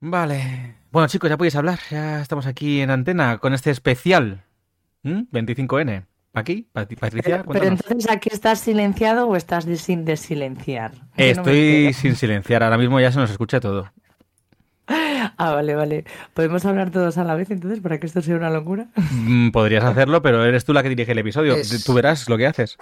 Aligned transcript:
Vale. 0.00 0.76
Bueno, 0.90 1.08
chicos, 1.08 1.28
ya 1.30 1.36
podéis 1.36 1.56
hablar. 1.56 1.78
Ya 1.90 2.20
estamos 2.20 2.46
aquí 2.46 2.80
en 2.80 2.90
antena 2.90 3.38
con 3.38 3.54
este 3.54 3.70
especial. 3.70 4.42
¿Mm? 5.02 5.22
25N. 5.32 6.04
¿Aquí? 6.32 6.68
Pat- 6.72 6.92
Patricia, 6.98 7.42
Pero, 7.50 7.64
entonces, 7.66 8.08
¿aquí 8.08 8.28
estás 8.32 8.60
silenciado 8.60 9.26
o 9.28 9.34
estás 9.36 9.66
de- 9.66 9.76
sin 9.76 10.04
desilenciar? 10.04 10.92
Eh, 11.16 11.34
no 11.34 11.42
Estoy 11.42 11.92
sin 11.92 12.14
silenciar. 12.16 12.62
Ahora 12.62 12.78
mismo 12.78 13.00
ya 13.00 13.10
se 13.10 13.18
nos 13.18 13.30
escucha 13.30 13.60
todo. 13.60 13.90
Ah, 14.86 15.52
vale, 15.54 15.74
vale. 15.74 16.04
¿Podemos 16.34 16.64
hablar 16.64 16.90
todos 16.90 17.16
a 17.18 17.24
la 17.24 17.34
vez 17.34 17.50
entonces 17.50 17.80
para 17.80 17.98
que 17.98 18.06
esto 18.06 18.22
sea 18.22 18.36
una 18.36 18.50
locura? 18.50 18.86
Mm, 19.12 19.50
Podrías 19.50 19.84
hacerlo, 19.84 20.22
pero 20.22 20.44
eres 20.44 20.64
tú 20.64 20.72
la 20.72 20.82
que 20.82 20.88
dirige 20.88 21.12
el 21.12 21.18
episodio. 21.18 21.54
Es- 21.56 21.84
Tú 21.84 21.94
verás 21.94 22.28
lo 22.28 22.36
que 22.38 22.46
haces. 22.46 22.76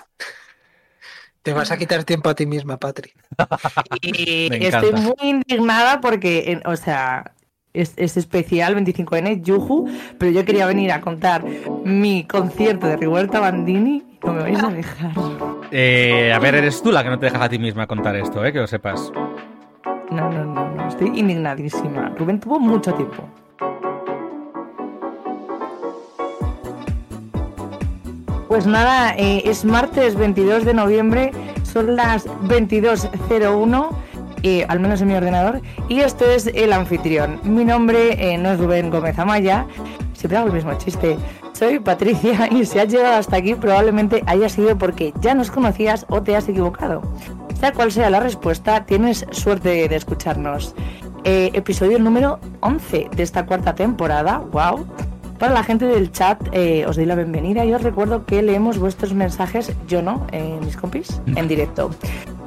Te 1.42 1.52
vas 1.52 1.70
a 1.70 1.76
quitar 1.76 2.04
tiempo 2.04 2.28
a 2.28 2.34
ti 2.34 2.46
misma, 2.46 2.78
Patri. 2.78 3.12
Y 4.02 4.48
estoy 4.64 4.92
muy 4.92 5.14
indignada 5.22 6.00
porque, 6.00 6.60
o 6.64 6.76
sea, 6.76 7.32
es, 7.72 7.94
es 7.96 8.16
especial 8.16 8.76
25N, 8.76 9.42
Yuju, 9.42 9.88
pero 10.18 10.30
yo 10.32 10.44
quería 10.44 10.66
venir 10.66 10.92
a 10.92 11.00
contar 11.00 11.44
mi 11.84 12.24
concierto 12.24 12.86
de 12.86 12.96
Rigoberta 12.96 13.40
Bandini 13.40 14.04
y 14.10 14.26
no 14.26 14.32
me 14.32 14.42
vais 14.42 14.62
a 14.62 14.68
dejar. 14.68 15.12
Eh, 15.70 16.32
a 16.32 16.38
ver, 16.38 16.54
eres 16.56 16.82
tú 16.82 16.90
la 16.90 17.02
que 17.02 17.10
no 17.10 17.18
te 17.18 17.26
dejas 17.26 17.42
a 17.42 17.48
ti 17.48 17.58
misma 17.58 17.86
contar 17.86 18.16
esto, 18.16 18.44
¿eh? 18.44 18.52
Que 18.52 18.58
lo 18.58 18.66
sepas. 18.66 19.12
No, 20.10 20.30
no, 20.30 20.44
no, 20.44 20.70
no, 20.74 20.88
estoy 20.88 21.08
indignadísima. 21.08 22.08
Rubén 22.16 22.40
tuvo 22.40 22.58
mucho 22.58 22.92
tiempo. 22.94 23.28
Pues 28.48 28.66
nada, 28.66 29.14
eh, 29.14 29.42
es 29.44 29.66
martes 29.66 30.14
22 30.14 30.64
de 30.64 30.72
noviembre, 30.72 31.32
son 31.64 31.96
las 31.96 32.26
22.01, 32.26 33.90
eh, 34.42 34.64
al 34.66 34.80
menos 34.80 35.02
en 35.02 35.08
mi 35.08 35.14
ordenador, 35.14 35.60
y 35.90 36.00
esto 36.00 36.24
es 36.24 36.46
el 36.46 36.72
anfitrión. 36.72 37.40
Mi 37.44 37.66
nombre 37.66 38.32
eh, 38.32 38.38
no 38.38 38.50
es 38.50 38.58
Rubén 38.58 38.88
Gómez 38.88 39.18
Amaya, 39.18 39.66
siempre 40.14 40.38
hago 40.38 40.46
el 40.46 40.54
mismo 40.54 40.72
chiste. 40.78 41.18
Soy 41.52 41.78
Patricia 41.78 42.48
y 42.50 42.64
si 42.64 42.78
has 42.78 42.88
llegado 42.88 43.16
hasta 43.16 43.36
aquí 43.36 43.54
probablemente 43.54 44.24
haya 44.26 44.48
sido 44.48 44.78
porque 44.78 45.12
ya 45.20 45.34
nos 45.34 45.50
conocías 45.50 46.06
o 46.08 46.22
te 46.22 46.34
has 46.34 46.48
equivocado. 46.48 47.02
Sea 47.60 47.72
cual 47.72 47.92
sea 47.92 48.08
la 48.08 48.20
respuesta, 48.20 48.86
tienes 48.86 49.26
suerte 49.30 49.88
de 49.88 49.94
escucharnos. 49.94 50.74
Episodio 51.24 51.98
número 51.98 52.38
11 52.60 53.10
de 53.14 53.22
esta 53.22 53.44
cuarta 53.44 53.74
temporada. 53.74 54.38
¡Wow! 54.38 54.86
Para 55.38 55.54
la 55.54 55.62
gente 55.62 55.86
del 55.86 56.10
chat, 56.10 56.40
eh, 56.50 56.84
os 56.86 56.96
doy 56.96 57.06
la 57.06 57.14
bienvenida 57.14 57.64
y 57.64 57.72
os 57.72 57.80
recuerdo 57.82 58.26
que 58.26 58.42
leemos 58.42 58.78
vuestros 58.78 59.14
mensajes, 59.14 59.72
yo 59.86 60.02
no, 60.02 60.26
eh, 60.32 60.58
mis 60.64 60.76
compis, 60.76 61.22
en 61.36 61.46
directo. 61.48 61.90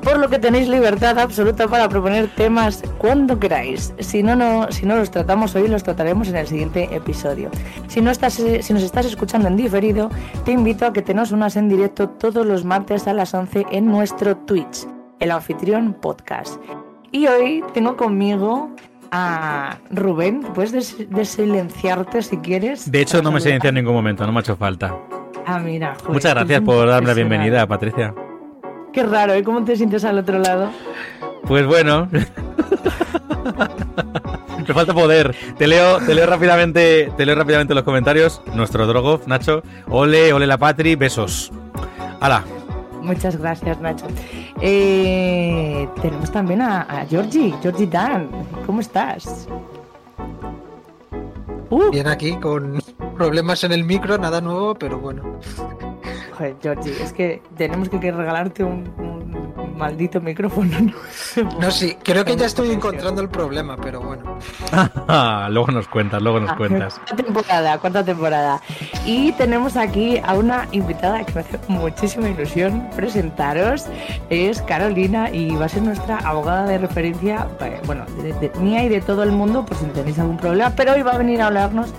Por 0.03 0.17
lo 0.17 0.29
que 0.29 0.39
tenéis 0.39 0.67
libertad 0.67 1.17
absoluta 1.17 1.69
para 1.69 1.87
proponer 1.87 2.27
temas 2.35 2.83
cuando 2.97 3.39
queráis. 3.39 3.93
Si 3.99 4.23
no, 4.23 4.35
no, 4.35 4.69
si 4.71 4.85
no 4.85 4.97
los 4.97 5.09
tratamos 5.09 5.55
hoy, 5.55 5.69
los 5.69 5.83
trataremos 5.83 6.27
en 6.27 6.35
el 6.35 6.47
siguiente 6.47 6.89
episodio. 6.93 7.49
Si, 7.87 8.01
no 8.01 8.11
estás, 8.11 8.39
eh, 8.39 8.61
si 8.61 8.73
nos 8.73 8.83
estás 8.83 9.05
escuchando 9.05 9.47
en 9.47 9.55
diferido, 9.55 10.09
te 10.43 10.51
invito 10.51 10.85
a 10.85 10.91
que 10.91 11.01
te 11.01 11.13
nos 11.13 11.31
unas 11.31 11.55
en 11.55 11.69
directo 11.69 12.09
todos 12.09 12.45
los 12.45 12.65
martes 12.65 13.07
a 13.07 13.13
las 13.13 13.33
11 13.33 13.67
en 13.71 13.85
nuestro 13.85 14.35
Twitch, 14.35 14.85
el 15.19 15.31
anfitrión 15.31 15.93
podcast. 15.93 16.61
Y 17.13 17.27
hoy 17.27 17.63
tengo 17.73 17.95
conmigo 17.95 18.69
a 19.11 19.77
Rubén. 19.91 20.41
Puedes 20.41 20.71
des- 20.71 21.09
desilenciarte 21.09 22.21
si 22.21 22.37
quieres. 22.37 22.89
De 22.91 23.01
hecho, 23.01 23.21
no 23.21 23.31
me 23.31 23.39
silencié 23.41 23.69
en 23.69 23.75
ningún 23.75 23.93
momento, 23.93 24.25
no 24.25 24.31
me 24.31 24.39
ha 24.39 24.41
hecho 24.41 24.55
falta. 24.55 24.95
Ah, 25.45 25.59
mira. 25.59 25.95
joder, 25.99 26.13
Muchas 26.13 26.33
gracias 26.33 26.61
por 26.61 26.87
darme 26.87 27.07
la 27.07 27.13
bienvenida, 27.13 27.67
Patricia. 27.67 28.13
Qué 28.93 29.03
raro, 29.03 29.35
¿y 29.37 29.43
cómo 29.43 29.63
te 29.63 29.75
sientes 29.75 30.03
al 30.05 30.17
otro 30.19 30.39
lado? 30.39 30.69
Pues 31.47 31.65
bueno. 31.65 32.07
Me 34.67 34.73
falta 34.73 34.93
poder. 34.93 35.35
Te 35.57 35.67
leo, 35.67 35.97
te 35.99 36.13
leo 36.13 36.25
rápidamente, 36.27 37.11
te 37.17 37.25
leo 37.25 37.35
rápidamente 37.35 37.73
los 37.73 37.83
comentarios. 37.83 38.41
Nuestro 38.53 38.85
Drogov, 38.85 39.27
Nacho. 39.27 39.63
Ole, 39.89 40.31
ole 40.33 40.45
la 40.47 40.57
Patri, 40.57 40.95
besos. 40.95 41.51
Hala. 42.19 42.43
Muchas 43.01 43.37
gracias, 43.37 43.79
Nacho. 43.81 44.05
Eh, 44.61 45.87
tenemos 46.01 46.31
también 46.31 46.61
a, 46.61 46.81
a 46.81 47.05
Georgie, 47.05 47.53
Georgie 47.61 47.87
Dan. 47.87 48.29
¿Cómo 48.65 48.79
estás? 48.81 49.47
Uh, 51.69 51.89
Bien 51.89 52.07
aquí 52.07 52.35
con 52.37 52.81
problemas 53.17 53.63
en 53.63 53.71
el 53.71 53.83
micro, 53.83 54.17
nada 54.17 54.41
nuevo, 54.41 54.75
pero 54.75 54.99
bueno. 54.99 55.23
joder, 56.37 56.55
Georgie, 56.61 57.01
es 57.01 57.13
que 57.13 57.41
tenemos 57.57 57.89
que, 57.89 57.99
que 57.99 58.11
regalarte 58.11 58.63
un, 58.63 58.87
un 58.97 59.77
maldito 59.77 60.19
micrófono. 60.21 60.77
nuevo. 60.79 61.59
No, 61.59 61.71
sí, 61.71 61.95
creo 62.03 62.23
que 62.25 62.35
ya 62.35 62.45
estoy 62.45 62.71
encontrando 62.71 63.21
el 63.21 63.29
problema, 63.29 63.77
pero 63.77 64.01
bueno. 64.01 64.37
luego 65.49 65.71
nos 65.71 65.87
cuentas, 65.87 66.21
luego 66.21 66.39
nos 66.39 66.51
Ah, 66.51 66.55
cuentas. 66.57 66.95
Cuarta 66.95 67.15
temporada, 67.15 67.77
cuarta 67.79 68.03
temporada. 68.05 68.61
Y 69.03 69.31
tenemos 69.31 69.77
aquí 69.77 70.19
a 70.23 70.35
una 70.35 70.67
invitada 70.71 71.23
que 71.23 71.33
me 71.33 71.41
hace 71.41 71.59
muchísima 71.67 72.29
ilusión 72.29 72.87
presentaros. 72.95 73.85
Es 74.29 74.61
Carolina 74.61 75.31
y 75.31 75.55
va 75.55 75.65
a 75.65 75.69
ser 75.69 75.81
nuestra 75.81 76.17
abogada 76.19 76.65
de 76.67 76.77
referencia, 76.77 77.47
eh, 77.61 77.81
bueno, 77.87 78.05
de, 78.21 78.33
de- 78.33 78.51
mía 78.59 78.83
y 78.83 78.89
de 78.89 79.01
todo 79.01 79.23
el 79.23 79.31
mundo, 79.31 79.65
por 79.65 79.75
si 79.77 79.85
tenéis 79.85 80.19
algún 80.19 80.37
problema. 80.37 80.71
Pero 80.75 80.93
hoy 80.93 81.01
va 81.01 81.13
a 81.13 81.17
venir 81.17 81.41
a 81.41 81.47
hablarnos 81.47 81.91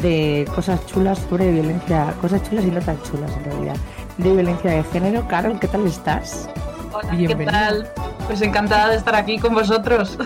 de 0.00 0.48
cosas 0.54 0.84
chulas 0.86 1.18
sobre 1.28 1.50
violencia, 1.50 2.14
cosas 2.20 2.42
chulas 2.48 2.64
y 2.64 2.70
no 2.70 2.80
tan 2.80 3.00
chulas 3.02 3.30
en 3.36 3.44
realidad, 3.44 3.76
de 4.16 4.32
violencia 4.32 4.70
de 4.70 4.82
género. 4.84 5.28
Carol, 5.28 5.60
¿qué 5.60 5.68
tal 5.68 5.86
estás? 5.86 6.48
Hola, 6.94 7.10
¿qué 7.14 7.44
tal? 7.44 7.88
Pues 8.26 8.40
encantada 8.40 8.88
de 8.88 8.96
estar 8.96 9.14
aquí 9.14 9.38
con 9.38 9.52
vosotros. 9.54 10.16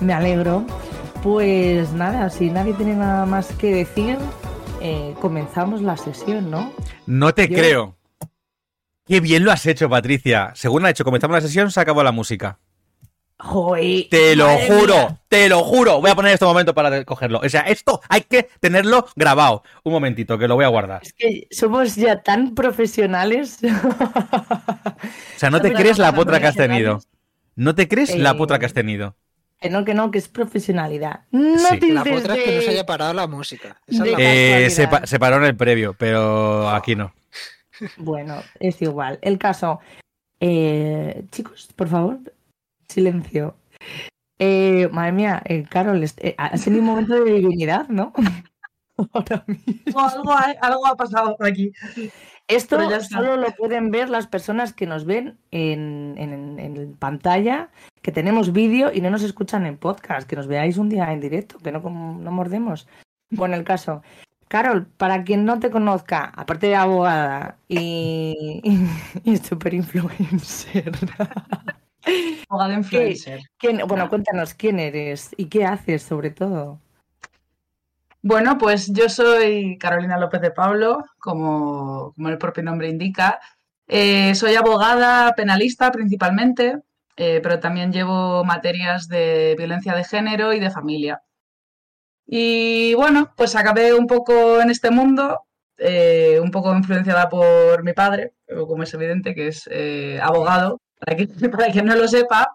Me 0.00 0.12
alegro. 0.12 0.64
Pues 1.22 1.92
nada, 1.92 2.30
si 2.30 2.50
nadie 2.50 2.72
tiene 2.74 2.94
nada 2.94 3.26
más 3.26 3.48
que 3.58 3.74
decir, 3.74 4.16
eh, 4.80 5.14
comenzamos 5.20 5.82
la 5.82 5.96
sesión, 5.96 6.50
¿no? 6.50 6.72
No 7.06 7.32
te 7.34 7.48
Yo- 7.48 7.56
creo. 7.56 7.94
Qué 9.06 9.20
bien 9.20 9.44
lo 9.44 9.52
has 9.52 9.64
hecho, 9.66 9.88
Patricia. 9.88 10.52
Según 10.54 10.84
ha 10.84 10.90
hecho, 10.90 11.02
comenzamos 11.04 11.34
la 11.34 11.40
sesión, 11.40 11.70
se 11.70 11.80
acabó 11.80 12.02
la 12.02 12.12
música. 12.12 12.58
Joder, 13.40 14.08
Te 14.10 14.34
lo 14.34 14.48
juro, 14.58 14.94
mía. 14.96 15.20
te 15.28 15.48
lo 15.48 15.62
juro. 15.62 16.00
Voy 16.00 16.10
a 16.10 16.14
poner 16.16 16.32
este 16.34 16.44
momento 16.44 16.74
para 16.74 17.04
cogerlo. 17.04 17.38
O 17.42 17.48
sea, 17.48 17.60
esto 17.62 18.00
hay 18.08 18.22
que 18.22 18.48
tenerlo 18.60 19.06
grabado. 19.14 19.62
Un 19.84 19.92
momentito, 19.92 20.36
que 20.38 20.48
lo 20.48 20.56
voy 20.56 20.64
a 20.64 20.68
guardar. 20.68 21.02
Es 21.04 21.12
que 21.12 21.46
somos 21.50 21.94
ya 21.94 22.22
tan 22.22 22.54
profesionales. 22.54 23.58
O 25.36 25.38
sea, 25.38 25.50
no 25.50 25.60
te 25.60 25.72
crees 25.72 25.98
la 25.98 26.12
potra 26.12 26.40
que 26.40 26.48
has 26.48 26.56
tenido. 26.56 27.00
No 27.54 27.74
te 27.76 27.86
crees 27.86 28.16
la 28.18 28.30
Eh, 28.30 28.34
potra 28.34 28.58
que 28.58 28.66
has 28.66 28.74
tenido. 28.74 29.14
Que 29.60 29.70
no, 29.70 29.84
que 29.84 29.94
no, 29.94 30.10
que 30.10 30.18
es 30.18 30.28
profesionalidad. 30.28 31.20
No 31.32 31.58
Sí. 31.58 31.78
te 31.80 31.92
La 31.92 32.02
otra 32.02 32.36
es 32.36 32.44
que 32.44 32.56
no 32.56 32.62
se 32.62 32.70
haya 32.70 32.86
parado 32.86 33.12
la 33.14 33.26
música. 33.26 33.80
Esa 33.86 34.04
de- 34.04 34.10
es 34.12 34.18
la- 34.18 34.24
Eh, 34.24 34.70
se, 34.70 34.82
casualidad. 34.82 35.00
pa- 35.00 35.06
se 35.06 35.18
paró 35.18 35.36
en 35.36 35.44
el 35.44 35.56
previo, 35.56 35.94
pero 35.98 36.68
aquí 36.70 36.94
no. 36.96 37.12
Bueno, 37.96 38.42
es 38.60 38.80
igual. 38.82 39.18
El 39.22 39.38
caso. 39.38 39.80
eh, 40.40 41.24
chicos, 41.32 41.68
por 41.74 41.88
favor, 41.88 42.18
silencio. 42.88 43.56
Eh, 44.38 44.88
madre 44.92 45.10
mía, 45.10 45.42
eh, 45.44 45.64
Carol, 45.68 46.00
eh, 46.04 46.34
has 46.38 46.62
tenido 46.62 46.82
un 46.82 46.88
momento 46.88 47.24
de 47.24 47.32
divinidad, 47.32 47.88
¿no? 47.88 48.12
Ahora 49.12 49.44
mismo. 49.48 49.98
algo, 50.00 50.32
ha, 50.32 50.54
algo 50.60 50.86
ha 50.86 50.94
pasado 50.94 51.36
aquí. 51.40 51.72
Esto 52.48 52.78
solo 53.02 53.36
lo 53.36 53.50
pueden 53.52 53.90
ver 53.90 54.08
las 54.08 54.26
personas 54.26 54.72
que 54.72 54.86
nos 54.86 55.04
ven 55.04 55.38
en, 55.50 56.14
en- 56.16 56.58
en 56.58 56.94
pantalla, 56.96 57.70
que 58.02 58.10
tenemos 58.10 58.52
vídeo 58.52 58.90
y 58.92 59.00
no 59.02 59.10
nos 59.10 59.22
escuchan 59.22 59.66
en 59.66 59.76
podcast, 59.76 60.26
que 60.28 60.34
nos 60.36 60.46
veáis 60.46 60.78
un 60.78 60.88
día 60.88 61.12
en 61.12 61.20
directo, 61.20 61.58
que 61.58 61.70
no, 61.72 61.80
no 61.80 62.30
mordemos. 62.32 62.88
Bueno, 63.30 63.54
el 63.54 63.64
caso. 63.64 64.02
Carol, 64.48 64.86
para 64.86 65.24
quien 65.24 65.44
no 65.44 65.58
te 65.60 65.70
conozca, 65.70 66.32
aparte 66.34 66.68
de 66.68 66.76
abogada 66.76 67.58
y, 67.68 68.62
y, 69.24 69.36
super 69.36 69.74
influencer, 69.74 70.90
Abogado 72.48 72.72
influencer. 72.78 73.40
¿quién- 73.58 73.82
bueno, 73.86 74.08
cuéntanos 74.08 74.54
quién 74.54 74.78
eres 74.80 75.34
y 75.36 75.46
qué 75.46 75.66
haces 75.66 76.02
sobre 76.02 76.30
todo. 76.30 76.80
Bueno, 78.28 78.58
pues 78.58 78.92
yo 78.92 79.08
soy 79.08 79.78
Carolina 79.78 80.18
López 80.18 80.42
de 80.42 80.50
Pablo, 80.50 81.02
como, 81.18 82.12
el 82.18 82.36
propio 82.36 82.62
nombre 82.62 82.90
indica. 82.90 83.40
Eh, 83.86 84.34
soy 84.34 84.54
abogada 84.54 85.32
penalista 85.32 85.90
principalmente, 85.90 86.76
eh, 87.16 87.40
pero 87.42 87.58
también 87.58 87.90
llevo 87.90 88.44
materias 88.44 89.08
de 89.08 89.54
violencia 89.56 89.94
de 89.94 90.04
género 90.04 90.52
y 90.52 90.60
de 90.60 90.70
familia. 90.70 91.22
Y 92.26 92.92
bueno, 92.96 93.32
pues 93.34 93.56
acabé 93.56 93.94
un 93.94 94.06
poco 94.06 94.60
en 94.60 94.68
este 94.70 94.90
mundo, 94.90 95.44
eh, 95.78 96.38
un 96.42 96.50
poco 96.50 96.76
influenciada 96.76 97.30
por 97.30 97.82
mi 97.82 97.94
padre, 97.94 98.34
como 98.46 98.82
es 98.82 98.92
evidente, 98.92 99.34
que 99.34 99.48
es 99.48 99.70
abogado, 100.20 100.82
para 101.00 101.16
quien, 101.16 101.30
para 101.50 101.72
quien 101.72 101.86
no 101.86 101.96
lo 101.96 102.06
sepa. 102.06 102.46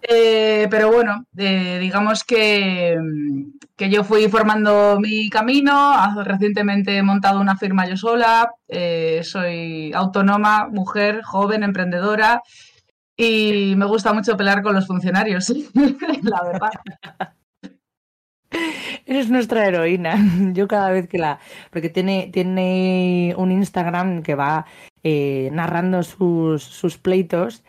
Pero 0.00 0.90
bueno, 0.90 1.26
digamos 1.32 2.24
que, 2.24 2.96
que 3.78 3.88
yo 3.88 4.02
fui 4.04 4.28
formando 4.28 4.98
mi 5.00 5.30
camino. 5.30 5.94
Recientemente 6.24 6.96
he 6.96 7.02
montado 7.02 7.40
una 7.40 7.56
firma 7.56 7.86
yo 7.88 7.96
sola. 7.96 8.50
eh, 8.66 9.20
soy 9.22 9.92
autónoma, 9.94 10.68
mujer, 10.68 11.22
joven, 11.22 11.62
emprendedora. 11.62 12.42
Y 13.16 13.74
me 13.76 13.86
gusta 13.86 14.12
mucho 14.12 14.36
pelear 14.36 14.62
con 14.62 14.74
los 14.74 14.86
funcionarios, 14.86 15.48
la 16.22 16.42
verdad. 16.44 16.70
Eres 19.06 19.30
nuestra 19.30 19.66
heroína. 19.66 20.16
Yo 20.54 20.66
cada 20.68 20.90
vez 20.90 21.08
que 21.08 21.18
la. 21.18 21.38
Porque 21.70 21.88
tiene, 21.88 22.30
tiene 22.32 23.34
un 23.36 23.52
Instagram 23.52 24.22
que 24.22 24.34
va 24.34 24.66
eh, 25.02 25.50
narrando 25.52 26.02
sus, 26.02 26.62
sus 26.64 26.98
pleitos. 26.98 27.62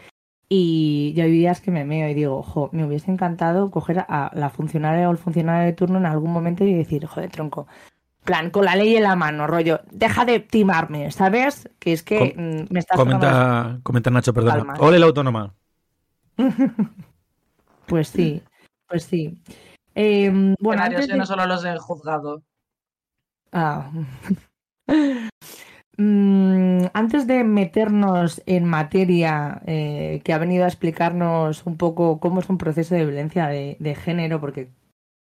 Y 0.51 1.13
ya 1.15 1.25
hay 1.25 1.31
días 1.31 1.61
que 1.61 1.69
me 1.69 1.85
meo 1.85 2.09
y 2.09 2.15
digo, 2.15 2.37
ojo, 2.37 2.69
me 2.73 2.83
hubiese 2.83 3.11
encantado 3.11 3.69
coger 3.69 3.99
a 4.07 4.31
la 4.33 4.49
funcionaria 4.49 5.07
o 5.07 5.11
el 5.11 5.19
funcionario 5.19 5.67
de 5.67 5.73
turno 5.73 5.99
en 5.99 6.07
algún 6.07 6.31
momento 6.33 6.63
y 6.63 6.73
decir, 6.73 7.05
joder, 7.05 7.29
tronco, 7.29 7.67
plan, 8.23 8.49
con 8.49 8.65
la 8.65 8.75
ley 8.75 8.95
en 8.95 9.03
la 9.03 9.15
mano, 9.15 9.45
rollo, 9.45 9.81
deja 9.91 10.25
de 10.25 10.39
timarme, 10.39 11.11
¿sabes? 11.11 11.69
Que 11.77 11.93
es 11.93 12.01
que 12.01 12.33
Com- 12.33 12.43
mm, 12.43 12.65
me 12.71 12.79
estás 12.79 12.97
Comenta, 12.97 13.79
comenta 13.83 14.09
Nacho, 14.09 14.33
perdona. 14.33 14.73
Ole 14.79 14.97
la 14.99 15.05
autónoma. 15.05 15.53
Pues 17.85 18.07
sí, 18.09 18.41
pues 18.87 19.03
sí. 19.03 19.41
Eh, 19.95 20.31
bueno, 20.59 20.83
antes 20.83 21.07
de- 21.07 21.17
no 21.17 21.25
solo 21.25 21.47
los 21.47 21.63
del 21.63 21.79
juzgado. 21.79 22.43
Ah. 23.51 23.89
Mm, 26.01 26.85
antes 26.93 27.27
de 27.27 27.43
meternos 27.43 28.41
en 28.45 28.63
materia 28.63 29.61
eh, 29.65 30.21
que 30.23 30.31
ha 30.31 30.37
venido 30.37 30.63
a 30.63 30.67
explicarnos 30.69 31.65
un 31.65 31.75
poco 31.75 32.21
cómo 32.21 32.39
es 32.39 32.47
un 32.47 32.57
proceso 32.57 32.95
de 32.95 33.03
violencia 33.03 33.47
de, 33.47 33.95
género, 33.95 34.39
porque 34.39 34.69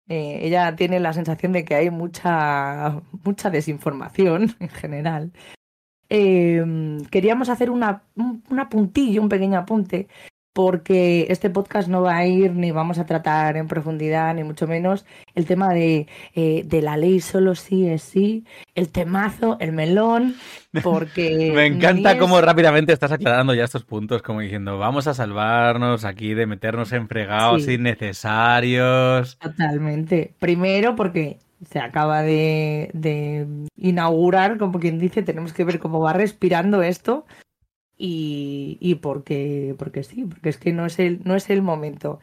eh, 0.09 0.41
ella 0.43 0.75
tiene 0.75 0.99
la 0.99 1.13
sensación 1.13 1.53
de 1.53 1.65
que 1.65 1.77
hay 1.77 1.91
mucha, 1.91 3.03
mucha 3.25 3.51
desinformación 3.51 4.57
en 4.61 4.69
general, 4.69 5.33
eh, 6.09 6.65
queríamos 7.09 7.51
hacer 7.51 7.71
una, 7.71 8.03
un, 8.17 8.43
un 8.51 8.59
apuntillo, 8.59 9.23
un 9.23 9.29
pequeño 9.29 9.61
apunte, 9.61 10.09
porque 10.55 11.27
este 11.31 11.51
podcast 11.51 11.89
no 11.89 12.01
va 12.03 12.17
a 12.17 12.27
ir 12.27 12.53
ni 12.55 12.71
vamos 12.71 12.99
a 12.99 13.07
tratar 13.07 13.57
en 13.57 13.67
profundidad, 13.67 14.33
ni 14.35 14.45
mucho 14.45 14.69
menos, 14.69 15.05
el 15.35 15.47
tema 15.47 15.75
de, 15.75 16.07
eh, 16.35 16.63
de 16.65 16.81
la 16.81 16.97
ley 16.97 17.21
solo 17.21 17.57
sí 17.57 17.89
es 17.89 18.03
sí, 18.03 18.45
el 18.77 18.89
temazo, 18.91 19.57
el 19.61 19.73
melón, 19.73 20.37
porque... 20.85 21.51
Me 21.55 21.67
encanta 21.67 22.17
cómo 22.19 22.41
rápidamente 22.41 22.93
estás 22.93 23.11
aclarando 23.11 23.53
ya 23.53 23.65
estos 23.65 23.85
puntos, 23.85 24.23
como 24.23 24.41
diciendo, 24.41 24.79
vamos 24.79 25.09
a 25.09 25.15
salvarnos 25.15 26.05
aquí 26.05 26.35
de 26.35 26.47
meternos 26.47 26.93
en 26.93 27.09
fregados 27.09 27.65
Sí. 27.65 27.73
innecesarios. 27.75 29.37
Totalmente. 29.39 30.35
Primero 30.39 30.95
porque 30.95 31.39
se 31.69 31.81
acaba 31.81 32.23
de, 32.23 32.91
de 32.93 33.47
inaugurar, 33.77 34.57
como 34.59 34.79
quien 34.79 35.01
dice, 35.01 35.23
tenemos 35.23 35.53
que 35.53 35.65
ver 35.65 35.81
cómo 35.81 35.99
va 35.99 36.13
respirando 36.13 36.83
esto 36.83 37.27
y, 37.97 38.79
y 38.81 38.97
porque, 38.97 39.75
porque 39.79 40.03
sí, 40.05 40.25
porque 40.25 40.49
es 40.51 40.59
que 40.59 40.73
no 40.73 40.87
es 40.87 40.99
el, 40.99 41.23
no 41.25 41.35
es 41.37 41.51
el 41.51 41.63
momento. 41.63 42.21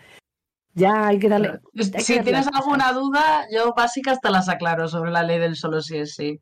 Ya 0.73 1.07
hay 1.07 1.19
que 1.19 1.29
darle... 1.29 1.59
hay 1.75 1.91
que 1.91 1.99
Si 2.01 2.13
darle 2.15 2.23
tienes 2.31 2.47
alguna 2.53 2.93
duda, 2.93 3.45
yo 3.53 3.73
básica 3.73 4.11
hasta 4.11 4.29
las 4.29 4.47
aclaro 4.49 4.87
sobre 4.87 5.11
la 5.11 5.23
ley 5.23 5.39
del 5.39 5.55
solo 5.55 5.81
sí 5.81 5.97
es 5.97 6.15
sí. 6.15 6.39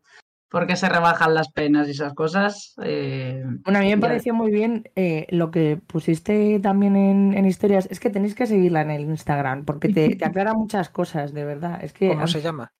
Porque 0.51 0.75
se 0.75 0.89
rebajan 0.89 1.35
las 1.35 1.51
penas 1.51 1.87
y 1.87 1.91
esas 1.91 2.13
cosas. 2.15 2.73
eh, 2.83 3.43
Bueno, 3.45 3.79
a 3.79 3.81
mí 3.83 3.89
me 3.89 3.97
pareció 3.99 4.33
muy 4.33 4.51
bien 4.51 4.89
eh, 4.95 5.27
lo 5.29 5.51
que 5.51 5.77
pusiste 5.77 6.59
también 6.59 6.95
en, 6.95 7.33
en 7.37 7.45
historias. 7.45 7.87
Es 7.91 7.99
que 7.99 8.09
tenéis 8.09 8.33
que 8.33 8.47
seguirla 8.47 8.81
en 8.81 8.89
el 8.91 9.01
Instagram 9.03 9.63
porque 9.65 9.89
te, 9.89 10.15
te 10.15 10.25
aclara 10.25 10.53
muchas 10.55 10.89
cosas, 10.89 11.33
de 11.33 11.45
verdad. 11.45 11.83
Es 11.83 11.93
que 11.93 12.07
¿Cómo 12.09 12.27
se 12.27 12.41
llama? 12.41 12.71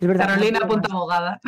es 0.00 0.06
verdad. 0.08 0.26
no 0.26 0.34
Carolina 0.34 0.58
más. 0.60 0.90
abogada. 0.90 1.40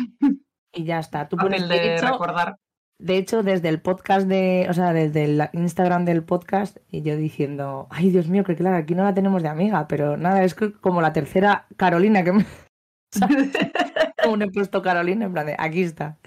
Y 0.71 0.83
ya 0.85 0.99
está. 0.99 1.27
Tú 1.27 1.35
pones, 1.37 1.61
Fácil 1.61 1.67
de 1.67 1.79
de 1.79 1.95
hecho, 1.95 2.05
recordar. 2.11 2.55
De 2.99 3.17
hecho, 3.17 3.43
desde 3.43 3.69
el 3.69 3.81
podcast 3.81 4.27
de, 4.27 4.67
o 4.69 4.73
sea, 4.73 4.91
desde 4.91 5.23
el 5.23 5.49
Instagram 5.53 6.03
del 6.03 6.23
podcast, 6.23 6.77
y 6.91 7.01
yo 7.01 7.15
diciendo, 7.15 7.87
ay 7.91 8.09
Dios 8.09 8.27
mío, 8.27 8.43
que 8.43 8.55
claro, 8.55 8.75
aquí 8.75 8.93
no 8.93 9.05
la 9.05 9.13
tenemos 9.13 9.41
de 9.41 9.47
amiga, 9.47 9.87
pero 9.87 10.17
nada, 10.17 10.43
es 10.43 10.53
como 10.53 11.01
la 11.01 11.13
tercera 11.13 11.65
Carolina 11.77 12.23
que 12.25 12.33
me 12.33 12.45
aún 14.23 14.41
he 14.41 14.51
puesto 14.51 14.81
Carolina, 14.81 15.25
en 15.25 15.33
plan 15.33 15.45
de, 15.45 15.55
aquí 15.57 15.83
está. 15.83 16.17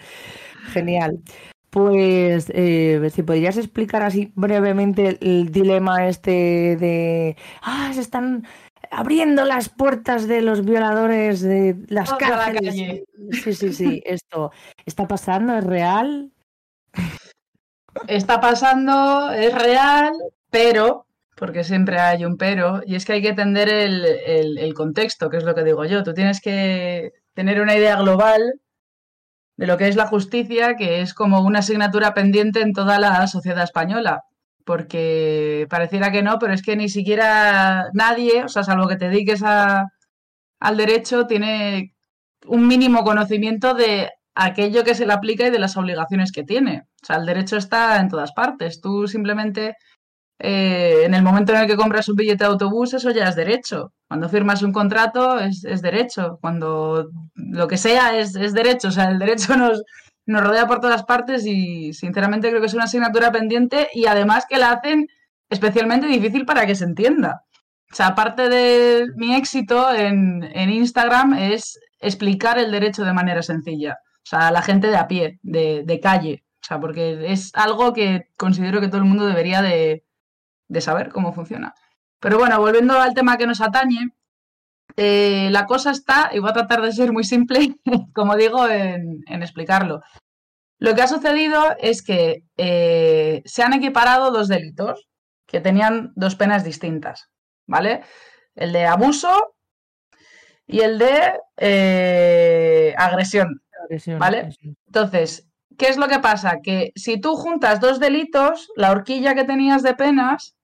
Genial. 0.73 1.21
Pues 1.69 2.51
eh, 2.55 3.09
si 3.13 3.23
podrías 3.23 3.57
explicar 3.57 4.03
así 4.03 4.33
brevemente 4.35 5.19
el 5.21 5.53
dilema 5.53 6.07
este 6.07 6.77
de, 6.79 7.37
ah, 7.63 7.91
se 7.95 8.01
están 8.01 8.47
abriendo 8.91 9.45
las 9.45 9.69
puertas 9.69 10.29
de 10.29 10.43
los 10.43 10.65
violadores 10.65 11.41
de 11.41 11.77
las 11.89 12.11
la 12.11 12.17
cárceles. 12.19 12.75
calle. 12.75 13.05
Sí, 13.33 13.55
sí, 13.55 13.73
sí, 13.73 14.03
esto 14.07 14.53
está 14.85 15.09
pasando, 15.09 15.57
es 15.57 15.65
real. 15.65 16.31
Está 18.09 18.41
pasando, 18.41 19.31
es 19.33 19.55
real, 19.55 20.13
pero, 20.51 21.07
porque 21.37 21.65
siempre 21.65 21.99
hay 21.99 22.25
un 22.25 22.37
pero, 22.37 22.83
y 22.87 22.95
es 22.95 23.05
que 23.05 23.15
hay 23.15 23.23
que 23.23 23.29
entender 23.29 23.69
el, 23.69 24.75
contexto, 24.75 25.31
que 25.31 25.37
es 25.37 25.45
lo 25.45 25.55
que 25.55 25.65
digo 25.65 25.85
yo. 25.85 26.03
Tú 26.03 26.15
tienes 26.15 26.41
que 26.41 27.13
tener 27.35 27.61
una 27.61 27.77
idea 27.77 27.97
global 27.97 28.61
de 29.57 29.67
lo 29.67 29.77
que 29.77 29.89
es 29.89 29.97
la 29.97 30.07
justicia, 30.07 30.77
que 30.77 31.03
es 31.03 31.15
como 31.15 31.41
una 31.43 31.61
asignatura 31.61 32.15
pendiente 32.15 32.61
en 32.63 32.73
toda 32.73 32.99
la 32.99 33.27
sociedad 33.27 33.65
española. 33.65 34.23
Porque 34.65 35.67
pareciera 35.71 36.13
que 36.13 36.23
no, 36.23 36.39
pero 36.39 36.53
es 36.55 36.63
que 36.63 36.77
ni 36.77 36.89
siquiera 36.89 37.91
nadie, 37.95 38.45
o 38.45 38.49
sea, 38.49 38.63
salvo 38.65 38.89
que 38.89 38.97
te 38.97 39.09
dediques 39.09 39.43
al 39.43 40.77
derecho, 40.77 41.27
tiene 41.27 41.95
un 42.47 42.67
mínimo 42.69 43.05
conocimiento 43.05 43.75
de 43.75 44.11
aquello 44.35 44.85
que 44.85 44.95
se 44.95 45.07
le 45.07 45.13
aplica 45.13 45.47
y 45.47 45.51
de 45.51 45.59
las 45.59 45.77
obligaciones 45.77 46.33
que 46.33 46.45
tiene. 46.45 46.85
O 47.03 47.07
sea, 47.07 47.17
el 47.17 47.27
derecho 47.27 47.57
está 47.57 48.01
en 48.01 48.09
todas 48.09 48.33
partes. 48.33 48.81
Tú 48.81 49.07
simplemente, 49.07 49.77
eh, 50.39 51.03
en 51.05 51.15
el 51.15 51.23
momento 51.23 51.53
en 51.53 51.61
el 51.61 51.67
que 51.67 51.77
compras 51.77 52.09
un 52.09 52.17
billete 52.17 52.45
de 52.45 52.51
autobús, 52.51 52.95
eso 52.95 53.11
ya 53.11 53.29
es 53.29 53.37
derecho. 53.37 53.93
Cuando 54.09 54.29
firmas 54.29 54.63
un 54.63 54.73
contrato, 54.73 55.39
es, 55.39 55.65
es 55.65 55.83
derecho. 55.83 56.39
Cuando 56.41 57.09
lo 57.35 57.69
que 57.69 57.77
sea, 57.79 58.19
es, 58.19 58.35
es 58.37 58.55
derecho. 58.55 58.89
O 58.89 58.93
sea, 58.93 59.11
el 59.11 59.19
derecho 59.19 59.57
nos, 59.57 59.83
nos 60.27 60.43
rodea 60.43 60.67
por 60.67 60.81
todas 60.81 61.05
partes 61.05 61.47
y, 61.47 61.93
sinceramente, 61.93 62.49
creo 62.49 62.61
que 62.61 62.67
es 62.67 62.75
una 62.75 62.85
asignatura 62.85 63.33
pendiente 63.33 63.89
y 63.95 64.07
además 64.07 64.47
que 64.49 64.59
la 64.59 64.73
hacen 64.73 65.07
especialmente 65.51 66.07
difícil 66.07 66.47
para 66.47 66.67
que 66.67 66.75
se 66.75 66.85
entienda. 66.85 67.43
O 67.91 67.95
sea, 67.95 68.09
aparte 68.09 68.49
de 68.49 69.07
mi 69.17 69.35
éxito 69.35 69.93
en, 69.95 70.43
en 70.45 70.71
Instagram 70.71 71.35
es 71.35 71.79
explicar 72.01 72.59
el 72.59 72.71
derecho 72.71 73.05
de 73.05 73.13
manera 73.13 73.43
sencilla. 73.43 73.99
O 74.25 74.27
sea, 74.27 74.51
la 74.51 74.63
gente 74.63 74.89
de 74.89 74.97
a 74.97 75.09
pie, 75.09 75.39
de, 75.43 75.83
de 75.85 76.01
calle. 76.01 76.45
O 76.63 76.65
sea, 76.67 76.81
porque 76.81 77.33
es 77.33 77.51
algo 77.55 77.93
que 77.93 78.29
considero 78.37 78.81
que 78.81 78.89
todo 78.89 78.99
el 78.99 79.09
mundo 79.09 79.27
debería 79.27 79.63
de, 79.63 80.05
de 80.69 80.81
saber 80.81 81.11
cómo 81.11 81.33
funciona. 81.33 81.75
Pero 82.21 82.39
bueno, 82.39 82.59
volviendo 82.61 83.01
al 83.01 83.15
tema 83.15 83.37
que 83.37 83.47
nos 83.47 83.61
atañe, 83.61 84.11
eh, 84.97 85.49
la 85.51 85.67
cosa 85.67 85.91
está, 85.91 86.31
y 86.33 86.39
voy 86.39 86.51
a 86.51 86.55
tratar 86.55 86.83
de 86.83 86.93
ser 86.93 87.13
muy 87.13 87.25
simple, 87.25 87.77
como 88.15 88.37
digo, 88.37 88.69
en, 88.69 89.23
en 89.27 89.43
explicarlo. 89.43 90.01
Lo 90.79 90.95
que 90.95 91.03
ha 91.03 91.09
sucedido 91.09 91.77
es 91.79 92.03
que 92.03 92.45
eh, 92.57 93.43
se 93.45 93.63
han 93.63 93.73
equiparado 93.73 94.33
dos 94.33 94.49
delitos 94.49 95.09
que 95.47 95.61
tenían 95.61 96.13
dos 96.17 96.35
penas 96.35 96.65
distintas, 96.65 97.31
¿vale? 97.67 98.03
El 98.57 98.73
de 98.73 98.87
abuso 98.87 99.55
y 100.67 100.81
el 100.81 100.99
de 100.99 101.35
eh, 101.59 102.95
agresión. 102.99 103.63
Vale. 104.19 104.39
Entonces, 104.87 105.49
¿qué 105.79 105.87
es 105.89 105.97
lo 105.97 106.09
que 106.09 106.19
pasa? 106.19 106.59
Que 106.63 106.93
si 106.95 107.21
tú 107.21 107.35
juntas 107.37 107.81
dos 107.81 107.99
delitos, 108.01 108.71
la 108.77 108.91
horquilla 108.91 109.35
que 109.35 109.45
tenías 109.45 109.83
de 109.83 109.95
penas, 109.95 110.55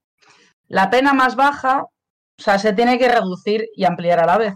la 0.68 0.90
pena 0.90 1.12
más 1.14 1.36
baja, 1.36 1.82
o 1.82 2.42
sea, 2.42 2.58
se 2.58 2.72
tiene 2.72 2.98
que 2.98 3.08
reducir 3.08 3.66
y 3.74 3.84
ampliar 3.84 4.20
a 4.20 4.26
la 4.26 4.38
vez. 4.38 4.54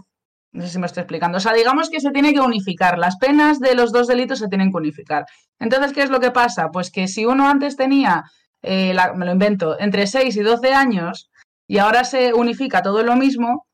No 0.51 0.61
sé 0.63 0.69
si 0.69 0.79
me 0.79 0.85
estoy 0.85 1.01
explicando. 1.01 1.37
O 1.37 1.41
sea, 1.41 1.53
digamos 1.53 1.89
que 1.89 1.99
se 1.99 2.11
tiene 2.11 2.31
que 2.33 2.39
unificar. 2.39 2.99
Las 2.99 3.17
penas 3.17 3.59
de 3.59 3.73
los 3.75 3.91
dos 3.91 4.07
delitos 4.07 4.39
se 4.39 4.47
tienen 4.47 4.69
que 4.71 4.77
unificar. 4.77 5.25
Entonces, 5.59 5.93
¿qué 5.93 6.03
es 6.03 6.11
lo 6.11 6.19
que 6.19 6.31
pasa? 6.31 6.69
Pues 6.71 6.91
que 6.91 7.07
si 7.07 7.25
uno 7.25 7.49
antes 7.49 7.75
tenía, 7.75 8.23
eh, 8.61 8.93
la- 8.93 9.13
me 9.13 9.25
lo 9.25 9.31
invento, 9.31 9.79
entre 9.79 10.05
6 10.07 10.35
y 10.37 10.41
12 10.41 10.73
años 10.73 11.31
y 11.67 11.79
ahora 11.79 12.03
se 12.03 12.33
unifica 12.33 12.83
todo 12.83 13.03
lo 13.03 13.15
mismo, 13.15 13.65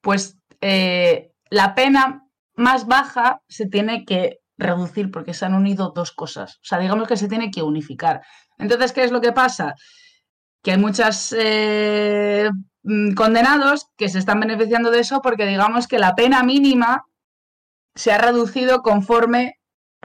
pues 0.00 0.38
eh, 0.62 1.30
la 1.50 1.74
pena 1.74 2.23
más 2.56 2.86
baja 2.86 3.40
se 3.48 3.66
tiene 3.66 4.04
que 4.04 4.38
reducir 4.56 5.10
porque 5.10 5.34
se 5.34 5.44
han 5.44 5.54
unido 5.54 5.92
dos 5.94 6.12
cosas. 6.12 6.56
O 6.56 6.64
sea, 6.64 6.78
digamos 6.78 7.08
que 7.08 7.16
se 7.16 7.28
tiene 7.28 7.50
que 7.50 7.62
unificar. 7.62 8.22
Entonces, 8.58 8.92
¿qué 8.92 9.04
es 9.04 9.10
lo 9.10 9.20
que 9.20 9.32
pasa? 9.32 9.74
Que 10.62 10.72
hay 10.72 10.78
muchos 10.78 11.34
condenados 13.16 13.88
que 13.96 14.08
se 14.08 14.18
están 14.18 14.40
beneficiando 14.40 14.90
de 14.90 15.00
eso 15.00 15.20
porque 15.22 15.46
digamos 15.46 15.88
que 15.88 15.98
la 15.98 16.14
pena 16.14 16.42
mínima 16.42 17.04
se 17.94 18.12
ha 18.12 18.18
reducido 18.18 18.82
conforme 18.82 19.54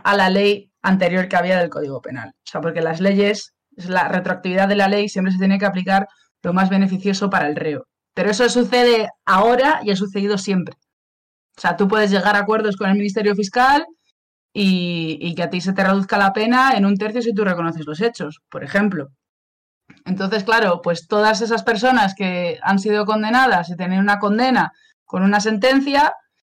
a 0.03 0.15
la 0.15 0.29
ley 0.29 0.71
anterior 0.81 1.27
que 1.27 1.35
había 1.35 1.59
del 1.59 1.69
Código 1.69 2.01
Penal. 2.01 2.29
O 2.29 2.49
sea, 2.49 2.61
porque 2.61 2.81
las 2.81 2.99
leyes, 3.01 3.53
la 3.75 4.07
retroactividad 4.07 4.67
de 4.67 4.75
la 4.75 4.87
ley 4.87 5.09
siempre 5.09 5.33
se 5.33 5.39
tiene 5.39 5.59
que 5.59 5.65
aplicar 5.65 6.07
lo 6.41 6.53
más 6.53 6.69
beneficioso 6.69 7.29
para 7.29 7.47
el 7.47 7.55
reo. 7.55 7.85
Pero 8.13 8.31
eso 8.31 8.47
sucede 8.49 9.09
ahora 9.25 9.81
y 9.83 9.91
ha 9.91 9.95
sucedido 9.95 10.37
siempre. 10.37 10.75
O 11.59 11.61
sea, 11.61 11.75
tú 11.75 11.89
puedes 11.89 12.09
llegar 12.09 12.37
a 12.37 12.39
acuerdos 12.39 12.77
con 12.77 12.89
el 12.89 12.95
Ministerio 12.95 13.35
Fiscal 13.35 13.85
y, 14.53 15.17
y 15.21 15.35
que 15.35 15.43
a 15.43 15.49
ti 15.49 15.59
se 15.59 15.73
te 15.73 15.83
reduzca 15.83 16.17
la 16.17 16.31
pena 16.31 16.71
en 16.77 16.85
un 16.85 16.95
tercio 16.95 17.21
si 17.21 17.33
tú 17.33 17.43
reconoces 17.43 17.85
los 17.85 17.99
hechos, 17.99 18.39
por 18.49 18.63
ejemplo. 18.63 19.09
Entonces, 20.05 20.45
claro, 20.45 20.81
pues 20.81 21.05
todas 21.07 21.41
esas 21.41 21.63
personas 21.63 22.15
que 22.15 22.59
han 22.61 22.79
sido 22.79 23.05
condenadas 23.05 23.69
y 23.69 23.75
tienen 23.75 23.99
una 23.99 24.19
condena 24.19 24.71
con 25.03 25.21
una 25.23 25.41
sentencia, 25.41 26.13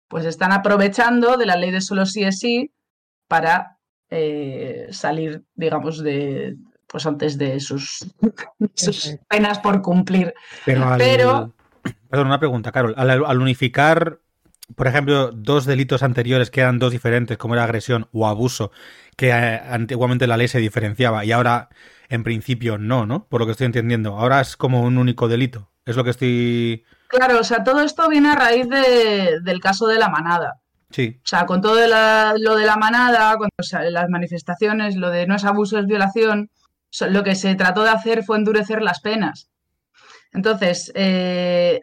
pues 0.06 0.26
están 0.26 0.52
aprovechando 0.52 1.38
de 1.38 1.46
la 1.46 1.56
ley 1.56 1.70
de 1.70 1.80
solo 1.80 2.04
sí 2.04 2.22
es 2.24 2.38
sí 2.38 2.70
para 3.26 3.78
eh, 4.10 4.88
salir, 4.90 5.44
digamos, 5.54 6.02
de 6.02 6.56
pues 6.86 7.06
antes 7.06 7.38
de 7.38 7.58
sus, 7.60 8.04
sus 8.74 9.16
penas 9.30 9.60
por 9.60 9.80
cumplir. 9.80 10.34
Pero, 10.66 10.84
al- 10.86 10.98
Pero- 10.98 11.54
Perdón, 12.10 12.26
una 12.26 12.38
pregunta, 12.38 12.70
Carol. 12.70 12.92
Al, 12.98 13.08
al 13.24 13.40
unificar, 13.40 14.18
por 14.76 14.86
ejemplo, 14.86 15.30
dos 15.32 15.64
delitos 15.66 16.02
anteriores 16.02 16.50
que 16.50 16.60
eran 16.60 16.78
dos 16.78 16.92
diferentes, 16.92 17.36
como 17.38 17.54
era 17.54 17.64
agresión 17.64 18.08
o 18.12 18.26
abuso, 18.26 18.70
que 19.16 19.28
eh, 19.30 19.60
antiguamente 19.70 20.26
la 20.26 20.36
ley 20.36 20.48
se 20.48 20.58
diferenciaba 20.58 21.24
y 21.24 21.32
ahora, 21.32 21.68
en 22.08 22.22
principio, 22.24 22.78
no, 22.78 23.06
¿no? 23.06 23.26
Por 23.26 23.40
lo 23.40 23.46
que 23.46 23.52
estoy 23.52 23.66
entendiendo. 23.66 24.16
Ahora 24.16 24.40
es 24.40 24.56
como 24.56 24.82
un 24.82 24.98
único 24.98 25.28
delito. 25.28 25.70
Es 25.84 25.96
lo 25.96 26.04
que 26.04 26.10
estoy... 26.10 26.84
Claro, 27.08 27.40
o 27.40 27.44
sea, 27.44 27.64
todo 27.64 27.80
esto 27.82 28.08
viene 28.08 28.30
a 28.30 28.36
raíz 28.36 28.68
de- 28.68 29.40
del 29.42 29.60
caso 29.60 29.86
de 29.86 29.98
la 29.98 30.08
manada. 30.08 30.60
Sí, 30.90 31.20
O 31.24 31.26
sea, 31.28 31.46
con 31.46 31.60
todo 31.60 31.76
de 31.76 31.88
la- 31.88 32.34
lo 32.38 32.56
de 32.56 32.66
la 32.66 32.76
manada, 32.76 33.36
con 33.36 33.48
o 33.58 33.62
sea, 33.62 33.82
las 33.90 34.08
manifestaciones, 34.08 34.96
lo 34.96 35.10
de 35.10 35.26
no 35.26 35.34
es 35.36 35.44
abuso, 35.44 35.78
es 35.78 35.86
violación, 35.86 36.50
lo 37.08 37.22
que 37.22 37.34
se 37.36 37.54
trató 37.54 37.82
de 37.84 37.90
hacer 37.90 38.24
fue 38.24 38.36
endurecer 38.36 38.82
las 38.82 39.00
penas. 39.00 39.48
Entonces, 40.32 40.92
eh, 40.94 41.80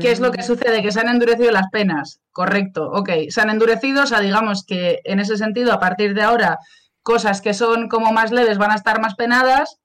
¿qué 0.00 0.10
es 0.10 0.20
lo 0.20 0.30
que 0.32 0.42
sucede? 0.42 0.82
Que 0.82 0.92
se 0.92 1.00
han 1.00 1.08
endurecido 1.08 1.50
las 1.50 1.68
penas. 1.70 2.20
Correcto, 2.32 2.90
ok. 2.90 3.10
Se 3.28 3.40
han 3.40 3.50
endurecido, 3.50 4.04
o 4.04 4.06
sea, 4.06 4.20
digamos 4.20 4.64
que 4.64 5.00
en 5.04 5.20
ese 5.20 5.36
sentido, 5.36 5.72
a 5.72 5.80
partir 5.80 6.14
de 6.14 6.22
ahora, 6.22 6.58
cosas 7.02 7.40
que 7.40 7.54
son 7.54 7.88
como 7.88 8.12
más 8.12 8.32
leves 8.32 8.58
van 8.58 8.72
a 8.72 8.76
estar 8.76 9.00
más 9.00 9.14
penadas 9.14 9.78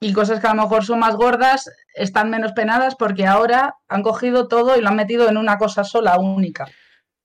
y 0.00 0.12
cosas 0.12 0.40
que 0.40 0.46
a 0.46 0.54
lo 0.54 0.62
mejor 0.62 0.84
son 0.84 0.98
más 0.98 1.16
gordas 1.16 1.70
están 1.94 2.28
menos 2.28 2.52
penadas 2.52 2.96
porque 2.96 3.26
ahora 3.26 3.76
han 3.88 4.02
cogido 4.02 4.48
todo 4.48 4.76
y 4.76 4.82
lo 4.82 4.88
han 4.88 4.96
metido 4.96 5.28
en 5.28 5.36
una 5.36 5.56
cosa 5.56 5.84
sola, 5.84 6.18
única. 6.18 6.66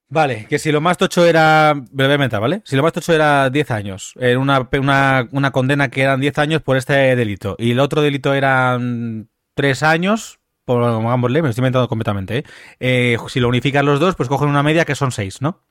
Vale, 0.08 0.48
que 0.50 0.58
si 0.58 0.72
lo 0.72 0.82
más 0.82 0.98
tocho 0.98 1.26
era, 1.26 1.74
brevemente, 1.92 2.38
¿vale? 2.38 2.62
Si 2.66 2.76
lo 2.76 2.82
más 2.82 2.94
tocho 2.94 3.14
era 3.14 3.50
10 3.50 3.72
años, 3.72 4.14
era 4.20 4.40
una, 4.40 4.68
una, 4.80 5.28
una 5.32 5.52
condena 5.52 5.90
que 5.90 6.02
eran 6.02 6.20
10 6.20 6.38
años 6.40 6.62
por 6.64 6.78
este 6.78 7.16
delito, 7.16 7.56
y 7.60 7.72
el 7.72 7.80
otro 7.80 8.02
delito 8.02 8.34
eran 8.34 9.30
3 9.54 9.84
años, 9.84 10.39
pongámosle, 10.76 11.42
me 11.42 11.48
lo 11.48 11.50
estoy 11.50 11.62
inventando 11.62 11.88
completamente, 11.88 12.38
¿eh? 12.40 12.44
Eh, 12.80 13.18
si 13.28 13.40
lo 13.40 13.48
unifican 13.48 13.86
los 13.86 14.00
dos, 14.00 14.16
pues 14.16 14.30
cogen 14.30 14.50
una 14.50 14.64
media 14.64 14.86
que 14.86 14.96
son 14.96 15.12
6, 15.12 15.42
¿no? 15.42 15.62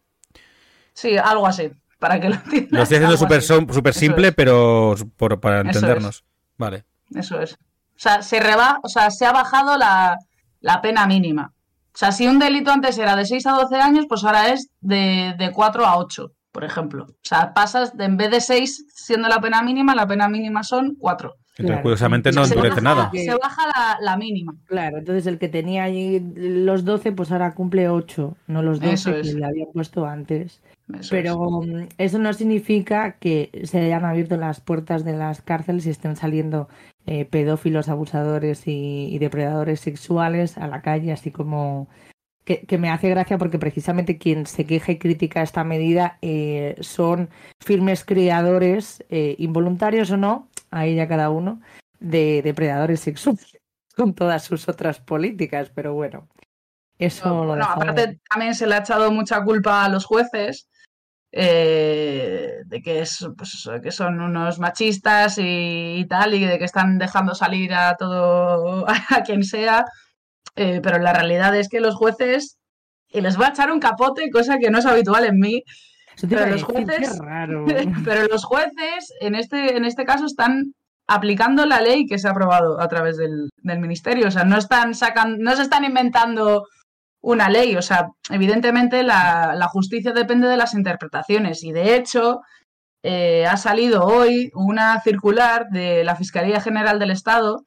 Sí, 0.92 1.16
algo 1.16 1.46
así, 1.46 1.70
para 1.98 2.20
que 2.20 2.28
lo 2.28 2.34
entiendas. 2.36 2.72
Lo 2.72 2.82
estoy 2.82 2.96
haciendo 2.96 3.16
súper 3.16 3.38
Eso 3.38 3.60
simple, 3.92 4.28
es, 4.28 4.34
pero 4.34 4.94
por- 5.16 5.40
para 5.40 5.60
Eso 5.60 5.68
entendernos. 5.68 6.24
Vale. 6.56 6.84
Eso 7.14 7.40
es. 7.40 7.54
O 7.54 8.00
sea, 8.00 8.22
se 8.22 8.40
reba, 8.40 8.80
o 8.82 8.88
sea, 8.88 9.10
se 9.10 9.24
ha 9.26 9.32
bajado 9.32 9.76
la, 9.76 10.16
la 10.60 10.80
pena 10.80 11.06
mínima. 11.06 11.52
O 11.94 11.98
sea, 11.98 12.12
si 12.12 12.28
un 12.28 12.38
delito 12.38 12.70
antes 12.70 12.96
era 12.98 13.16
de 13.16 13.24
6 13.26 13.46
a 13.46 13.52
12 13.52 13.76
años, 13.80 14.06
pues 14.08 14.22
ahora 14.24 14.50
es 14.50 14.68
de, 14.80 15.34
de 15.36 15.50
4 15.52 15.84
a 15.86 15.98
8, 15.98 16.30
por 16.52 16.64
ejemplo. 16.64 17.04
O 17.08 17.14
sea, 17.22 17.52
pasas 17.54 17.96
de, 17.96 18.04
en 18.04 18.16
vez 18.16 18.30
de 18.30 18.40
6 18.40 18.86
siendo 18.94 19.26
la 19.28 19.40
pena 19.40 19.62
mínima, 19.62 19.94
la 19.96 20.06
pena 20.06 20.28
mínima 20.28 20.62
son 20.62 20.94
4. 20.98 21.34
Entonces, 21.58 21.66
Claro. 21.66 21.82
curiosamente, 21.82 22.30
no 22.32 22.44
endurece 22.44 22.80
nada. 22.80 23.10
Se 23.12 23.34
baja 23.34 23.66
la, 23.66 23.98
la 24.00 24.16
mínima. 24.16 24.54
Claro, 24.66 24.98
entonces 24.98 25.26
el 25.26 25.38
que 25.38 25.48
tenía 25.48 25.82
allí 25.84 26.22
los 26.36 26.84
12, 26.84 27.10
pues 27.12 27.32
ahora 27.32 27.52
cumple 27.54 27.88
8, 27.88 28.36
no 28.46 28.62
los 28.62 28.78
12 28.80 28.94
Eso 28.94 29.12
que 29.12 29.20
es. 29.20 29.34
le 29.34 29.44
había 29.44 29.66
puesto 29.66 30.06
antes. 30.06 30.62
Eso 31.00 31.10
Pero 31.10 31.60
es. 31.62 31.68
mm, 31.68 31.82
eso 31.98 32.18
no 32.20 32.32
significa 32.32 33.16
que 33.18 33.50
se 33.64 33.80
hayan 33.80 34.04
abierto 34.04 34.36
las 34.36 34.60
puertas 34.60 35.04
de 35.04 35.14
las 35.16 35.42
cárceles 35.42 35.84
y 35.86 35.90
estén 35.90 36.14
saliendo 36.14 36.68
eh, 37.06 37.24
pedófilos, 37.24 37.88
abusadores 37.88 38.68
y, 38.68 39.08
y 39.12 39.18
depredadores 39.18 39.80
sexuales 39.80 40.56
a 40.58 40.68
la 40.68 40.80
calle, 40.80 41.10
así 41.10 41.30
como 41.32 41.88
que, 42.44 42.60
que 42.60 42.78
me 42.78 42.88
hace 42.90 43.10
gracia 43.10 43.36
porque 43.36 43.58
precisamente 43.58 44.16
quien 44.16 44.46
se 44.46 44.64
queja 44.64 44.92
y 44.92 44.98
critica 44.98 45.42
esta 45.42 45.64
medida 45.64 46.18
eh, 46.22 46.76
son 46.80 47.28
firmes 47.60 48.04
criadores, 48.04 49.04
eh, 49.10 49.34
involuntarios 49.38 50.10
o 50.12 50.16
no, 50.16 50.46
ahí 50.70 50.94
ya 50.96 51.08
cada 51.08 51.30
uno, 51.30 51.60
de 52.00 52.42
depredadores 52.42 53.00
sexuales 53.00 53.58
con 53.96 54.14
todas 54.14 54.44
sus 54.44 54.68
otras 54.68 55.00
políticas, 55.00 55.70
pero 55.74 55.94
bueno. 55.94 56.28
Eso 56.98 57.28
lo 57.28 57.46
Bueno, 57.46 57.56
dejamos. 57.56 57.82
aparte 57.82 58.20
también 58.28 58.54
se 58.54 58.66
le 58.66 58.74
ha 58.74 58.78
echado 58.78 59.10
mucha 59.12 59.42
culpa 59.44 59.84
a 59.84 59.88
los 59.88 60.04
jueces 60.04 60.68
eh, 61.32 62.54
de 62.66 62.82
que, 62.82 63.00
es, 63.00 63.26
pues 63.36 63.68
que 63.82 63.90
son 63.92 64.20
unos 64.20 64.58
machistas 64.58 65.38
y, 65.38 65.98
y 65.98 66.06
tal, 66.06 66.34
y 66.34 66.44
de 66.44 66.58
que 66.58 66.64
están 66.64 66.98
dejando 66.98 67.34
salir 67.34 67.74
a 67.74 67.96
todo, 67.96 68.86
a 69.10 69.22
quien 69.22 69.44
sea, 69.44 69.84
eh, 70.56 70.80
pero 70.82 70.98
la 70.98 71.12
realidad 71.12 71.54
es 71.56 71.68
que 71.68 71.80
los 71.80 71.94
jueces, 71.96 72.58
y 73.08 73.20
les 73.20 73.38
va 73.40 73.46
a 73.48 73.50
echar 73.50 73.70
un 73.70 73.80
capote, 73.80 74.30
cosa 74.30 74.58
que 74.58 74.70
no 74.70 74.78
es 74.78 74.86
habitual 74.86 75.24
en 75.24 75.38
mí, 75.38 75.62
Pero 76.28 76.46
los 76.46 76.64
jueces- 76.64 77.18
raro. 77.18 77.64
pero 78.04 78.26
los 78.28 78.44
jueces 78.44 79.12
en 79.20 79.34
este, 79.34 79.76
en 79.76 79.84
este 79.84 80.04
caso 80.04 80.26
están 80.26 80.72
aplicando 81.06 81.64
la 81.64 81.80
ley 81.80 82.06
que 82.06 82.18
se 82.18 82.28
ha 82.28 82.32
aprobado 82.32 82.80
a 82.80 82.88
través 82.88 83.16
del, 83.16 83.48
del 83.62 83.78
ministerio. 83.78 84.28
O 84.28 84.30
sea, 84.30 84.44
no 84.44 84.56
están 84.56 84.94
sacan, 84.94 85.38
no 85.38 85.56
se 85.56 85.62
están 85.62 85.84
inventando 85.84 86.66
una 87.22 87.48
ley. 87.48 87.76
O 87.76 87.82
sea, 87.82 88.08
evidentemente 88.30 89.02
la, 89.02 89.54
la 89.54 89.68
justicia 89.68 90.12
depende 90.12 90.48
de 90.48 90.56
las 90.56 90.74
interpretaciones. 90.74 91.64
Y 91.64 91.72
de 91.72 91.94
hecho, 91.96 92.40
eh, 93.02 93.46
ha 93.46 93.56
salido 93.56 94.04
hoy 94.04 94.50
una 94.54 95.00
circular 95.00 95.66
de 95.70 96.04
la 96.04 96.16
Fiscalía 96.16 96.60
General 96.60 96.98
del 96.98 97.10
Estado 97.10 97.64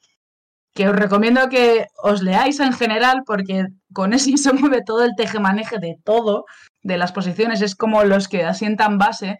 que 0.74 0.88
os 0.88 0.96
recomiendo 0.96 1.50
que 1.50 1.88
os 2.01 2.22
leáis 2.22 2.60
en 2.60 2.74
general 2.74 3.24
porque 3.25 3.65
con 3.93 4.13
eso 4.13 4.29
se 4.38 4.53
mueve 4.53 4.81
todo 4.86 5.03
el 5.03 5.15
tejemaneje 5.17 5.79
de 5.79 5.96
todo, 6.03 6.46
de 6.83 6.97
las 6.97 7.11
posiciones, 7.11 7.61
es 7.61 7.75
como 7.75 8.03
los 8.03 8.27
que 8.27 8.43
asientan 8.43 8.97
base. 8.97 9.39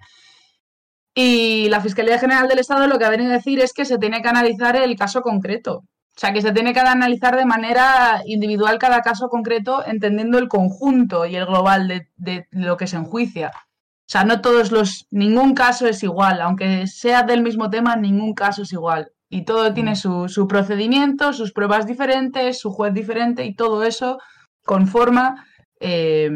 Y 1.13 1.67
la 1.69 1.81
Fiscalía 1.81 2.19
General 2.19 2.48
del 2.48 2.60
Estado 2.60 2.88
lo 2.88 2.98
que 2.98 3.05
ha 3.05 3.10
venido 3.10 3.31
a 3.31 3.36
decir 3.36 3.60
es 3.60 3.74
que 3.74 3.86
se 3.86 3.98
tiene 3.98 4.21
que 4.21 4.29
analizar 4.29 4.75
el 4.75 4.95
caso 4.95 5.21
concreto. 5.21 5.83
O 6.15 6.19
sea, 6.19 6.33
que 6.33 6.41
se 6.41 6.51
tiene 6.51 6.74
que 6.74 6.79
analizar 6.79 7.36
de 7.38 7.45
manera 7.45 8.21
individual 8.25 8.77
cada 8.79 9.01
caso 9.01 9.29
concreto, 9.29 9.86
entendiendo 9.86 10.38
el 10.38 10.48
conjunto 10.48 11.25
y 11.25 11.36
el 11.36 11.45
global 11.45 11.88
de, 11.88 12.07
de 12.17 12.48
lo 12.51 12.77
que 12.77 12.88
se 12.88 12.98
enjuicia. 12.98 13.51
O 14.12 14.12
sea, 14.12 14.25
no 14.25 14.41
todos 14.41 14.74
los, 14.74 15.07
ningún 15.10 15.53
caso 15.53 15.88
es 15.88 16.03
igual, 16.03 16.41
aunque 16.41 16.86
sea 16.86 17.24
del 17.24 17.41
mismo 17.41 17.69
tema, 17.69 17.95
ningún 17.95 18.33
caso 18.33 18.63
es 18.63 18.74
igual. 18.74 19.13
Y 19.29 19.45
todo 19.45 19.74
tiene 19.74 19.95
su, 19.95 20.27
su 20.27 20.50
procedimiento, 20.50 21.31
sus 21.31 21.53
pruebas 21.53 21.88
diferentes, 21.88 22.60
su 22.60 22.71
juez 22.71 22.93
diferente, 22.93 23.45
y 23.45 23.55
todo 23.55 23.83
eso 23.83 24.19
conforma, 24.65 25.45
eh, 25.79 26.29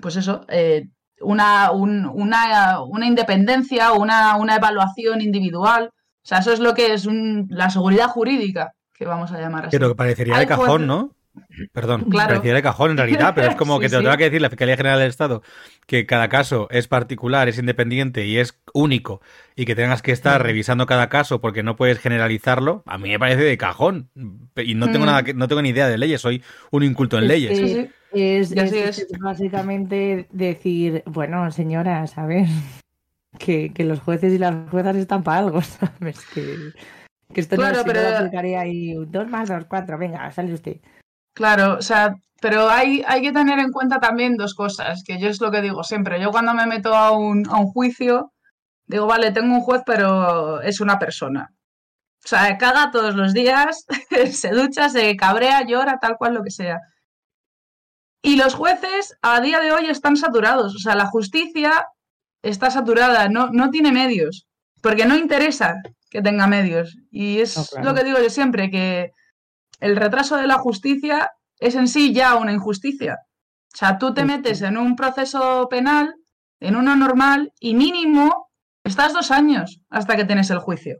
pues 0.00 0.16
eso, 0.16 0.44
eh, 0.48 0.88
una, 1.20 1.70
un- 1.72 2.06
una, 2.06 2.80
una 2.82 3.06
independencia 3.06 3.92
una, 3.92 4.36
una 4.36 4.56
evaluación 4.56 5.20
individual. 5.20 5.90
O 5.92 6.26
sea, 6.26 6.38
eso 6.38 6.52
es 6.52 6.60
lo 6.60 6.74
que 6.74 6.92
es 6.94 7.06
un- 7.06 7.46
la 7.50 7.70
seguridad 7.70 8.08
jurídica, 8.08 8.72
que 8.94 9.04
vamos 9.06 9.32
a 9.32 9.40
llamar 9.40 9.66
así. 9.66 9.76
Pero 9.76 9.88
que 9.88 9.94
parecería 9.94 10.34
de 10.38 10.46
cajón, 10.46 10.86
¿no? 10.86 11.10
Perdón, 11.72 12.04
Claro. 12.10 12.28
parecería 12.28 12.54
de 12.54 12.62
cajón 12.62 12.90
en 12.92 12.96
realidad, 12.96 13.32
pero 13.34 13.48
es 13.48 13.56
como 13.56 13.76
Sí, 13.78 13.82
que 13.82 13.88
te 13.88 13.94
lo 13.96 14.00
sí. 14.00 14.04
tenga 14.04 14.16
que 14.16 14.24
decir 14.24 14.40
la 14.40 14.50
Fiscalía 14.50 14.76
General 14.76 14.98
del 14.98 15.08
Estado, 15.08 15.42
que 15.86 16.06
cada 16.06 16.28
caso 16.28 16.66
es 16.70 16.88
particular, 16.88 17.48
es 17.48 17.58
independiente 17.58 18.26
y 18.26 18.38
es 18.38 18.60
único, 18.74 19.20
y 19.56 19.64
que 19.64 19.74
tengas 19.74 20.02
que 20.02 20.12
estar 20.12 20.42
revisando 20.42 20.86
cada 20.86 21.08
caso 21.08 21.40
porque 21.40 21.62
no 21.62 21.76
puedes 21.76 21.98
generalizarlo, 21.98 22.82
a 22.86 22.98
mí 22.98 23.10
me 23.10 23.18
parece 23.18 23.42
de 23.42 23.56
cajón. 23.58 24.10
Y 24.56 24.74
no 24.74 24.90
tengo 24.90 25.04
Mm. 25.04 25.08
nada 25.08 25.22
que, 25.22 25.34
no 25.34 25.46
tengo 25.48 25.62
ni 25.62 25.68
idea 25.70 25.88
de 25.88 25.98
leyes, 25.98 26.20
soy 26.20 26.42
un 26.70 26.82
inculto 26.82 27.16
en 27.18 27.24
Es 27.24 27.28
leyes. 27.28 27.50
que 27.58 27.66
Sí, 27.68 27.74
sí. 27.74 27.88
Es, 28.12 28.52
Y 28.52 28.58
así 28.58 28.78
es- 28.78 28.98
es. 28.98 29.06
es 29.12 29.18
básicamente 29.20 30.26
decir, 30.32 31.04
bueno, 31.06 31.50
señora, 31.52 32.06
¿sabes? 32.06 32.48
Que, 33.38 33.72
que 33.72 33.84
los 33.84 34.00
jueces 34.00 34.32
y 34.32 34.38
las 34.38 34.68
juezas 34.70 34.96
están 34.96 35.22
para 35.22 35.38
algo, 35.38 35.60
¿sabes? 35.62 36.18
Que, 36.34 36.56
que 37.32 37.40
esto 37.40 37.54
Claro, 37.54 37.76
no, 37.76 37.82
si 37.82 37.86
no 37.86 37.92
pero- 37.92 38.10
lo 38.10 38.16
aplicaría 38.18 38.60
ahí 38.60 38.92
dos 39.06 39.28
más 39.28 39.48
dos, 39.48 39.64
cuatro, 39.68 39.96
venga, 39.98 40.28
sale 40.32 40.52
usted. 40.52 40.78
Claro, 41.34 41.74
o 41.78 41.82
sea, 41.82 42.14
pero 42.40 42.68
hay, 42.70 43.02
hay 43.06 43.22
que 43.22 43.32
tener 43.32 43.58
en 43.58 43.70
cuenta 43.70 44.00
también 44.00 44.36
dos 44.36 44.54
cosas, 44.54 45.02
que 45.06 45.18
yo 45.18 45.28
es 45.28 45.40
lo 45.40 45.50
que 45.50 45.60
digo 45.62 45.84
siempre. 45.84 46.20
Yo 46.20 46.30
cuando 46.30 46.54
me 46.54 46.66
meto 46.66 46.94
a 46.94 47.12
un, 47.12 47.46
a 47.48 47.56
un 47.58 47.66
juicio, 47.66 48.32
digo, 48.86 49.06
vale, 49.06 49.30
tengo 49.30 49.54
un 49.54 49.60
juez, 49.60 49.82
pero 49.86 50.60
es 50.62 50.80
una 50.80 50.98
persona. 50.98 51.50
O 52.24 52.28
sea, 52.28 52.58
caga 52.58 52.90
todos 52.90 53.14
los 53.14 53.32
días, 53.32 53.86
se 54.32 54.50
ducha, 54.50 54.88
se 54.88 55.16
cabrea, 55.16 55.64
llora, 55.66 55.98
tal 56.00 56.16
cual 56.16 56.34
lo 56.34 56.42
que 56.42 56.50
sea. 56.50 56.80
Y 58.22 58.36
los 58.36 58.54
jueces 58.54 59.16
a 59.22 59.40
día 59.40 59.60
de 59.60 59.72
hoy 59.72 59.86
están 59.86 60.16
saturados. 60.16 60.74
O 60.76 60.78
sea, 60.78 60.94
la 60.94 61.06
justicia 61.06 61.86
está 62.42 62.70
saturada, 62.70 63.28
no, 63.28 63.50
no 63.50 63.70
tiene 63.70 63.92
medios, 63.92 64.46
porque 64.82 65.06
no 65.06 65.16
interesa 65.16 65.76
que 66.10 66.20
tenga 66.22 66.46
medios. 66.46 66.96
Y 67.10 67.40
es 67.40 67.56
No, 67.56 67.64
claro. 67.64 67.84
lo 67.88 67.94
que 67.94 68.04
digo 68.04 68.18
yo 68.18 68.30
siempre, 68.30 68.70
que 68.70 69.12
el 69.80 69.96
retraso 69.96 70.36
de 70.36 70.46
la 70.46 70.58
justicia 70.58 71.32
es 71.58 71.74
en 71.74 71.88
sí 71.88 72.14
ya 72.14 72.36
una 72.36 72.52
injusticia. 72.52 73.18
O 73.72 73.76
sea, 73.76 73.98
tú 73.98 74.12
te 74.14 74.24
metes 74.24 74.62
en 74.62 74.76
un 74.76 74.96
proceso 74.96 75.68
penal, 75.68 76.14
en 76.60 76.76
uno 76.76 76.96
normal, 76.96 77.52
y 77.60 77.74
mínimo 77.74 78.50
estás 78.84 79.12
dos 79.12 79.30
años 79.30 79.80
hasta 79.90 80.16
que 80.16 80.24
tienes 80.24 80.50
el 80.50 80.58
juicio. 80.58 80.98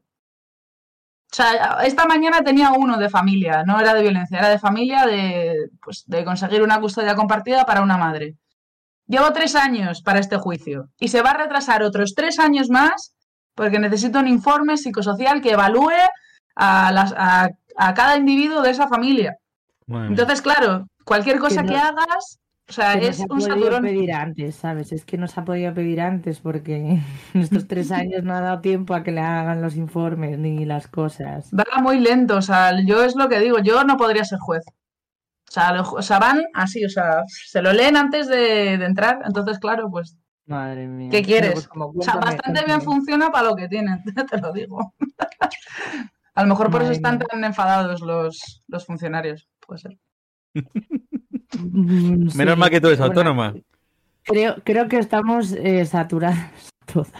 O 1.32 1.34
sea, 1.34 1.78
esta 1.84 2.06
mañana 2.06 2.42
tenía 2.42 2.72
uno 2.72 2.99
de 2.99 3.08
familia, 3.08 3.62
no 3.64 3.78
era 3.78 3.94
de 3.94 4.02
violencia, 4.02 4.38
era 4.38 4.49
de 4.49 4.58
familia 4.58 5.06
de, 5.06 5.68
pues, 5.80 6.04
de 6.06 6.25
conseguir 6.25 6.62
una 6.62 6.80
custodia 6.80 7.14
compartida 7.14 7.64
para 7.64 7.82
una 7.82 7.96
madre. 7.96 8.34
Llevo 9.06 9.32
tres 9.32 9.54
años 9.54 10.02
para 10.02 10.18
este 10.18 10.38
juicio 10.38 10.88
y 10.99 11.08
se 11.08 11.22
va 11.22 11.30
a 11.30 11.37
retrasar 11.38 11.82
otros 11.82 12.14
tres 12.14 12.38
años 12.38 12.68
más 12.68 13.14
porque 13.54 13.78
necesito 13.78 14.18
un 14.18 14.28
informe 14.28 14.76
psicosocial 14.76 15.40
que 15.40 15.52
evalúe 15.52 15.92
a, 16.56 16.92
las, 16.92 17.12
a, 17.16 17.50
a 17.88 17.94
cada 17.94 18.16
individuo 18.16 18.62
de 18.62 18.70
esa 18.70 18.88
familia. 18.88 19.37
Mía. 19.87 20.06
Entonces, 20.06 20.40
claro, 20.42 20.87
cualquier 21.04 21.38
cosa 21.38 21.62
no- 21.62 21.68
que 21.68 21.76
hagas, 21.76 22.38
o 22.68 22.72
sea, 22.72 22.92
Que 22.94 23.00
no 23.00 23.06
es 23.08 23.16
se 23.16 23.22
ha 23.22 23.25
un 23.25 23.28
podido 23.40 23.49
saturón. 23.56 23.82
pedir 23.82 24.12
antes, 24.12 24.54
¿sabes? 24.54 24.92
Es 24.92 25.04
que 25.04 25.18
no 25.18 25.26
se 25.26 25.40
ha 25.40 25.44
podido 25.44 25.75
pedir 25.75 26.00
antes 26.00 26.38
porque 26.40 26.76
en 27.34 27.40
estos 27.40 27.66
tres 27.66 27.90
años 27.90 28.22
no 28.22 28.34
ha 28.34 28.40
dado 28.40 28.60
tiempo 28.60 28.94
a 28.94 29.02
que 29.02 29.10
le 29.12 29.20
hagan 29.20 29.60
los 29.62 29.75
informes 29.76 30.38
ni 30.38 30.64
las 30.64 30.87
cosas. 30.87 31.50
Va 31.52 31.80
muy 31.82 31.99
lento, 31.99 32.37
o 32.37 32.42
sea, 32.42 32.72
yo 32.87 33.02
es 33.02 33.16
lo 33.16 33.28
que 33.28 33.40
digo, 33.40 33.58
yo 33.58 33.82
no 33.84 33.96
podría 33.96 34.25
ser 34.25 34.38
juez. 34.38 34.62
O 35.49 35.52
sea, 35.52 35.72
lo- 35.72 35.82
o 35.90 36.02
sea, 36.02 36.20
van 36.20 36.42
así, 36.54 36.84
o 36.84 36.88
sea, 36.88 37.22
se 37.26 37.60
lo 37.60 37.72
leen 37.72 37.96
antes 37.96 38.28
de, 38.28 38.78
de 38.78 38.84
entrar, 38.84 39.18
entonces, 39.26 39.58
claro, 39.58 39.88
pues, 39.90 40.16
Madre 40.46 40.87
mía. 40.87 41.10
¿qué 41.10 41.18
Bueno, 41.18 41.26
quieres? 41.26 41.52
pues 41.54 41.68
como 41.68 41.87
O 41.96 42.02
sea, 42.02 42.16
bastante 42.16 42.64
bien 42.64 42.80
funciona 42.82 43.30
para 43.30 43.49
lo 43.49 43.56
que 43.56 43.68
tienen, 43.68 43.99
te 44.30 44.38
lo 44.38 44.52
digo. 44.52 44.94
A 46.40 46.44
lo 46.44 46.49
mejor 46.49 46.70
por 46.70 46.80
eso 46.80 46.92
están 46.92 47.18
tan 47.18 47.44
enfadados 47.44 48.00
los, 48.00 48.62
los 48.66 48.87
funcionarios, 48.87 49.47
puede 49.66 49.80
ser. 49.80 49.99
Mm, 50.54 52.30
Menos 52.35 52.54
sí, 52.54 52.59
mal 52.59 52.70
que 52.70 52.80
tú 52.80 52.87
eres 52.87 52.99
bueno, 52.99 53.12
autónoma. 53.12 53.54
Creo, 54.23 54.56
creo 54.64 54.88
que 54.88 54.97
estamos 54.97 55.52
eh, 55.52 55.85
saturadas 55.85 56.73
todas. 56.90 57.12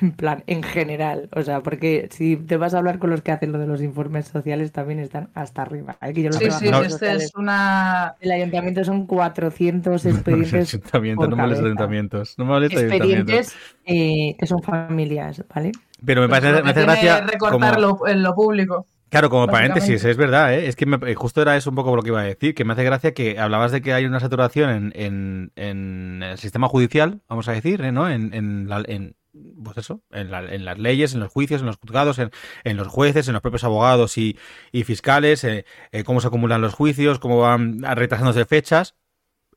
En 0.00 0.12
plan, 0.12 0.44
en 0.46 0.62
general. 0.62 1.28
O 1.34 1.42
sea, 1.42 1.62
porque 1.62 2.08
si 2.10 2.36
te 2.36 2.56
vas 2.56 2.74
a 2.74 2.78
hablar 2.78 2.98
con 2.98 3.10
los 3.10 3.22
que 3.22 3.32
hacen 3.32 3.52
lo 3.52 3.58
de 3.58 3.66
los 3.66 3.80
informes 3.82 4.26
sociales, 4.28 4.72
también 4.72 4.98
están 5.00 5.30
hasta 5.34 5.62
arriba. 5.62 5.96
¿eh? 6.02 6.12
Que 6.12 6.22
yo 6.24 6.32
Sí, 6.32 6.50
sí, 6.50 6.68
No. 6.70 6.78
este 6.80 6.90
sociales. 6.90 7.22
es 7.24 7.34
una... 7.34 8.14
El 8.20 8.32
ayuntamiento 8.32 8.84
son 8.84 9.06
400 9.06 9.92
Los 10.04 10.06
expedientes, 10.06 10.74
ayuntamientos, 10.74 11.28
por 11.28 11.36
no 11.36 11.46
me 11.46 11.54
ayuntamientos. 11.54 12.34
No 12.38 12.44
me 12.44 12.66
expedientes 12.66 13.56
eh, 13.84 14.36
que 14.38 14.46
son 14.46 14.62
familias, 14.62 15.42
¿vale? 15.54 15.72
Pero 16.04 16.20
me, 16.22 16.28
parece, 16.28 16.52
lo 16.58 16.64
me 16.64 16.70
hace 16.70 16.82
gracia. 16.82 17.20
recortar 17.22 17.74
como- 17.80 18.06
en 18.06 18.22
lo 18.22 18.34
público. 18.34 18.86
Claro, 19.08 19.30
como 19.30 19.46
paréntesis, 19.46 20.04
es 20.04 20.16
verdad, 20.16 20.52
¿eh? 20.52 20.66
es 20.66 20.74
que 20.76 20.84
me- 20.84 21.14
justo 21.14 21.40
era 21.40 21.56
eso 21.56 21.70
un 21.70 21.76
poco 21.76 21.94
lo 21.94 22.02
que 22.02 22.08
iba 22.08 22.20
a 22.20 22.24
decir, 22.24 22.54
que 22.54 22.64
me 22.64 22.72
hace 22.72 22.82
gracia 22.82 23.14
que 23.14 23.38
hablabas 23.38 23.70
de 23.70 23.80
que 23.80 23.92
hay 23.94 24.04
una 24.04 24.18
saturación 24.20 24.68
en, 24.70 24.92
en- 24.96 25.52
en 25.56 26.22
el 26.24 26.38
sistema 26.38 26.68
judicial, 26.68 27.20
vamos 27.28 27.48
a 27.48 27.52
decir, 27.52 27.80
¿eh? 27.82 27.92
¿no? 27.92 28.10
En, 28.10 28.34
en 28.34 28.68
la- 28.68 28.82
en- 28.86 29.14
pues 29.62 29.76
eso, 29.78 30.00
en, 30.10 30.30
la- 30.30 30.44
en 30.54 30.64
las 30.64 30.78
leyes, 30.78 31.14
en 31.14 31.20
los 31.20 31.32
juicios, 31.32 31.60
en 31.60 31.66
los 31.66 31.76
juzgados, 31.76 32.18
en, 32.18 32.30
en 32.64 32.76
los 32.76 32.88
jueces, 32.88 33.26
en 33.28 33.32
los 33.34 33.42
propios 33.42 33.64
abogados 33.64 34.18
y, 34.18 34.38
y 34.72 34.84
fiscales, 34.84 35.44
eh, 35.44 35.64
eh, 35.92 36.04
cómo 36.04 36.20
se 36.20 36.28
acumulan 36.28 36.60
los 36.60 36.74
juicios, 36.74 37.18
cómo 37.18 37.38
van 37.40 37.82
retrasándose 37.82 38.44
fechas. 38.44 38.94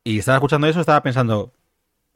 Y 0.04 0.18
estaba 0.18 0.36
escuchando 0.38 0.66
eso, 0.66 0.80
estaba 0.80 1.02
pensando, 1.02 1.52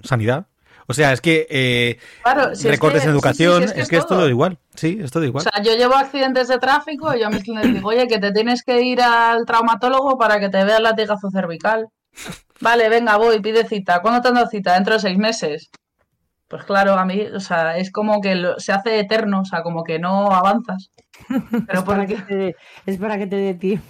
¿sanidad? 0.02 0.46
O 0.86 0.92
sea, 0.94 1.12
es 1.12 1.20
que 1.20 1.46
eh, 1.50 1.98
Claro, 2.22 2.54
si 2.54 2.66
es 2.66 2.72
recortes 2.72 3.02
que- 3.02 3.08
en 3.08 3.12
sí, 3.12 3.12
sí, 3.12 3.14
educación, 3.14 3.68
sí, 3.68 3.80
es, 3.80 3.88
que 3.88 3.96
es 3.96 4.06
todo. 4.06 4.18
todo 4.18 4.28
igual, 4.28 4.58
sí, 4.74 4.98
es 5.02 5.10
todo 5.10 5.22
O 5.22 5.26
igual. 5.26 5.44
sea, 5.44 5.62
yo 5.62 5.74
llevo 5.76 5.94
accidentes 5.94 6.48
de 6.48 6.58
tráfico 6.58 7.14
y 7.14 7.20
yo 7.20 7.26
a 7.26 7.30
mis 7.30 7.42
clientes 7.42 7.72
digo, 7.72 7.88
oye, 7.88 8.06
que 8.06 8.18
te 8.18 8.32
tienes 8.32 8.62
que 8.62 8.82
ir 8.82 9.00
al 9.00 9.46
traumatólogo 9.46 10.18
para 10.18 10.38
que 10.40 10.48
te 10.50 10.62
vea 10.64 10.76
el 10.78 10.82
latigazo 10.82 11.30
cervical. 11.30 11.88
Vale, 12.60 12.88
venga, 12.88 13.16
voy, 13.16 13.40
pide 13.40 13.66
cita. 13.66 14.00
¿Cuándo 14.00 14.20
te 14.20 14.28
han 14.28 14.34
dado 14.34 14.46
cita? 14.48 14.74
Dentro 14.74 14.94
de 14.94 15.00
seis 15.00 15.18
meses. 15.18 15.70
Pues 16.54 16.66
claro, 16.66 16.92
a 16.94 17.04
mí, 17.04 17.20
o 17.20 17.40
sea, 17.40 17.76
es 17.78 17.90
como 17.90 18.20
que 18.20 18.36
lo- 18.36 18.60
se 18.60 18.70
hace 18.70 19.00
eterno, 19.00 19.40
o 19.40 19.44
sea, 19.44 19.64
como 19.64 19.82
que 19.82 19.98
no 19.98 20.30
avanzas. 20.30 20.92
Pero 21.28 21.40
es, 21.80 21.82
para 21.82 22.06
que 22.06 22.14
te 22.14 22.36
dé, 22.36 22.56
es 22.86 22.96
para 22.96 23.18
que 23.18 23.26
te 23.26 23.34
dé 23.34 23.54
tiempo. 23.54 23.84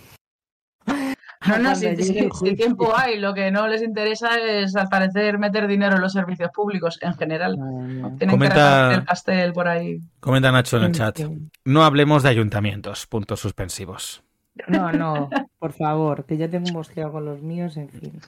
No, 1.47 1.59
no, 1.59 1.75
si, 1.77 1.95
si- 2.03 2.55
tiempo 2.57 2.97
hay, 2.97 3.19
lo 3.21 3.35
que 3.35 3.51
no 3.51 3.69
les 3.69 3.83
interesa 3.83 4.39
es 4.39 4.75
al 4.77 4.89
parecer 4.89 5.39
meter 5.39 5.67
dinero 5.67 5.97
en 5.97 6.01
los 6.01 6.15
servicios 6.15 6.51
públicos 6.55 6.99
en 7.03 7.13
general. 7.13 7.59
Tienen 8.17 8.35
Comenta- 8.39 8.89
que 8.89 8.95
el 8.95 9.05
pastel 9.05 9.53
por 9.53 9.69
ahí. 9.69 9.99
Comenta 10.21 10.51
Nacho 10.51 10.79
en 10.79 10.85
el 10.85 10.93
chat. 10.93 11.21
No 11.67 11.85
hablemos 11.85 12.23
de 12.23 12.31
ayuntamientos, 12.31 13.07
puntos 13.07 13.41
suspensivos. 13.41 14.23
No, 14.69 14.91
no, 14.91 15.29
por 15.59 15.75
favor, 15.75 16.25
que 16.25 16.39
ya 16.39 16.49
tengo 16.49 16.69
un 16.69 16.73
bosqueo 16.73 17.13
con 17.13 17.27
los 17.27 17.43
míos, 17.43 17.77
en 17.77 17.91
fin. 17.91 18.19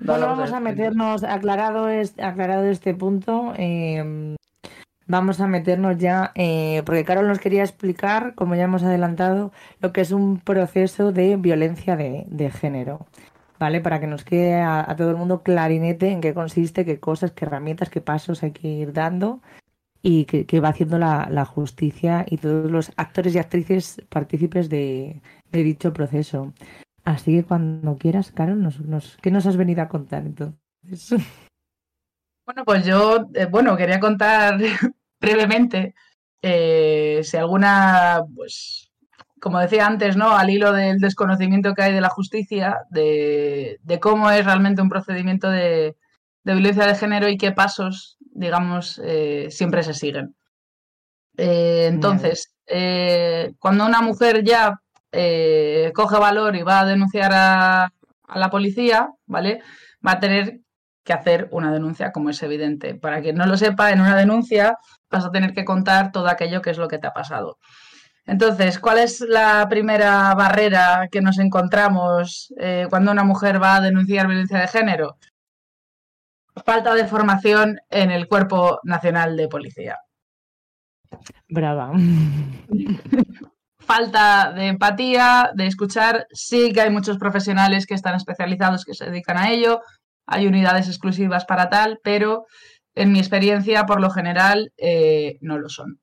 Bueno, 0.00 0.26
vamos 0.26 0.52
a 0.52 0.60
meternos, 0.60 1.24
aclarado, 1.24 1.88
es, 1.88 2.14
aclarado 2.20 2.66
este 2.66 2.94
punto, 2.94 3.52
eh, 3.56 4.36
vamos 5.06 5.40
a 5.40 5.48
meternos 5.48 5.98
ya, 5.98 6.30
eh, 6.36 6.82
porque 6.86 7.04
Carol 7.04 7.26
nos 7.26 7.40
quería 7.40 7.64
explicar, 7.64 8.34
como 8.36 8.54
ya 8.54 8.64
hemos 8.64 8.84
adelantado, 8.84 9.52
lo 9.80 9.92
que 9.92 10.00
es 10.00 10.12
un 10.12 10.38
proceso 10.38 11.10
de 11.10 11.36
violencia 11.36 11.96
de, 11.96 12.26
de 12.28 12.50
género, 12.50 13.06
¿vale? 13.58 13.80
Para 13.80 13.98
que 13.98 14.06
nos 14.06 14.24
quede 14.24 14.54
a, 14.54 14.88
a 14.88 14.94
todo 14.94 15.10
el 15.10 15.16
mundo 15.16 15.42
clarinete 15.42 16.10
en 16.10 16.20
qué 16.20 16.32
consiste, 16.32 16.84
qué 16.84 17.00
cosas, 17.00 17.32
qué 17.32 17.44
herramientas, 17.44 17.90
qué 17.90 18.00
pasos 18.00 18.44
hay 18.44 18.52
que 18.52 18.68
ir 18.68 18.92
dando 18.92 19.40
y 20.00 20.26
que, 20.26 20.46
que 20.46 20.60
va 20.60 20.68
haciendo 20.68 20.98
la, 20.98 21.26
la 21.28 21.44
justicia 21.44 22.24
y 22.28 22.36
todos 22.36 22.70
los 22.70 22.92
actores 22.96 23.34
y 23.34 23.38
actrices 23.38 24.00
partícipes 24.08 24.68
de, 24.68 25.22
de 25.50 25.62
dicho 25.64 25.92
proceso. 25.92 26.52
Así 27.08 27.34
que 27.36 27.42
cuando 27.42 27.96
quieras, 27.96 28.32
Carol, 28.32 28.62
nos, 28.62 28.80
nos- 28.80 29.16
¿qué 29.22 29.30
nos 29.30 29.46
has 29.46 29.56
venido 29.56 29.80
a 29.80 29.88
contar 29.88 30.26
entonces? 30.26 31.10
Bueno, 32.44 32.64
pues 32.64 32.82
yo, 32.86 33.26
eh, 33.34 33.44
bueno, 33.44 33.76
quería 33.76 34.00
contar 34.00 34.58
brevemente 35.20 35.94
eh, 36.40 37.20
si 37.22 37.36
alguna, 37.36 38.22
pues, 38.34 38.90
como 39.38 39.58
decía 39.58 39.86
antes, 39.86 40.16
¿no? 40.16 40.30
Al 40.34 40.48
hilo 40.48 40.72
del 40.72 40.98
desconocimiento 40.98 41.74
que 41.74 41.82
hay 41.82 41.92
de 41.92 42.00
la 42.00 42.08
justicia, 42.08 42.78
de, 42.88 43.78
de 43.82 44.00
cómo 44.00 44.30
es 44.30 44.46
realmente 44.46 44.80
un 44.80 44.88
procedimiento 44.88 45.50
de, 45.50 45.94
de 46.44 46.52
violencia 46.54 46.86
de 46.86 46.94
género 46.94 47.28
y 47.28 47.36
qué 47.36 47.52
pasos, 47.52 48.16
digamos, 48.18 48.98
eh, 49.04 49.48
siempre 49.50 49.82
se 49.82 49.92
siguen. 49.92 50.34
Entonces, 51.36 52.54
cuando 53.58 53.84
una 53.84 54.00
mujer 54.00 54.42
ya 54.42 54.80
eh, 55.12 55.92
coge 55.94 56.18
valor 56.18 56.56
y 56.56 56.62
va 56.62 56.80
a 56.80 56.86
denunciar 56.86 57.32
a, 57.32 57.84
a 57.84 58.38
la 58.38 58.50
policía, 58.50 59.10
¿vale? 59.26 59.62
Va 60.06 60.12
a 60.12 60.20
tener 60.20 60.60
que 61.04 61.12
hacer 61.12 61.48
una 61.52 61.72
denuncia, 61.72 62.12
como 62.12 62.30
es 62.30 62.42
evidente. 62.42 62.94
Para 62.94 63.22
quien 63.22 63.36
no 63.36 63.46
lo 63.46 63.56
sepa, 63.56 63.90
en 63.90 64.00
una 64.00 64.14
denuncia 64.14 64.76
vas 65.10 65.24
a 65.24 65.30
tener 65.30 65.54
que 65.54 65.64
contar 65.64 66.12
todo 66.12 66.28
aquello 66.28 66.60
que 66.60 66.70
es 66.70 66.78
lo 66.78 66.88
que 66.88 66.98
te 66.98 67.06
ha 67.06 67.12
pasado. 67.12 67.58
Entonces, 68.26 68.78
¿cuál 68.78 68.98
es 68.98 69.20
la 69.22 69.66
primera 69.70 70.34
barrera 70.34 71.08
que 71.10 71.22
nos 71.22 71.38
encontramos 71.38 72.52
eh, 72.60 72.86
cuando 72.90 73.10
una 73.10 73.24
mujer 73.24 73.60
va 73.60 73.76
a 73.76 73.80
denunciar 73.80 74.26
violencia 74.26 74.58
de 74.58 74.68
género? 74.68 75.16
Falta 76.66 76.94
de 76.94 77.06
formación 77.06 77.78
en 77.88 78.10
el 78.10 78.28
Cuerpo 78.28 78.80
Nacional 78.82 79.34
de 79.34 79.48
Policía. 79.48 79.96
Brava. 81.48 81.92
falta 83.88 84.52
de 84.52 84.66
empatía, 84.66 85.50
de 85.54 85.66
escuchar. 85.66 86.26
Sí 86.30 86.72
que 86.72 86.82
hay 86.82 86.90
muchos 86.90 87.16
profesionales 87.16 87.86
que 87.86 87.94
están 87.94 88.14
especializados 88.14 88.84
que 88.84 88.92
se 88.92 89.06
dedican 89.06 89.38
a 89.38 89.50
ello. 89.50 89.80
Hay 90.26 90.46
unidades 90.46 90.88
exclusivas 90.88 91.46
para 91.46 91.70
tal, 91.70 91.98
pero 92.04 92.44
en 92.94 93.12
mi 93.12 93.18
experiencia, 93.18 93.86
por 93.86 94.00
lo 94.02 94.10
general, 94.10 94.72
eh, 94.76 95.38
no 95.40 95.58
lo 95.58 95.70
son. 95.70 96.00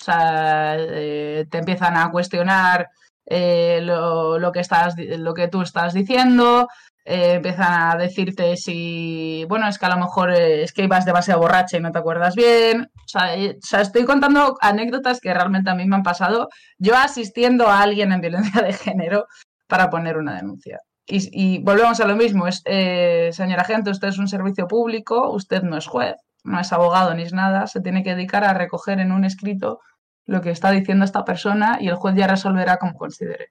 O 0.00 0.04
sea, 0.04 0.76
eh, 0.76 1.46
te 1.48 1.58
empiezan 1.58 1.96
a 1.96 2.10
cuestionar 2.10 2.88
eh, 3.26 3.78
lo, 3.80 4.40
lo 4.40 4.50
que 4.50 4.60
estás, 4.60 4.96
lo 4.98 5.34
que 5.34 5.46
tú 5.46 5.62
estás 5.62 5.94
diciendo, 5.94 6.66
eh, 7.04 7.34
empiezan 7.34 7.92
a 7.92 7.96
decirte 7.96 8.56
si, 8.56 9.44
bueno, 9.48 9.68
es 9.68 9.78
que 9.78 9.86
a 9.86 9.90
lo 9.90 9.98
mejor 9.98 10.30
eh, 10.32 10.62
es 10.62 10.72
que 10.72 10.84
ibas 10.84 11.04
demasiado 11.04 11.40
borracha 11.40 11.76
y 11.76 11.80
no 11.80 11.92
te 11.92 11.98
acuerdas 11.98 12.34
bien. 12.34 12.82
O 12.82 13.08
sea, 13.08 13.36
eh, 13.36 13.58
o 13.62 13.66
sea, 13.66 13.82
estoy 13.82 14.04
contando 14.04 14.56
anécdotas 14.60 15.20
que 15.20 15.34
realmente 15.34 15.70
a 15.70 15.74
mí 15.74 15.86
me 15.86 15.96
han 15.96 16.02
pasado 16.02 16.48
yo 16.78 16.96
asistiendo 16.96 17.68
a 17.68 17.82
alguien 17.82 18.12
en 18.12 18.20
violencia 18.20 18.62
de 18.62 18.72
género 18.72 19.26
para 19.68 19.90
poner 19.90 20.16
una 20.16 20.36
denuncia. 20.36 20.78
Y, 21.06 21.62
volvemos 21.62 22.00
a 22.00 22.06
lo 22.06 22.16
mismo, 22.16 22.46
es, 22.46 22.62
eh, 22.64 23.30
agente, 23.58 23.90
usted 23.90 24.08
es 24.08 24.18
un 24.18 24.28
servicio 24.28 24.66
público, 24.66 25.30
usted 25.30 25.62
no 25.62 25.76
es 25.76 25.86
juez, 25.86 26.14
no 26.44 26.58
es 26.58 26.72
abogado 26.72 27.12
ni 27.14 27.22
es 27.24 27.34
nada, 27.34 27.66
se 27.66 27.80
tiene 27.82 28.02
que 28.02 28.14
dedicar 28.14 28.42
a 28.44 28.54
recoger 28.54 29.00
en 29.00 29.12
un 29.12 29.24
escrito 29.24 29.80
lo 30.24 30.40
que 30.40 30.50
está 30.50 30.70
diciendo 30.70 31.04
esta 31.04 31.24
persona 31.24 31.76
y 31.80 31.88
el 31.88 31.96
juez 31.96 32.14
ya 32.16 32.26
resolverá 32.26 32.78
como 32.78 32.94
considere. 32.94 33.48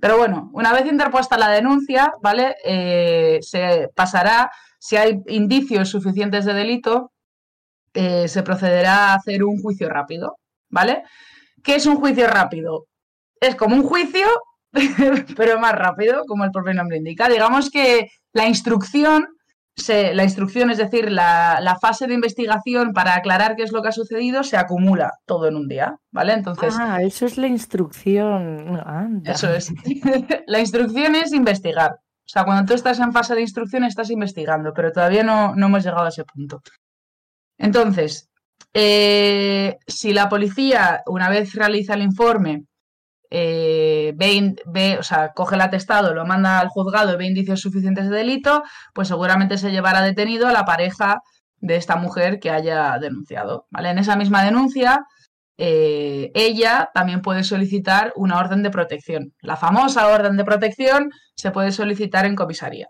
Pero 0.00 0.16
bueno, 0.16 0.50
una 0.52 0.72
vez 0.72 0.86
interpuesta 0.86 1.36
la 1.36 1.48
denuncia, 1.48 2.12
¿vale? 2.22 2.56
Eh, 2.64 3.38
se 3.42 3.88
pasará, 3.94 4.50
si 4.78 4.96
hay 4.96 5.22
indicios 5.26 5.88
suficientes 5.88 6.44
de 6.44 6.54
delito, 6.54 7.12
eh, 7.94 8.28
se 8.28 8.42
procederá 8.42 9.08
a 9.08 9.14
hacer 9.14 9.42
un 9.42 9.60
juicio 9.60 9.88
rápido, 9.88 10.38
¿vale? 10.68 11.02
¿Qué 11.64 11.74
es 11.74 11.86
un 11.86 11.96
juicio 11.96 12.28
rápido? 12.28 12.86
Es 13.40 13.56
como 13.56 13.74
un 13.74 13.82
juicio, 13.82 14.26
pero 15.36 15.58
más 15.58 15.72
rápido, 15.72 16.24
como 16.26 16.44
el 16.44 16.52
propio 16.52 16.74
nombre 16.74 16.98
indica. 16.98 17.28
Digamos 17.28 17.70
que 17.70 18.08
la 18.32 18.46
instrucción 18.46 19.26
se, 19.78 20.14
la 20.14 20.24
instrucción, 20.24 20.70
es 20.70 20.78
decir, 20.78 21.10
la, 21.10 21.58
la, 21.60 21.78
fase 21.78 22.06
de 22.06 22.14
investigación 22.14 22.92
para 22.92 23.14
aclarar 23.14 23.56
qué 23.56 23.62
es 23.62 23.72
lo 23.72 23.82
que 23.82 23.88
ha 23.88 23.92
sucedido, 23.92 24.42
se 24.42 24.56
acumula 24.56 25.14
todo 25.26 25.46
en 25.46 25.56
un 25.56 25.68
día, 25.68 25.98
¿vale? 26.10 26.34
Entonces. 26.34 26.74
Ah, 26.78 27.02
eso 27.02 27.26
es 27.26 27.38
la 27.38 27.46
instrucción. 27.46 28.80
Anda. 28.84 29.32
Eso 29.32 29.52
es. 29.52 29.72
la 30.46 30.60
instrucción 30.60 31.14
es 31.14 31.32
investigar. 31.32 31.92
O 31.92 32.30
sea, 32.30 32.44
cuando 32.44 32.66
tú 32.66 32.74
estás 32.74 32.98
en 33.00 33.12
fase 33.12 33.34
de 33.34 33.40
instrucción 33.40 33.84
estás 33.84 34.10
investigando, 34.10 34.72
pero 34.74 34.92
todavía 34.92 35.22
no, 35.22 35.54
no 35.54 35.66
hemos 35.66 35.82
llegado 35.82 36.04
a 36.04 36.10
ese 36.10 36.24
punto. 36.24 36.60
Entonces, 37.56 38.28
eh, 38.74 39.78
si 39.86 40.12
la 40.12 40.28
policía, 40.28 41.02
una 41.06 41.30
vez 41.30 41.54
realiza 41.54 41.94
el 41.94 42.02
informe, 42.02 42.64
eh, 43.30 44.14
ve, 44.16 44.96
o 44.98 45.02
sea, 45.02 45.32
coge 45.32 45.56
el 45.56 45.60
atestado, 45.60 46.14
lo 46.14 46.24
manda 46.26 46.60
al 46.60 46.68
juzgado 46.68 47.12
y 47.12 47.16
ve 47.16 47.26
indicios 47.26 47.60
suficientes 47.60 48.08
de 48.08 48.16
delito, 48.16 48.62
pues 48.94 49.08
seguramente 49.08 49.58
se 49.58 49.70
llevará 49.70 50.02
detenido 50.02 50.48
a 50.48 50.52
la 50.52 50.64
pareja 50.64 51.20
de 51.60 51.76
esta 51.76 51.96
mujer 51.96 52.40
que 52.40 52.50
haya 52.50 52.98
denunciado. 52.98 53.66
¿vale? 53.70 53.90
En 53.90 53.98
esa 53.98 54.16
misma 54.16 54.44
denuncia, 54.44 55.04
eh, 55.58 56.30
ella 56.34 56.90
también 56.94 57.20
puede 57.20 57.44
solicitar 57.44 58.12
una 58.16 58.38
orden 58.38 58.62
de 58.62 58.70
protección. 58.70 59.34
La 59.40 59.56
famosa 59.56 60.08
orden 60.08 60.36
de 60.36 60.44
protección 60.44 61.10
se 61.34 61.50
puede 61.50 61.72
solicitar 61.72 62.26
en 62.26 62.36
comisaría. 62.36 62.88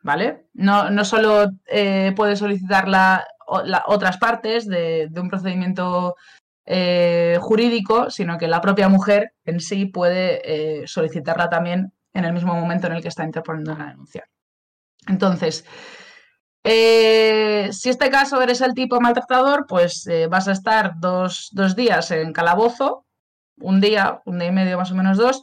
¿Vale? 0.00 0.46
No, 0.54 0.90
no 0.90 1.04
solo 1.04 1.50
eh, 1.66 2.12
puede 2.16 2.36
solicitarla 2.36 3.26
la, 3.64 3.82
otras 3.86 4.16
partes 4.18 4.66
de 4.68 5.10
un 5.16 5.28
procedimiento 5.28 6.14
eh, 6.70 7.38
jurídico, 7.40 8.10
sino 8.10 8.36
que 8.36 8.46
la 8.46 8.60
propia 8.60 8.90
mujer 8.90 9.32
en 9.46 9.58
sí 9.58 9.86
puede 9.86 10.82
eh, 10.82 10.86
solicitarla 10.86 11.48
también 11.48 11.94
en 12.12 12.26
el 12.26 12.34
mismo 12.34 12.54
momento 12.54 12.88
en 12.88 12.92
el 12.92 13.00
que 13.00 13.08
está 13.08 13.24
interponiendo 13.24 13.74
la 13.74 13.86
denuncia. 13.86 14.28
Entonces, 15.06 15.64
eh, 16.64 17.70
si 17.72 17.88
este 17.88 18.10
caso 18.10 18.42
eres 18.42 18.60
el 18.60 18.74
tipo 18.74 19.00
maltratador, 19.00 19.64
pues 19.66 20.06
vas 20.28 20.46
a 20.46 20.52
estar 20.52 20.92
dos, 20.98 21.48
dos, 21.52 21.74
días 21.74 22.10
en 22.10 22.34
calabozo, 22.34 23.06
un 23.60 23.80
día, 23.80 24.20
un 24.26 24.38
día 24.38 24.48
y 24.48 24.52
medio 24.52 24.76
más 24.76 24.92
o 24.92 24.94
menos 24.94 25.16
dos, 25.16 25.40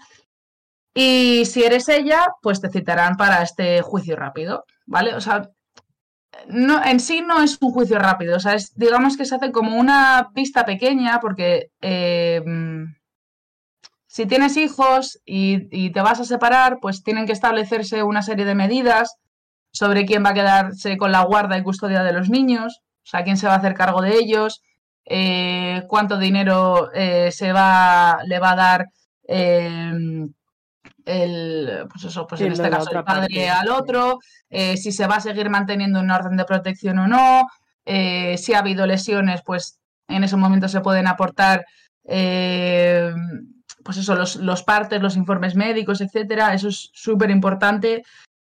y 0.93 1.45
si 1.45 1.63
eres 1.63 1.89
ella, 1.89 2.27
pues 2.43 2.61
te 2.61 2.69
citarán 2.69 3.17
para 3.17 3.41
este 3.41 3.81
juicio 3.81 4.15
rápido, 4.15 4.65
¿vale? 4.85 5.15
O 5.15 5.21
sea, 5.21 5.49
no, 6.49 6.83
en 6.83 6.99
sí 6.99 7.21
no 7.21 7.41
es 7.41 7.57
un 7.61 7.71
juicio 7.71 7.99
rápido, 7.99 8.37
o 8.37 8.39
sea, 8.39 8.55
digamos 8.75 9.17
que 9.17 9.25
se 9.25 9.35
hace 9.35 9.51
como 9.51 9.77
una 9.77 10.29
pista 10.33 10.65
pequeña 10.65 11.19
porque 11.19 11.71
eh, 11.81 12.41
si 14.07 14.25
tienes 14.25 14.55
hijos 14.55 15.19
y, 15.25 15.89
te 15.91 16.01
vas 16.01 16.21
a 16.21 16.23
separar, 16.23 16.79
pues 16.81 17.03
tienen 17.03 17.25
que 17.25 17.33
establecerse 17.33 18.01
una 18.01 18.21
serie 18.21 18.45
de 18.45 18.55
medidas 18.55 19.17
sobre 19.71 20.05
quién 20.05 20.23
va 20.23 20.29
a 20.29 20.33
quedarse 20.33 20.95
con 20.95 21.11
la 21.11 21.23
guarda 21.23 21.57
y 21.57 21.63
custodia 21.63 22.01
de 22.01 22.13
los 22.13 22.29
niños, 22.29 22.81
o 23.03 23.07
sea, 23.07 23.25
quién 23.25 23.35
se 23.35 23.47
va 23.47 23.55
a 23.55 23.57
hacer 23.57 23.73
cargo 23.73 24.01
de 24.01 24.15
ellos, 24.15 24.61
eh, 25.03 25.83
cuánto 25.89 26.17
dinero 26.17 26.91
eh, 26.93 27.29
se 27.31 27.51
va, 27.51 28.19
le 28.25 28.39
va 28.39 28.51
a 28.51 28.55
dar 28.55 28.87
el, 31.05 31.87
pues 31.91 32.03
eso, 32.05 32.25
pues 32.27 32.41
en 32.41 32.51
este 32.51 32.69
caso 32.69 32.89
el 32.91 33.03
padre 33.03 33.27
parte. 33.27 33.49
al 33.49 33.69
otro, 33.69 34.19
eh, 34.49 34.75
si 34.75 34.91
se 34.91 35.07
va 35.07 35.17
a 35.17 35.21
seguir 35.21 35.49
manteniendo 35.49 35.99
una 35.99 36.15
orden 36.15 36.35
de 36.35 36.45
protección 36.45 36.99
o 36.99 37.07
no, 37.07 37.47
eh, 37.85 38.37
si 38.37 38.53
ha 38.53 38.59
habido 38.59 38.85
lesiones, 38.87 39.41
pues 39.45 39.79
en 40.07 40.23
ese 40.23 40.35
momento 40.35 40.67
se 40.67 40.81
pueden 40.81 41.07
aportar, 41.07 41.65
eh, 42.05 43.13
pues 43.83 43.97
eso, 43.97 44.15
los, 44.15 44.37
los, 44.37 44.63
partes, 44.63 45.01
los 45.01 45.15
informes 45.15 45.55
médicos, 45.55 46.01
etcétera. 46.01 46.53
Eso 46.53 46.69
es 46.69 46.89
súper 46.93 47.29
importante. 47.29 48.03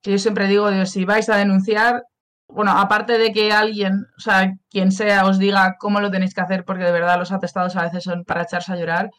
Que 0.02 0.12
yo 0.12 0.18
siempre 0.18 0.48
digo, 0.48 0.72
Dios, 0.72 0.90
si 0.90 1.06
vais 1.06 1.30
a 1.30 1.38
denunciar, 1.38 2.04
bueno, 2.48 2.72
aparte 2.72 3.18
de 3.20 3.32
que 3.32 3.52
alguien, 3.52 4.08
o 4.18 4.20
sea, 4.20 4.54
quien 4.72 4.92
sea, 4.92 5.26
os 5.26 5.38
diga 5.38 5.76
cómo 5.80 6.00
lo 6.00 6.10
tenéis 6.10 6.34
que 6.34 6.42
hacer, 6.42 6.66
porque 6.66 6.84
de 6.84 6.92
verdad 6.92 7.20
los 7.20 7.32
atestados 7.32 7.76
a 7.76 7.84
veces 7.84 8.04
son 8.04 8.24
para 8.26 8.44
echarse 8.44 8.74
a 8.74 8.76
llorar 8.76 9.12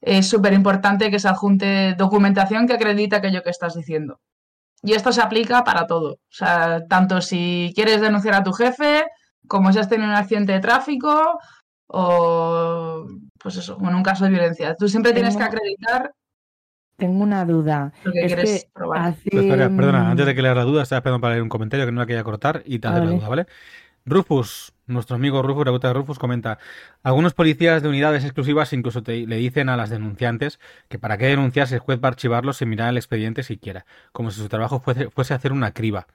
es 0.00 0.28
súper 0.28 0.52
importante 0.52 1.10
que 1.10 1.18
se 1.18 1.28
adjunte 1.28 1.94
documentación 1.94 2.66
que 2.66 2.74
acredite 2.74 3.16
aquello 3.16 3.42
que 3.42 3.50
estás 3.50 3.74
diciendo. 3.74 4.20
Y 4.82 4.92
esto 4.92 5.10
se 5.12 5.22
aplica 5.22 5.64
para 5.64 5.86
todo. 5.86 6.12
O 6.12 6.18
sea, 6.28 6.86
tanto 6.86 7.20
si 7.20 7.72
quieres 7.74 8.00
denunciar 8.00 8.34
a 8.34 8.44
tu 8.44 8.52
jefe, 8.52 9.04
como 9.48 9.72
si 9.72 9.78
has 9.78 9.88
tenido 9.88 10.08
un 10.10 10.14
accidente 10.16 10.52
de 10.52 10.60
tráfico 10.60 11.38
o, 11.88 13.06
pues 13.38 13.56
eso, 13.56 13.78
en 13.80 13.94
un 13.94 14.02
caso 14.02 14.24
de 14.24 14.30
violencia. 14.30 14.74
Tú 14.74 14.88
siempre 14.88 15.12
tienes 15.12 15.36
que 15.36 15.42
acreditar 15.44 16.12
Tengo 16.96 17.22
una 17.22 17.44
duda. 17.44 17.92
lo 18.04 18.12
que 18.12 18.20
Es 18.24 18.26
quieres 18.34 18.64
que 18.64 18.70
probar. 18.72 19.00
hace, 19.08 19.30
Pues 19.30 19.44
perdona, 19.46 20.10
antes 20.10 20.26
de 20.26 20.34
que 20.34 20.42
le 20.42 20.48
haga 20.48 20.60
la 20.60 20.66
duda, 20.66 20.82
estaba 20.82 20.98
esperando 20.98 21.20
para 21.20 21.32
leer 21.34 21.42
un 21.42 21.48
comentario 21.48 21.86
que 21.86 21.92
no 21.92 22.00
la 22.00 22.06
quería 22.06 22.24
cortar 22.24 22.62
y 22.64 22.78
te 22.78 22.88
hace 22.88 22.98
la 23.00 23.04
Vale. 23.04 23.16
duda, 23.16 23.28
¿vale? 23.28 23.46
Rufus, 24.04 24.72
nuestro 24.86 25.16
amigo 25.16 25.42
Rufus, 25.42 25.80
de 25.80 25.92
Rufus, 25.92 26.18
comenta: 26.18 26.58
Algunos 27.02 27.34
policías 27.34 27.82
de 27.82 27.88
unidades 27.88 28.24
exclusivas 28.24 28.72
incluso 28.72 29.02
te- 29.02 29.26
le 29.26 29.36
dicen 29.36 29.68
a 29.68 29.76
las 29.76 29.90
denunciantes 29.90 30.60
que 30.88 30.98
para 30.98 31.18
qué 31.18 31.26
denunciar 31.26 31.66
si 31.68 31.74
el 31.74 31.80
juez 31.80 31.98
va 32.02 32.08
a 32.08 32.12
archivarlo 32.12 32.52
sin 32.52 32.68
mirar 32.68 32.88
el 32.90 32.96
expediente 32.96 33.42
siquiera, 33.42 33.86
como 34.12 34.30
si 34.30 34.40
su 34.40 34.48
trabajo 34.48 34.80
fuese, 34.80 35.10
fuese 35.10 35.34
hacer 35.34 35.52
una 35.52 35.72
criba. 35.72 36.06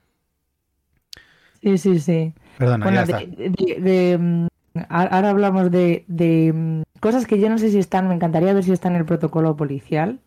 Sí, 1.61 1.77
sí, 1.77 1.99
sí. 1.99 2.33
Perdona, 2.57 2.85
Bueno, 2.85 3.05
ya 3.05 3.05
de, 3.05 3.23
está. 3.23 3.63
de- 3.65 3.79
de, 3.81 4.17
mm, 4.17 4.47
ahora 4.89 5.29
hablamos 5.29 5.69
de, 5.71 6.05
de, 6.07 6.53
mm, 6.53 6.81
cosas 6.99 7.27
que 7.27 7.39
yo 7.39 7.49
no 7.49 7.57
sé 7.57 7.69
si 7.69 7.77
están, 7.77 8.07
me 8.07 8.15
encantaría 8.15 8.53
ver 8.53 8.63
si 8.63 8.71
están 8.71 8.93
en 8.93 8.99
el 8.99 9.05
protocolo 9.05 9.55
policial, 9.55 10.19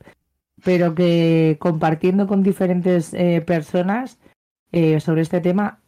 pero 0.65 0.95
que 0.95 1.57
compartiendo 1.61 2.27
con 2.27 2.43
diferentes 2.43 3.13
eh, 3.15 3.43
personas 3.45 4.19
eh, 4.73 5.01
sobre 5.01 5.23
este 5.23 5.41
tema, 5.41 5.81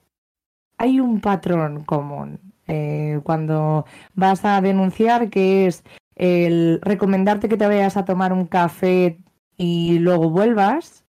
hay 0.78 1.00
un 1.00 1.20
patrón 1.20 1.84
común. 1.84 2.40
eh, 2.68 3.20
cuando 3.22 3.86
vas 4.14 4.44
a 4.44 4.60
denunciar, 4.60 5.30
que 5.30 5.66
es 5.66 5.84
el 6.16 6.80
recomendarte 6.82 7.48
que 7.48 7.56
te 7.56 7.66
vayas 7.66 7.96
a 7.96 8.04
tomar 8.04 8.32
un 8.32 8.46
café 8.46 9.18
y 9.56 9.98
luego 10.00 10.30
vuelvas. 10.30 11.04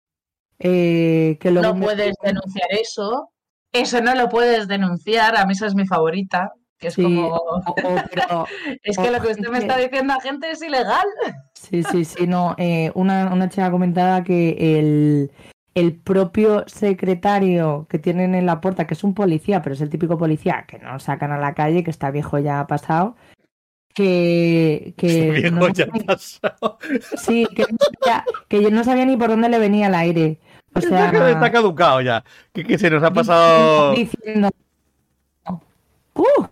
eh, 0.58 1.36
que 1.40 1.50
luego 1.50 1.74
No 1.74 1.80
puedes 1.80 2.14
denunciar 2.22 2.68
eso. 2.72 3.30
Eso 3.72 4.00
no 4.00 4.14
lo 4.14 4.28
puedes 4.28 4.68
denunciar. 4.68 5.36
A 5.36 5.44
mí 5.46 5.52
esa 5.52 5.66
es 5.66 5.74
mi 5.74 5.86
favorita. 5.86 6.52
Que 6.78 6.88
es 6.88 6.94
Sí, 6.94 7.02
como. 7.02 7.28
o- 7.28 7.62
pero 8.10 8.46
Es 8.82 8.98
que 8.98 9.10
lo 9.10 9.20
que 9.20 9.28
usted 9.32 9.48
me 9.48 9.58
está 9.58 9.76
diciendo 9.78 10.12
a 10.12 10.20
gente 10.20 10.50
es 10.50 10.62
ilegal. 10.62 11.06
Sí, 11.54 11.82
sí, 11.84 12.04
sí, 12.04 12.26
no. 12.26 12.54
eh, 12.58 12.90
una, 12.94 13.32
una 13.32 13.48
chica 13.48 13.70
comentaba 13.70 14.22
que 14.22 14.78
el, 14.78 15.30
el 15.76 15.94
propio 15.94 16.64
secretario 16.66 17.86
que 17.88 17.98
tienen 17.98 18.34
en 18.34 18.46
la 18.46 18.60
puerta, 18.60 18.86
que 18.86 18.94
es 18.94 19.04
un 19.04 19.14
policía, 19.14 19.60
pero 19.62 19.74
es 19.74 19.80
el 19.82 19.90
típico 19.90 20.16
policía 20.18 20.64
que 20.66 20.78
no 20.78 20.98
sacan 20.98 21.32
a 21.32 21.38
la 21.38 21.54
calle, 21.54 21.84
que 21.84 21.90
está 21.90 22.10
viejo 22.10 22.38
ya 22.38 22.60
ha 22.60 22.66
pasado, 22.66 23.14
que, 23.94 24.94
que 24.96 25.30
Viejo 25.32 25.54
no 25.54 25.68
ya 25.68 25.86
sabía- 25.86 26.04
pasado. 26.06 26.78
sí, 27.18 27.46
que, 27.54 27.62
no 27.62 27.76
sabía- 28.02 28.24
que 28.48 28.62
yo 28.62 28.70
no 28.70 28.84
sabía 28.84 29.04
ni 29.06 29.16
por 29.16 29.28
dónde 29.28 29.48
le 29.50 29.58
venía 29.58 29.88
el 29.88 29.94
aire. 29.94 30.38
O 30.74 30.80
sea, 30.80 31.06
Está, 31.06 31.30
está 31.30 31.52
caducado 31.52 32.00
ya. 32.00 32.24
Que, 32.52 32.64
que 32.64 32.76
se 32.78 32.90
nos 32.90 33.02
ha 33.02 33.10
pasado. 33.10 33.92
diciendo, 33.92 34.50
¡Uh! 36.14 36.46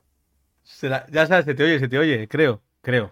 Ya 1.10 1.26
sabes, 1.26 1.46
se 1.46 1.54
te 1.54 1.62
oye, 1.64 1.78
se 1.78 1.88
te 1.88 1.98
oye, 1.98 2.28
creo, 2.28 2.60
creo. 2.82 3.10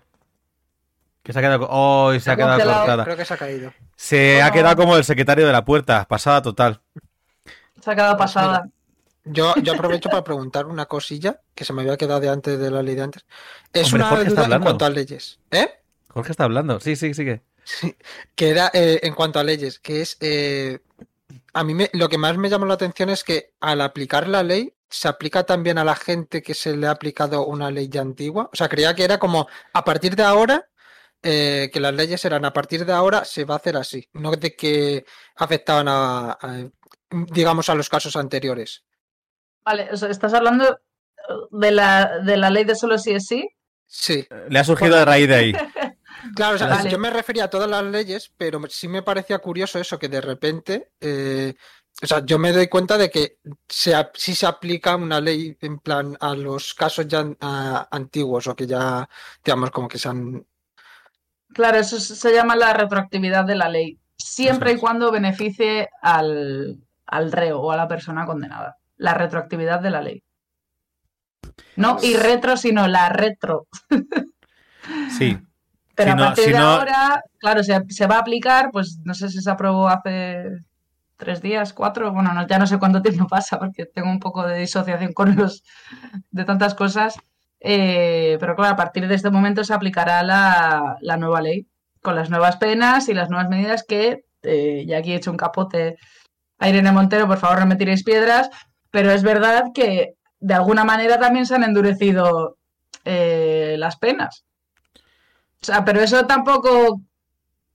Que 1.22 1.33
se 1.33 1.38
ha 1.38 1.42
quedado. 1.42 1.66
Oh, 1.70 2.11
se 2.12 2.16
ha 2.18 2.20
Se 2.20 2.31
ha 2.33 2.37
quedado 2.37 2.59
cortada. 2.59 3.05
Creo 3.05 3.16
que 3.16 3.25
se 3.25 3.33
ha 3.35 3.37
caído. 3.38 3.72
Se 4.02 4.42
ha 4.42 4.50
quedado 4.50 4.74
como 4.74 4.96
el 4.96 5.04
secretario 5.04 5.46
de 5.46 5.52
la 5.52 5.64
puerta, 5.64 6.08
pasada 6.08 6.42
total. 6.42 6.80
Se 7.80 7.88
ha 7.88 7.94
quedado 7.94 8.16
Pues 8.16 8.32
pasada. 8.32 8.68
Yo, 9.24 9.54
yo 9.62 9.74
aprovecho 9.74 10.08
para 10.08 10.24
preguntar 10.24 10.66
una 10.66 10.86
cosilla 10.86 11.40
que 11.54 11.64
se 11.64 11.72
me 11.72 11.82
había 11.82 11.96
quedado 11.96 12.18
de 12.18 12.28
antes 12.28 12.58
de 12.58 12.68
la 12.68 12.82
ley 12.82 12.96
de 12.96 13.02
antes. 13.02 13.24
Es 13.72 13.92
Hombre, 13.92 14.08
una 14.08 14.24
duda 14.24 14.56
en 14.56 14.62
cuanto 14.62 14.84
a 14.84 14.90
leyes. 14.90 15.38
¿Eh? 15.52 15.68
Jorge 16.08 16.32
está 16.32 16.42
hablando. 16.44 16.80
Sí, 16.80 16.96
sí, 16.96 17.14
sigue. 17.14 17.42
Sí, 17.62 17.96
que 18.34 18.50
era 18.50 18.72
eh, 18.74 18.98
en 19.04 19.14
cuanto 19.14 19.38
a 19.38 19.44
leyes, 19.44 19.78
que 19.78 20.00
es 20.02 20.16
eh, 20.20 20.80
a 21.54 21.62
mí 21.62 21.74
me- 21.74 21.90
lo 21.92 22.08
que 22.08 22.18
más 22.18 22.36
me 22.36 22.50
llamó 22.50 22.66
la 22.66 22.74
atención 22.74 23.08
es 23.08 23.22
que 23.22 23.52
al 23.60 23.82
aplicar 23.82 24.26
la 24.26 24.42
ley 24.42 24.74
se 24.90 25.06
aplica 25.06 25.44
también 25.44 25.78
a 25.78 25.84
la 25.84 25.94
gente 25.94 26.42
que 26.42 26.54
se 26.54 26.76
le 26.76 26.88
ha 26.88 26.90
aplicado 26.90 27.46
una 27.46 27.70
ley 27.70 27.88
ya 27.88 28.00
antigua. 28.00 28.50
O 28.52 28.56
sea, 28.56 28.68
creía 28.68 28.96
que 28.96 29.04
era 29.04 29.20
como 29.20 29.46
a 29.72 29.84
partir 29.84 30.16
de 30.16 30.24
ahora 30.24 30.66
eh, 31.22 31.70
que 31.72 31.80
las 31.80 31.94
leyes 31.94 32.24
eran 32.24 32.44
a 32.44 32.52
partir 32.52 32.85
de 32.85 32.92
ahora 32.92 33.24
se 33.24 33.44
va 33.44 33.54
a 33.54 33.58
hacer 33.58 33.76
así, 33.76 34.08
no 34.12 34.32
de 34.32 34.54
que 34.54 35.04
afectaban 35.37 35.88
a, 35.88 36.32
a, 36.32 36.68
digamos 37.11 37.68
a 37.68 37.74
los 37.74 37.88
casos 37.88 38.16
anteriores. 38.16 38.85
Vale, 39.64 39.88
o 39.92 39.96
sea, 39.96 40.08
estás 40.08 40.35
hablando 40.35 40.80
de 41.50 41.70
la, 41.70 42.18
de 42.18 42.37
la 42.37 42.50
ley 42.50 42.64
de 42.64 42.74
solo 42.74 42.98
sí 42.98 43.12
es 43.12 43.26
sí. 43.26 43.48
Sí, 43.87 44.26
Le 44.48 44.58
ha 44.58 44.64
surgido 44.64 44.96
de 44.96 45.04
raíz 45.04 45.28
de 45.28 45.35
ahí. 45.35 45.52
claro, 46.35 46.54
o 46.54 46.58
sea, 46.58 46.68
Vale. 46.68 46.90
yo 46.90 46.98
me 46.98 47.11
refería 47.11 47.44
a 47.44 47.50
todas 47.50 47.68
las 47.68 47.85
leyes, 47.85 48.32
pero 48.38 48.58
sí 48.70 48.88
me 48.88 49.02
parecía 49.02 49.38
curioso 49.38 49.78
eso 49.78 49.98
que 49.98 50.08
de 50.08 50.22
repente, 50.22 50.92
eh, 50.98 51.54
o 52.02 52.06
sea, 52.06 52.24
yo 52.24 52.38
me 52.38 52.52
doy 52.52 52.68
cuenta 52.68 52.96
de 52.96 53.11
que 53.11 53.38
se, 53.68 53.94
sí 54.14 54.35
se 54.35 54.46
aplica 54.46 54.96
una 54.96 55.20
ley 55.20 55.56
en 55.61 55.78
plan 55.78 56.16
a 56.20 56.35
los 56.35 56.72
casos 56.72 57.06
ya 57.06 57.24
antiguos 57.90 58.46
o 58.46 58.56
que 58.56 58.66
ya, 58.66 59.08
digamos, 59.44 59.70
como 59.70 59.88
que 59.88 59.98
se 59.98 60.08
han... 60.08 60.46
Claro, 61.54 61.78
eso 61.78 61.98
se 62.00 62.32
llama 62.32 62.56
la 62.56 62.72
retroactividad 62.72 63.44
de 63.44 63.54
la 63.56 63.68
ley, 63.68 63.98
siempre 64.16 64.72
y 64.72 64.76
cuando 64.78 65.10
beneficie 65.12 65.88
al, 66.00 66.78
al 67.06 67.32
reo 67.32 67.60
o 67.60 67.70
a 67.72 67.76
la 67.76 67.88
persona 67.88 68.24
condenada. 68.26 68.76
la 68.96 69.14
retroactividad 69.14 69.80
de 69.80 69.90
la 69.90 70.00
ley. 70.00 70.22
No 71.76 71.96
y 72.02 72.14
retro, 72.16 72.56
sino 72.56 72.86
la 72.88 73.08
retro. 73.08 73.66
Sí. 75.16 75.38
Pero 75.94 76.08
Si 76.08 76.12
a 76.12 76.14
no- 76.16 76.24
partir 76.24 76.44
si 76.44 76.52
de 76.52 76.58
no- 76.58 76.64
ahora, 76.64 77.22
claro, 77.38 77.62
se, 77.62 77.80
se 77.90 78.06
va 78.06 78.16
a 78.16 78.20
aplicar, 78.20 78.70
pues 78.72 78.98
no 79.04 79.12
sé 79.14 79.28
si 79.28 79.40
se 79.40 79.50
aprobó 79.50 79.88
hace 79.88 80.46
tres 81.16 81.40
días, 81.42 81.72
cuatro, 81.72 82.10
bueno, 82.12 82.32
no- 82.32 82.46
ya 82.46 82.58
no 82.58 82.66
sé 82.66 82.78
cuánto 82.78 83.02
tiempo 83.26 83.26
pasa 83.28 83.58
porque 83.58 83.84
tengo 83.86 84.10
un 84.10 84.18
poco 84.18 84.44
de 84.46 84.58
disociación 84.58 85.12
con 85.12 85.36
los 85.36 85.62
de 86.30 86.44
tantas 86.44 86.74
cosas. 86.74 87.16
Eh, 87.64 88.37
pero 88.40 88.57
claro, 88.57 88.75
a 88.75 88.77
partir 88.77 89.07
de 89.07 89.14
este 89.14 89.31
momento 89.31 89.62
se 89.62 89.72
aplicará 89.72 90.22
la, 90.22 90.96
la 91.01 91.16
nueva 91.16 91.40
ley 91.40 91.68
con 92.01 92.16
las 92.16 92.29
nuevas 92.29 92.57
penas 92.57 93.09
y 93.09 93.14
las 93.14 93.31
nuevas 93.31 93.48
medidas 93.48 93.85
que, 93.87 94.25
eh, 94.42 94.85
ya 94.87 94.98
aquí 94.98 95.12
he 95.12 95.16
hecho 95.16 95.31
un 95.31 95.37
capote 95.37 95.96
a 96.59 96.68
Irene 96.68 96.90
Montero, 96.90 97.29
por 97.29 97.38
favor 97.38 97.61
no 97.61 97.66
me 97.66 97.77
tiréis 97.77 98.03
piedras, 98.03 98.51
pero 98.90 99.12
es 99.12 99.22
verdad 99.22 99.66
que 99.72 100.16
de 100.40 100.55
alguna 100.55 100.85
manera 100.85 101.18
también 101.18 101.46
se 101.46 101.55
han 101.55 101.62
endurecido 101.62 102.59
eh, 103.05 103.77
las 103.79 103.96
penas. 103.96 104.44
O 105.62 105.64
sea, 105.64 105.85
pero 105.85 106.01
eso 106.01 106.27
tampoco 106.27 107.01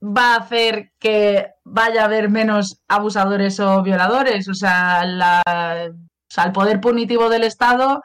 va 0.02 0.34
a 0.34 0.38
hacer 0.38 0.92
que 0.98 1.48
vaya 1.64 2.02
a 2.02 2.04
haber 2.04 2.28
menos 2.28 2.80
abusadores 2.88 3.58
o 3.60 3.82
violadores. 3.82 4.48
O 4.48 4.54
sea, 4.54 5.04
la, 5.04 5.42
o 5.90 6.30
sea, 6.30 6.44
el 6.44 6.52
poder 6.52 6.80
punitivo 6.80 7.30
del 7.30 7.44
Estado. 7.44 8.02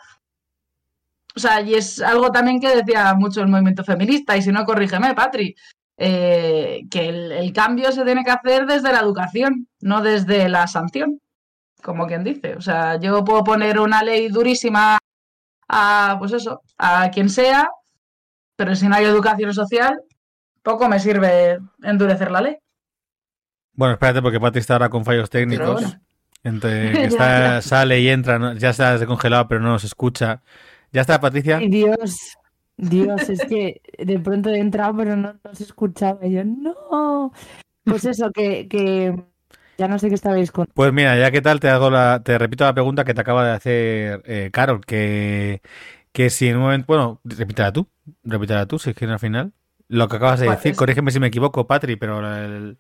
O 1.36 1.40
sea, 1.40 1.62
y 1.62 1.74
es 1.74 2.02
algo 2.02 2.32
también 2.32 2.60
que 2.60 2.76
decía 2.76 3.14
mucho 3.16 3.42
el 3.42 3.48
movimiento 3.48 3.84
feminista, 3.84 4.38
y 4.38 4.42
si 4.42 4.52
no, 4.52 4.66
corrígeme, 4.66 5.16
Patri, 5.16 5.56
eh, 5.98 6.84
que 6.90 7.10
el, 7.10 7.32
el 7.32 7.54
cambio 7.54 7.92
se 7.92 8.04
tiene 8.04 8.24
que 8.24 8.32
hacer 8.32 8.66
desde 8.66 8.92
la 8.92 9.00
educación, 9.00 9.68
no 9.82 10.02
desde 10.02 10.50
la 10.50 10.68
sanción, 10.68 11.20
como 11.82 12.08
quien 12.08 12.24
dice. 12.24 12.56
O 12.56 12.62
sea, 12.62 13.00
yo 13.00 13.24
puedo 13.24 13.44
poner 13.44 13.80
una 13.80 14.04
ley 14.04 14.30
durísima 14.30 14.98
a, 15.68 16.16
pues 16.20 16.34
eso, 16.34 16.62
a 16.78 17.10
quien 17.12 17.30
sea, 17.30 17.70
pero 18.56 18.76
si 18.76 18.88
no 18.88 18.96
hay 18.96 19.06
educación 19.06 19.54
social, 19.54 20.00
poco 20.62 20.88
me 20.88 21.00
sirve 21.00 21.60
endurecer 21.82 22.32
la 22.32 22.42
ley. 22.42 22.58
Bueno, 23.74 23.94
espérate 23.94 24.22
porque 24.22 24.40
Pati 24.40 24.60
está 24.60 24.74
ahora 24.74 24.90
con 24.90 25.04
fallos 25.04 25.30
técnicos. 25.30 25.82
bueno. 25.82 26.02
Entre 26.44 26.92
que 26.94 27.06
está, 27.06 27.62
sale 27.62 28.02
y 28.02 28.10
entra, 28.10 28.54
ya 28.56 28.70
está 28.70 28.98
descongelado, 28.98 29.48
pero 29.48 29.62
no 29.62 29.70
nos 29.70 29.84
escucha. 29.84 30.42
¿Ya 30.94 31.02
está, 31.02 31.20
Patricia? 31.20 31.68
Dios, 31.70 32.38
Dios, 32.78 33.30
es 33.30 33.46
que 33.46 33.82
de 33.98 34.20
pronto 34.20 34.50
he 34.50 34.60
entrado, 34.60 34.96
pero 34.98 35.16
no, 35.16 35.34
no 35.44 35.56
se 35.56 35.64
escuchaba. 35.64 36.26
Y 36.26 36.34
yo, 36.34 36.44
no. 36.46 37.32
Pues 37.86 38.06
eso, 38.06 38.32
que, 38.32 38.68
que 38.68 39.16
ya 39.78 39.88
no 39.88 40.00
sé 40.00 40.10
qué 40.10 40.16
estabais 40.16 40.52
con. 40.52 40.68
Pues 40.74 40.92
mira, 40.92 41.18
ya 41.20 41.30
que 41.32 41.42
tal, 41.42 41.60
te 41.60 41.70
hago 41.70 41.92
la, 41.92 42.24
te 42.24 42.38
repito 42.40 42.64
la 42.64 42.74
pregunta 42.74 43.04
que 43.06 43.14
te 43.14 43.22
acaba 43.22 43.46
de 43.46 43.52
hacer 43.52 44.24
eh, 44.26 44.50
Carol, 44.52 44.84
que, 44.86 45.62
que 46.12 46.30
si 46.32 46.48
en 46.48 46.58
un 46.58 46.64
momento, 46.64 46.86
bueno, 46.88 47.22
repítela 47.24 47.72
tú, 47.72 47.88
repítela 48.24 48.66
tú, 48.68 48.80
si 48.80 48.90
es 48.92 48.96
que 48.96 49.06
al 49.06 49.20
final, 49.20 49.54
lo 49.88 50.08
que 50.08 50.16
acabas 50.16 50.40
de 50.40 50.48
¿Cuál 50.48 50.58
decir, 50.58 50.72
es? 50.72 50.78
corrígeme 50.78 51.12
si 51.12 51.20
me 51.20 51.28
equivoco, 51.28 51.68
Patri, 51.68 51.96
pero 51.96 52.20
el, 52.36 52.80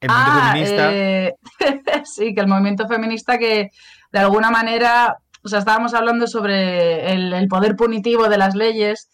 el 0.00 0.10
movimiento 0.10 0.32
Ah, 0.36 0.42
feminista, 0.42 0.94
eh, 0.94 1.34
sí, 2.04 2.34
que 2.34 2.40
el 2.40 2.46
movimiento 2.48 2.86
feminista 2.88 3.38
que 3.38 3.70
de 4.12 4.18
alguna 4.18 4.50
manera, 4.50 5.18
o 5.48 5.50
sea, 5.50 5.60
estábamos 5.60 5.94
hablando 5.94 6.26
sobre 6.26 7.12
el, 7.12 7.32
el 7.32 7.48
poder 7.48 7.74
punitivo 7.74 8.28
de 8.28 8.38
las 8.38 8.54
leyes 8.54 9.08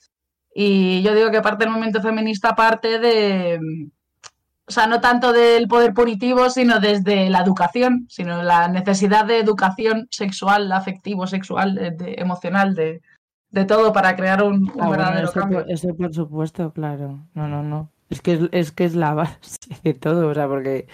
y 0.55 1.03
yo 1.03 1.15
digo 1.15 1.31
que 1.31 1.41
parte 1.41 1.65
del 1.65 1.71
movimiento 1.71 2.03
feminista 2.03 2.55
parte 2.55 2.99
de, 2.99 3.59
o 4.67 4.71
sea, 4.71 4.87
no 4.87 5.01
tanto 5.01 5.33
del 5.33 5.67
poder 5.69 5.95
punitivo, 5.95 6.51
sino 6.51 6.81
desde 6.81 7.29
la 7.31 7.41
educación, 7.41 8.07
sino 8.09 8.43
la 8.43 8.69
necesidad 8.69 9.25
de 9.25 9.39
educación 9.39 10.07
sexual, 10.11 10.71
afectivo, 10.73 11.27
sexual, 11.27 11.75
de- 11.75 11.91
de- 11.93 12.15
emocional, 12.19 12.75
de, 12.75 13.01
de 13.51 13.65
todo 13.65 13.93
para 13.93 14.17
crear 14.17 14.43
un, 14.43 14.55
un 14.65 14.69
Ah, 14.71 14.87
bueno, 14.89 14.91
verdadero 15.05 15.29
eso, 15.31 15.41
cambio. 15.41 15.61
por, 15.63 15.71
eso 15.71 15.89
por 15.97 16.15
supuesto, 16.15 16.73
claro. 16.73 17.27
No, 17.35 17.47
no, 17.49 17.63
no. 17.63 17.91
Es 18.15 18.21
que 18.23 18.33
es, 18.35 18.41
es 18.53 18.71
que 18.73 18.85
es 18.85 18.95
la 18.95 19.13
base 19.15 19.59
de 19.83 19.93
todo, 19.95 20.29
o 20.29 20.35
sea, 20.35 20.47
porque 20.47 20.87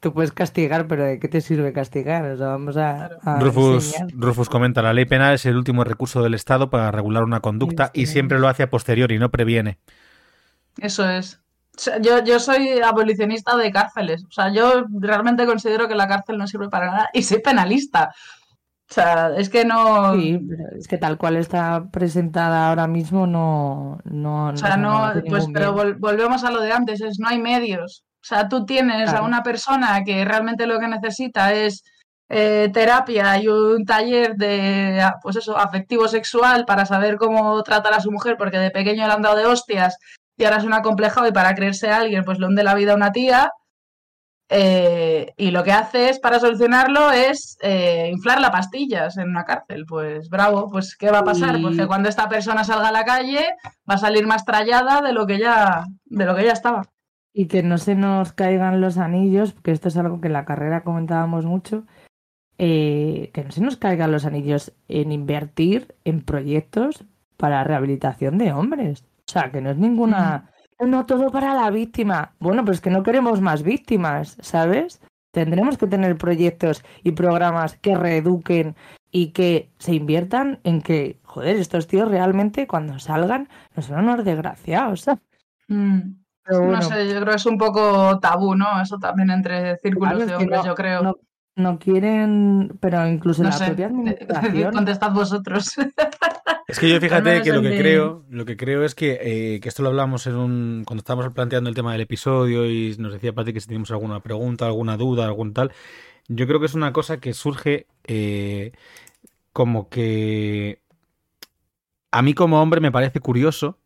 tú 0.00 0.12
puedes 0.14 0.30
castigar, 0.32 0.86
pero 0.86 1.04
¿de 1.04 1.18
qué 1.18 1.26
te 1.28 1.40
sirve 1.40 1.72
castigar? 1.72 2.24
O 2.24 2.36
sea, 2.36 2.46
vamos 2.48 2.76
a, 2.76 3.10
a 3.24 3.40
Rufus. 3.40 3.94
Rufus 4.14 4.48
comenta, 4.48 4.80
la 4.80 4.92
ley 4.92 5.04
penal 5.04 5.34
es 5.34 5.44
el 5.46 5.56
último 5.56 5.82
recurso 5.82 6.22
del 6.22 6.34
Estado 6.34 6.70
para 6.70 6.90
regular 6.92 7.24
una 7.24 7.40
conducta 7.40 7.90
y 7.94 8.06
Sí. 8.06 8.12
siempre 8.12 8.38
lo 8.38 8.46
hace 8.48 8.62
a 8.62 8.70
posteriori, 8.70 9.18
no 9.18 9.30
previene. 9.30 9.78
Eso 10.80 11.08
es. 11.10 11.40
O 11.76 11.80
sea, 11.80 12.00
yo, 12.00 12.22
yo 12.24 12.40
soy 12.40 12.80
abolicionista 12.80 13.56
de 13.56 13.70
cárceles. 13.70 14.24
O 14.24 14.30
sea, 14.32 14.52
yo 14.52 14.84
realmente 15.00 15.46
considero 15.46 15.88
que 15.88 15.94
la 15.94 16.08
cárcel 16.08 16.38
no 16.38 16.46
sirve 16.46 16.68
para 16.68 16.86
nada 16.90 17.08
y 17.12 17.22
soy 17.22 17.40
penalista. 17.40 18.12
O 18.90 18.94
sea, 18.94 19.32
es 19.36 19.50
que 19.50 19.64
no. 19.66 20.14
Sí, 20.14 20.40
pero 20.48 20.62
es 20.78 20.88
que 20.88 20.96
tal 20.96 21.18
cual 21.18 21.36
está 21.36 21.88
presentada 21.90 22.68
ahora 22.68 22.86
mismo 22.86 23.26
no, 23.26 23.98
no, 24.04 24.48
O 24.48 24.56
sea, 24.56 24.76
no, 24.78 25.04
hace 25.04 25.22
pues, 25.22 25.44
pero 25.52 25.74
vol- 25.76 25.96
volvemos 25.98 26.42
a 26.44 26.50
lo 26.50 26.60
de 26.62 26.72
antes, 26.72 27.00
es 27.02 27.18
no 27.18 27.28
hay 27.28 27.38
medios. 27.38 28.04
O 28.22 28.24
sea, 28.28 28.48
tú 28.48 28.64
tienes 28.64 29.10
a 29.10 29.22
una 29.22 29.42
persona 29.42 30.02
que 30.04 30.24
realmente 30.24 30.66
lo 30.66 30.78
que 30.80 30.88
necesita 30.88 31.52
es 31.52 31.84
eh, 32.30 32.70
terapia 32.72 33.38
y 33.40 33.48
un 33.48 33.84
taller 33.84 34.36
de, 34.36 35.00
ah, 35.02 35.16
pues 35.22 35.36
eso, 35.36 35.56
afectivo 35.56 36.08
sexual 36.08 36.64
para 36.64 36.84
saber 36.86 37.16
cómo 37.16 37.62
tratar 37.62 37.92
a 37.94 38.00
su 38.00 38.10
mujer, 38.10 38.36
porque 38.38 38.58
de 38.58 38.70
pequeño 38.70 39.06
le 39.06 39.12
han 39.12 39.22
dado 39.22 39.36
de 39.36 39.46
hostias 39.46 39.98
y 40.36 40.44
ahora 40.44 40.58
es 40.58 40.64
un 40.64 40.72
acomplejado 40.74 41.26
y 41.28 41.32
para 41.32 41.54
creerse 41.54 41.90
a 41.90 41.98
alguien, 41.98 42.24
pues 42.24 42.38
le 42.38 42.46
hunde 42.46 42.62
la 42.64 42.74
vida 42.74 42.92
a 42.92 42.96
una 42.96 43.12
tía. 43.12 43.50
Eh, 44.50 45.34
y 45.36 45.50
lo 45.50 45.62
que 45.62 45.72
hace 45.72 46.08
es, 46.08 46.18
para 46.18 46.40
solucionarlo, 46.40 47.10
es 47.10 47.58
eh, 47.60 48.08
inflar 48.10 48.40
las 48.40 48.50
pastillas 48.50 49.18
en 49.18 49.28
una 49.28 49.44
cárcel. 49.44 49.84
Pues 49.86 50.28
bravo, 50.30 50.70
pues 50.70 50.96
¿qué 50.96 51.10
va 51.10 51.18
a 51.18 51.24
pasar? 51.24 51.60
Pues 51.60 51.76
que 51.76 51.86
cuando 51.86 52.08
esta 52.08 52.28
persona 52.28 52.64
salga 52.64 52.88
a 52.88 52.92
la 52.92 53.04
calle 53.04 53.44
va 53.88 53.94
a 53.94 53.98
salir 53.98 54.26
más 54.26 54.44
trallada 54.44 55.02
de 55.02 55.12
lo 55.12 55.26
que 55.26 55.38
ya, 55.38 55.84
de 56.06 56.24
lo 56.24 56.34
que 56.34 56.44
ya 56.44 56.52
estaba. 56.52 56.82
Y 57.34 57.46
que 57.46 57.62
no 57.62 57.78
se 57.78 57.94
nos 57.94 58.32
caigan 58.32 58.80
los 58.80 58.96
anillos, 58.96 59.52
porque 59.52 59.72
esto 59.72 59.88
es 59.88 59.96
algo 59.96 60.20
que 60.20 60.28
en 60.28 60.32
la 60.32 60.46
carrera 60.46 60.82
comentábamos 60.82 61.44
mucho, 61.44 61.84
eh, 62.56 63.30
que 63.34 63.44
no 63.44 63.52
se 63.52 63.60
nos 63.60 63.76
caigan 63.76 64.10
los 64.10 64.24
anillos 64.24 64.72
en 64.88 65.12
invertir 65.12 65.94
en 66.04 66.22
proyectos 66.22 67.04
para 67.36 67.62
rehabilitación 67.64 68.38
de 68.38 68.52
hombres. 68.52 69.04
O 69.28 69.30
sea, 69.30 69.52
que 69.52 69.60
no 69.60 69.70
es 69.70 69.76
ninguna... 69.76 70.50
No 70.80 71.06
todo 71.06 71.30
para 71.30 71.54
la 71.54 71.70
víctima. 71.70 72.34
Bueno, 72.38 72.64
pues 72.64 72.80
que 72.80 72.90
no 72.90 73.02
queremos 73.02 73.40
más 73.40 73.62
víctimas, 73.62 74.36
¿sabes? 74.40 75.00
Tendremos 75.32 75.76
que 75.76 75.86
tener 75.86 76.16
proyectos 76.16 76.84
y 77.02 77.12
programas 77.12 77.76
que 77.78 77.96
reeduquen 77.96 78.76
y 79.10 79.32
que 79.32 79.70
se 79.78 79.94
inviertan 79.94 80.60
en 80.64 80.80
que, 80.80 81.18
joder, 81.24 81.56
estos 81.56 81.86
tíos 81.86 82.08
realmente 82.10 82.66
cuando 82.66 82.98
salgan 82.98 83.48
no 83.74 83.82
son 83.82 83.98
unos 84.04 84.24
desgraciados. 84.24 85.06
Mm. 85.68 86.00
Pero 86.44 86.64
No 86.70 86.80
sé, 86.80 87.06
yo 87.08 87.20
creo 87.20 87.26
que 87.32 87.36
es 87.36 87.46
un 87.46 87.58
poco 87.58 88.18
tabú, 88.20 88.54
¿no? 88.54 88.80
Eso 88.80 88.98
también 88.98 89.30
entre 89.30 89.76
círculos 89.78 90.14
Claro, 90.14 90.24
es 90.24 90.28
de 90.30 90.34
hombres, 90.36 90.60
no- 90.60 90.66
yo 90.66 90.74
creo. 90.74 91.02
No, 91.02 91.16
no 91.58 91.78
quieren, 91.78 92.76
pero 92.80 93.06
incluso 93.06 93.42
No 93.42 93.48
en 93.48 93.52
la 93.52 93.58
sé, 93.58 93.66
propia 93.66 93.86
administración. 93.86 94.72
contestad 94.74 95.12
vosotros. 95.12 95.76
Es 96.66 96.78
que 96.78 96.88
yo 96.88 97.00
fíjate 97.00 97.42
que 97.42 97.52
lo 97.52 97.62
que 97.62 97.78
creo, 97.78 98.24
lo 98.28 98.44
que 98.44 98.56
creo 98.56 98.84
es 98.84 98.94
que, 98.94 99.18
eh, 99.22 99.60
que 99.60 99.68
esto 99.68 99.82
lo 99.82 99.88
hablamos 99.88 100.26
en 100.26 100.36
un, 100.36 100.84
cuando 100.86 101.00
estábamos 101.00 101.32
planteando 101.32 101.70
el 101.70 101.76
tema 101.76 101.92
del 101.92 102.02
episodio 102.02 102.70
y 102.70 102.94
nos 102.98 103.12
decía 103.12 103.32
Pati 103.34 103.52
que 103.54 103.60
si 103.60 103.66
teníamos 103.66 103.90
alguna 103.90 104.20
pregunta, 104.20 104.66
alguna 104.66 104.96
duda, 104.96 105.24
algún 105.24 105.54
tal. 105.54 105.72
Yo 106.28 106.46
creo 106.46 106.60
que 106.60 106.66
es 106.66 106.74
una 106.74 106.92
cosa 106.92 107.20
que 107.20 107.32
surge 107.32 107.86
eh, 108.04 108.72
como 109.52 109.88
que 109.88 110.82
a 112.10 112.22
mí 112.22 112.34
como 112.34 112.60
hombre 112.60 112.80
me 112.80 112.92
parece 112.92 113.20
curioso 113.20 113.78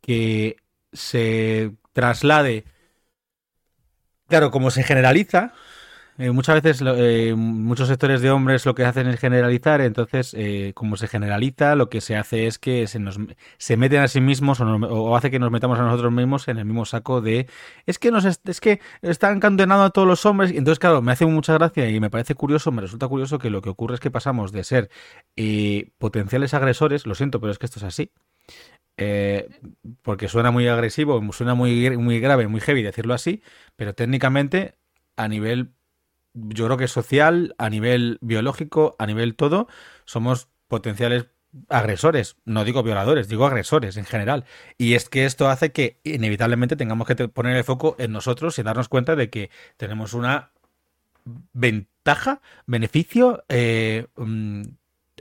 que 0.00 0.56
se 0.92 1.72
traslade, 1.92 2.64
claro, 4.28 4.50
como 4.50 4.70
se 4.70 4.82
generaliza, 4.82 5.52
eh, 6.20 6.30
muchas 6.32 6.62
veces 6.62 6.82
eh, 6.86 7.34
muchos 7.36 7.88
sectores 7.88 8.20
de 8.20 8.30
hombres 8.30 8.66
lo 8.66 8.74
que 8.74 8.84
hacen 8.84 9.06
es 9.08 9.18
generalizar, 9.18 9.80
entonces 9.80 10.34
eh, 10.38 10.72
como 10.74 10.96
se 10.96 11.08
generaliza, 11.08 11.74
lo 11.76 11.88
que 11.88 12.00
se 12.00 12.16
hace 12.16 12.46
es 12.46 12.58
que 12.58 12.86
se 12.86 12.98
nos 13.00 13.18
se 13.58 13.76
meten 13.76 14.00
a 14.02 14.08
sí 14.08 14.20
mismos 14.20 14.60
o, 14.60 14.64
nos- 14.64 15.16
hace 15.18 15.30
que 15.30 15.38
nos 15.38 15.50
metamos 15.50 15.78
a 15.78 15.82
nosotros 15.82 16.12
mismos 16.12 16.48
en 16.48 16.58
el 16.58 16.64
mismo 16.66 16.84
saco 16.84 17.20
de 17.20 17.48
es 17.86 17.98
que 17.98 18.10
nos 18.10 18.24
es 18.24 18.60
que 18.60 18.80
están 19.02 19.40
condenando 19.40 19.84
a 19.84 19.90
todos 19.90 20.06
los 20.08 20.24
hombres 20.26 20.50
entonces 20.50 20.78
claro 20.78 21.02
me 21.02 21.12
hace 21.12 21.26
mucha 21.26 21.54
gracia 21.54 21.88
y 21.90 22.00
me 22.00 22.10
parece 22.10 22.34
curioso, 22.34 22.70
me 22.72 22.82
resulta 22.82 23.08
curioso 23.08 23.38
que 23.38 23.50
lo 23.50 23.62
que 23.62 23.70
ocurre 23.70 23.94
es 23.94 24.00
que 24.00 24.10
pasamos 24.10 24.52
de 24.52 24.64
ser 24.64 24.90
eh, 25.36 25.90
potenciales 25.98 26.54
agresores, 26.54 27.06
lo 27.06 27.14
siento, 27.14 27.40
pero 27.40 27.52
es 27.52 27.58
que 27.58 27.66
esto 27.66 27.78
es 27.78 27.84
así. 27.84 28.10
porque 30.02 30.28
suena 30.28 30.50
muy 30.50 30.68
agresivo, 30.68 31.20
suena 31.32 31.54
muy, 31.54 31.96
muy 31.98 32.20
grave, 32.20 32.48
muy 32.48 32.60
heavy 32.60 32.82
decirlo 32.82 33.14
así, 33.14 33.42
pero 33.76 33.94
técnicamente 33.94 34.76
a 35.16 35.28
nivel 35.28 35.72
yo 36.34 36.66
creo 36.66 36.76
que 36.76 36.88
social, 36.88 37.54
a 37.58 37.70
nivel 37.70 38.18
biológico, 38.20 38.96
a 38.98 39.06
nivel 39.06 39.34
todo, 39.34 39.68
somos 40.04 40.48
potenciales 40.68 41.26
agresores. 41.68 42.36
No 42.44 42.64
digo 42.64 42.82
violadores, 42.82 43.28
digo 43.28 43.46
agresores 43.46 43.96
en 43.96 44.04
general. 44.04 44.44
Y 44.78 44.94
es 44.94 45.08
que 45.08 45.24
esto 45.24 45.48
hace 45.48 45.72
que 45.72 46.00
inevitablemente 46.04 46.76
tengamos 46.76 47.06
que 47.06 47.28
poner 47.28 47.56
el 47.56 47.64
foco 47.64 47.96
en 47.98 48.12
nosotros 48.12 48.58
y 48.58 48.62
darnos 48.62 48.88
cuenta 48.88 49.16
de 49.16 49.30
que 49.30 49.50
tenemos 49.76 50.14
una 50.14 50.52
ventaja, 51.52 52.40
beneficio, 52.66 53.44
eh, 53.48 54.06
mm, 54.16 54.62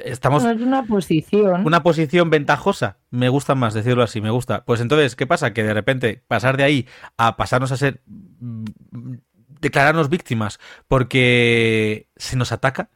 estamos 0.03 0.43
es 0.45 0.61
una 0.61 0.83
posición. 0.85 1.65
una 1.65 1.83
posición 1.83 2.29
ventajosa. 2.29 2.97
Me 3.09 3.29
gusta 3.29 3.55
más 3.55 3.73
decirlo 3.73 4.03
así, 4.03 4.21
me 4.21 4.29
gusta. 4.29 4.63
Pues 4.65 4.81
entonces, 4.81 5.15
¿qué 5.15 5.27
pasa? 5.27 5.53
Que 5.53 5.63
de 5.63 5.73
repente 5.73 6.23
pasar 6.27 6.57
de 6.57 6.63
ahí 6.63 6.87
a 7.17 7.37
pasarnos 7.37 7.71
a 7.71 7.77
ser 7.77 8.01
mm, 8.07 8.65
declararnos 9.59 10.09
víctimas 10.09 10.59
porque 10.87 12.07
se 12.15 12.35
nos 12.35 12.51
ataca 12.51 12.89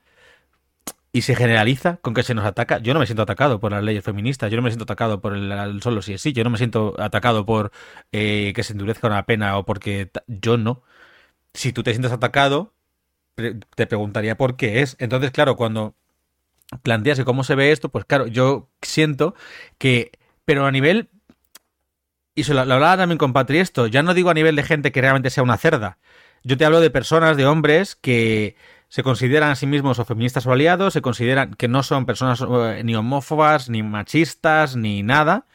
y 1.16 1.22
se 1.22 1.36
generaliza 1.36 1.98
con 1.98 2.16
que 2.16 2.24
se 2.24 2.34
nos 2.34 2.46
ataca. 2.46 2.80
Yo 2.80 2.94
no 2.94 3.00
me 3.00 3.06
siento 3.06 3.22
atacado 3.22 3.60
por 3.60 3.72
las 3.72 3.84
leyes 3.84 4.04
feministas, 4.04 4.52
yo 4.52 4.58
no 4.58 4.64
me 4.64 4.72
siento 4.72 4.84
atacado 4.84 5.22
por 5.22 5.36
el, 5.36 5.82
solo 5.82 6.02
si 6.02 6.14
es 6.14 6.22
sí, 6.22 6.34
yo 6.34 6.44
no 6.44 6.50
me 6.50 6.58
siento 6.58 6.96
atacado 7.00 7.46
por 7.46 7.72
eh, 8.12 8.52
que 8.56 8.64
se 8.64 8.74
endurezca 8.74 9.08
una 9.08 9.26
pena 9.26 9.58
o 9.58 9.66
porque 9.66 10.10
yo 10.28 10.58
no. 10.58 10.84
Si 11.54 11.72
tú 11.74 11.84
te 11.84 11.92
sientes 11.92 12.12
atacado, 12.12 12.74
te 13.36 13.88
preguntaría 13.88 14.38
por 14.38 14.58
qué 14.58 14.82
es. 14.82 14.96
Entonces, 15.00 15.32
claro, 15.32 15.56
cuando 15.56 15.96
planteas 16.82 17.20
que 17.20 17.26
cómo 17.26 17.44
se 17.44 17.56
ve 17.56 17.72
esto, 17.72 17.90
pues 17.90 18.06
claro, 18.06 18.28
yo 18.28 18.70
siento 18.82 19.36
que, 19.78 20.12
pero 20.46 20.66
a 20.66 20.72
nivel, 20.72 21.10
y 22.36 22.44
se 22.46 22.54
lo, 22.54 22.66
lo 22.66 22.74
hablaba 22.76 22.98
también 22.98 23.18
con 23.20 23.34
Patri 23.34 23.60
esto, 23.60 23.88
ya 23.88 24.04
no 24.04 24.14
digo 24.16 24.30
a 24.32 24.34
nivel 24.34 24.56
de 24.56 24.64
gente 24.64 24.92
que 24.92 25.02
realmente 25.02 25.30
sea 25.30 25.44
una 25.44 25.58
cerda, 25.58 26.00
yo 26.44 26.58
te 26.58 26.66
hablo 26.66 26.80
de 26.82 26.90
personas, 26.90 27.38
de 27.38 27.46
hombres 27.46 27.96
que 27.96 28.56
se 28.90 29.02
consideran 29.04 29.50
a 29.52 29.56
sí 29.56 29.66
mismos 29.66 29.98
o 30.00 30.06
feministas 30.06 30.46
o 30.46 30.52
aliados, 30.52 30.94
se 30.94 31.02
consideran 31.02 31.54
que 31.56 31.68
no 31.68 31.82
son 31.84 32.06
personas 32.06 32.42
eh, 32.42 32.82
ni 32.84 32.96
homófobas, 32.96 33.70
ni 33.70 33.82
machistas, 33.84 34.76
ni 34.76 35.02
nada. 35.04 35.48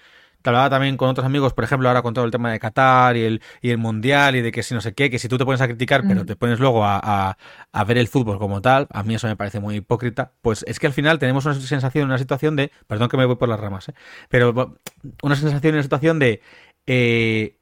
Te 0.42 0.51
hablaba 0.51 0.70
también 0.70 0.96
con 0.96 1.09
otros 1.09 1.27
amigos, 1.27 1.53
por 1.53 1.64
ejemplo, 1.64 1.88
ahora 1.88 2.01
con 2.03 2.14
todo 2.14 2.24
el 2.24 2.31
tema 2.31 2.51
de 2.53 2.61
Qatar 2.61 3.16
y 3.16 3.22
el, 3.24 3.42
y 3.61 3.70
el 3.70 3.79
Mundial 3.79 4.37
y 4.37 4.40
de 4.40 4.53
que 4.53 4.62
si 4.62 4.72
no 4.72 4.81
sé 4.81 4.94
qué, 4.94 5.11
que 5.11 5.18
si 5.18 5.29
tú 5.29 5.37
te 5.37 5.44
pones 5.44 5.61
a 5.61 5.66
criticar, 5.66 6.05
pero 6.07 6.22
Mm. 6.22 6.27
te 6.27 6.37
pones 6.37 6.61
luego 6.61 6.85
a, 6.85 7.01
a- 7.03 7.37
a 7.72 7.85
ver 7.85 7.98
el 7.98 8.07
fútbol 8.09 8.38
como 8.38 8.62
tal, 8.62 8.87
a 8.92 9.03
mí 9.03 9.14
eso 9.16 9.27
me 9.27 9.37
parece 9.37 9.59
muy 9.61 9.77
hipócrita, 9.77 10.33
pues 10.40 10.64
es 10.68 10.79
que 10.79 10.87
al 10.87 10.92
final 10.92 11.18
tenemos 11.18 11.44
una 11.44 11.55
sensación, 11.55 12.05
una 12.07 12.18
situación 12.18 12.55
de, 12.57 12.70
perdón 12.87 13.09
que 13.09 13.16
me 13.16 13.24
voy 13.27 13.37
por 13.37 13.48
las 13.48 13.59
ramas, 13.61 13.88
¿eh? 13.90 13.94
pero 14.29 14.79
una 15.22 15.37
sensación, 15.37 15.74
una 15.74 15.83
situación 15.83 16.18
de... 16.20 16.40
eh, 16.87 17.58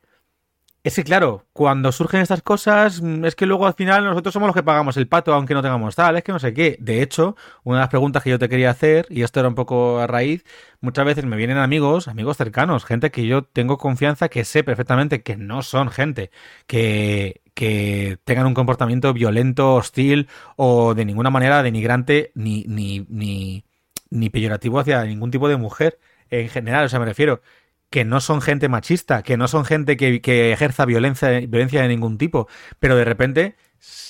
es 0.86 0.94
que 0.94 1.02
claro, 1.02 1.44
cuando 1.52 1.90
surgen 1.90 2.20
estas 2.20 2.42
cosas, 2.42 3.02
mm, 3.02 3.24
es 3.24 3.34
que 3.34 3.44
luego 3.44 3.66
al 3.66 3.74
final 3.74 4.04
nosotros 4.04 4.32
somos 4.32 4.46
los 4.46 4.54
que 4.54 4.62
pagamos 4.62 4.96
el 4.96 5.08
pato 5.08 5.34
aunque 5.34 5.52
no 5.52 5.60
tengamos 5.60 5.96
tal, 5.96 6.16
es 6.16 6.22
que 6.22 6.30
no 6.30 6.38
sé 6.38 6.54
qué. 6.54 6.76
De 6.80 7.02
hecho, 7.02 7.34
una 7.64 7.78
de 7.78 7.80
las 7.82 7.88
preguntas 7.88 8.22
que 8.22 8.30
yo 8.30 8.38
te 8.38 8.48
quería 8.48 8.70
hacer, 8.70 9.04
y 9.10 9.22
esto 9.22 9.40
era 9.40 9.48
un 9.48 9.56
poco 9.56 9.98
a 9.98 10.06
raíz, 10.06 10.44
muchas 10.80 11.04
veces 11.04 11.24
me 11.24 11.36
vienen 11.36 11.56
amigos, 11.58 12.06
amigos 12.06 12.36
cercanos, 12.36 12.84
gente 12.84 13.10
que 13.10 13.26
yo 13.26 13.42
tengo 13.42 13.78
confianza, 13.78 14.28
que 14.28 14.44
sé 14.44 14.62
perfectamente 14.62 15.22
que 15.22 15.36
no 15.36 15.62
son 15.62 15.90
gente 15.90 16.30
que, 16.68 17.42
que 17.54 18.18
tengan 18.24 18.46
un 18.46 18.54
comportamiento 18.54 19.12
violento, 19.12 19.74
hostil 19.74 20.28
o 20.54 20.94
de 20.94 21.04
ninguna 21.04 21.30
manera 21.30 21.64
denigrante 21.64 22.30
ni, 22.36 22.62
ni, 22.68 23.04
ni, 23.08 23.64
ni 24.10 24.30
peyorativo 24.30 24.78
hacia 24.78 25.02
ningún 25.04 25.32
tipo 25.32 25.48
de 25.48 25.56
mujer 25.56 25.98
en 26.30 26.48
general. 26.48 26.84
O 26.84 26.88
sea, 26.88 27.00
me 27.00 27.06
refiero 27.06 27.42
que 27.90 28.04
no 28.04 28.20
son 28.20 28.40
gente 28.40 28.68
machista, 28.68 29.22
que 29.22 29.36
no 29.36 29.48
son 29.48 29.64
gente 29.64 29.96
que, 29.96 30.52
ejerza 30.52 30.84
violencia, 30.84 31.40
violencia 31.40 31.82
de 31.82 31.88
ningún 31.88 32.18
tipo, 32.18 32.48
pero 32.78 32.96
de 32.96 33.04
repente 33.04 33.56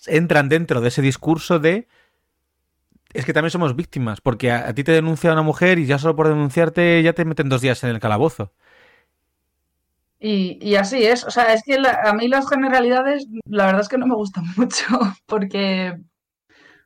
entran 0.06 0.48
dentro 0.48 0.80
de 0.80 0.88
ese 0.88 1.02
discurso 1.02 1.58
de 1.58 1.88
es 3.12 3.24
que 3.24 3.32
también 3.32 3.50
somos 3.50 3.76
víctimas, 3.76 4.20
porque 4.20 4.50
a, 4.50 4.74
ti 4.74 4.84
te 4.84 4.92
denuncia 4.92 5.32
una 5.32 5.42
mujer 5.42 5.78
y 5.78 5.86
ya 5.86 5.98
solo 5.98 6.16
por 6.16 6.28
denunciarte 6.28 7.02
ya 7.02 7.14
te 7.14 7.24
meten 7.24 7.48
dos 7.48 7.62
días 7.62 7.82
en 7.84 7.90
el 7.90 8.00
calabozo. 8.00 8.52
Y, 10.18 10.74
así 10.74 11.04
es, 11.04 11.24
o 11.24 11.30
sea, 11.30 11.52
es 11.52 11.62
que 11.62 11.76
a 11.76 12.12
mí 12.14 12.26
las 12.26 12.48
generalidades, 12.48 13.26
la 13.44 13.66
verdad 13.66 13.82
es 13.82 13.88
que 13.88 13.98
no 13.98 14.06
me 14.06 14.16
gustan 14.16 14.44
mucho, 14.56 14.84
porque, 15.26 15.98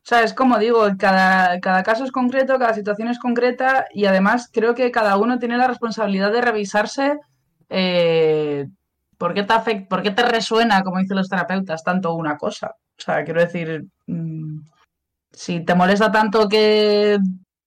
o 0.03 0.07
sea, 0.11 0.23
es 0.23 0.35
como 0.35 0.59
digo, 0.59 0.87
cada, 0.99 1.61
cada 1.61 1.83
caso 1.83 2.05
es 2.05 2.13
concreto, 2.13 2.59
cada 2.59 2.75
situación 2.75 3.09
es 3.09 3.19
concreta, 3.19 3.87
y 3.95 4.07
además 4.07 4.49
creo 4.53 4.75
que 4.75 4.91
cada 4.91 5.17
uno 5.19 5.39
tiene 5.39 5.59
la 5.59 5.69
responsabilidad 5.69 6.33
de 6.33 6.41
revisarse 6.41 7.19
eh, 7.69 8.67
por 9.19 9.35
qué 9.35 9.43
te 9.45 9.55
afect- 9.55 9.89
por 9.89 10.03
qué 10.03 10.11
te 10.11 10.23
resuena, 10.25 10.83
como 10.83 10.99
dicen 10.99 11.17
los 11.17 11.29
terapeutas, 11.29 11.85
tanto 11.85 12.15
una 12.15 12.37
cosa. 12.39 12.69
O 12.99 13.03
sea, 13.03 13.25
quiero 13.25 13.41
decir, 13.41 13.85
mm, 14.07 14.61
si 15.33 15.65
te 15.65 15.75
molesta 15.75 16.11
tanto 16.13 16.49
que, 16.49 17.19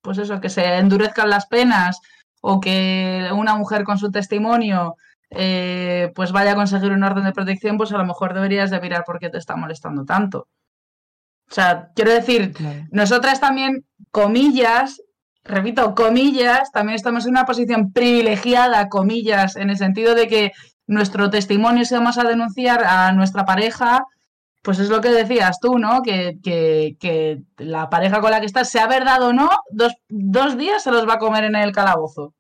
pues 0.02 0.18
eso, 0.18 0.42
que 0.42 0.50
se 0.50 0.78
endurezcan 0.78 1.30
las 1.30 1.48
penas 1.48 2.00
o 2.42 2.60
que 2.60 3.30
una 3.34 3.56
mujer 3.56 3.84
con 3.84 3.98
su 3.98 4.12
testimonio 4.12 4.96
eh, 5.32 6.12
pues 6.16 6.32
vaya 6.32 6.52
a 6.54 6.56
conseguir 6.56 6.92
un 6.92 7.04
orden 7.04 7.24
de 7.26 7.32
protección, 7.34 7.78
pues 7.78 7.92
a 7.94 7.98
lo 7.98 8.06
mejor 8.06 8.34
deberías 8.34 8.70
de 8.72 8.80
mirar 8.82 9.04
por 9.06 9.20
qué 9.20 9.30
te 9.30 9.38
está 9.40 9.56
molestando 9.56 10.06
tanto. 10.06 10.48
O 11.54 11.56
sea, 11.56 11.90
quiero 11.94 12.10
decir, 12.12 12.52
Claro. 12.52 12.80
nosotras 12.90 13.40
también, 13.40 13.86
comillas, 14.10 15.00
repito, 15.44 15.94
comillas, 15.94 16.72
también 16.72 16.96
estamos 16.96 17.26
en 17.26 17.32
una 17.34 17.46
posición 17.46 17.94
privilegiada, 17.94 18.90
comillas, 18.90 19.56
en 19.56 19.70
el 19.70 19.78
sentido 19.78 20.16
de 20.16 20.28
que 20.28 20.52
nuestro 20.88 21.30
testimonio, 21.30 21.86
si 21.86 21.94
vamos 21.94 22.18
a 22.18 22.24
denunciar 22.24 22.84
a 22.84 23.12
nuestra 23.12 23.46
pareja, 23.46 24.04
pues 24.64 24.80
es 24.80 24.90
lo 24.90 25.00
que 25.00 25.10
decías 25.10 25.60
tú, 25.60 25.78
¿no? 25.78 26.02
Que, 26.02 26.40
que, 26.44 26.98
que 27.00 27.44
la 27.58 27.88
pareja 27.88 28.20
con 28.20 28.32
la 28.32 28.40
que 28.40 28.48
estás, 28.48 28.72
sea 28.72 28.88
verdad 28.88 29.22
o 29.22 29.32
no, 29.32 29.48
dos, 29.70 29.94
dos 30.10 30.58
días 30.58 30.82
se 30.82 30.90
los 30.90 31.08
va 31.08 31.14
a 31.14 31.20
comer 31.20 31.44
en 31.44 31.56
el 31.56 31.72
calabozo. 31.72 32.34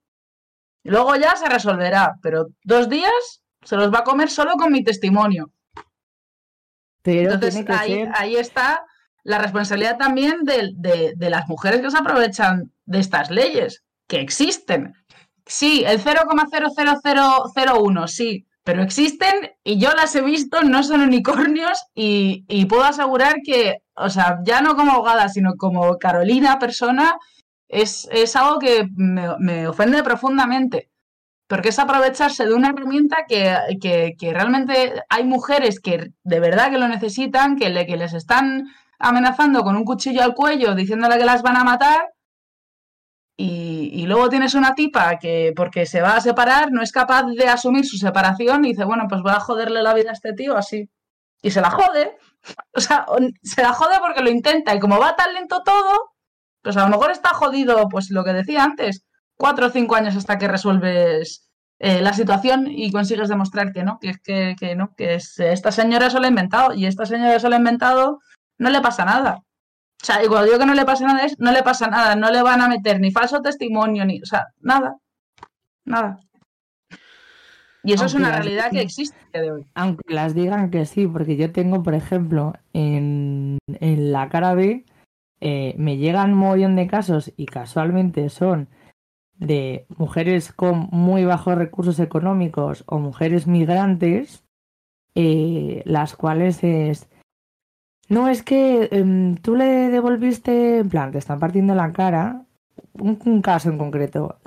Luego 0.83 1.15
ya 1.17 1.35
se 1.35 1.47
resolverá, 1.49 2.15
pero 2.23 2.47
dos 2.63 2.89
días 2.89 3.43
se 3.61 3.75
los 3.75 3.93
va 3.93 3.99
a 3.99 4.03
comer 4.03 4.31
solo 4.31 4.53
con 4.53 4.71
mi 4.71 4.83
testimonio. 4.83 5.51
Pero 7.03 7.33
Entonces 7.33 7.63
ahí, 7.69 7.93
ser. 7.93 8.09
ahí 8.15 8.35
está 8.37 8.83
la 9.23 9.37
responsabilidad 9.39 9.97
también 9.97 10.43
de, 10.43 10.71
de- 10.75 11.13
de 11.15 11.29
las 11.29 11.47
mujeres 11.47 11.81
que 11.81 11.91
se 11.91 11.97
aprovechan 11.97 12.71
de 12.85 12.99
estas 12.99 13.29
leyes, 13.31 13.83
que 14.07 14.19
existen. 14.21 14.93
Sí, 15.45 15.83
el 15.85 15.99
0,00001, 15.99 18.07
sí, 18.07 18.45
pero 18.63 18.81
existen 18.81 19.51
y 19.63 19.77
yo 19.79 19.91
las 19.93 20.15
he 20.15 20.21
visto, 20.21 20.61
no 20.63 20.83
son 20.83 21.01
unicornios 21.01 21.77
y, 21.93 22.45
y 22.47 22.65
puedo 22.65 22.83
asegurar 22.85 23.35
que, 23.45 23.79
o 23.95 24.09
sea, 24.09 24.39
ya 24.45 24.61
no 24.61 24.75
como 24.75 24.93
abogada, 24.93 25.27
sino 25.29 25.55
como 25.57 25.97
Carolina 25.97 26.59
persona, 26.59 27.15
es, 27.67 28.07
es 28.11 28.35
algo 28.35 28.59
que 28.59 28.87
me, 28.95 29.27
me 29.39 29.67
ofende 29.67 30.03
profundamente. 30.03 30.89
Porque 31.47 31.69
es 31.69 31.79
aprovecharse 31.79 32.45
de 32.45 32.53
una 32.53 32.69
herramienta 32.69 33.25
que, 33.27 33.55
que- 33.81 34.13
que 34.17 34.33
realmente 34.33 34.93
hay 35.09 35.23
mujeres 35.25 35.79
que 35.81 36.11
de 36.23 36.39
verdad 36.39 36.71
que 36.71 36.77
lo 36.77 36.87
necesitan, 36.87 37.57
que, 37.57 37.69
le, 37.69 37.85
que 37.85 37.97
les 37.97 38.13
están 38.13 38.67
amenazando 39.03 39.63
con 39.63 39.75
un 39.75 39.83
cuchillo 39.85 40.23
al 40.23 40.33
cuello, 40.33 40.73
diciéndole 40.75 41.17
que 41.17 41.25
las 41.25 41.41
van 41.43 41.57
a 41.57 41.63
matar. 41.63 42.01
Y, 43.35 44.05
luego 44.05 44.29
tienes 44.29 44.53
una 44.53 44.75
tipa 44.75 45.17
que, 45.17 45.53
porque 45.55 45.85
se 45.85 46.01
va 46.01 46.15
a 46.15 46.21
separar, 46.21 46.71
no 46.71 46.81
es 46.81 46.91
capaz 46.91 47.23
de 47.23 47.47
asumir 47.47 47.85
su 47.85 47.97
separación 47.97 48.63
y 48.63 48.69
dice, 48.69 48.85
bueno, 48.85 49.05
pues 49.09 49.21
voy 49.21 49.31
a 49.31 49.39
joderle 49.39 49.81
la 49.81 49.93
vida 49.93 50.11
a 50.11 50.13
este 50.13 50.33
tío 50.33 50.55
así. 50.55 50.89
Y 51.41 51.51
se 51.51 51.61
la 51.61 51.69
jode. 51.71 52.17
O 52.75 52.81
sea, 52.81 53.05
se 53.41 53.61
la 53.61 53.71
jode 53.73 53.99
porque 54.01 54.21
lo 54.21 54.29
intenta. 54.29 54.75
Y 54.75 54.79
como 54.79 54.99
va 54.99 55.15
tan 55.15 55.33
lento 55.33 55.61
todo, 55.63 56.11
pues 56.61 56.75
a 56.75 56.83
lo 56.83 56.89
mejor 56.89 57.11
está 57.11 57.29
jodido, 57.29 57.87
pues 57.89 58.09
lo 58.09 58.23
que 58.25 58.33
decía 58.33 58.63
antes, 58.65 59.05
cuatro 59.37 59.67
o 59.67 59.69
cinco 59.69 59.95
años 59.95 60.15
hasta 60.17 60.37
que 60.37 60.49
resuelves 60.49 61.49
eh, 61.79 62.01
la 62.01 62.13
situación 62.13 62.67
y 62.69 62.91
consigues 62.91 63.29
demostrar 63.29 63.71
que 63.71 63.83
no, 63.83 63.97
que, 63.99 64.13
que, 64.23 64.55
que 64.59 64.75
no, 64.75 64.93
que 64.95 65.15
es- 65.15 65.39
esta 65.39 65.71
señora 65.71 66.09
se 66.09 66.19
lo 66.19 66.25
ha 66.25 66.29
inventado 66.29 66.73
y 66.73 66.85
esta 66.85 67.05
señora 67.05 67.39
se 67.39 67.49
lo 67.49 67.55
ha 67.55 67.59
inventado, 67.59 68.19
no 68.63 68.69
le 68.69 68.81
pasa 68.81 69.05
nada. 69.05 69.43
O 70.01 70.05
sea, 70.05 70.23
y 70.23 70.27
cuando 70.27 70.47
digo 70.47 70.59
que 70.59 70.65
no 70.65 70.73
le 70.73 70.85
pasa 70.85 71.05
nada 71.05 71.23
es, 71.23 71.39
no 71.39 71.51
le 71.51 71.63
pasa 71.63 71.87
nada, 71.87 72.15
no 72.15 72.31
le 72.31 72.41
van 72.41 72.61
a 72.61 72.67
meter 72.67 72.99
ni 72.99 73.11
falso 73.11 73.41
testimonio, 73.41 74.05
ni, 74.05 74.21
o 74.21 74.25
sea, 74.25 74.47
nada, 74.59 74.97
nada. 75.85 76.19
Y 77.83 77.93
eso 77.93 78.05
es 78.05 78.13
una 78.13 78.31
realidad 78.31 78.71
que 78.71 78.81
existe 78.81 79.17
a 79.17 79.29
día 79.31 79.41
de 79.41 79.51
hoy. 79.51 79.65
Aunque 79.75 80.13
las 80.13 80.33
digan 80.33 80.71
que 80.71 80.85
sí, 80.85 81.05
porque 81.05 81.35
yo 81.35 81.51
tengo, 81.51 81.83
por 81.83 81.93
ejemplo, 81.93 82.53
en, 82.71 83.57
en 83.67 84.11
la 84.13 84.29
cara 84.29 84.53
B, 84.53 84.85
eh, 85.41 85.75
me 85.77 85.97
llegan 85.97 86.31
un 86.31 86.39
mogollón 86.39 86.77
de 86.77 86.87
casos 86.87 87.33
y 87.35 87.45
casualmente 87.45 88.29
son 88.29 88.69
de 89.33 89.85
mujeres 89.89 90.53
con 90.53 90.87
muy 90.91 91.25
bajos 91.25 91.57
recursos 91.57 91.99
económicos 91.99 92.85
o 92.87 92.99
mujeres 92.99 93.47
migrantes, 93.47 94.45
eh, 95.15 95.81
las 95.85 96.15
cuales 96.15 96.63
es... 96.63 97.09
No, 98.09 98.27
es 98.27 98.43
que 98.43 98.89
em, 98.91 99.35
tú 99.37 99.55
le 99.55 99.89
devolviste, 99.89 100.79
en 100.79 100.89
plan, 100.89 101.11
te 101.11 101.17
están 101.17 101.39
partiendo 101.39 101.75
la 101.75 101.91
cara. 101.93 102.45
Un, 102.93 103.41
caso 103.41 103.69
en 103.69 103.77
concreto. 103.77 104.37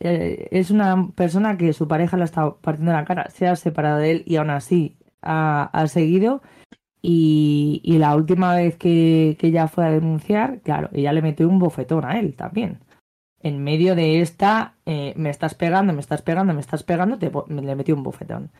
eh, 0.00 0.48
es 0.50 0.70
una 0.70 1.08
persona 1.14 1.56
que 1.56 1.72
su 1.72 1.88
pareja 1.88 2.16
la 2.16 2.24
está 2.24 2.54
partiendo 2.56 2.92
la 2.92 3.04
cara, 3.04 3.28
se 3.30 3.46
ha 3.46 3.56
separado 3.56 3.98
de 3.98 4.10
él 4.12 4.22
y 4.26 4.36
aún 4.36 4.50
así 4.50 4.96
ha, 5.22 5.86
seguido. 5.88 6.42
Y, 7.02 7.82
la 7.98 8.14
última 8.16 8.54
vez 8.54 8.76
que, 8.76 9.36
ella 9.40 9.68
fue 9.68 9.86
a 9.86 9.90
denunciar, 9.90 10.60
claro, 10.62 10.90
ella 10.92 11.12
le 11.12 11.22
metió 11.22 11.48
un 11.48 11.58
bofetón 11.58 12.04
a 12.04 12.18
él 12.18 12.34
también. 12.36 12.80
En 13.42 13.62
medio 13.64 13.94
de 13.94 14.20
esta, 14.20 14.74
eh, 14.86 15.14
me 15.16 15.30
estás 15.30 15.54
pegando, 15.54 15.92
me 15.92 16.00
estás 16.00 16.22
pegando, 16.22 16.54
me 16.54 16.60
estás 16.60 16.82
pegando, 16.84 17.18
te, 17.18 17.30
le 17.48 17.76
metió 17.76 17.94
un 17.96 18.02
bofetón. 18.02 18.50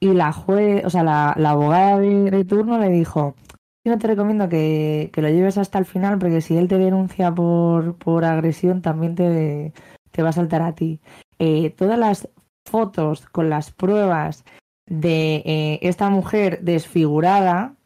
Y 0.00 0.14
la 0.14 0.32
juez, 0.32 0.84
o 0.84 0.90
sea, 0.90 1.04
la, 1.04 1.34
la 1.36 1.50
abogada 1.50 1.98
de, 1.98 2.30
de 2.30 2.44
turno 2.44 2.78
le 2.78 2.88
dijo, 2.88 3.36
Yo 3.84 3.92
no 3.92 3.98
te 3.98 4.08
recomiendo 4.08 4.48
que, 4.48 5.10
que 5.12 5.22
lo 5.22 5.28
lleves 5.28 5.56
hasta 5.56 5.78
el 5.78 5.86
final 5.86 6.18
porque 6.18 6.42
si 6.42 6.56
él 6.56 6.68
te 6.68 6.78
denuncia 6.78 7.34
por, 7.34 7.96
por 7.96 8.24
agresión 8.24 8.82
también 8.82 9.14
te, 9.14 9.72
te 10.10 10.22
va 10.22 10.30
a 10.30 10.32
saltar 10.32 10.62
a 10.62 10.74
ti. 10.74 11.00
Eh, 11.38 11.70
todas 11.70 11.98
las 11.98 12.28
fotos 12.66 13.26
con 13.26 13.48
las 13.48 13.72
pruebas 13.72 14.44
de 14.86 15.36
eh, 15.46 15.78
esta 15.82 16.10
mujer 16.10 16.60
desfigurada, 16.62 17.76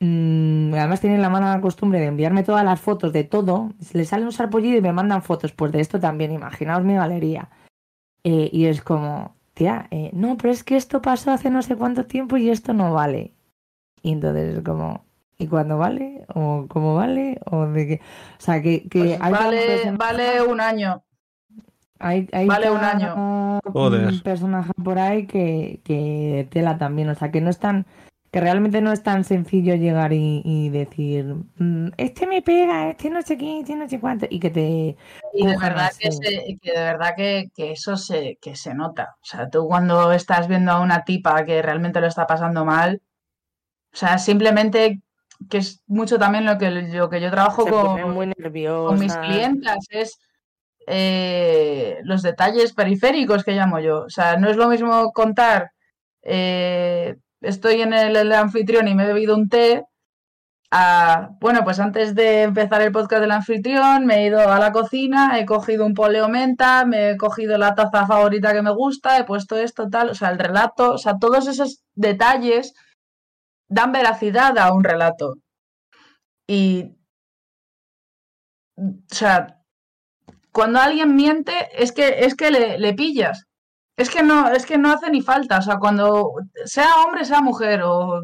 mm, 0.00 0.74
además 0.74 1.00
tienen 1.00 1.22
la 1.22 1.30
mala 1.30 1.60
costumbre 1.60 2.00
de 2.00 2.06
enviarme 2.06 2.42
todas 2.42 2.64
las 2.64 2.80
fotos 2.80 3.12
de 3.12 3.24
todo, 3.24 3.70
le 3.92 4.04
sale 4.04 4.24
un 4.24 4.32
sarpullido 4.32 4.78
y 4.78 4.82
me 4.82 4.92
mandan 4.92 5.22
fotos, 5.22 5.52
pues 5.52 5.72
de 5.72 5.80
esto 5.80 6.00
también, 6.00 6.32
imaginaos 6.32 6.84
mi 6.84 6.94
galería. 6.94 7.48
Eh, 8.24 8.50
y 8.52 8.66
es 8.66 8.82
como, 8.82 9.36
tía, 9.54 9.88
eh, 9.90 10.10
no, 10.12 10.36
pero 10.36 10.52
es 10.52 10.64
que 10.64 10.76
esto 10.76 11.00
pasó 11.02 11.30
hace 11.30 11.50
no 11.50 11.62
sé 11.62 11.76
cuánto 11.76 12.06
tiempo 12.06 12.36
y 12.36 12.50
esto 12.50 12.74
no 12.74 12.92
vale. 12.92 13.32
Y 14.02 14.12
entonces 14.12 14.56
es 14.58 14.64
como, 14.64 15.04
¿y 15.38 15.46
cuándo 15.46 15.78
vale? 15.78 16.24
¿O 16.34 16.66
cómo 16.68 16.94
vale? 16.96 17.40
¿O 17.50 17.66
de 17.66 17.86
qué? 17.86 18.00
O 18.38 18.40
sea, 18.42 18.62
que, 18.62 18.88
que 18.88 18.98
Pues 19.00 19.20
hay 19.20 19.32
vale, 19.32 19.92
vale 19.96 20.42
un 20.42 20.60
año. 20.60 21.02
hay, 21.98 22.28
hay 22.32 22.46
vale 22.46 22.70
un 22.70 22.78
año. 22.78 23.60
Joder. 23.72 24.22
personaje 24.22 24.72
por 24.82 24.98
ahí 24.98 25.26
que, 25.26 25.80
que 25.84 26.48
tela 26.50 26.78
también. 26.78 27.08
O 27.10 27.14
sea, 27.14 27.30
que 27.30 27.40
no 27.40 27.50
es 27.50 27.58
tan. 27.58 27.86
Que 28.32 28.40
realmente 28.40 28.80
no 28.80 28.92
es 28.92 29.02
tan 29.02 29.24
sencillo 29.24 29.74
llegar 29.74 30.12
y, 30.12 30.40
y 30.44 30.68
decir, 30.68 31.34
"Mm, 31.56 31.88
este 31.96 32.28
me 32.28 32.42
pega, 32.42 32.88
este 32.90 33.10
no 33.10 33.22
sé 33.22 33.36
qué, 33.36 33.58
este 33.60 33.74
no 33.74 33.88
sé 33.88 33.98
cuánto, 33.98 34.26
y 34.30 34.38
que 34.38 34.50
te. 34.50 34.96
Y 35.32 35.46
de 35.46 35.56
verdad 35.56 35.90
que, 35.98 36.12
se- 36.12 36.58
que 36.62 36.70
de 36.72 36.78
verdad 36.80 37.14
que, 37.16 37.50
que 37.54 37.72
eso 37.72 37.96
se, 37.96 38.38
que 38.40 38.54
se 38.54 38.72
nota. 38.74 39.16
O 39.20 39.24
sea, 39.24 39.50
tú 39.50 39.66
cuando 39.66 40.12
estás 40.12 40.46
viendo 40.46 40.70
a 40.70 40.80
una 40.80 41.04
tipa 41.04 41.44
que 41.44 41.60
realmente 41.60 42.00
lo 42.00 42.06
está 42.06 42.24
pasando 42.26 42.64
mal, 42.64 43.02
o 43.92 43.96
sea, 43.96 44.18
simplemente 44.18 45.00
que 45.48 45.58
es 45.58 45.82
mucho 45.86 46.18
también 46.18 46.44
lo 46.44 46.58
que, 46.58 46.70
lo 46.70 47.08
que 47.08 47.20
yo 47.20 47.30
trabajo 47.30 47.66
muy 47.66 48.32
con 48.34 48.98
mis 48.98 49.16
clientas, 49.16 49.86
es 49.90 50.18
eh, 50.86 51.98
los 52.02 52.22
detalles 52.22 52.72
periféricos 52.72 53.44
que 53.44 53.52
llamo 53.52 53.78
yo. 53.78 54.02
O 54.02 54.10
sea, 54.10 54.36
no 54.36 54.50
es 54.50 54.56
lo 54.56 54.68
mismo 54.68 55.12
contar, 55.12 55.70
eh, 56.22 57.16
estoy 57.40 57.82
en 57.82 57.92
el, 57.94 58.16
el 58.16 58.32
anfitrión 58.32 58.88
y 58.88 58.94
me 58.94 59.04
he 59.04 59.06
bebido 59.06 59.34
un 59.34 59.48
té, 59.48 59.84
a, 60.72 61.30
bueno, 61.40 61.64
pues 61.64 61.80
antes 61.80 62.14
de 62.14 62.42
empezar 62.42 62.80
el 62.82 62.92
podcast 62.92 63.22
del 63.22 63.32
anfitrión, 63.32 64.06
me 64.06 64.18
he 64.18 64.26
ido 64.26 64.38
a 64.38 64.58
la 64.60 64.70
cocina, 64.70 65.38
he 65.38 65.44
cogido 65.44 65.84
un 65.84 65.94
poleo 65.94 66.28
menta, 66.28 66.84
me 66.84 67.10
he 67.10 67.16
cogido 67.16 67.58
la 67.58 67.74
taza 67.74 68.06
favorita 68.06 68.52
que 68.52 68.62
me 68.62 68.70
gusta, 68.70 69.18
he 69.18 69.24
puesto 69.24 69.56
esto, 69.56 69.88
tal, 69.90 70.10
o 70.10 70.14
sea, 70.14 70.30
el 70.30 70.38
relato, 70.38 70.92
o 70.92 70.98
sea, 70.98 71.18
todos 71.18 71.48
esos 71.48 71.82
detalles 71.94 72.74
dan 73.70 73.92
veracidad 73.92 74.58
a 74.58 74.72
un 74.72 74.84
relato. 74.84 75.36
Y, 76.46 76.96
o 78.76 78.82
sea, 79.08 79.62
cuando 80.52 80.80
alguien 80.80 81.14
miente, 81.14 81.52
es 81.72 81.92
que, 81.92 82.24
es 82.24 82.34
que 82.34 82.50
le, 82.50 82.78
le 82.78 82.94
pillas. 82.94 83.46
Es 83.96 84.10
que 84.10 84.22
no, 84.22 84.48
es 84.48 84.66
que 84.66 84.78
no 84.78 84.92
hace 84.92 85.10
ni 85.10 85.22
falta. 85.22 85.58
O 85.58 85.62
sea, 85.62 85.78
cuando 85.78 86.32
sea 86.64 86.96
hombre, 87.04 87.24
sea 87.24 87.40
mujer 87.40 87.82
o 87.84 88.22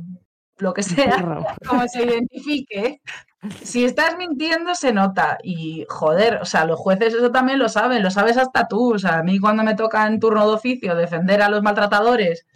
lo 0.58 0.74
que 0.74 0.82
sea, 0.82 1.16
como 1.68 1.86
se 1.86 2.04
identifique, 2.04 3.00
si 3.62 3.84
estás 3.84 4.16
mintiendo 4.16 4.74
se 4.74 4.92
nota. 4.92 5.38
Y 5.42 5.86
joder, 5.88 6.36
o 6.42 6.44
sea, 6.44 6.64
los 6.64 6.80
jueces 6.80 7.14
eso 7.14 7.30
también 7.30 7.58
lo 7.60 7.68
saben, 7.68 8.02
lo 8.02 8.10
sabes 8.10 8.36
hasta 8.36 8.66
tú. 8.66 8.94
O 8.94 8.98
sea, 8.98 9.18
a 9.18 9.22
mí 9.22 9.38
cuando 9.38 9.62
me 9.62 9.74
toca 9.76 10.06
en 10.06 10.18
turno 10.18 10.48
de 10.48 10.54
oficio 10.54 10.96
defender 10.96 11.42
a 11.42 11.48
los 11.50 11.62
maltratadores 11.62 12.46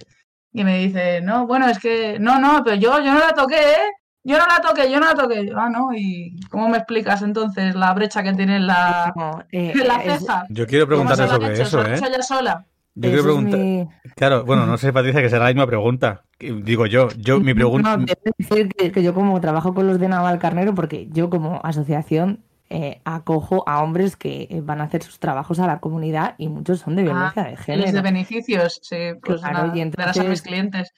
y 0.53 0.65
me 0.65 0.79
dice, 0.79 1.21
no, 1.23 1.47
bueno, 1.47 1.69
es 1.69 1.79
que, 1.79 2.19
no, 2.19 2.39
no, 2.39 2.63
pero 2.65 2.77
yo, 2.77 2.99
yo 3.01 3.13
no 3.13 3.19
la 3.21 3.33
toqué, 3.33 3.57
¿eh? 3.57 3.93
Yo 4.23 4.37
no 4.39 4.45
la 4.47 4.61
toqué, 4.61 4.91
yo 4.91 5.01
no 5.01 5.07
la 5.07 5.15
toqué. 5.15 5.47
Yo, 5.47 5.59
Ah, 5.59 5.71
no, 5.71 5.89
¿y 5.95 6.39
cómo 6.51 6.69
me 6.69 6.77
explicas 6.77 7.23
entonces 7.23 7.75
la 7.75 7.95
brecha 7.95 8.23
que 8.23 8.35
tiene 8.35 8.57
en 8.57 8.67
la, 8.67 9.13
No, 9.17 9.43
eh, 9.51 9.73
en 9.75 9.89
la 9.89 9.97
es- 10.05 10.21
ceja? 10.21 10.45
Yo 10.51 10.67
quiero 10.67 10.87
¿Cómo 10.87 11.09
se 11.09 11.17
preguntarle 11.17 11.27
lo 11.27 11.33
han 11.33 11.41
sobre 11.41 11.55
hecho? 11.55 11.63
eso, 11.63 11.71
¿Se 11.71 11.77
lo 11.77 11.83
han 11.83 12.05
¿eh? 12.05 12.07
ella 12.15 12.23
sola? 12.23 12.67
Yo 12.97 13.03
quiero 13.03 13.17
eso 13.17 13.25
preguntar. 13.25 13.61
mi- 13.61 13.89
Claro, 14.17 14.45
bueno, 14.45 14.67
no 14.67 14.77
sé, 14.77 14.93
Patricia, 14.93 15.23
que 15.23 15.31
será 15.31 15.45
la 15.45 15.51
misma 15.51 15.67
pregunta. 15.67 16.25
Digo 16.39 16.85
yo, 16.87 17.09
yo 17.17 17.41
mi 17.41 17.55
pregunta. 17.55 17.97
No, 17.97 18.05
debo 18.05 18.21
decir 18.37 18.69
que, 18.77 18.93
que 18.93 19.03
yo 19.03 19.15
como 19.15 19.41
trabajo 19.41 19.73
con 19.75 19.87
los 19.87 19.99
de 20.01 20.09
Naval 20.09 20.39
Carnero, 20.39 20.75
porque 20.75 21.09
yo 21.11 21.31
como 21.31 21.61
asociación 21.65 22.45
eh, 22.71 23.01
acojo 23.05 23.65
a 23.69 23.83
hombres 23.83 24.17
que 24.17 24.47
eh, 24.51 24.61
van 24.63 24.81
a 24.81 24.85
hacer 24.85 25.03
sus 25.03 25.19
trabajos 25.19 25.59
a 25.59 25.67
la 25.67 25.81
comunidad 25.81 26.37
y 26.39 26.49
muchos 26.49 26.79
son 26.81 26.97
de 26.97 27.03
violencia 27.03 27.43
de 27.43 27.51
Los 27.51 27.59
de 27.61 27.65
género. 27.65 28.03
beneficios, 28.03 28.81
sí, 28.83 28.97
pues 29.23 29.41
Claro, 29.41 29.59
nada, 29.67 29.77
y 29.77 29.81
a 29.81 30.23
mis 30.25 30.43
clientes. 30.43 30.93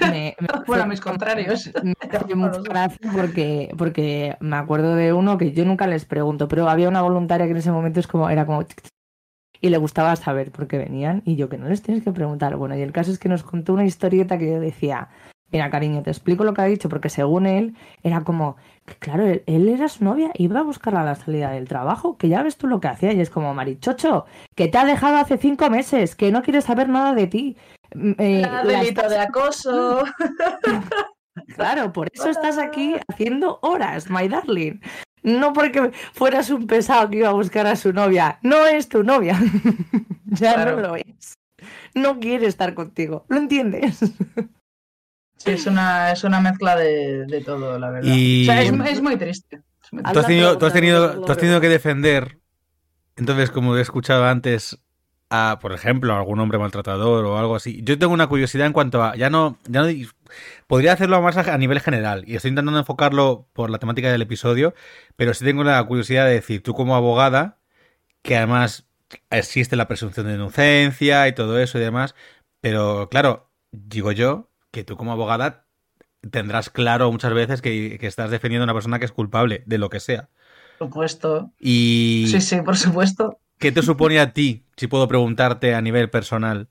Me- 0.00 0.34
me 0.40 0.48
Bueno, 0.66 0.82
a 0.82 0.86
hace- 0.86 0.88
mis 0.90 1.00
contrarios. 1.00 1.70
Me 1.82 1.94
hace 2.10 2.34
mucha 2.34 2.60
gracia 2.62 3.10
porque, 3.12 3.70
porque 3.78 4.36
me 4.40 4.56
acuerdo 4.56 4.94
de 4.94 5.12
uno 5.12 5.38
que 5.38 5.52
yo 5.52 5.64
nunca 5.64 5.86
les 5.86 6.04
pregunto, 6.04 6.48
pero 6.48 6.68
había 6.68 6.88
una 6.88 7.02
voluntaria 7.02 7.46
que 7.46 7.52
en 7.52 7.58
ese 7.58 7.70
momento 7.72 8.00
es 8.00 8.06
como, 8.06 8.28
era 8.30 8.44
como... 8.46 8.64
Y 9.60 9.70
le 9.70 9.76
gustaba 9.78 10.14
saber 10.16 10.52
por 10.52 10.68
qué 10.68 10.78
venían 10.78 11.22
y 11.24 11.34
yo 11.36 11.48
que 11.48 11.58
no 11.58 11.68
les 11.68 11.82
tienes 11.82 12.04
que 12.04 12.12
preguntar. 12.12 12.56
Bueno, 12.56 12.76
y 12.76 12.80
el 12.80 12.92
caso 12.92 13.10
es 13.10 13.18
que 13.18 13.28
nos 13.28 13.42
contó 13.42 13.72
una 13.72 13.84
historieta 13.84 14.38
que 14.38 14.48
yo 14.50 14.60
decía, 14.60 15.08
mira 15.50 15.70
cariño, 15.70 16.02
te 16.02 16.10
explico 16.10 16.44
lo 16.44 16.54
que 16.54 16.60
ha 16.62 16.64
dicho, 16.66 16.88
porque 16.88 17.08
según 17.08 17.46
él 17.46 17.74
era 18.02 18.22
como, 18.22 18.56
claro, 18.98 19.26
él, 19.26 19.42
él 19.46 19.68
era 19.68 19.88
su 19.88 20.04
novia, 20.04 20.30
iba 20.34 20.60
a 20.60 20.62
buscarla 20.62 21.02
a 21.02 21.04
la 21.04 21.14
salida 21.14 21.50
del 21.50 21.68
trabajo, 21.68 22.16
que 22.18 22.28
ya 22.28 22.42
ves 22.42 22.56
tú 22.56 22.66
lo 22.66 22.80
que 22.80 22.88
hacía 22.88 23.12
y 23.12 23.20
es 23.20 23.30
como, 23.30 23.54
marichocho, 23.54 24.26
que 24.54 24.68
te 24.68 24.78
ha 24.78 24.84
dejado 24.84 25.16
hace 25.16 25.38
cinco 25.38 25.70
meses, 25.70 26.14
que 26.14 26.30
no 26.32 26.42
quiere 26.42 26.60
saber 26.60 26.88
nada 26.88 27.14
de 27.14 27.26
ti. 27.26 27.56
Mm, 27.94 28.12
eh, 28.18 28.42
la 28.42 28.62
delito 28.64 29.00
estás- 29.02 29.10
de 29.10 29.18
acoso. 29.18 30.04
Claro, 31.54 31.92
por 31.92 32.08
eso 32.12 32.28
estás 32.30 32.58
aquí 32.58 32.96
haciendo 33.08 33.60
horas, 33.62 34.10
my 34.10 34.26
darling. 34.28 34.80
No 35.22 35.52
porque 35.52 35.92
fueras 36.12 36.50
un 36.50 36.66
pesado 36.66 37.08
que 37.10 37.18
iba 37.18 37.28
a 37.28 37.32
buscar 37.32 37.64
a 37.68 37.76
su 37.76 37.92
novia. 37.92 38.38
No 38.42 38.66
es 38.66 38.88
tu 38.88 39.04
novia. 39.04 39.38
ya 40.26 40.54
Claro. 40.54 40.76
no 40.76 40.88
lo 40.88 40.96
es. 40.96 41.34
No 41.94 42.18
quiere 42.18 42.46
estar 42.46 42.74
contigo. 42.74 43.24
¿Lo 43.28 43.36
entiendes? 43.38 44.00
Sí, 45.38 45.52
es 45.52 45.66
una, 45.66 46.12
es 46.12 46.24
una 46.24 46.40
mezcla 46.40 46.76
de, 46.76 47.24
de 47.26 47.40
todo, 47.40 47.78
la 47.78 47.90
verdad. 47.90 48.12
Y- 48.12 48.42
O 48.42 48.52
sea, 48.52 48.62
es, 48.62 48.92
es 48.92 49.02
muy 49.02 49.16
triste. 49.16 49.62
Es 49.82 49.92
muy 49.92 50.02
Haz 50.04 50.12
Tú 50.12 50.18
has 50.20 50.26
tenido, 50.26 50.58
tú 50.58 50.66
has 50.66 50.72
tenido, 50.72 51.20
tú 51.20 51.32
has 51.32 51.38
tenido 51.38 51.60
que 51.60 51.68
defender, 51.68 52.38
entonces, 53.16 53.50
como 53.50 53.76
he 53.76 53.80
escuchado 53.80 54.24
antes, 54.26 54.78
a, 55.30 55.58
por 55.60 55.72
ejemplo, 55.72 56.12
a 56.14 56.18
algún 56.18 56.40
hombre 56.40 56.58
maltratador 56.58 57.24
o 57.24 57.38
algo 57.38 57.56
así. 57.56 57.80
Yo 57.82 57.98
tengo 57.98 58.12
una 58.14 58.26
curiosidad 58.28 58.66
en 58.66 58.72
cuanto 58.72 59.02
a, 59.02 59.14
ya 59.16 59.30
no, 59.30 59.58
ya 59.68 59.82
no, 59.82 59.88
podría 60.66 60.92
hacerlo 60.92 61.20
más 61.22 61.36
a, 61.36 61.52
a 61.54 61.58
nivel 61.58 61.80
general 61.80 62.24
y 62.26 62.36
estoy 62.36 62.50
intentando 62.50 62.78
enfocarlo 62.78 63.48
por 63.52 63.70
la 63.70 63.78
temática 63.78 64.10
del 64.10 64.22
episodio, 64.22 64.74
pero 65.16 65.34
sí 65.34 65.44
tengo 65.44 65.64
la 65.64 65.82
curiosidad 65.84 66.26
de 66.26 66.34
decir, 66.34 66.62
tú 66.62 66.74
como 66.74 66.96
abogada, 66.96 67.58
que 68.22 68.36
además 68.36 68.88
existe 69.30 69.76
la 69.76 69.88
presunción 69.88 70.26
de 70.26 70.34
inocencia 70.34 71.28
y 71.28 71.34
todo 71.34 71.58
eso 71.60 71.78
y 71.78 71.82
demás, 71.82 72.14
pero 72.60 73.08
claro, 73.10 73.50
digo 73.72 74.12
yo 74.12 74.47
que 74.70 74.84
tú 74.84 74.96
como 74.96 75.12
abogada 75.12 75.66
tendrás 76.30 76.70
claro 76.70 77.10
muchas 77.12 77.32
veces 77.32 77.62
que, 77.62 77.98
que 77.98 78.06
estás 78.06 78.30
defendiendo 78.30 78.64
a 78.64 78.66
una 78.66 78.74
persona 78.74 78.98
que 78.98 79.04
es 79.04 79.12
culpable 79.12 79.62
de 79.66 79.78
lo 79.78 79.88
que 79.90 80.00
sea. 80.00 80.28
Por 80.78 80.88
supuesto. 80.88 81.52
Y 81.58 82.26
Sí, 82.28 82.40
sí, 82.40 82.60
por 82.62 82.76
supuesto. 82.76 83.38
¿qué 83.58 83.72
te 83.72 83.82
supone 83.82 84.20
a 84.20 84.32
ti, 84.32 84.64
si 84.76 84.86
puedo 84.86 85.08
preguntarte 85.08 85.74
a 85.74 85.80
nivel 85.80 86.10
personal, 86.10 86.68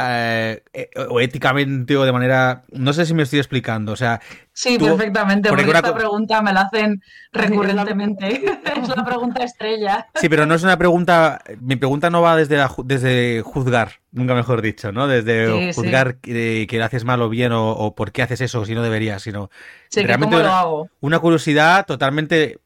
eh, 0.00 0.62
eh, 0.72 0.90
o 1.08 1.20
éticamente 1.20 1.96
o 1.96 2.04
de 2.04 2.12
manera, 2.12 2.62
no 2.72 2.92
sé 2.92 3.04
si 3.04 3.14
me 3.14 3.24
estoy 3.24 3.38
explicando, 3.40 3.92
o 3.92 3.96
sea, 3.96 4.20
Sí, 4.52 4.76
Tú- 4.76 4.86
perfectamente, 4.86 5.48
porque 5.50 5.62
porque 5.64 5.70
una 5.70 5.78
esta 5.88 5.94
pregunta 5.94 6.42
me 6.42 6.52
la 6.52 6.62
hacen 6.62 7.00
recurrentemente. 7.32 8.44
es 8.82 8.88
la 8.96 9.04
pregunta 9.04 9.44
estrella. 9.44 10.06
sí, 10.14 10.28
pero 10.28 10.46
no 10.46 10.54
es 10.54 10.62
una 10.64 10.76
pregunta, 10.76 11.40
mi 11.60 11.76
pregunta 11.76 12.10
no 12.10 12.22
va 12.22 12.36
desde 12.36 12.56
la 12.56 12.70
desde 12.84 13.42
juzgar, 13.42 14.00
nunca 14.10 14.34
mejor 14.34 14.60
dicho, 14.62 14.90
¿no? 14.92 15.06
Desde 15.06 15.46
Sí, 15.46 15.72
sí. 15.72 15.80
juzgar 15.80 16.16
que, 16.16 16.66
que 16.68 16.78
lo 16.78 16.84
haces 16.84 17.04
mal 17.04 17.22
o 17.22 17.28
bien 17.28 17.52
o, 17.52 17.70
o 17.70 17.94
por 17.94 18.10
qué 18.12 18.22
haces 18.22 18.40
eso 18.40 18.64
si 18.64 18.74
no 18.74 18.82
deberías, 18.82 19.22
sino 19.22 19.50
Sí, 19.90 20.02
Realmente 20.02 20.34
cómo 20.36 20.42
lo 20.42 20.48
una- 20.50 20.58
hago. 20.60 20.88
una 21.00 21.18
curiosidad 21.20 21.86
totalmente 21.86 22.58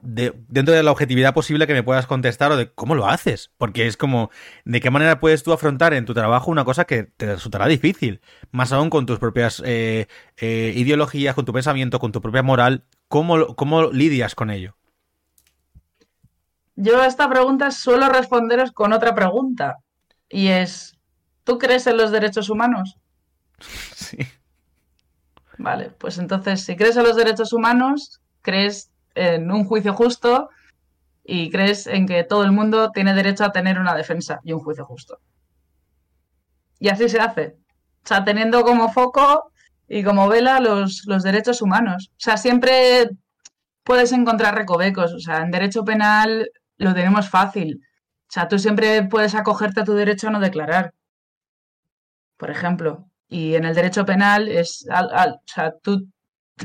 de- 0.00 0.34
dentro 0.48 0.74
de 0.74 0.82
la 0.82 0.92
objetividad 0.92 1.34
posible 1.34 1.66
que 1.66 1.72
me 1.74 1.82
puedas 1.82 2.06
contestar 2.06 2.52
o 2.52 2.56
de 2.56 2.72
cómo 2.72 2.94
lo 2.94 3.06
haces. 3.08 3.50
Porque 3.58 3.86
es 3.86 3.96
como, 3.96 4.30
¿de 4.64 4.80
qué 4.80 4.90
manera 4.90 5.20
puedes 5.20 5.42
tú 5.42 5.52
afrontar 5.52 5.94
en 5.94 6.04
tu 6.06 6.14
trabajo 6.14 6.50
una 6.50 6.64
cosa 6.64 6.84
que 6.86 7.04
te 7.04 7.26
resultará 7.34 7.66
difícil? 7.66 8.20
Más 8.52 8.72
aún 8.72 8.90
con 8.90 9.06
tus 9.06 9.18
propias 9.18 9.62
eh, 9.64 10.06
eh, 10.38 10.72
ideologías, 10.76 11.34
con 11.34 11.44
tu 11.44 11.52
pensamiento, 11.52 11.98
con 11.98 12.12
tu 12.12 12.20
propia 12.20 12.42
moral. 12.42 12.84
¿Cómo, 13.08 13.54
¿Cómo 13.56 13.90
lidias 13.90 14.34
con 14.34 14.50
ello? 14.50 14.76
Yo 16.76 17.00
a 17.00 17.06
esta 17.06 17.28
pregunta 17.28 17.70
suelo 17.70 18.08
responderos 18.08 18.72
con 18.72 18.92
otra 18.92 19.14
pregunta. 19.14 19.78
Y 20.28 20.48
es, 20.48 20.96
¿tú 21.44 21.58
crees 21.58 21.86
en 21.86 21.96
los 21.96 22.10
derechos 22.10 22.48
humanos? 22.50 22.96
Sí. 23.94 24.18
Vale, 25.58 25.90
pues 25.90 26.18
entonces, 26.18 26.62
si 26.64 26.76
crees 26.76 26.96
en 26.96 27.04
los 27.04 27.16
derechos 27.16 27.52
humanos, 27.52 28.20
crees 28.42 28.89
en 29.14 29.50
un 29.50 29.64
juicio 29.64 29.94
justo 29.94 30.50
y 31.24 31.50
crees 31.50 31.86
en 31.86 32.06
que 32.06 32.24
todo 32.24 32.44
el 32.44 32.52
mundo 32.52 32.90
tiene 32.92 33.14
derecho 33.14 33.44
a 33.44 33.52
tener 33.52 33.78
una 33.78 33.94
defensa 33.94 34.40
y 34.44 34.52
un 34.52 34.60
juicio 34.60 34.84
justo. 34.84 35.18
Y 36.78 36.88
así 36.88 37.08
se 37.08 37.20
hace. 37.20 37.56
O 38.04 38.08
sea, 38.08 38.24
teniendo 38.24 38.62
como 38.62 38.90
foco 38.90 39.52
y 39.86 40.02
como 40.02 40.28
vela 40.28 40.60
los, 40.60 41.04
los 41.06 41.22
derechos 41.22 41.62
humanos. 41.62 42.10
O 42.12 42.20
sea, 42.20 42.36
siempre 42.36 43.10
puedes 43.84 44.12
encontrar 44.12 44.54
recovecos. 44.54 45.12
O 45.12 45.20
sea, 45.20 45.38
en 45.42 45.50
derecho 45.50 45.84
penal 45.84 46.50
lo 46.78 46.94
tenemos 46.94 47.28
fácil. 47.28 47.80
O 48.30 48.32
sea, 48.32 48.48
tú 48.48 48.58
siempre 48.58 49.02
puedes 49.04 49.34
acogerte 49.34 49.80
a 49.80 49.84
tu 49.84 49.92
derecho 49.94 50.28
a 50.28 50.30
no 50.30 50.40
declarar, 50.40 50.94
por 52.36 52.50
ejemplo. 52.50 53.08
Y 53.28 53.54
en 53.54 53.64
el 53.64 53.74
derecho 53.74 54.04
penal 54.04 54.48
es, 54.48 54.86
o 54.88 55.40
sea, 55.46 55.74
tú, 55.82 56.08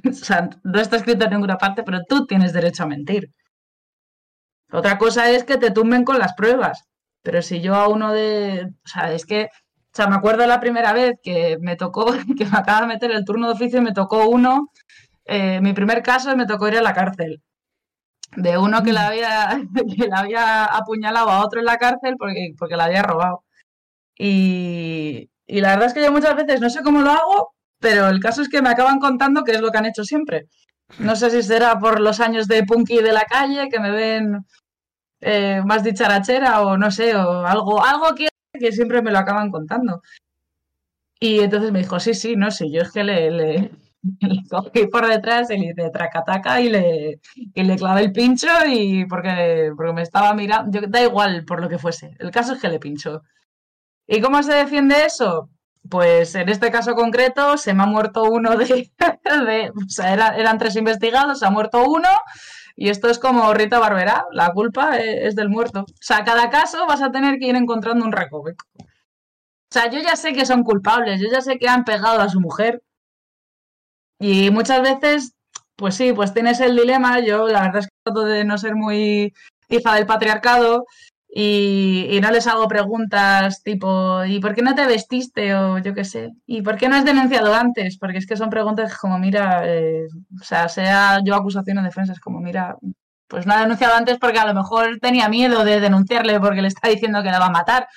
o 0.10 0.14
sea, 0.14 0.50
no 0.64 0.80
está 0.80 0.98
escrito 0.98 1.26
en 1.26 1.32
ninguna 1.32 1.58
parte, 1.58 1.84
pero 1.84 2.04
tú 2.08 2.26
tienes 2.26 2.54
derecho 2.54 2.84
a 2.84 2.88
mentir. 2.88 3.32
Otra 4.72 4.98
cosa 4.98 5.30
es 5.32 5.44
que 5.44 5.58
te 5.58 5.72
tumben 5.72 6.04
con 6.04 6.20
las 6.20 6.34
pruebas. 6.34 6.84
Pero 7.24 7.42
si 7.42 7.62
yo 7.62 7.76
a 7.76 7.88
uno 7.88 8.14
de, 8.14 8.68
o 8.86 8.88
sea, 8.88 9.12
es 9.14 9.26
que, 9.26 9.46
o 9.46 9.96
sea, 9.96 10.08
me 10.08 10.16
acuerdo 10.16 10.46
la 10.48 10.60
primera 10.60 10.94
vez 10.94 11.16
que 11.24 11.58
me 11.62 11.76
tocó, 11.76 12.06
que 12.38 12.46
me 12.46 12.58
acaba 12.58 12.82
de 12.82 12.88
meter 12.88 13.12
el 13.12 13.26
turno 13.26 13.48
de 13.48 13.54
oficio 13.54 13.80
y 13.80 13.84
me 13.84 13.94
tocó 13.94 14.28
uno, 14.28 14.72
eh, 15.26 15.60
mi 15.62 15.74
primer 15.74 16.04
caso 16.04 16.36
me 16.38 16.46
tocó 16.46 16.68
ir 16.68 16.78
a 16.78 16.82
la 16.82 16.94
cárcel 16.94 17.42
de 18.36 18.58
uno 18.58 18.84
que 18.84 18.94
la 18.94 19.08
había, 19.08 19.60
que 19.98 20.08
la 20.08 20.20
había 20.20 20.66
apuñalado 20.66 21.30
a 21.30 21.44
otro 21.46 21.60
en 21.60 21.66
la 21.66 21.78
cárcel 21.78 22.16
porque, 22.18 22.54
porque 22.58 22.76
la 22.78 22.86
había 22.86 23.04
robado. 23.04 23.44
Y, 24.18 25.30
y 25.48 25.62
la 25.62 25.70
verdad 25.72 25.88
es 25.88 25.94
que 25.94 26.04
yo 26.04 26.12
muchas 26.12 26.36
veces 26.36 26.62
no 26.62 26.70
sé 26.70 26.84
cómo 26.84 27.02
lo 27.02 27.12
hago, 27.12 27.55
pero 27.86 28.10
el 28.10 28.20
caso 28.20 28.42
es 28.42 28.50
que 28.50 28.64
me 28.64 28.70
acaban 28.70 28.98
contando 28.98 29.44
que 29.44 29.52
es 29.52 29.62
lo 29.62 29.70
que 29.70 29.78
han 29.78 29.86
hecho 29.86 30.04
siempre. 30.04 30.48
No 30.98 31.16
sé 31.16 31.30
si 31.30 31.44
será 31.44 31.78
por 31.78 32.00
los 32.00 32.20
años 32.20 32.48
de 32.48 32.64
punky 32.64 32.98
de 32.98 33.14
la 33.14 33.26
calle, 33.26 33.70
que 33.70 33.80
me 33.80 33.92
ven 33.92 34.44
eh, 35.22 35.62
más 35.64 35.84
dicharachera 35.84 36.62
o 36.62 36.78
no 36.80 36.90
sé, 36.90 37.16
o 37.16 37.46
algo, 37.46 37.86
algo 37.86 38.16
que, 38.16 38.28
que 38.60 38.72
siempre 38.72 39.04
me 39.04 39.12
lo 39.12 39.20
acaban 39.20 39.52
contando. 39.52 40.02
Y 41.20 41.42
entonces 41.42 41.72
me 41.72 41.80
dijo, 41.80 42.00
sí, 42.00 42.16
sí, 42.16 42.36
no 42.36 42.50
sé, 42.50 42.72
yo 42.72 42.82
es 42.82 42.92
que 42.92 43.04
le, 43.04 43.30
le, 43.30 43.72
le 44.22 44.42
cogí 44.50 44.88
por 44.88 45.08
detrás 45.08 45.52
y 45.52 45.72
le 45.72 45.92
tracataca 45.92 46.60
y 46.62 46.70
le, 46.70 47.20
y 47.36 47.64
le 47.64 47.76
clavé 47.76 48.02
el 48.02 48.12
pincho 48.12 48.48
y 48.68 49.06
porque, 49.06 49.74
porque 49.78 49.94
me 49.94 50.02
estaba 50.02 50.34
mirando, 50.34 50.82
yo, 50.82 50.88
da 50.88 51.04
igual 51.04 51.46
por 51.46 51.62
lo 51.62 51.70
que 51.70 51.78
fuese, 51.78 52.16
el 52.18 52.32
caso 52.32 52.54
es 52.54 52.62
que 52.62 52.70
le 52.70 52.80
pincho. 52.80 53.22
¿Y 54.08 54.22
cómo 54.22 54.42
se 54.42 54.54
defiende 54.54 55.06
eso? 55.06 55.52
Pues 55.90 56.34
en 56.36 56.50
este 56.50 56.72
caso 56.72 56.96
concreto 56.96 57.58
se 57.58 57.74
me 57.74 57.84
ha 57.84 57.86
muerto 57.86 58.24
uno 58.24 58.58
de, 58.58 58.92
eran 60.06 60.58
tres 60.58 60.76
investigados, 60.76 61.40
se 61.40 61.46
ha 61.46 61.52
muerto 61.52 61.84
uno 61.84 62.10
y 62.76 62.90
esto 62.90 63.10
es 63.10 63.20
como 63.20 63.54
Rita 63.54 63.80
Barbera, 63.80 64.26
la 64.32 64.52
culpa 64.52 64.98
es, 64.98 65.28
es 65.28 65.36
del 65.36 65.50
muerto. 65.50 65.82
O 65.82 65.86
sea, 66.02 66.24
cada 66.24 66.50
caso 66.50 66.86
vas 66.88 67.02
a 67.02 67.12
tener 67.12 67.40
que 67.40 67.48
ir 67.48 67.56
encontrando 67.56 68.06
un 68.06 68.12
recoveco. 68.12 68.66
O 68.80 69.72
sea, 69.72 69.90
yo 69.90 70.00
ya 70.00 70.16
sé 70.16 70.34
que 70.34 70.46
son 70.46 70.64
culpables, 70.64 71.22
yo 71.22 71.28
ya 71.32 71.42
sé 71.42 71.58
que 71.58 71.68
han 71.68 71.84
pegado 71.84 72.22
a 72.22 72.30
su 72.30 72.40
mujer, 72.40 72.82
y 74.20 74.50
muchas 74.50 74.82
veces, 74.82 75.34
pues 75.76 75.96
sí, 75.96 76.14
pues 76.14 76.34
tienes 76.34 76.60
el 76.60 76.76
dilema. 76.76 77.20
Yo 77.20 77.48
la 77.48 77.62
verdad 77.62 77.80
es 77.80 77.88
que 77.88 77.96
trato 78.04 78.22
de 78.22 78.46
no 78.46 78.58
ser 78.58 78.76
muy 78.76 79.34
hija 79.70 79.96
del 79.96 80.06
patriarcado 80.06 80.86
y, 81.38 82.18
no 82.22 82.32
les 82.32 82.48
hago 82.48 82.66
preguntas 82.70 83.62
tipo, 83.62 84.24
¿y 84.24 84.40
por 84.40 84.56
qué 84.56 84.62
no 84.62 84.74
te 84.74 84.86
vestiste? 84.86 85.54
O 85.54 85.80
yo 85.80 85.94
qué 85.94 86.06
sé. 86.06 86.32
¿Y 86.46 86.62
por 86.62 86.78
qué 86.78 86.88
no 86.88 86.96
has 86.96 87.04
denunciado 87.04 87.54
antes? 87.54 87.98
Porque 87.98 88.20
es 88.20 88.26
que 88.26 88.38
son 88.38 88.50
preguntas 88.50 88.98
como, 88.98 89.20
mira, 89.20 89.64
eh, 89.66 90.08
o 90.40 90.44
sea, 90.46 90.70
sea 90.70 91.20
yo 91.26 91.36
acusación 91.36 91.78
o 91.80 91.84
defensa, 91.84 92.14
es 92.14 92.22
como, 92.22 92.40
mira, 92.40 92.78
pues 93.28 93.46
no 93.46 93.54
ha 93.54 93.60
denunciado 93.60 93.96
antes 93.96 94.18
porque 94.18 94.40
a 94.40 94.48
lo 94.48 94.54
mejor 94.54 94.98
tenía 95.02 95.28
miedo 95.28 95.66
de 95.66 95.82
denunciarle 95.82 96.40
porque 96.40 96.62
le 96.62 96.70
está 96.70 96.88
diciendo 96.88 97.22
que 97.22 97.32
la 97.32 97.40
va 97.40 97.48
a 97.48 97.50
matar, 97.52 97.88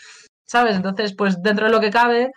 ¿sabes? 0.45 0.75
Entonces, 0.75 1.15
pues 1.15 1.41
dentro 1.41 1.67
de 1.67 1.73
lo 1.73 1.81
que 1.81 1.91
cabe, 1.91 2.33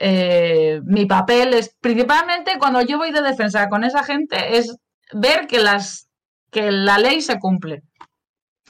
eh, 0.00 0.80
mi 0.84 1.06
papel 1.06 1.54
es 1.54 1.76
principalmente 1.80 2.58
cuando 2.58 2.82
yo 2.82 2.98
voy 2.98 3.12
de 3.12 3.22
defensa 3.22 3.68
con 3.68 3.84
esa 3.84 4.02
gente 4.02 4.58
es 4.58 4.76
ver 5.12 5.46
que 5.46 5.60
las 5.60 6.08
que 6.50 6.72
la 6.72 6.98
ley 6.98 7.20
se 7.20 7.38
cumple. 7.38 7.82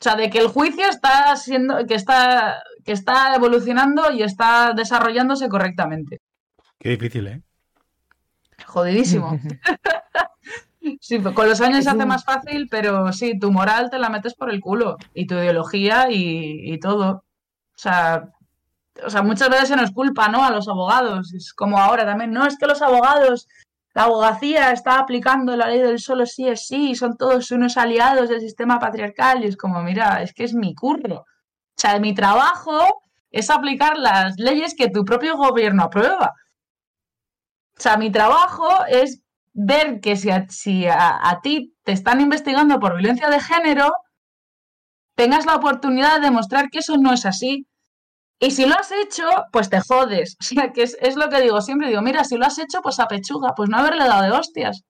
O 0.00 0.02
sea, 0.02 0.16
de 0.16 0.30
que 0.30 0.38
el 0.38 0.48
juicio 0.48 0.88
está 0.88 1.36
siendo, 1.36 1.86
que 1.86 1.94
está, 1.94 2.62
que 2.84 2.92
está 2.92 3.34
evolucionando 3.34 4.10
y 4.10 4.22
está 4.22 4.72
desarrollándose 4.74 5.50
correctamente. 5.50 6.22
Qué 6.78 6.90
difícil, 6.90 7.26
¿eh? 7.26 7.42
Jodidísimo. 8.64 9.38
sí, 11.00 11.20
con 11.20 11.46
los 11.46 11.60
años 11.60 11.84
se 11.84 11.90
hace 11.90 12.06
más 12.06 12.24
fácil, 12.24 12.68
pero 12.70 13.12
sí, 13.12 13.38
tu 13.38 13.52
moral 13.52 13.90
te 13.90 13.98
la 13.98 14.08
metes 14.08 14.34
por 14.34 14.50
el 14.50 14.60
culo. 14.60 14.96
Y 15.12 15.26
tu 15.26 15.34
ideología 15.34 16.10
y, 16.10 16.72
y 16.72 16.80
todo. 16.80 17.10
O 17.10 17.78
sea, 17.78 18.30
o 19.04 19.10
sea, 19.10 19.22
muchas 19.22 19.50
veces 19.50 19.68
se 19.68 19.76
nos 19.76 19.90
culpa, 19.90 20.28
¿no? 20.28 20.42
A 20.42 20.50
los 20.50 20.66
abogados. 20.68 21.34
Es 21.34 21.52
como 21.52 21.78
ahora 21.78 22.04
también, 22.06 22.32
no, 22.32 22.46
es 22.46 22.56
que 22.58 22.66
los 22.66 22.80
abogados, 22.80 23.48
la 24.00 24.06
abogacía 24.06 24.72
está 24.72 24.98
aplicando 24.98 25.54
la 25.54 25.68
ley 25.68 25.80
del 25.80 25.98
solo 25.98 26.24
sí 26.24 26.48
es 26.48 26.66
sí, 26.66 26.94
son 26.94 27.18
todos 27.18 27.50
unos 27.50 27.76
aliados 27.76 28.30
del 28.30 28.40
sistema 28.40 28.78
patriarcal. 28.78 29.44
Y 29.44 29.48
es 29.48 29.58
como, 29.58 29.82
mira, 29.82 30.22
es 30.22 30.32
que 30.32 30.44
es 30.44 30.54
mi 30.54 30.74
curro. 30.74 31.16
O 31.16 31.26
sea, 31.76 31.98
mi 31.98 32.14
trabajo 32.14 33.02
es 33.30 33.50
aplicar 33.50 33.98
las 33.98 34.38
leyes 34.38 34.74
que 34.74 34.88
tu 34.88 35.04
propio 35.04 35.36
gobierno 35.36 35.82
aprueba. 35.82 36.32
O 37.76 37.80
sea, 37.80 37.98
mi 37.98 38.10
trabajo 38.10 38.68
es 38.88 39.20
ver 39.52 40.00
que 40.00 40.16
si 40.16 40.30
a, 40.30 40.48
si 40.48 40.86
a, 40.86 41.28
a 41.28 41.42
ti 41.42 41.74
te 41.84 41.92
están 41.92 42.22
investigando 42.22 42.80
por 42.80 42.96
violencia 42.96 43.28
de 43.28 43.38
género, 43.38 43.92
tengas 45.14 45.44
la 45.44 45.56
oportunidad 45.56 46.14
de 46.14 46.26
demostrar 46.28 46.70
que 46.70 46.78
eso 46.78 46.96
no 46.96 47.12
es 47.12 47.26
así 47.26 47.66
y 48.42 48.50
si 48.52 48.64
lo 48.64 48.74
has 48.74 48.90
hecho, 48.90 49.28
pues 49.52 49.68
te 49.68 49.80
jodes. 49.80 50.36
O 50.40 50.44
sea, 50.44 50.72
que 50.72 50.82
es, 50.82 50.96
es, 51.00 51.16
lo 51.16 51.28
que 51.28 51.40
digo 51.42 51.60
siempre. 51.60 51.88
Digo, 51.88 52.02
mira, 52.02 52.24
si 52.24 52.36
lo 52.36 52.46
has 52.46 52.58
hecho, 52.58 52.80
pues 52.82 52.98
a 52.98 53.06
pechuga, 53.06 53.54
pues 53.54 53.68
no 53.68 53.76
haberle 53.76 54.04
dado 54.04 54.22
de 54.22 54.32
hostias. 54.32 54.82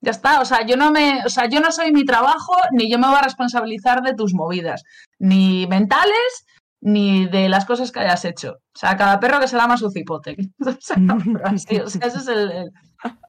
Ya 0.00 0.12
está. 0.12 0.40
O 0.40 0.44
sea, 0.44 0.64
yo 0.64 0.76
no 0.76 0.90
me, 0.92 1.24
o 1.26 1.28
sea, 1.28 1.46
yo 1.48 1.60
no 1.60 1.72
soy 1.72 1.92
mi 1.92 2.04
trabajo, 2.04 2.54
ni 2.72 2.90
yo 2.90 2.98
me 2.98 3.08
voy 3.08 3.16
a 3.16 3.22
responsabilizar 3.22 4.02
de 4.02 4.14
tus 4.14 4.34
movidas, 4.34 4.82
ni 5.18 5.66
mentales, 5.66 6.46
ni 6.80 7.26
de 7.26 7.48
las 7.48 7.64
cosas 7.64 7.90
que 7.90 8.00
hayas 8.00 8.24
hecho. 8.24 8.52
O 8.52 8.78
sea, 8.78 8.96
cada 8.96 9.18
perro 9.18 9.40
que 9.40 9.48
se 9.48 9.56
lama 9.56 9.76
su 9.76 9.90
cipote. 9.90 10.36
O 10.66 10.76
sea, 10.80 10.96
así, 11.44 11.76
o 11.78 11.88
sea 11.88 12.06
ese 12.06 12.18
es 12.18 12.28
el, 12.28 12.50
el, 12.52 12.70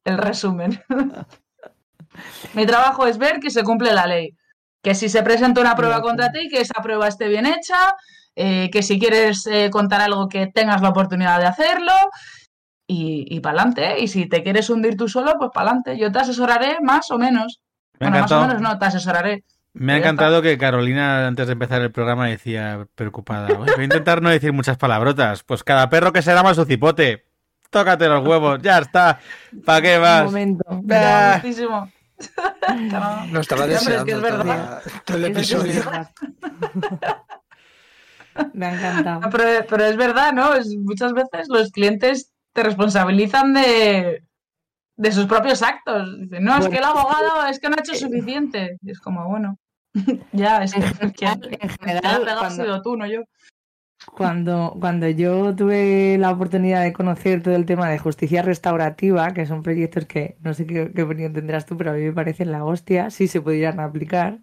el 0.04 0.18
resumen. 0.18 0.82
mi 2.54 2.66
trabajo 2.66 3.08
es 3.08 3.18
ver 3.18 3.40
que 3.40 3.50
se 3.50 3.64
cumple 3.64 3.94
la 3.94 4.06
ley. 4.06 4.36
Que 4.84 4.94
si 4.94 5.10
se 5.10 5.24
presenta 5.24 5.62
una 5.62 5.76
prueba 5.76 6.02
contra 6.02 6.32
ti, 6.32 6.48
que 6.50 6.62
esa 6.62 6.82
prueba 6.82 7.08
esté 7.08 7.28
bien 7.28 7.48
hecha, 7.48 7.96
eh, 8.36 8.70
que 8.72 8.84
si 8.84 9.00
quieres 9.00 9.46
eh, 9.48 9.70
contar 9.72 10.02
algo 10.02 10.28
que 10.30 10.48
tengas 10.48 10.82
la 10.82 10.90
oportunidad 10.90 11.40
de 11.40 11.46
hacerlo 11.48 11.94
y, 12.88 13.26
y 13.30 13.40
para 13.40 13.62
adelante. 13.62 14.00
Y 14.02 14.08
si 14.08 14.28
te 14.28 14.44
quieres 14.44 14.70
hundir 14.70 14.96
tú 14.98 15.08
solo, 15.08 15.36
pues 15.40 15.52
para 15.54 15.70
adelante. 15.70 15.98
Yo 15.98 16.12
te 16.12 16.20
asesoraré 16.20 16.78
más 16.82 17.10
o 17.12 17.18
menos. 17.18 17.62
Me 18.00 18.08
bueno, 18.08 18.22
más 18.22 18.32
encantado. 18.32 18.42
o 18.44 18.48
menos 18.48 18.62
no, 18.62 18.78
te 18.80 18.86
asesoraré. 18.86 19.44
Me 19.74 19.94
ha 19.94 19.98
encantado 19.98 20.42
que 20.42 20.58
Carolina, 20.58 21.28
antes 21.28 21.48
de 21.48 21.54
empezar 21.54 21.82
el 21.82 21.92
programa, 21.92 22.28
decía 22.28 22.88
preocupada. 22.96 23.48
"Uy, 23.60 23.68
Voy 23.76 23.82
a 23.82 23.84
intentar 23.84 24.22
no 24.22 24.30
decir 24.30 24.54
muchas 24.54 24.78
palabrotas. 24.78 25.44
Pues 25.44 25.64
cada 25.64 25.90
perro 25.90 26.14
que 26.14 26.22
se 26.22 26.34
llama 26.34 26.54
su 26.54 26.64
cipote. 26.66 27.26
Tócate 27.72 28.08
los 28.08 28.26
huevos, 28.26 28.62
ya 28.62 28.78
está. 28.78 29.20
¿Para 29.66 29.82
qué 29.82 29.96
Un 29.98 30.02
más? 30.02 30.24
momento. 30.26 30.64
Ah. 30.92 31.42
No. 33.32 33.42
Estaba 33.42 33.66
es 33.66 33.68
que 33.68 33.74
deseando 33.92 34.16
es 34.16 34.22
verdad. 34.22 34.82
todo, 34.84 35.02
todo 35.06 35.18
el 35.18 35.26
Es 35.26 35.32
que 35.36 35.42
es 35.42 35.52
episodio. 35.52 35.84
Me 38.54 38.66
ha 38.68 38.74
encantado. 38.76 39.30
Pero, 39.32 39.66
pero 39.70 39.86
es 39.86 39.98
verdad, 39.98 40.34
¿no? 40.34 40.54
Es- 40.54 40.76
muchas 40.78 41.14
veces 41.14 41.48
los 41.50 41.72
clientes 41.72 42.32
te 42.54 42.64
responsabilizan 42.64 43.54
de, 43.54 44.24
de 44.98 45.12
sus 45.12 45.26
propios 45.26 45.62
actos. 45.62 46.10
Dicen, 46.20 46.44
no, 46.44 46.58
es 46.58 46.68
que 46.70 46.78
el 46.78 46.84
abogado 46.84 47.46
es 47.50 47.60
que 47.60 47.70
no 47.70 47.76
ha 47.76 47.80
hecho 47.82 47.96
suficiente. 47.96 48.78
Y 48.82 48.92
es 48.92 49.00
como, 49.00 49.28
bueno, 49.28 49.58
ya, 50.32 50.64
es 50.64 50.74
que 50.74 50.80
En 50.80 51.14
general, 51.14 51.58
en 51.62 51.70
general, 51.70 52.20
pegado 52.22 52.40
cuando- 52.40 52.64
sido 52.64 52.82
tú, 52.82 52.98
no 52.98 53.06
yo. 53.08 53.22
Cuando, 54.14 54.76
cuando 54.80 55.08
yo 55.10 55.56
tuve 55.56 56.18
la 56.20 56.30
oportunidad 56.32 56.84
de 56.84 56.94
conocer 56.94 57.42
todo 57.42 57.56
el 57.56 57.66
tema 57.66 57.90
de 57.90 57.98
justicia 57.98 58.42
restaurativa, 58.44 59.34
que 59.34 59.46
son 59.48 59.64
proyectos 59.64 60.06
que 60.06 60.38
no 60.42 60.54
sé 60.54 60.68
qué, 60.68 60.92
qué 60.94 61.04
opinión 61.04 61.34
tendrás 61.34 61.66
tú, 61.66 61.76
pero 61.76 61.92
a 61.92 61.94
mí 61.94 62.02
me 62.04 62.14
parecen 62.14 62.52
la 62.52 62.64
hostia, 62.66 63.10
si 63.10 63.28
se 63.28 63.42
pudieran 63.42 63.80
aplicar, 63.80 64.40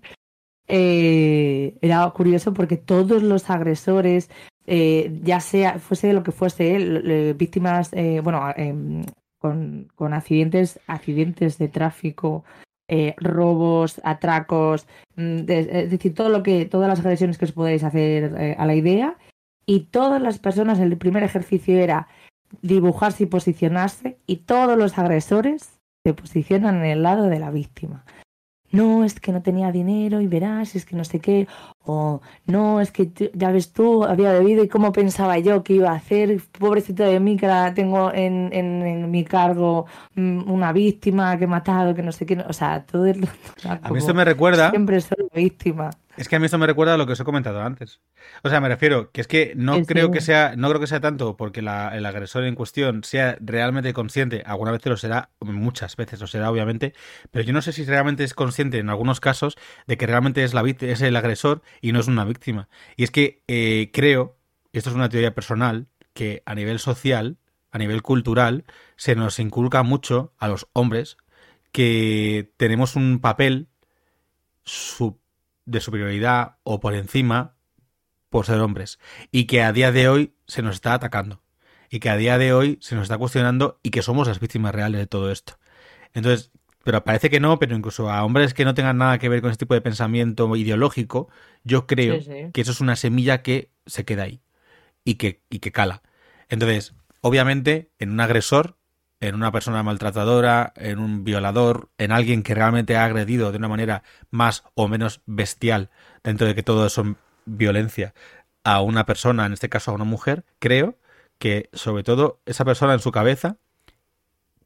eh, 0.75 1.77
era 1.83 2.09
curioso 2.12 2.55
porque 2.55 2.79
todos 2.79 3.23
los 3.23 3.51
agresores, 3.51 4.31
eh, 4.66 5.20
ya 5.23 5.41
sea, 5.41 5.79
fuese 5.79 6.14
lo 6.14 6.23
que 6.23 6.33
fuese, 6.33 6.77
eh, 6.77 7.03
eh, 7.05 7.35
víctimas, 7.37 7.91
eh, 7.93 8.20
bueno, 8.25 8.43
em, 8.57 9.05
con, 9.39 9.89
con 9.95 10.14
accidentes, 10.14 10.81
accidentes 10.87 11.59
de 11.59 11.68
tráfico, 11.68 12.45
eh, 12.89 13.14
robos, 13.18 14.01
atracos, 14.03 14.87
mm, 15.16 15.41
es 15.47 15.91
decir, 15.91 16.14
todo 16.14 16.31
lo 16.31 16.43
que, 16.43 16.64
todas 16.64 16.89
las 16.89 17.01
agresiones 17.01 17.37
que 17.37 17.45
os 17.45 17.53
podéis 17.53 17.85
hacer 17.85 18.57
a 18.57 18.64
la 18.64 18.75
idea, 18.75 19.18
y 19.66 19.81
todas 19.91 20.23
las 20.23 20.39
personas, 20.39 20.81
el 20.81 20.97
primer 20.97 21.23
ejercicio 21.23 21.79
era 21.79 22.09
dibujarse 22.62 23.25
y 23.25 23.27
posicionarse, 23.27 24.16
y 24.27 24.37
todos 24.37 24.79
los 24.79 24.99
agresores 24.99 25.79
se 26.05 26.14
posicionan 26.14 26.77
en 26.77 26.87
el 26.87 27.03
lado 27.03 27.29
de 27.29 27.39
la 27.41 27.51
víctima. 27.51 28.05
No, 28.73 29.05
es 29.05 29.20
que 29.20 29.33
no 29.33 29.43
tenía 29.43 29.70
dinero 29.73 30.20
y 30.20 30.27
verás, 30.27 30.75
es 30.75 30.85
que 30.85 30.97
no 30.97 31.05
sé 31.05 31.20
qué, 31.20 31.47
o 31.85 32.20
no, 32.47 32.80
es 32.80 32.93
que 32.93 33.07
tú- 33.07 33.30
ya 33.35 33.51
ves 33.51 33.72
tú, 33.72 34.05
había 34.05 34.33
bebido 34.33 34.62
y 34.64 34.68
cómo 34.68 34.93
pensaba 34.93 35.39
yo 35.39 35.62
que 35.64 35.74
iba 35.74 35.91
a 35.91 35.95
hacer, 35.97 36.41
pobrecito 36.59 37.03
de 37.05 37.20
mí 37.20 37.37
que 37.37 37.47
la 37.47 37.74
tengo 37.74 38.12
en, 38.12 38.51
en, 38.53 38.83
en 38.87 39.11
mi 39.11 39.24
cargo 39.24 39.87
mm, 40.14 40.51
una 40.51 40.72
víctima 40.72 41.37
que 41.39 41.45
he 41.45 41.47
matado, 41.47 41.95
que 41.95 42.03
no 42.03 42.12
sé 42.12 42.26
qué, 42.26 42.39
o 42.49 42.53
sea, 42.53 42.85
todo 42.85 43.07
el... 43.07 43.26
A 43.83 43.91
mí 43.91 43.99
esto 43.99 44.14
me 44.14 44.24
recuerda, 44.24 44.70
Siempre 44.70 45.01
soy 45.01 45.28
víctima. 45.35 45.91
es 46.16 46.28
que 46.28 46.37
a 46.37 46.39
mí 46.39 46.45
esto 46.47 46.59
me 46.59 46.66
recuerda 46.66 46.95
a 46.95 46.97
lo 46.97 47.07
que 47.07 47.12
os 47.12 47.20
he 47.20 47.24
comentado 47.24 47.62
antes. 47.62 48.01
O 48.43 48.49
sea, 48.51 48.61
me 48.61 48.68
refiero 48.68 49.11
que 49.12 49.20
es 49.20 49.26
que 49.28 49.53
no 49.57 49.76
Sí, 49.76 49.85
creo 49.87 50.07
sí. 50.07 50.12
que 50.12 50.20
sea, 50.20 50.55
no 50.57 50.68
creo 50.68 50.80
que 50.80 50.87
sea 50.87 51.01
tanto 51.01 51.37
porque 51.37 51.62
la- 51.62 51.97
el 51.97 52.05
agresor 52.07 52.45
en 52.45 52.55
cuestión 52.55 53.03
sea 53.05 53.37
realmente 53.41 53.93
consciente, 53.93 54.43
alguna 54.47 54.72
vez 54.72 54.85
lo 54.87 54.97
será, 54.97 55.30
muchas 55.41 55.97
veces 55.97 56.20
lo 56.20 56.26
será 56.26 56.51
obviamente, 56.51 56.93
pero 57.30 57.45
yo 57.45 57.53
no 57.53 57.62
sé 57.62 57.72
si 57.72 57.85
realmente 57.85 58.24
es 58.24 58.35
consciente 58.35 58.78
en 58.78 58.91
algunos 58.91 59.20
casos 59.20 59.57
de 59.87 59.97
que 59.97 60.07
realmente 60.07 60.45
es 60.45 60.55
la 60.55 60.62
es 60.80 61.01
el 61.03 61.16
agresor 61.16 61.62
y 61.81 61.93
no 61.93 62.01
es 62.01 62.09
una 62.09 62.25
víctima. 62.25 62.68
Y 62.97 63.05
es 63.05 63.11
que 63.11 63.43
eh, 63.49 63.91
creo, 63.93 64.37
esto 64.73 64.91
es 64.91 64.97
una 64.97 65.09
teoría 65.09 65.35
personal, 65.35 65.89
que 66.14 66.43
a 66.47 66.55
nivel 66.55 66.79
social, 66.79 67.39
a 67.70 67.79
nivel 67.79 68.03
cultural, 68.03 68.64
se 68.97 69.14
nos 69.14 69.39
inculca 69.39 69.83
mucho 69.83 70.35
a 70.39 70.49
los 70.49 70.68
hombres 70.73 71.16
que 71.73 72.53
tenemos 72.57 72.97
un 72.97 73.18
papel 73.20 73.68
de 75.64 75.81
superioridad 75.81 76.57
o 76.62 76.81
por 76.81 76.95
encima 76.95 77.57
por 78.29 78.47
ser 78.47 78.61
hombres 78.61 78.99
y 79.31 79.47
que 79.47 79.62
a 79.62 79.73
día 79.73 79.93
de 79.93 80.09
hoy 80.09 80.35
se 80.47 80.62
nos 80.62 80.77
está 80.77 80.95
atacando 80.95 81.43
y 81.91 82.01
que 82.01 82.11
a 82.11 82.16
día 82.16 82.39
de 82.39 82.53
hoy 82.53 82.79
se 82.81 82.95
nos 82.95 83.05
está 83.05 83.18
cuestionando 83.18 83.79
y 83.83 83.91
que 83.91 84.03
somos 84.03 84.29
las 84.29 84.41
víctimas 84.41 84.75
reales 84.75 85.01
de 85.01 85.07
todo 85.07 85.31
esto. 85.31 85.59
Entonces, 86.14 86.51
pero 86.85 87.05
parece 87.05 87.30
que 87.30 87.41
no, 87.41 87.59
pero 87.59 87.76
incluso 87.76 88.11
a 88.11 88.24
hombres 88.24 88.55
que 88.55 88.64
no 88.64 88.74
tengan 88.74 88.99
nada 88.99 89.18
que 89.18 89.28
ver 89.28 89.41
con 89.41 89.51
ese 89.51 89.59
tipo 89.59 89.74
de 89.74 89.80
pensamiento 89.80 90.55
ideológico, 90.57 91.28
yo 91.64 91.87
creo 91.87 92.16
Sí, 92.20 92.26
sí. 92.26 92.51
que 92.53 92.61
eso 92.62 92.72
es 92.72 92.80
una 92.80 92.97
semilla 92.97 93.43
que 93.43 93.70
se 93.87 94.05
queda 94.05 94.24
ahí 94.24 94.41
y 95.05 95.14
que, 95.16 95.43
y 95.51 95.59
que 95.61 95.72
cala. 95.72 96.03
Entonces, 96.49 96.95
obviamente, 97.20 97.91
en 97.99 98.11
un 98.12 98.20
agresor, 98.20 98.76
en 99.20 99.35
una 99.37 99.53
persona 99.53 99.83
maltratadora, 99.83 100.72
en 100.76 100.99
un 100.99 101.24
violador, 101.24 101.91
en 101.99 102.12
alguien 102.12 102.43
que 102.43 102.55
realmente 102.55 102.97
ha 102.97 103.05
agredido 103.05 103.53
de 103.53 103.59
una 103.59 103.68
manera 103.68 104.03
más 104.30 104.64
o 104.74 104.89
menos 104.89 105.20
bestial, 105.26 105.91
dentro 106.24 106.47
de 106.47 106.55
que 106.55 106.62
todo 106.62 106.89
son 106.89 107.16
violencia, 107.45 108.14
a 108.64 108.80
una 108.80 109.07
persona, 109.07 109.47
en 109.47 109.53
este 109.53 109.68
caso 109.68 109.91
a 109.91 109.95
una 109.95 110.05
mujer, 110.05 110.45
creo 110.59 110.99
que 111.39 111.68
sobre 111.72 112.03
todo 112.05 112.41
esa 112.47 112.64
persona 112.64 112.95
en 112.95 113.01
su 113.01 113.11
cabeza, 113.12 113.57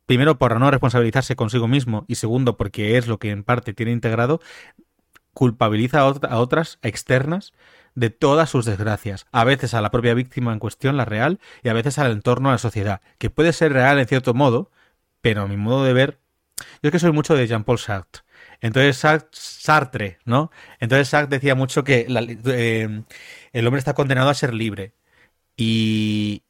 primero 0.07 0.39
por 0.39 0.59
no 0.59 0.71
responsabilizarse 0.71 1.37
consigo 1.37 1.69
mismo 1.69 2.05
y 2.09 2.17
segundo 2.17 2.57
porque 2.57 2.97
es 2.97 3.07
lo 3.09 3.19
que 3.19 3.31
en 3.31 3.45
parte 3.45 3.75
tiene 3.75 3.93
integrado, 3.93 4.41
culpabiliza 5.35 6.01
a, 6.01 6.09
ot- 6.09 6.29
a 6.31 6.39
otras 6.39 6.79
externas 6.83 7.53
de 7.95 8.11
todas 8.11 8.51
sus 8.51 8.65
desgracias, 8.65 9.27
a 9.33 9.45
veces 9.45 9.75
a 9.75 9.81
la 9.81 9.91
propia 9.91 10.15
víctima 10.15 10.53
en 10.53 10.59
cuestión, 10.59 10.97
la 10.97 11.05
real, 11.05 11.41
y 11.63 11.69
a 11.69 11.73
veces 11.73 11.99
al 11.99 12.13
entorno, 12.13 12.49
a 12.51 12.53
la 12.53 12.59
sociedad, 12.59 13.01
que 13.19 13.31
puede 13.31 13.53
ser 13.53 13.73
real 13.73 13.99
en 13.99 14.07
cierto 14.07 14.35
modo, 14.35 14.71
pero 15.21 15.43
a 15.43 15.49
mi 15.49 15.57
modo 15.57 15.85
de 15.85 15.93
ver, 15.93 16.19
yo 16.83 16.89
es 16.89 16.93
que 16.93 16.99
soy 16.99 17.13
mucho 17.13 17.35
de 17.35 17.47
Jean-Paul 17.47 17.79
Sartre. 17.79 18.23
Entonces 18.61 18.97
Sartre, 19.33 20.19
¿no? 20.25 20.51
Entonces 20.81 21.09
Sartre 21.09 21.37
decía 21.39 21.55
mucho 21.55 21.85
que 21.85 22.07
eh, 22.09 23.03
el 23.53 23.67
hombre 23.67 23.79
está 23.79 23.95
condenado 23.95 24.31
a 24.31 24.35
ser 24.35 24.55
libre 24.55 24.95
y 25.57 26.45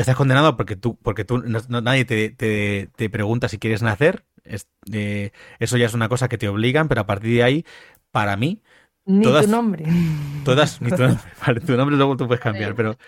estás 0.00 0.16
condenado 0.16 0.56
porque 0.56 0.76
tú, 0.76 0.96
porque 1.02 1.24
tú 1.24 1.38
no- 1.38 1.60
no- 1.68 1.80
nadie 1.80 2.04
te, 2.04 2.30
te- 2.30 2.88
te 2.96 3.10
pregunta 3.10 3.48
si 3.48 3.58
quieres 3.58 3.82
nacer. 3.82 4.24
Es- 4.44 4.68
eh, 4.92 5.32
eso 5.58 5.76
ya 5.76 5.86
es 5.86 5.94
una 5.94 6.08
cosa 6.08 6.28
que 6.28 6.38
te 6.38 6.48
obligan, 6.48 6.88
pero 6.88 7.02
a 7.02 7.06
partir 7.06 7.34
de 7.36 7.42
ahí, 7.42 7.64
para 8.10 8.36
mí, 8.36 8.62
Ni 9.10 9.22
Todas- 9.22 9.46
tu 9.46 9.50
nombre. 9.52 9.84
todas, 10.44 10.82
ni 10.82 10.90
tu 10.90 10.98
nombre, 11.02 11.22
vale, 11.46 11.60
tu 11.60 11.74
nombre 11.78 11.96
luego 11.96 12.14
tú 12.18 12.26
puedes 12.26 12.42
cambiar, 12.42 12.74
pero 12.74 12.98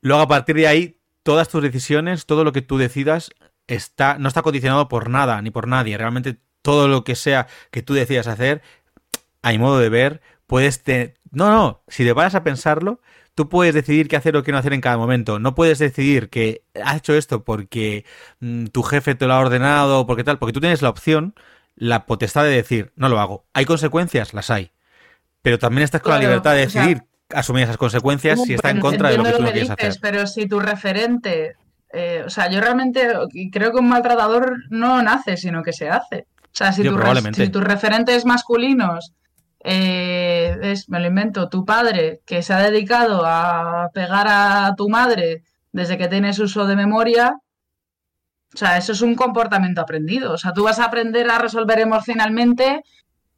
luego 0.00 0.22
a 0.22 0.28
partir 0.28 0.54
de 0.54 0.68
ahí, 0.68 0.98
todas 1.24 1.48
tus 1.48 1.62
decisiones, 1.62 2.26
todo 2.26 2.44
lo 2.44 2.52
que 2.52 2.62
tú 2.62 2.78
decidas, 2.78 3.30
está, 3.66 4.18
no 4.18 4.28
está 4.28 4.42
condicionado 4.42 4.88
por 4.88 5.10
nada 5.10 5.42
ni 5.42 5.50
por 5.50 5.66
nadie. 5.66 5.98
Realmente 5.98 6.36
todo 6.62 6.86
lo 6.86 7.02
que 7.02 7.16
sea 7.16 7.48
que 7.72 7.82
tú 7.82 7.92
decidas 7.94 8.28
hacer, 8.28 8.62
mi 9.42 9.58
modo 9.58 9.80
de 9.80 9.88
ver, 9.88 10.20
puedes 10.46 10.82
te... 10.84 11.14
No, 11.32 11.50
no, 11.50 11.82
si 11.88 12.04
te 12.04 12.14
paras 12.14 12.36
a 12.36 12.44
pensarlo, 12.44 13.00
tú 13.34 13.48
puedes 13.48 13.74
decidir 13.74 14.08
qué 14.08 14.16
hacer 14.16 14.36
o 14.36 14.42
qué 14.42 14.52
no 14.52 14.58
hacer 14.58 14.72
en 14.72 14.80
cada 14.80 14.96
momento. 14.96 15.38
No 15.38 15.54
puedes 15.54 15.78
decidir 15.78 16.28
que 16.28 16.62
has 16.82 16.98
hecho 16.98 17.14
esto 17.14 17.44
porque 17.44 18.04
mm, 18.40 18.66
tu 18.66 18.82
jefe 18.82 19.14
te 19.14 19.26
lo 19.26 19.34
ha 19.34 19.40
ordenado 19.40 20.00
o 20.00 20.06
porque 20.06 20.24
tal, 20.24 20.38
porque 20.38 20.52
tú 20.52 20.60
tienes 20.60 20.82
la 20.82 20.90
opción, 20.90 21.34
la 21.76 22.06
potestad 22.06 22.44
de 22.44 22.50
decir, 22.50 22.92
no 22.96 23.08
lo 23.08 23.20
hago. 23.20 23.46
¿Hay 23.54 23.64
consecuencias? 23.64 24.34
Las 24.34 24.50
hay. 24.50 24.72
Pero 25.42 25.58
también 25.58 25.84
estás 25.84 26.02
con 26.02 26.12
la 26.12 26.20
libertad 26.20 26.54
de 26.54 26.66
o 26.66 26.70
sea, 26.70 26.82
decidir 26.82 27.04
asumir 27.30 27.64
esas 27.64 27.78
consecuencias 27.78 28.42
si 28.42 28.54
está 28.54 28.70
en 28.70 28.80
contra 28.80 29.10
de 29.10 29.16
lo 29.16 29.24
que 29.24 29.32
tú 29.32 29.38
no 29.38 29.50
quieres 29.50 29.70
dices, 29.70 29.76
hacer. 29.78 29.98
pero 30.02 30.26
si 30.26 30.46
tu 30.46 30.60
referente, 30.60 31.56
eh, 31.90 32.22
o 32.26 32.30
sea, 32.30 32.50
yo 32.50 32.60
realmente 32.60 33.08
creo 33.50 33.72
que 33.72 33.78
un 33.78 33.88
maltratador 33.88 34.58
no 34.68 35.02
nace, 35.02 35.36
sino 35.36 35.62
que 35.62 35.72
se 35.72 35.88
hace. 35.88 36.26
O 36.44 36.54
sea, 36.54 36.72
si, 36.72 36.82
Yo 36.82 36.94
tu, 36.94 37.32
si 37.32 37.48
tus 37.48 37.64
referentes 37.64 38.26
masculinos 38.26 39.14
eh, 39.64 40.58
es, 40.62 40.88
me 40.88 41.00
lo 41.00 41.06
invento, 41.06 41.48
tu 41.48 41.64
padre, 41.64 42.20
que 42.26 42.42
se 42.42 42.52
ha 42.52 42.58
dedicado 42.58 43.22
a 43.24 43.90
pegar 43.94 44.26
a 44.28 44.74
tu 44.76 44.88
madre 44.88 45.44
desde 45.72 45.96
que 45.98 46.08
tienes 46.08 46.38
uso 46.38 46.66
de 46.66 46.76
memoria, 46.76 47.36
o 48.54 48.56
sea, 48.56 48.76
eso 48.76 48.92
es 48.92 49.00
un 49.00 49.14
comportamiento 49.14 49.80
aprendido. 49.80 50.32
O 50.32 50.38
sea, 50.38 50.52
tú 50.52 50.64
vas 50.64 50.78
a 50.78 50.84
aprender 50.84 51.30
a 51.30 51.38
resolver 51.38 51.78
emocionalmente 51.80 52.82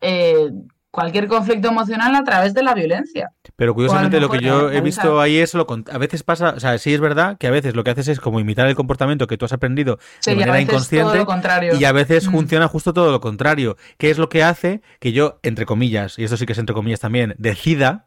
eh, 0.01 0.51
cualquier 0.95 1.26
conflicto 1.26 1.68
emocional 1.68 2.14
a 2.14 2.22
través 2.22 2.55
de 2.55 2.62
la 2.62 2.72
violencia. 2.72 3.32
Pero 3.57 3.74
curiosamente 3.74 4.20
lo 4.20 4.28
que 4.30 4.38
yo 4.40 4.70
he 4.70 4.80
visto 4.80 5.20
ahí 5.20 5.38
es 5.38 5.53
lo 5.55 5.66
a 5.90 5.99
veces 5.99 6.22
pasa, 6.22 6.51
o 6.57 6.61
sea, 6.61 6.78
sí 6.78 6.95
es 6.95 7.01
verdad 7.01 7.36
que 7.36 7.49
a 7.49 7.51
veces 7.51 7.74
lo 7.74 7.82
que 7.82 7.90
haces 7.90 8.07
es 8.07 8.20
como 8.20 8.38
imitar 8.38 8.68
el 8.68 8.76
comportamiento 8.76 9.26
que 9.26 9.36
tú 9.36 9.45
has 9.45 9.53
aprendido 9.53 9.99
Sí, 10.20 10.30
de 10.30 10.36
manera 10.36 10.61
inconsciente 10.61 11.18
lo 11.18 11.26
contrario. 11.26 11.74
y 11.74 11.84
a 11.84 11.90
veces 11.92 12.28
Mm. 12.28 12.30
funciona 12.30 12.68
justo 12.68 12.92
todo 12.92 13.11
lo 13.11 13.20
contrario, 13.20 13.76
que 13.99 14.11
es 14.11 14.18
lo 14.18 14.28
que 14.28 14.45
hace 14.45 14.82
que 15.01 15.11
yo, 15.12 15.40
entre 15.42 15.66
comillas, 15.66 16.16
y 16.18 16.24
esto 16.24 16.36
sí 16.36 16.47
que 16.47 16.53
es 16.53 16.59
entre 16.59 16.74
comillas 16.74 17.01
también, 17.01 17.34
decida 17.38 18.07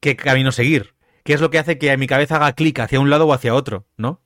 qué 0.00 0.16
camino 0.16 0.50
seguir. 0.52 0.94
¿Qué 1.24 1.34
es 1.34 1.40
lo 1.42 1.50
que 1.50 1.58
hace 1.58 1.76
que 1.78 1.94
mi 1.98 2.06
cabeza 2.06 2.36
haga 2.36 2.52
clic 2.54 2.80
hacia 2.80 3.00
un 3.00 3.10
lado 3.10 3.26
o 3.26 3.32
hacia 3.34 3.54
otro, 3.54 3.84
¿no? 3.98 4.20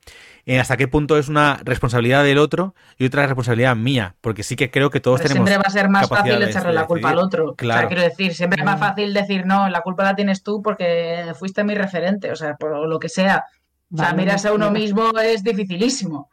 Hasta 0.59 0.75
qué 0.75 0.87
punto 0.89 1.17
es 1.17 1.29
una 1.29 1.59
responsabilidad 1.63 2.23
del 2.23 2.37
otro 2.37 2.75
y 2.97 3.05
otra 3.05 3.25
responsabilidad 3.25 3.75
mía, 3.77 4.15
porque 4.19 4.43
sí 4.43 4.55
que 4.57 4.69
creo 4.69 4.89
que 4.89 4.99
todos 4.99 5.19
Pero 5.21 5.29
tenemos 5.29 5.47
siempre 5.49 5.63
va 5.63 5.67
a 5.67 5.71
ser 5.71 5.89
más 5.89 6.09
fácil 6.09 6.41
echarle 6.43 6.73
la 6.73 6.85
culpa 6.85 7.11
al 7.11 7.17
otro. 7.19 7.51
O 7.51 7.55
Claro. 7.55 7.79
sea, 7.81 7.87
quiero 7.87 8.03
decir, 8.03 8.33
siempre 8.33 8.59
es 8.59 8.65
más 8.65 8.79
fácil 8.79 9.13
decir, 9.13 9.45
no, 9.45 9.69
la 9.69 9.81
culpa 9.81 10.03
la 10.03 10.15
tienes 10.15 10.43
tú 10.43 10.61
porque 10.61 11.31
fuiste 11.39 11.63
mi 11.63 11.75
referente, 11.75 12.29
o 12.31 12.35
sea, 12.35 12.55
por 12.55 12.87
lo 12.87 12.99
que 12.99 13.07
sea. 13.09 13.45
O 13.93 13.95
sea, 13.97 14.07
Vale, 14.07 14.17
mirarse 14.17 14.47
a 14.49 14.53
uno 14.53 14.69
mismo 14.71 15.11
es 15.19 15.43
dificilísimo. 15.43 16.29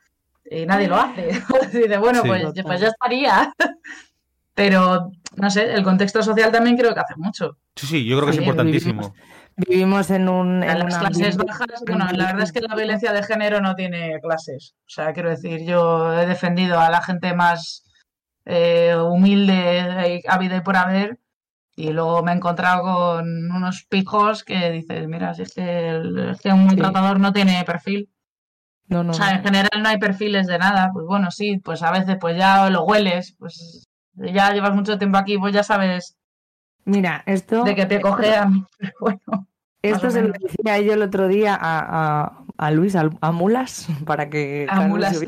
Y 0.50 0.66
nadie 0.66 0.88
lo 0.88 0.96
hace. 0.96 1.28
Dice, 1.72 1.98
bueno, 1.98 2.22
Sí. 2.22 2.28
pues, 2.28 2.42
Total. 2.42 2.64
pues 2.64 2.80
ya 2.80 2.88
estaría. 2.88 3.52
Pero, 4.54 5.12
no 5.36 5.50
sé, 5.50 5.72
el 5.72 5.82
contexto 5.84 6.22
social 6.22 6.50
también 6.50 6.76
creo 6.76 6.92
que 6.92 7.00
hace 7.00 7.14
mucho. 7.16 7.56
Sí, 7.76 7.86
sí, 7.86 8.04
yo 8.04 8.16
creo 8.16 8.26
que 8.26 8.32
es 8.32 8.38
importantísimo. 8.40 9.00
Vivimos 9.02 9.12
en 9.68 10.28
un. 10.28 10.62
En 10.62 10.78
las 10.78 10.94
un 10.94 11.00
clases 11.00 11.36
bajas, 11.36 11.66
bueno, 11.86 12.06
la 12.12 12.26
verdad 12.26 12.42
es 12.42 12.52
que 12.52 12.61
la 12.61 12.74
violencia 12.74 13.12
de 13.12 13.22
género 13.22 13.61
no 13.61 13.74
tiene 13.74 14.18
clases. 14.20 14.74
O 14.86 14.88
sea, 14.90 15.12
quiero 15.12 15.30
decir, 15.30 15.64
yo 15.64 16.12
he 16.20 16.26
defendido 16.26 16.78
a 16.80 16.90
la 16.90 17.02
gente 17.02 17.34
más 17.34 17.84
eh, 18.44 18.94
humilde, 18.96 20.22
ha 20.26 20.34
habido 20.34 20.56
y 20.56 20.61
por 20.61 20.76
haber, 20.76 21.18
y 21.76 21.90
luego 21.92 22.22
me 22.22 22.32
he 22.32 22.36
encontrado 22.36 22.82
con 22.82 23.50
unos 23.50 23.84
pijos 23.84 24.44
que 24.44 24.70
dices, 24.70 25.06
mira, 25.08 25.34
si 25.34 25.42
es 25.42 25.54
que, 25.54 25.88
el- 25.90 26.30
es 26.30 26.40
que 26.40 26.50
un 26.52 26.66
maltratador 26.66 27.20
no 27.20 27.32
tiene 27.32 27.62
perfil. 27.64 28.08
No, 28.88 29.04
no, 29.04 29.12
O 29.12 29.14
sea, 29.14 29.30
en 29.30 29.44
general 29.44 29.70
no 29.80 29.88
hay 29.88 29.98
perfiles 29.98 30.48
de 30.48 30.58
nada. 30.58 30.90
Pues 30.92 31.06
bueno, 31.06 31.30
sí, 31.30 31.58
pues 31.58 31.82
a 31.82 31.92
veces 31.92 32.16
pues 32.20 32.36
ya 32.36 32.68
lo 32.70 32.82
hueles, 32.84 33.36
pues 33.38 33.88
ya 34.14 34.52
llevas 34.52 34.74
mucho 34.74 34.98
tiempo 34.98 35.16
aquí, 35.16 35.38
pues 35.38 35.54
ya 35.54 35.62
sabes 35.62 36.18
Mira, 36.84 37.22
esto. 37.26 37.62
de 37.62 37.76
que 37.76 37.86
te 37.86 38.00
cojean. 38.00 38.66
Pero 38.78 38.92
bueno. 39.00 39.46
Esto 39.83 40.11
se 40.11 40.22
lo 40.22 40.33
decía 40.33 40.78
yo 40.81 40.93
el 40.93 41.03
otro 41.03 41.28
día 41.28 41.55
a, 41.55 42.22
a- 42.24 42.45
a 42.59 42.70
Luis, 42.70 42.95
al- 42.97 43.16
a, 43.20 43.33
Mulas, 43.33 43.89
para 44.05 44.28
que 44.28 44.66
A 44.68 44.83
Mulas. 44.83 45.20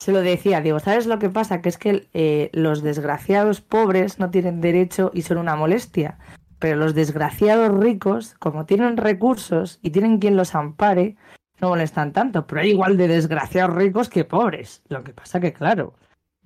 se 0.00 0.12
lo 0.12 0.20
decía, 0.22 0.60
digo, 0.60 0.80
¿sabes 0.80 1.06
lo 1.06 1.18
que 1.18 1.28
pasa? 1.30 1.60
Que 1.62 1.68
es 1.68 1.78
que 1.78 2.08
eh, 2.14 2.50
los 2.52 2.82
desgraciados 2.82 3.60
pobres 3.60 4.18
no 4.18 4.30
tienen 4.30 4.60
derecho 4.60 5.10
y 5.14 5.22
son 5.22 5.38
una 5.38 5.56
molestia. 5.56 6.18
Pero 6.58 6.76
los 6.76 6.94
desgraciados 6.94 7.78
ricos, 7.78 8.34
como 8.38 8.66
tienen 8.66 8.96
recursos 8.96 9.78
y 9.82 9.90
tienen 9.90 10.18
quien 10.18 10.36
los 10.36 10.54
ampare, 10.54 11.16
no 11.60 11.68
molestan 11.68 12.12
tanto. 12.12 12.46
Pero 12.46 12.60
hay 12.62 12.70
igual 12.70 12.96
de 12.96 13.08
desgraciados 13.08 13.74
ricos 13.76 14.08
que 14.10 14.24
pobres. 14.24 14.82
Lo 14.88 15.02
que 15.04 15.12
pasa 15.14 15.40
que, 15.40 15.52
claro, 15.54 15.94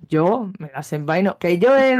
yo 0.07 0.51
me 0.59 0.69
las 0.73 0.93
envaino. 0.93 1.37
Que 1.37 1.57
yo 1.57 1.75
he 1.75 1.95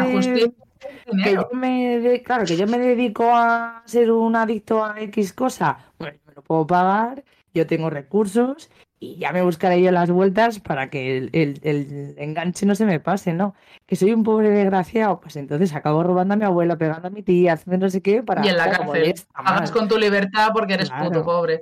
que 1.24 1.34
yo 1.34 1.50
me 1.54 2.00
de- 2.00 2.24
claro, 2.24 2.46
que 2.46 2.58
yo 2.58 2.68
me 2.68 2.78
dedico 2.80 3.30
a 3.34 3.82
ser 3.86 4.12
un 4.12 4.36
adicto 4.36 4.84
a 4.84 5.00
X 5.02 5.34
cosa, 5.34 5.78
bueno, 6.00 6.18
me 6.28 6.34
lo 6.34 6.42
puedo 6.42 6.66
pagar, 6.68 7.24
yo 7.54 7.66
tengo 7.68 7.90
recursos 7.90 8.70
y 9.00 9.18
ya 9.18 9.32
me 9.32 9.42
buscaré 9.44 9.82
yo 9.82 9.92
las 9.92 10.10
vueltas 10.10 10.60
para 10.60 10.90
que 10.90 11.18
el, 11.18 11.30
el- 11.34 11.60
el 11.64 12.16
enganche 12.18 12.66
no 12.66 12.76
se 12.76 12.86
me 12.86 13.00
pase, 13.00 13.34
¿no? 13.34 13.54
Que 13.86 13.96
soy 13.96 14.14
un 14.14 14.24
pobre 14.24 14.50
desgraciado, 14.50 15.20
pues 15.20 15.36
entonces 15.36 15.74
acabo 15.76 16.02
robando 16.04 16.34
a 16.34 16.38
mi 16.38 16.44
abuela, 16.46 16.78
pegando 16.78 17.08
a 17.08 17.12
mi 17.12 17.22
tía, 17.22 17.54
haciendo 17.54 17.86
no 17.86 17.90
sé 17.90 18.02
qué 18.02 18.24
para 18.24 18.46
Y 18.46 18.50
en 18.50 18.58
la 18.58 18.72
cárcel. 18.72 19.14
más. 19.44 19.72
con 19.72 19.88
tu 19.88 19.98
libertad 19.98 20.50
porque 20.54 20.74
eres 20.74 20.90
puto 20.90 21.24
pobre. 21.24 21.62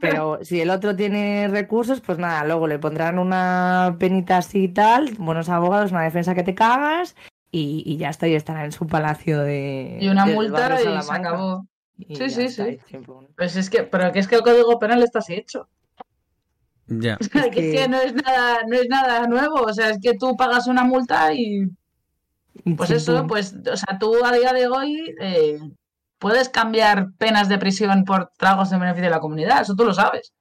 Pero 0.00 0.38
si 0.42 0.60
el 0.60 0.70
otro 0.70 0.94
tiene 0.94 1.48
recursos, 1.48 2.00
pues 2.00 2.18
nada, 2.18 2.44
luego 2.44 2.66
le 2.66 2.78
pondrán 2.78 3.18
una 3.18 3.96
penita 3.98 4.38
así 4.38 4.64
y 4.64 4.68
tal, 4.68 5.14
buenos 5.18 5.48
abogados, 5.48 5.90
una 5.92 6.02
defensa 6.04 6.34
que 6.34 6.42
te 6.44 6.54
cagas 6.54 7.16
y, 7.58 7.82
y 7.86 7.96
ya 7.96 8.10
está, 8.10 8.28
y 8.28 8.34
estará 8.34 8.64
en 8.64 8.72
su 8.72 8.86
palacio 8.86 9.40
de. 9.40 9.98
Y 10.00 10.08
una 10.08 10.26
multa 10.26 10.80
y 10.80 11.02
se 11.02 11.12
acabó. 11.12 11.66
Y 11.98 12.14
Sí, 12.16 12.28
sí, 12.30 12.42
está, 12.44 12.64
sí. 12.66 12.78
Pues 13.36 13.56
es 13.56 13.70
que, 13.70 13.82
pero 13.84 14.12
que 14.12 14.18
es 14.18 14.28
que 14.28 14.34
el 14.36 14.42
código 14.42 14.78
penal 14.78 15.02
está 15.02 15.20
así 15.20 15.34
hecho. 15.34 15.68
Ya. 16.88 17.16
que 17.32 17.38
es 17.38 17.46
que- 17.48 17.72
que 17.72 17.88
no 17.88 17.98
es 18.00 18.14
nada, 18.14 18.58
no 18.68 18.76
es 18.76 18.88
nada 18.88 19.26
nuevo. 19.26 19.62
O 19.62 19.72
sea, 19.72 19.90
es 19.90 19.98
que 20.00 20.14
tú 20.14 20.36
pagas 20.36 20.66
una 20.66 20.84
multa 20.84 21.32
y 21.34 21.68
pues 22.76 22.90
eso, 22.90 23.26
pues, 23.26 23.54
o 23.70 23.76
sea, 23.76 23.98
tú 23.98 24.14
a 24.24 24.32
día 24.32 24.52
de 24.52 24.66
hoy 24.66 25.14
eh, 25.20 25.58
puedes 26.18 26.48
cambiar 26.48 27.12
penas 27.18 27.48
de 27.48 27.58
prisión 27.58 28.04
por 28.04 28.30
tragos 28.38 28.72
en 28.72 28.80
beneficio 28.80 29.04
de 29.04 29.10
la 29.10 29.20
comunidad, 29.20 29.60
eso 29.62 29.74
tú 29.76 29.84
lo 29.84 29.92
sabes. 29.94 30.32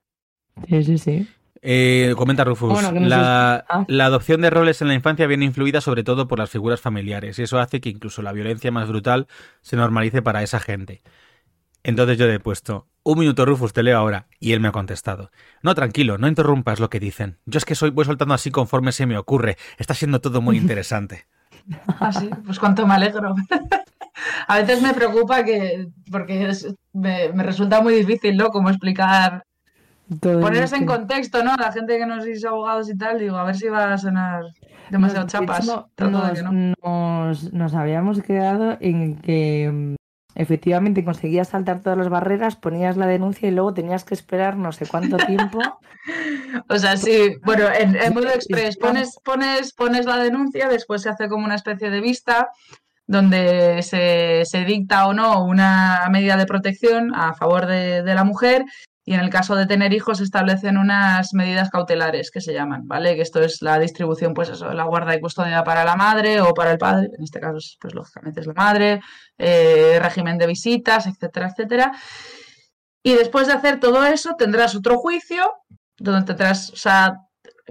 Sí, 0.70 0.84
sí, 0.84 0.98
sí. 0.98 1.28
Eh, 1.68 2.14
comenta 2.16 2.44
Rufus, 2.44 2.72
Bueno, 2.72 2.94
que 2.94 3.00
no 3.00 3.08
la, 3.08 3.66
sé- 3.68 3.74
ah. 3.74 3.86
la 3.88 4.06
adopción 4.06 4.42
de 4.42 4.52
roles 4.52 4.82
en 4.84 4.88
la 4.88 4.94
infancia 4.94 5.26
viene 5.26 5.46
influida 5.46 5.82
sobre 5.82 6.04
todo 6.04 6.28
por 6.28 6.38
las 6.38 6.52
figuras 6.52 6.80
familiares 6.80 7.40
y 7.40 7.44
eso 7.44 7.60
hace 7.60 7.82
que 7.82 7.90
incluso 7.90 8.22
la 8.22 8.32
violencia 8.34 8.72
más 8.72 8.88
brutal 8.88 9.28
se 9.62 9.76
normalice 9.76 10.22
para 10.22 10.44
esa 10.44 10.60
gente. 10.60 11.02
Entonces 11.84 12.18
yo 12.20 12.28
le 12.28 12.36
he 12.36 12.40
puesto, 12.40 12.88
un 13.04 13.20
minuto 13.20 13.46
Rufus, 13.46 13.74
te 13.74 13.82
leo 13.84 13.98
ahora, 13.98 14.28
y 14.40 14.54
él 14.54 14.60
me 14.60 14.68
ha 14.68 14.72
contestado, 14.72 15.32
no, 15.64 15.74
tranquilo, 15.76 16.18
no 16.20 16.28
interrumpas 16.28 16.80
lo 16.80 16.90
que 16.90 17.00
dicen, 17.00 17.40
yo 17.46 17.58
es 17.58 17.66
que 17.66 17.76
soy, 17.76 17.90
voy 17.90 18.06
soltando 18.06 18.34
así 18.36 18.52
conforme 18.52 18.92
se 18.92 19.06
me 19.08 19.18
ocurre, 19.18 19.58
está 19.78 19.94
siendo 19.96 20.22
todo 20.22 20.42
muy 20.42 20.58
interesante. 20.64 21.26
Ah, 22.00 22.12
sí, 22.12 22.30
pues 22.46 22.60
cuánto 22.60 22.86
me 22.86 22.94
alegro. 22.94 23.34
A 24.48 24.60
veces 24.60 24.82
me 24.82 24.94
preocupa 24.94 25.44
que, 25.44 25.88
porque 26.12 26.48
es- 26.50 26.74
me, 26.94 27.30
me 27.34 27.44
resulta 27.44 27.82
muy 27.82 27.94
difícil, 27.96 28.38
¿no? 28.38 28.50
Como 28.50 28.70
explicar, 28.70 29.44
Ponerse 30.22 30.76
en 30.76 30.86
contexto, 30.86 31.44
¿no? 31.44 31.56
La 31.58 31.72
gente 31.72 31.98
que 31.98 32.06
no 32.06 32.22
sois 32.22 32.44
abogados 32.46 32.90
y 32.90 32.98
tal, 32.98 33.20
digo, 33.20 33.38
a 33.38 33.44
ver 33.44 33.56
si 33.56 33.68
va 33.70 33.94
a 33.94 33.98
sonar 33.98 34.44
demasiado 34.92 35.24
Nos- 35.26 35.32
de 35.34 35.40
chapas. 35.40 35.64
hecho, 35.66 35.90
Trato 35.96 36.22
de 36.22 36.28
nos, 36.28 36.38
que 36.38 36.44
no. 36.44 37.26
nos- 37.26 37.54
nos 37.54 37.74
habíamos 37.74 38.22
quedado 38.22 38.78
en 38.82 39.16
que 39.18 39.72
mm, 39.74 39.96
efectivamente 40.36 41.04
conseguías 41.04 41.48
saltar 41.50 41.80
todas 41.80 41.98
las 41.98 42.10
barreras, 42.10 42.56
ponías 42.56 42.98
la 42.98 43.08
denuncia 43.08 43.48
y 43.48 43.52
luego 43.52 43.74
tenías 43.74 44.04
que 44.04 44.14
esperar 44.14 44.58
no 44.58 44.72
sé 44.72 44.86
cuánto 44.88 45.18
tiempo. 45.18 45.60
O 46.70 46.78
sea, 46.78 46.96
sí, 46.96 47.36
bueno, 47.44 47.66
en, 47.78 47.96
en 47.98 48.14
modo 48.14 48.30
express 48.30 48.78
pones, 48.78 49.18
pones, 49.26 49.74
pones 49.74 50.06
la 50.06 50.18
denuncia, 50.18 50.70
después 50.70 51.02
se 51.02 51.10
hace 51.10 51.28
como 51.28 51.44
una 51.46 51.56
especie 51.56 51.90
de 51.90 52.00
vista 52.00 52.48
donde 53.08 53.82
se, 53.84 54.44
se 54.46 54.64
dicta 54.64 55.08
o 55.08 55.14
no 55.14 55.44
una 55.44 56.08
medida 56.12 56.38
de 56.38 56.46
protección 56.46 57.14
a 57.14 57.34
favor 57.34 57.66
de, 57.66 58.04
de 58.04 58.16
la 58.16 58.24
mujer 58.24 58.64
y 59.08 59.14
en 59.14 59.20
el 59.20 59.30
caso 59.30 59.56
de 59.56 59.68
tener 59.68 59.94
hijos 59.94 60.20
establecen 60.20 60.78
unas 60.78 61.34
medidas 61.36 61.70
cautelares 61.70 62.32
que 62.32 62.42
se 62.42 62.54
llaman, 62.54 62.88
¿vale? 62.88 63.16
Que 63.16 63.22
esto 63.22 63.40
es 63.40 63.62
la 63.62 63.78
distribución, 63.78 64.34
pues 64.34 64.50
eso, 64.50 64.74
la 64.74 64.84
guarda 64.86 65.16
y 65.16 65.22
custodia 65.22 65.64
para 65.64 65.86
la 65.86 65.96
madre 65.96 66.42
o 66.42 66.56
para 66.56 66.72
el 66.72 66.80
padre, 66.80 67.10
en 67.16 67.24
este 67.24 67.40
caso, 67.40 67.60
pues 67.80 67.94
lógicamente 67.94 68.42
es 68.42 68.48
la 68.48 68.54
madre, 68.54 69.02
eh, 69.38 70.00
régimen 70.02 70.40
de 70.40 70.48
visitas, 70.48 71.06
etcétera, 71.06 71.50
etcétera. 71.50 71.92
Y 73.04 73.14
después 73.14 73.46
de 73.46 73.54
hacer 73.54 73.80
todo 73.80 74.04
eso 74.06 74.36
tendrás 74.36 74.76
otro 74.76 74.98
juicio 74.98 75.52
donde 75.98 76.26
tendrás, 76.26 76.72
o 76.72 76.76
sea, 76.76 77.20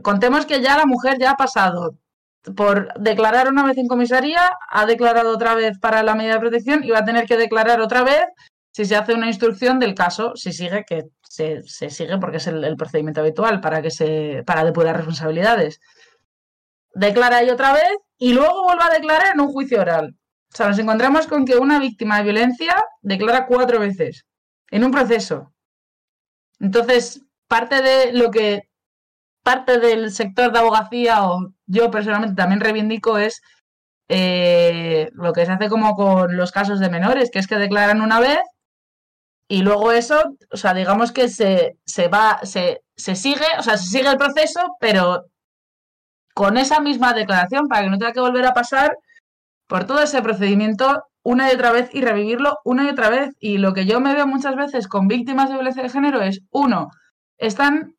contemos 0.02 0.46
que 0.46 0.62
ya 0.62 0.76
la 0.76 0.86
mujer 0.86 1.18
ya 1.18 1.32
ha 1.32 1.36
pasado 1.36 1.98
por 2.56 2.92
declarar 3.00 3.48
una 3.48 3.64
vez 3.64 3.78
en 3.78 3.88
comisaría, 3.88 4.50
ha 4.70 4.86
declarado 4.86 5.30
otra 5.32 5.54
vez 5.54 5.78
para 5.80 6.02
la 6.02 6.14
medida 6.14 6.34
de 6.34 6.40
protección 6.40 6.84
y 6.84 6.90
va 6.90 7.00
a 7.00 7.04
tener 7.04 7.26
que 7.26 7.36
declarar 7.36 7.80
otra 7.80 8.04
vez 8.04 8.26
si 8.70 8.84
se 8.84 8.96
hace 8.96 9.14
una 9.14 9.28
instrucción 9.28 9.78
del 9.78 9.94
caso, 9.94 10.32
si 10.34 10.52
sigue, 10.52 10.84
que 10.86 11.04
se, 11.34 11.90
sigue 11.90 12.18
porque 12.18 12.36
es 12.38 12.46
el, 12.46 12.62
el 12.64 12.76
procedimiento 12.76 13.20
habitual 13.20 13.60
para 13.60 13.82
que 13.82 13.90
se, 13.90 14.42
para 14.46 14.64
depurar 14.64 14.96
responsabilidades. 14.96 15.80
Declara 16.94 17.38
ahí 17.38 17.50
otra 17.50 17.72
vez 17.72 17.96
y 18.18 18.34
luego 18.34 18.64
vuelve 18.64 18.84
a 18.84 18.94
declarar 18.94 19.34
en 19.34 19.40
un 19.40 19.48
juicio 19.48 19.80
oral. 19.80 20.16
O 20.52 20.56
sea, 20.56 20.68
nos 20.68 20.78
encontramos 20.78 21.26
con 21.26 21.44
que 21.44 21.56
una 21.56 21.80
víctima 21.80 22.18
de 22.18 22.24
violencia 22.24 22.76
declara 23.02 23.46
cuatro 23.46 23.80
veces 23.80 24.24
en 24.70 24.84
un 24.84 24.92
proceso. 24.92 25.52
Entonces, 26.60 27.22
parte 27.48 27.82
de 27.82 28.12
lo 28.12 28.30
que 28.30 28.62
parte 29.42 29.78
del 29.78 30.10
sector 30.10 30.52
de 30.52 30.60
abogacía 30.60 31.28
o 31.28 31.52
yo 31.66 31.90
personalmente 31.90 32.36
también 32.36 32.60
reivindico 32.60 33.18
es 33.18 33.42
eh, 34.08 35.10
lo 35.14 35.32
que 35.32 35.44
se 35.44 35.52
hace 35.52 35.68
como 35.68 35.94
con 35.96 36.36
los 36.36 36.52
casos 36.52 36.80
de 36.80 36.90
menores, 36.90 37.30
que 37.30 37.38
es 37.40 37.46
que 37.46 37.56
declaran 37.56 38.00
una 38.00 38.20
vez 38.20 38.40
y 39.48 39.62
luego 39.62 39.92
eso, 39.92 40.36
o 40.50 40.56
sea, 40.56 40.74
digamos 40.74 41.12
que 41.12 41.28
se, 41.28 41.76
se 41.84 42.08
va, 42.08 42.40
se, 42.44 42.82
se 42.96 43.14
sigue, 43.14 43.46
o 43.58 43.62
sea, 43.62 43.76
se 43.76 43.88
sigue 43.88 44.08
el 44.08 44.16
proceso, 44.16 44.76
pero 44.80 45.26
con 46.34 46.56
esa 46.56 46.80
misma 46.80 47.12
declaración 47.12 47.68
para 47.68 47.82
que 47.82 47.90
no 47.90 47.98
tenga 47.98 48.12
que 48.12 48.20
volver 48.20 48.46
a 48.46 48.54
pasar 48.54 48.96
por 49.66 49.84
todo 49.84 50.02
ese 50.02 50.22
procedimiento 50.22 51.04
una 51.22 51.50
y 51.50 51.54
otra 51.54 51.72
vez 51.72 51.90
y 51.92 52.02
revivirlo 52.02 52.58
una 52.64 52.84
y 52.84 52.88
otra 52.90 53.10
vez. 53.10 53.34
Y 53.38 53.58
lo 53.58 53.72
que 53.74 53.86
yo 53.86 54.00
me 54.00 54.14
veo 54.14 54.26
muchas 54.26 54.56
veces 54.56 54.88
con 54.88 55.08
víctimas 55.08 55.48
de 55.48 55.54
violencia 55.54 55.82
de 55.82 55.90
género 55.90 56.22
es, 56.22 56.40
uno, 56.50 56.90
están 57.38 57.94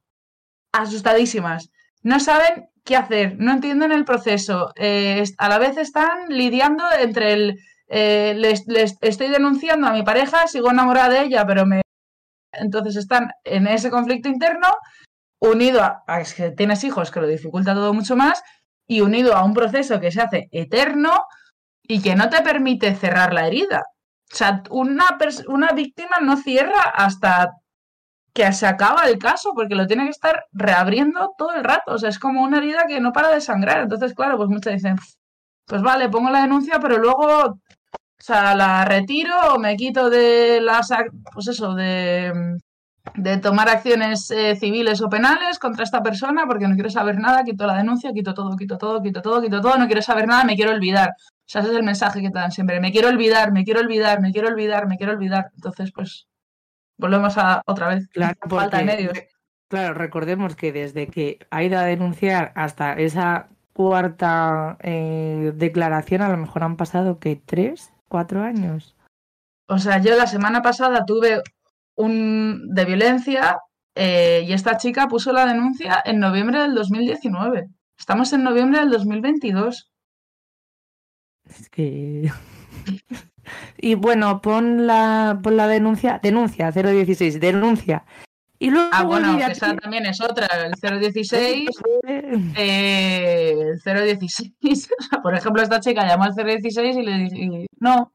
asustadísimas, 0.73 1.69
no 2.03 2.19
saben 2.19 2.69
qué 2.83 2.95
hacer, 2.95 3.35
no 3.39 3.51
entienden 3.53 3.91
el 3.91 4.05
proceso, 4.05 4.71
eh, 4.75 5.23
a 5.37 5.49
la 5.49 5.57
vez 5.57 5.77
están 5.77 6.27
lidiando 6.29 6.83
entre 6.99 7.33
el, 7.33 7.59
eh, 7.87 8.33
les, 8.35 8.67
les 8.67 8.97
estoy 9.01 9.29
denunciando 9.29 9.87
a 9.87 9.93
mi 9.93 10.03
pareja, 10.03 10.47
sigo 10.47 10.71
enamorada 10.71 11.09
de 11.09 11.23
ella, 11.23 11.45
pero 11.45 11.65
me... 11.65 11.81
Entonces 12.53 12.95
están 12.95 13.31
en 13.43 13.67
ese 13.67 13.89
conflicto 13.89 14.29
interno, 14.29 14.69
unido 15.39 15.83
a, 15.83 16.03
a 16.07 16.23
que 16.23 16.51
tienes 16.51 16.83
hijos, 16.83 17.11
que 17.11 17.21
lo 17.21 17.27
dificulta 17.27 17.73
todo 17.73 17.93
mucho 17.93 18.15
más, 18.15 18.41
y 18.87 19.01
unido 19.01 19.35
a 19.35 19.43
un 19.43 19.53
proceso 19.53 19.99
que 19.99 20.11
se 20.11 20.21
hace 20.21 20.47
eterno 20.51 21.11
y 21.83 22.01
que 22.01 22.15
no 22.15 22.29
te 22.29 22.41
permite 22.41 22.95
cerrar 22.95 23.33
la 23.33 23.47
herida. 23.47 23.83
O 24.31 24.35
sea, 24.35 24.63
una, 24.69 25.17
una 25.47 25.71
víctima 25.71 26.17
no 26.21 26.37
cierra 26.37 26.81
hasta 26.81 27.51
que 28.33 28.51
se 28.51 28.67
acaba 28.67 29.07
el 29.07 29.17
caso, 29.17 29.53
porque 29.55 29.75
lo 29.75 29.87
tiene 29.87 30.03
que 30.05 30.09
estar 30.09 30.45
reabriendo 30.51 31.33
todo 31.37 31.53
el 31.53 31.63
rato. 31.63 31.93
O 31.93 31.97
sea, 31.97 32.09
es 32.09 32.19
como 32.19 32.43
una 32.43 32.57
herida 32.57 32.85
que 32.87 32.99
no 32.99 33.13
para 33.13 33.29
de 33.29 33.39
sangrar. 33.39 33.81
Entonces, 33.81 34.13
claro, 34.13 34.37
pues 34.37 34.49
muchos 34.49 34.73
dicen, 34.73 34.97
pues 35.65 35.81
vale, 35.81 36.09
pongo 36.09 36.29
la 36.29 36.41
denuncia, 36.41 36.79
pero 36.79 36.97
luego, 36.97 37.59
sea, 38.25 38.55
la 38.55 38.85
retiro 38.85 39.53
o 39.53 39.59
me 39.59 39.75
quito 39.75 40.09
de 40.09 40.59
las, 40.61 40.89
pues 41.33 41.47
eso, 41.47 41.75
de, 41.75 42.57
de 43.13 43.37
tomar 43.37 43.69
acciones 43.69 44.31
eh, 44.31 44.55
civiles 44.55 45.01
o 45.01 45.09
penales 45.09 45.59
contra 45.59 45.83
esta 45.83 46.01
persona 46.01 46.45
porque 46.47 46.67
no 46.67 46.75
quiero 46.75 46.89
saber 46.89 47.19
nada, 47.19 47.43
quito 47.43 47.67
la 47.67 47.77
denuncia, 47.77 48.11
quito 48.13 48.33
todo, 48.33 48.55
quito 48.57 48.77
todo, 48.77 49.01
quito 49.01 49.21
todo, 49.21 49.41
quito 49.41 49.61
todo, 49.61 49.77
no 49.77 49.85
quiero 49.85 50.01
saber 50.01 50.27
nada, 50.27 50.43
me 50.43 50.55
quiero 50.55 50.71
olvidar. 50.71 51.09
O 51.09 51.47
sea, 51.47 51.61
ese 51.61 51.71
es 51.71 51.77
el 51.77 51.83
mensaje 51.83 52.21
que 52.21 52.29
te 52.29 52.39
dan 52.39 52.51
siempre. 52.51 52.79
Me 52.79 52.91
quiero 52.91 53.09
olvidar, 53.09 53.51
me 53.51 53.63
quiero 53.63 53.81
olvidar, 53.81 54.19
me 54.19 54.31
quiero 54.31 54.47
olvidar, 54.47 54.87
me 54.87 54.97
quiero 54.97 55.13
olvidar. 55.13 55.51
Entonces, 55.53 55.91
pues, 55.93 56.27
volvemos 56.97 57.37
a 57.37 57.61
otra 57.67 57.87
vez. 57.89 58.07
Claro, 58.07 58.35
Falta 58.49 58.79
de 58.79 58.85
medios. 58.85 59.13
Claro, 59.67 59.93
recordemos 59.93 60.55
que 60.55 60.71
desde 60.71 61.07
que 61.07 61.39
ha 61.51 61.63
ido 61.63 61.77
a 61.77 61.83
denunciar 61.83 62.51
hasta 62.55 62.93
esa 62.93 63.49
cuarta 63.73 64.77
eh, 64.81 65.51
declaración, 65.55 66.21
a 66.21 66.29
lo 66.29 66.37
mejor 66.37 66.63
han 66.63 66.77
pasado 66.77 67.19
que 67.19 67.35
tres, 67.35 67.91
cuatro 68.07 68.41
años. 68.41 68.95
O 69.67 69.77
sea, 69.79 69.99
yo 69.99 70.15
la 70.15 70.27
semana 70.27 70.61
pasada 70.61 71.05
tuve 71.05 71.41
un 71.95 72.73
de 72.73 72.85
violencia 72.85 73.57
eh, 73.95 74.43
y 74.45 74.53
esta 74.53 74.77
chica 74.77 75.07
puso 75.07 75.31
la 75.31 75.45
denuncia 75.45 76.01
en 76.05 76.19
noviembre 76.19 76.59
del 76.61 76.75
2019. 76.75 77.67
Estamos 77.97 78.33
en 78.33 78.43
noviembre 78.43 78.79
del 78.79 78.91
2022. 78.91 79.91
Es 81.49 81.69
que. 81.69 82.31
y 83.77 83.95
bueno, 83.95 84.41
pon 84.41 84.85
la, 84.85 85.39
pon 85.41 85.57
la 85.57 85.67
denuncia, 85.67 86.19
denuncia 86.21 86.71
016, 86.71 87.39
denuncia. 87.39 88.05
Y 88.65 88.71
luego 88.71 88.89
Ah, 88.91 89.03
bueno, 89.03 89.37
esa 89.37 89.75
también 89.75 90.07
es 90.07 90.19
otra, 90.19 90.47
el 90.47 90.71
016, 90.99 91.69
eh, 92.57 93.73
el 93.85 94.17
016. 94.17 94.89
O 94.99 95.03
sea, 95.03 95.21
por 95.21 95.35
ejemplo, 95.35 95.61
esta 95.61 95.79
chica 95.79 96.03
llamó 96.03 96.23
al 96.23 96.33
016 96.33 96.97
y 96.97 97.03
le 97.03 97.17
dice, 97.19 97.37
y, 97.37 97.67
no, 97.79 98.11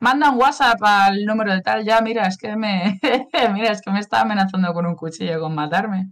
manda 0.00 0.30
un 0.30 0.40
WhatsApp 0.40 0.82
al 0.82 1.24
número 1.24 1.52
de 1.52 1.60
tal, 1.62 1.84
ya, 1.84 2.00
mira, 2.00 2.26
es 2.26 2.36
que 2.36 2.56
me, 2.56 2.98
mira, 3.54 3.70
es 3.70 3.80
que 3.80 3.92
me 3.92 4.00
está 4.00 4.22
amenazando 4.22 4.74
con 4.74 4.86
un 4.86 4.96
cuchillo, 4.96 5.38
con 5.38 5.54
matarme. 5.54 6.10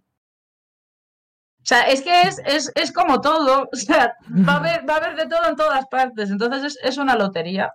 O 1.59 1.67
sea, 1.67 1.89
es 1.89 2.03
que 2.03 2.23
es, 2.23 2.41
es, 2.47 2.71
es 2.77 2.93
como 2.93 3.21
todo, 3.21 3.69
o 3.73 3.77
sea, 3.77 4.15
va 4.49 4.53
a 4.53 4.57
haber, 4.59 4.89
va 4.89 4.95
a 4.95 4.97
haber 4.99 5.17
de 5.17 5.27
todo 5.27 5.49
en 5.49 5.57
todas 5.57 5.85
partes, 5.87 6.31
entonces 6.31 6.63
es, 6.63 6.79
es 6.81 6.97
una 6.97 7.17
lotería. 7.17 7.73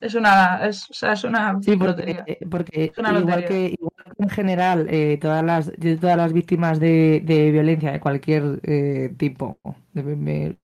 Es 0.00 0.14
una, 0.14 0.64
es, 0.66 0.88
o 0.90 0.94
sea, 0.94 1.12
es 1.12 1.24
una 1.24 1.58
Sí, 1.60 1.76
porque, 1.76 2.92
una 2.98 3.18
igual, 3.18 3.44
que, 3.44 3.74
igual, 3.78 3.92
en 4.18 4.28
general, 4.28 4.86
eh, 4.90 5.18
todas 5.20 5.44
las, 5.44 5.72
todas 6.00 6.16
las 6.16 6.32
víctimas 6.32 6.78
de, 6.78 7.20
de 7.24 7.50
violencia 7.50 7.90
de 7.90 7.98
cualquier 8.00 8.60
eh, 8.62 9.12
tipo, 9.16 9.58
de- 9.92 10.02
me- 10.04 10.56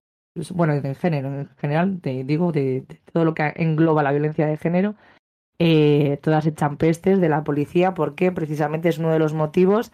bueno, 0.51 0.81
de 0.81 0.95
género 0.95 1.29
en 1.41 1.49
general, 1.57 2.01
te 2.01 2.23
digo, 2.25 2.53
de, 2.53 2.83
de 2.83 3.01
todo 3.13 3.25
lo 3.25 3.35
que 3.35 3.53
engloba 3.57 4.03
la 4.05 4.13
violencia 4.13 4.47
de 4.47 4.57
género, 4.57 4.95
eh, 5.59 6.19
todas 6.23 6.47
echan 6.47 6.77
pestes 6.77 7.21
de 7.21 7.29
la 7.29 7.45
policía 7.45 7.95
porque 7.95 8.33
precisamente 8.33 8.89
es 8.89 8.99
uno 8.99 9.11
de 9.11 9.19
los 9.21 9.35
motivos 9.35 9.93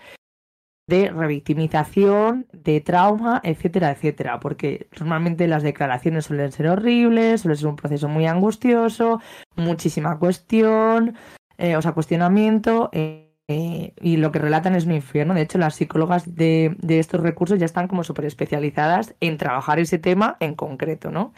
de 0.90 1.10
revictimización, 1.10 2.46
de 2.52 2.80
trauma, 2.80 3.40
etcétera, 3.44 3.92
etcétera, 3.92 4.40
porque 4.40 4.88
normalmente 4.98 5.46
las 5.46 5.62
declaraciones 5.62 6.26
suelen 6.26 6.52
ser 6.52 6.68
horribles, 6.68 7.42
suele 7.42 7.56
ser 7.56 7.68
un 7.68 7.76
proceso 7.76 8.08
muy 8.08 8.26
angustioso, 8.26 9.20
muchísima 9.56 10.18
cuestión, 10.18 11.16
eh, 11.58 11.76
o 11.76 11.82
sea, 11.82 11.92
cuestionamiento, 11.92 12.90
eh, 12.92 13.32
eh, 13.48 13.94
y 14.00 14.16
lo 14.16 14.32
que 14.32 14.40
relatan 14.40 14.74
es 14.74 14.84
un 14.84 14.92
infierno. 14.92 15.34
De 15.34 15.42
hecho, 15.42 15.58
las 15.58 15.76
psicólogas 15.76 16.34
de, 16.34 16.76
de 16.78 16.98
estos 16.98 17.20
recursos 17.20 17.58
ya 17.58 17.66
están 17.66 17.88
como 17.88 18.04
súper 18.04 18.24
especializadas 18.24 19.14
en 19.20 19.38
trabajar 19.38 19.78
ese 19.78 19.98
tema 19.98 20.36
en 20.40 20.54
concreto, 20.54 21.10
¿no? 21.10 21.32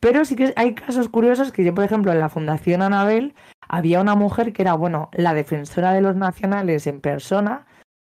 Pero 0.00 0.24
sí 0.24 0.36
que 0.36 0.52
hay 0.56 0.74
casos 0.74 1.08
curiosos 1.08 1.50
que 1.52 1.64
yo, 1.64 1.74
por 1.74 1.84
ejemplo, 1.84 2.12
en 2.12 2.20
la 2.20 2.28
Fundación 2.28 2.82
Anabel 2.82 3.34
había 3.68 4.00
una 4.00 4.14
mujer 4.14 4.52
que 4.52 4.62
era, 4.62 4.74
bueno, 4.74 5.08
la 5.12 5.34
defensora 5.34 5.92
de 5.92 6.00
los 6.00 6.16
nacionales 6.16 6.86
en 6.86 7.00
persona, 7.00 7.66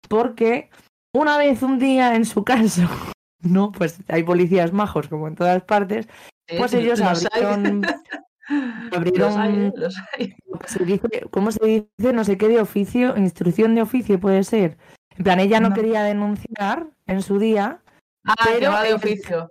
porque 0.08 0.70
una 1.14 1.38
vez 1.38 1.62
un 1.62 1.78
día 1.78 2.14
en 2.14 2.24
su 2.24 2.44
caso, 2.44 2.82
¿no? 3.42 3.72
Pues 3.72 3.98
hay 4.08 4.22
policías 4.22 4.72
majos 4.72 5.08
como 5.08 5.28
en 5.28 5.34
todas 5.34 5.62
partes, 5.64 6.08
pues 6.58 6.74
ellos 6.74 7.00
abrieron, 7.34 7.82
Los 7.82 8.96
abrieron 8.96 9.38
hay. 9.40 9.72
Los 9.76 9.96
hay. 10.18 10.34
se 10.66 10.84
dice, 10.84 11.08
¿cómo 11.30 11.52
se 11.52 11.64
dice? 11.98 12.12
No 12.12 12.24
sé 12.24 12.36
qué 12.36 12.48
de 12.48 12.60
oficio, 12.60 13.16
instrucción 13.16 13.74
de 13.74 13.82
oficio 13.82 14.18
puede 14.18 14.42
ser. 14.44 14.76
En 15.16 15.24
plan, 15.24 15.38
ella 15.40 15.60
no, 15.60 15.68
No. 15.70 15.74
quería 15.74 16.02
denunciar 16.02 16.86
en 17.06 17.22
su 17.22 17.38
día. 17.38 17.82
Ah, 18.24 18.34
que 18.44 18.52
Pero 18.58 18.70
va 18.72 18.82
de 18.82 18.88
el- 18.90 18.94
oficio. 18.94 19.50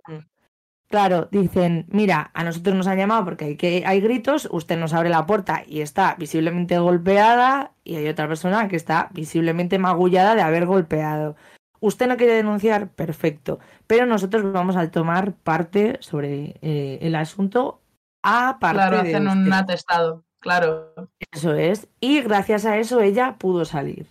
Claro, 0.90 1.28
dicen, 1.30 1.86
mira, 1.88 2.32
a 2.34 2.42
nosotros 2.42 2.74
nos 2.74 2.88
han 2.88 2.98
llamado 2.98 3.24
porque 3.24 3.44
hay, 3.44 3.56
que, 3.56 3.84
hay 3.86 4.00
gritos, 4.00 4.48
usted 4.50 4.76
nos 4.76 4.92
abre 4.92 5.08
la 5.08 5.24
puerta 5.24 5.62
y 5.64 5.82
está 5.82 6.16
visiblemente 6.18 6.76
golpeada 6.80 7.74
y 7.84 7.94
hay 7.94 8.08
otra 8.08 8.26
persona 8.26 8.66
que 8.66 8.74
está 8.74 9.08
visiblemente 9.12 9.78
magullada 9.78 10.34
de 10.34 10.42
haber 10.42 10.66
golpeado. 10.66 11.36
Usted 11.78 12.08
no 12.08 12.16
quiere 12.16 12.34
denunciar, 12.34 12.88
perfecto, 12.90 13.60
pero 13.86 14.04
nosotros 14.04 14.52
vamos 14.52 14.74
a 14.74 14.90
tomar 14.90 15.32
parte 15.34 15.96
sobre 16.00 16.56
eh, 16.60 16.98
el 17.02 17.14
asunto 17.14 17.80
aparte 18.24 18.74
Claro, 18.76 19.02
de 19.04 19.14
hacen 19.14 19.28
un 19.28 19.38
usted". 19.44 19.52
atestado. 19.52 20.24
Claro. 20.40 20.92
Eso 21.32 21.54
es. 21.54 21.86
Y 22.00 22.20
gracias 22.22 22.64
a 22.64 22.78
eso 22.78 23.00
ella 23.00 23.36
pudo 23.38 23.64
salir. 23.64 24.06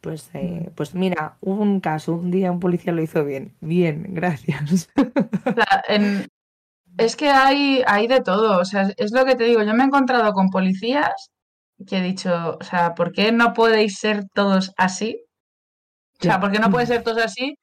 Pues, 0.00 0.30
eh, 0.34 0.70
pues 0.74 0.94
mira, 0.94 1.36
hubo 1.40 1.62
un 1.62 1.80
caso, 1.80 2.14
un 2.14 2.30
día 2.30 2.50
un 2.52 2.60
policía 2.60 2.92
lo 2.92 3.02
hizo 3.02 3.24
bien. 3.24 3.54
Bien, 3.60 4.06
gracias. 4.14 4.88
O 4.96 5.52
sea, 5.54 5.82
en- 5.88 6.28
Es 6.98 7.16
que 7.16 7.30
hay, 7.30 7.82
hay 7.86 8.08
de 8.08 8.20
todo. 8.22 8.60
O 8.60 8.64
sea, 8.66 8.90
es- 8.98 9.12
lo 9.12 9.24
que 9.26 9.36
te 9.36 9.44
digo. 9.44 9.62
Yo 9.64 9.74
me 9.74 9.84
he 9.84 9.86
encontrado 9.86 10.32
con 10.34 10.50
policías 10.50 11.30
que 11.88 11.98
he 11.98 12.02
dicho, 12.02 12.58
o 12.60 12.64
sea, 12.64 12.94
¿por 12.94 13.12
qué 13.12 13.32
no 13.32 13.54
podéis 13.54 13.98
ser 13.98 14.26
todos 14.34 14.72
así? 14.78 15.22
O 16.20 16.24
sea. 16.24 16.40
¿por 16.40 16.52
qué 16.52 16.58
no 16.58 16.70
pueden 16.70 16.86
ser 16.88 17.02
todos 17.02 17.24
así? 17.24 17.56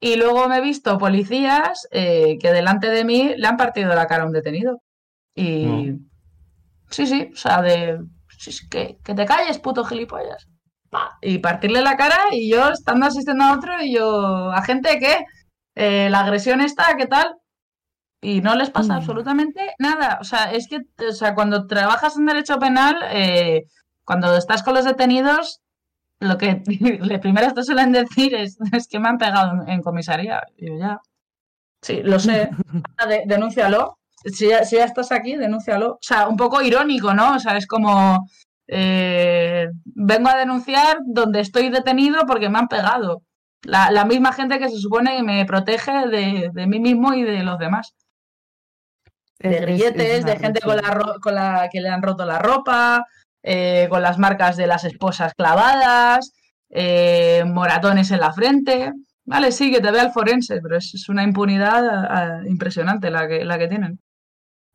Y 0.00 0.16
luego 0.16 0.48
me 0.48 0.58
he 0.58 0.62
visto 0.62 0.98
policías 0.98 1.88
eh, 1.92 2.38
que 2.40 2.52
delante 2.52 2.88
de 2.90 3.04
mí 3.04 3.34
le 3.36 3.46
han 3.48 3.56
partido 3.58 3.94
la 3.94 4.06
cara 4.06 4.24
a 4.24 4.26
un 4.26 4.32
detenido. 4.32 4.82
Y 5.34 5.92
sí, 6.90 7.06
sí, 7.06 7.30
o 7.32 7.36
sea, 7.36 7.62
de 7.62 8.00
sí, 8.38 8.52
sí, 8.52 8.68
que, 8.68 8.98
que 9.04 9.14
te 9.14 9.26
calles, 9.26 9.58
puto 9.58 9.84
gilipollas. 9.84 10.48
Pa, 10.94 11.18
Y 11.22 11.38
partirle 11.38 11.82
la 11.82 11.96
cara 11.96 12.16
y 12.30 12.48
yo 12.48 12.68
estando 12.70 13.06
asistiendo 13.06 13.42
a 13.44 13.54
otro 13.54 13.72
y 13.82 13.92
yo, 13.94 14.52
¿a 14.52 14.62
gente 14.62 14.98
qué? 15.00 15.24
Eh, 15.74 16.08
la 16.08 16.20
agresión 16.20 16.60
está, 16.60 16.94
¿qué 16.96 17.06
tal? 17.06 17.34
Y 18.22 18.40
no 18.40 18.54
les 18.54 18.70
pasa 18.70 18.94
Mm. 18.94 18.96
absolutamente 18.98 19.74
nada. 19.80 20.18
O 20.20 20.24
sea, 20.24 20.52
es 20.52 20.68
que, 20.68 20.78
o 21.08 21.12
sea, 21.12 21.34
cuando 21.34 21.66
trabajas 21.66 22.16
en 22.16 22.26
derecho 22.26 22.58
penal, 22.60 22.94
eh, 23.10 23.64
cuando 24.04 24.36
estás 24.36 24.62
con 24.62 24.74
los 24.74 24.84
detenidos, 24.84 25.60
lo 26.20 26.38
que 26.38 26.62
le 27.00 27.18
primero 27.18 27.52
te 27.52 27.64
suelen 27.64 27.90
decir 27.90 28.32
es, 28.36 28.56
es 28.72 28.86
que 28.86 29.00
me 29.00 29.08
han 29.08 29.18
pegado 29.18 29.62
en, 29.64 29.68
en 29.68 29.82
comisaría. 29.82 30.42
Y 30.56 30.68
yo 30.68 30.78
ya. 30.78 31.00
Sí, 31.82 32.02
lo 32.04 32.20
sé. 32.20 32.50
De- 33.08 33.24
denúncialo. 33.26 33.98
Si 34.26 34.48
ya, 34.48 34.64
si 34.64 34.76
ya 34.76 34.84
estás 34.84 35.10
aquí, 35.10 35.34
denúncialo. 35.36 35.94
O 35.94 35.98
sea, 36.00 36.28
un 36.28 36.36
poco 36.36 36.62
irónico, 36.62 37.12
¿no? 37.12 37.34
O 37.34 37.38
sea, 37.40 37.56
es 37.56 37.66
como 37.66 38.26
eh, 38.68 39.68
vengo 39.84 40.28
a 40.28 40.36
denunciar 40.36 40.98
donde 41.06 41.40
estoy 41.40 41.68
detenido 41.70 42.24
porque 42.26 42.48
me 42.48 42.58
han 42.58 42.68
pegado. 42.68 43.22
La, 43.62 43.90
la 43.90 44.04
misma 44.04 44.32
gente 44.32 44.58
que 44.58 44.68
se 44.68 44.78
supone 44.78 45.16
que 45.16 45.22
me 45.22 45.44
protege 45.46 46.06
de, 46.08 46.50
de 46.52 46.66
mí 46.66 46.80
mismo 46.80 47.14
y 47.14 47.22
de 47.22 47.42
los 47.42 47.58
demás. 47.58 47.94
De 49.38 49.48
Es- 49.48 49.54
es- 49.54 49.60
es 49.60 49.66
grilletes, 49.66 50.24
de 50.24 50.36
gente 50.38 50.60
con 50.60 50.76
la, 50.76 51.16
con 51.22 51.34
la 51.34 51.68
que 51.72 51.80
le 51.80 51.88
han 51.88 52.02
roto 52.02 52.24
la 52.24 52.38
ropa, 52.38 53.04
eh, 53.42 53.86
con 53.90 54.02
las 54.02 54.18
marcas 54.18 54.56
de 54.56 54.66
las 54.66 54.84
esposas 54.84 55.32
clavadas, 55.34 56.32
eh, 56.70 57.44
moratones 57.46 58.10
en 58.10 58.20
la 58.20 58.32
frente. 58.32 58.92
Vale, 59.26 59.52
sí, 59.52 59.70
que 59.72 59.80
te 59.80 59.90
vea 59.90 60.02
el 60.02 60.12
forense, 60.12 60.60
pero 60.62 60.76
es, 60.76 60.92
es 60.94 61.08
una 61.08 61.22
impunidad 61.22 61.82
ah, 61.88 62.40
impresionante 62.46 63.10
la 63.10 63.26
que, 63.26 63.44
la 63.44 63.58
que 63.58 63.68
tienen. 63.68 63.98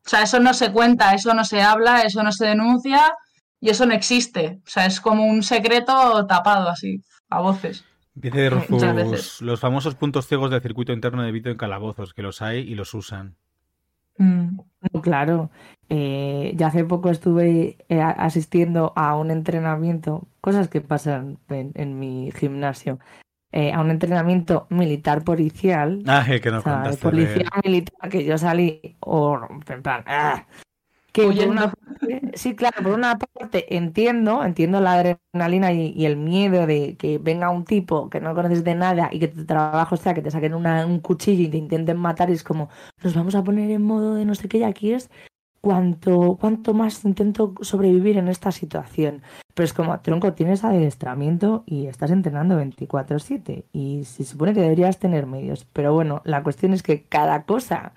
O 0.04 0.08
sea, 0.08 0.22
eso 0.22 0.40
no 0.40 0.54
se 0.54 0.72
cuenta, 0.72 1.14
eso 1.14 1.34
no 1.34 1.44
se 1.44 1.62
habla, 1.62 2.02
eso 2.02 2.22
no 2.24 2.32
se 2.32 2.46
denuncia 2.46 3.12
y 3.60 3.68
eso 3.70 3.86
no 3.86 3.94
existe. 3.94 4.60
O 4.66 4.70
sea, 4.70 4.86
es 4.86 5.00
como 5.00 5.24
un 5.26 5.42
secreto 5.42 6.26
tapado 6.26 6.68
así, 6.68 7.02
a 7.28 7.40
voces. 7.40 7.84
Dice 8.14 8.50
Muchas 8.68 8.96
Rufus, 8.96 9.40
los 9.42 9.60
famosos 9.60 9.94
puntos 9.94 10.26
ciegos 10.26 10.50
del 10.50 10.60
circuito 10.62 10.92
interno 10.92 11.22
de 11.22 11.30
Vito 11.32 11.48
en 11.50 11.56
calabozos, 11.56 12.12
que 12.12 12.22
los 12.22 12.42
hay 12.42 12.58
y 12.60 12.74
los 12.74 12.92
usan. 12.94 13.36
Mm. 14.18 14.58
No, 14.92 15.02
Claro, 15.02 15.50
eh, 15.88 16.52
ya 16.56 16.66
hace 16.68 16.84
poco 16.84 17.10
estuve 17.10 17.76
eh, 17.88 18.00
asistiendo 18.00 18.92
a 18.96 19.16
un 19.16 19.30
entrenamiento, 19.30 20.26
cosas 20.40 20.68
que 20.68 20.80
pasan 20.80 21.38
en, 21.48 21.72
en 21.74 21.98
mi 21.98 22.30
gimnasio, 22.32 22.98
eh, 23.52 23.72
a 23.72 23.80
un 23.80 23.90
entrenamiento 23.90 24.66
militar 24.70 25.22
policial, 25.22 26.02
Ah, 26.06 26.24
el 26.28 26.40
que 26.40 26.50
nos 26.50 26.60
o 26.60 26.64
sea, 26.64 26.72
de 26.78 26.82
contaste. 26.82 27.02
policía 27.02 27.48
de- 27.62 27.68
militar, 27.70 28.08
que 28.10 28.24
yo 28.24 28.36
salí, 28.38 28.96
o 29.00 29.38
en 29.68 29.82
plan, 29.82 30.02
¡ah! 30.06 30.46
Que 31.12 31.22
por 31.24 31.48
una 31.48 31.72
parte- 31.72 32.32
sí, 32.34 32.54
claro, 32.56 32.82
por 32.82 32.92
una 32.92 33.18
parte 33.18 33.76
entiendo, 33.76 34.44
entiendo 34.44 34.80
la 34.80 34.94
adrenalina 34.94 35.72
y, 35.72 35.92
y 35.96 36.06
el 36.06 36.16
miedo 36.16 36.66
de 36.66 36.96
que 36.96 37.18
venga 37.18 37.50
un 37.50 37.64
tipo 37.64 38.08
que 38.10 38.20
no 38.20 38.34
conoces 38.34 38.64
de 38.64 38.74
nada 38.74 39.08
y 39.12 39.18
que 39.20 39.28
tu 39.28 39.44
trabajo 39.46 39.96
sea 39.96 40.14
que 40.14 40.22
te 40.22 40.30
saquen 40.30 40.54
una- 40.54 40.86
un 40.86 41.00
cuchillo 41.00 41.42
y 41.44 41.48
te 41.48 41.56
intenten 41.58 41.96
matar 41.98 42.30
y 42.30 42.34
es 42.34 42.44
como, 42.44 42.68
nos 43.02 43.14
vamos 43.14 43.34
a 43.34 43.44
poner 43.44 43.70
en 43.70 43.82
modo 43.82 44.14
de 44.14 44.24
no 44.24 44.34
sé 44.34 44.48
qué 44.48 44.58
y 44.58 44.62
aquí 44.64 44.92
es 44.92 45.10
cuanto, 45.60 46.36
cuanto 46.40 46.74
más 46.74 47.04
intento 47.04 47.54
sobrevivir 47.60 48.16
en 48.18 48.28
esta 48.28 48.50
situación. 48.52 49.22
Pero 49.54 49.64
es 49.64 49.72
como, 49.74 49.98
tronco, 50.00 50.32
tienes 50.32 50.64
adiestramiento 50.64 51.64
y 51.66 51.86
estás 51.86 52.10
entrenando 52.10 52.56
24/7 52.56 53.66
y 53.72 54.04
se 54.04 54.24
supone 54.24 54.54
que 54.54 54.60
deberías 54.62 54.98
tener 54.98 55.26
medios. 55.26 55.66
Pero 55.72 55.92
bueno, 55.92 56.22
la 56.24 56.42
cuestión 56.42 56.72
es 56.72 56.82
que 56.82 57.02
cada 57.04 57.44
cosa 57.44 57.92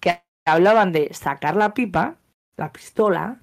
que 0.00 0.22
hablaban 0.46 0.92
de 0.92 1.10
sacar 1.14 1.56
la 1.56 1.74
pipa, 1.74 2.18
la 2.56 2.72
pistola, 2.72 3.40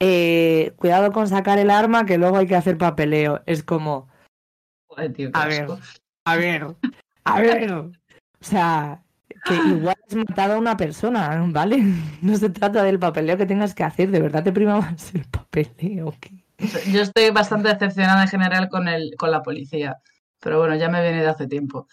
eh, 0.00 0.72
cuidado 0.76 1.12
con 1.12 1.28
sacar 1.28 1.58
el 1.58 1.70
arma 1.70 2.06
que 2.06 2.18
luego 2.18 2.36
hay 2.38 2.46
que 2.46 2.56
hacer 2.56 2.78
papeleo. 2.78 3.42
Es 3.46 3.62
como, 3.62 4.08
Joder, 4.88 5.12
tío, 5.12 5.32
qué 5.32 5.38
A 5.38 5.46
ver. 5.46 5.68
a 6.24 6.36
ver, 6.36 6.76
a 7.24 7.40
ver. 7.40 7.72
O 7.72 7.90
sea, 8.40 9.02
que 9.44 9.54
igual 9.54 9.96
has 10.06 10.14
matado 10.14 10.54
a 10.54 10.58
una 10.58 10.76
persona, 10.76 11.44
¿vale? 11.48 11.78
No 12.22 12.36
se 12.36 12.50
trata 12.50 12.82
del 12.82 12.98
papeleo 12.98 13.36
que 13.36 13.46
tengas 13.46 13.74
que 13.74 13.84
hacer, 13.84 14.10
de 14.10 14.20
verdad 14.20 14.44
te 14.44 14.52
prima 14.52 14.80
más 14.80 15.14
el 15.14 15.24
papeleo. 15.24 16.14
Yo 16.90 17.02
estoy 17.02 17.30
bastante 17.30 17.68
decepcionada 17.68 18.22
en 18.22 18.28
general 18.28 18.68
con 18.68 18.88
el, 18.88 19.14
con 19.16 19.30
la 19.30 19.42
policía. 19.42 19.98
Pero 20.40 20.58
bueno, 20.58 20.76
ya 20.76 20.88
me 20.88 21.02
viene 21.02 21.22
de 21.22 21.28
hace 21.28 21.46
tiempo. 21.46 21.86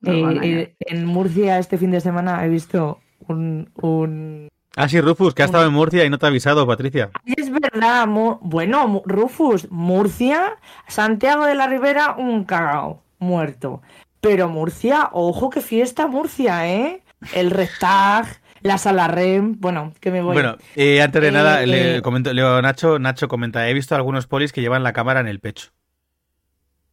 No 0.00 0.12
Eh, 0.12 0.38
eh, 0.42 0.76
en 0.80 1.06
Murcia 1.06 1.58
este 1.58 1.78
fin 1.78 1.90
de 1.90 2.00
semana 2.00 2.44
he 2.44 2.48
visto 2.48 3.00
un, 3.28 3.70
un... 3.80 4.48
Ah, 4.78 4.88
sí, 4.90 5.00
Rufus, 5.00 5.32
que 5.34 5.42
ha 5.42 5.46
estado 5.46 5.66
en 5.66 5.72
Murcia 5.72 6.04
y 6.04 6.10
no 6.10 6.18
te 6.18 6.26
ha 6.26 6.28
avisado, 6.28 6.66
Patricia. 6.66 7.10
Es 7.24 7.50
verdad, 7.50 8.06
Mu- 8.06 8.38
bueno, 8.42 9.02
Rufus, 9.06 9.70
Murcia, 9.70 10.56
Santiago 10.86 11.46
de 11.46 11.54
la 11.54 11.66
Ribera, 11.66 12.14
un 12.18 12.44
cagao, 12.44 13.02
muerto. 13.18 13.80
Pero 14.20 14.48
Murcia, 14.50 15.08
ojo 15.12 15.48
que 15.48 15.62
fiesta 15.62 16.06
Murcia, 16.08 16.68
¿eh? 16.68 17.02
El 17.34 17.50
Restag, 17.52 18.26
la 18.60 18.76
Sala 18.76 19.08
Rem, 19.08 19.56
bueno, 19.58 19.94
que 19.98 20.10
me 20.10 20.20
voy. 20.20 20.34
Bueno, 20.34 20.56
eh, 20.74 21.00
antes 21.00 21.22
de 21.22 21.28
Eh, 21.28 21.32
nada, 21.32 21.64
le 21.64 21.96
eh. 21.96 22.02
comento, 22.02 22.32
Leo 22.34 22.60
Nacho, 22.60 22.98
Nacho 22.98 23.28
comenta, 23.28 23.66
he 23.70 23.72
visto 23.74 23.94
algunos 23.94 24.26
polis 24.26 24.52
que 24.52 24.60
llevan 24.60 24.82
la 24.82 24.92
cámara 24.92 25.20
en 25.20 25.28
el 25.28 25.40
pecho. 25.40 25.70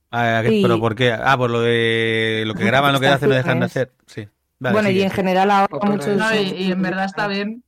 Ah, 0.09 0.39
¿qué- 0.43 0.49
Sí. 0.49 0.59
¿Pero 0.61 0.79
por 0.79 0.95
qué? 0.95 1.11
Ah, 1.11 1.35
por 1.37 1.49
lo 1.49 1.59
de 1.59 2.43
lo 2.45 2.53
que 2.53 2.63
graban, 2.63 2.93
lo 2.93 2.99
que 3.01 3.07
hacen, 3.07 3.27
lo 3.29 3.35
dejan 3.35 3.59
de 3.59 3.65
hacer. 3.65 3.91
Sí. 4.05 4.27
Vale, 4.59 4.73
bueno, 4.73 4.89
y 4.89 5.01
en 5.01 5.09
general 5.09 5.51
ahora 5.51 5.67
muchos... 5.89 6.15
No, 6.15 6.33
y, 6.33 6.39
y 6.51 6.71
en 6.71 6.81
verdad 6.81 7.05
está 7.05 7.27
bien. 7.27 7.63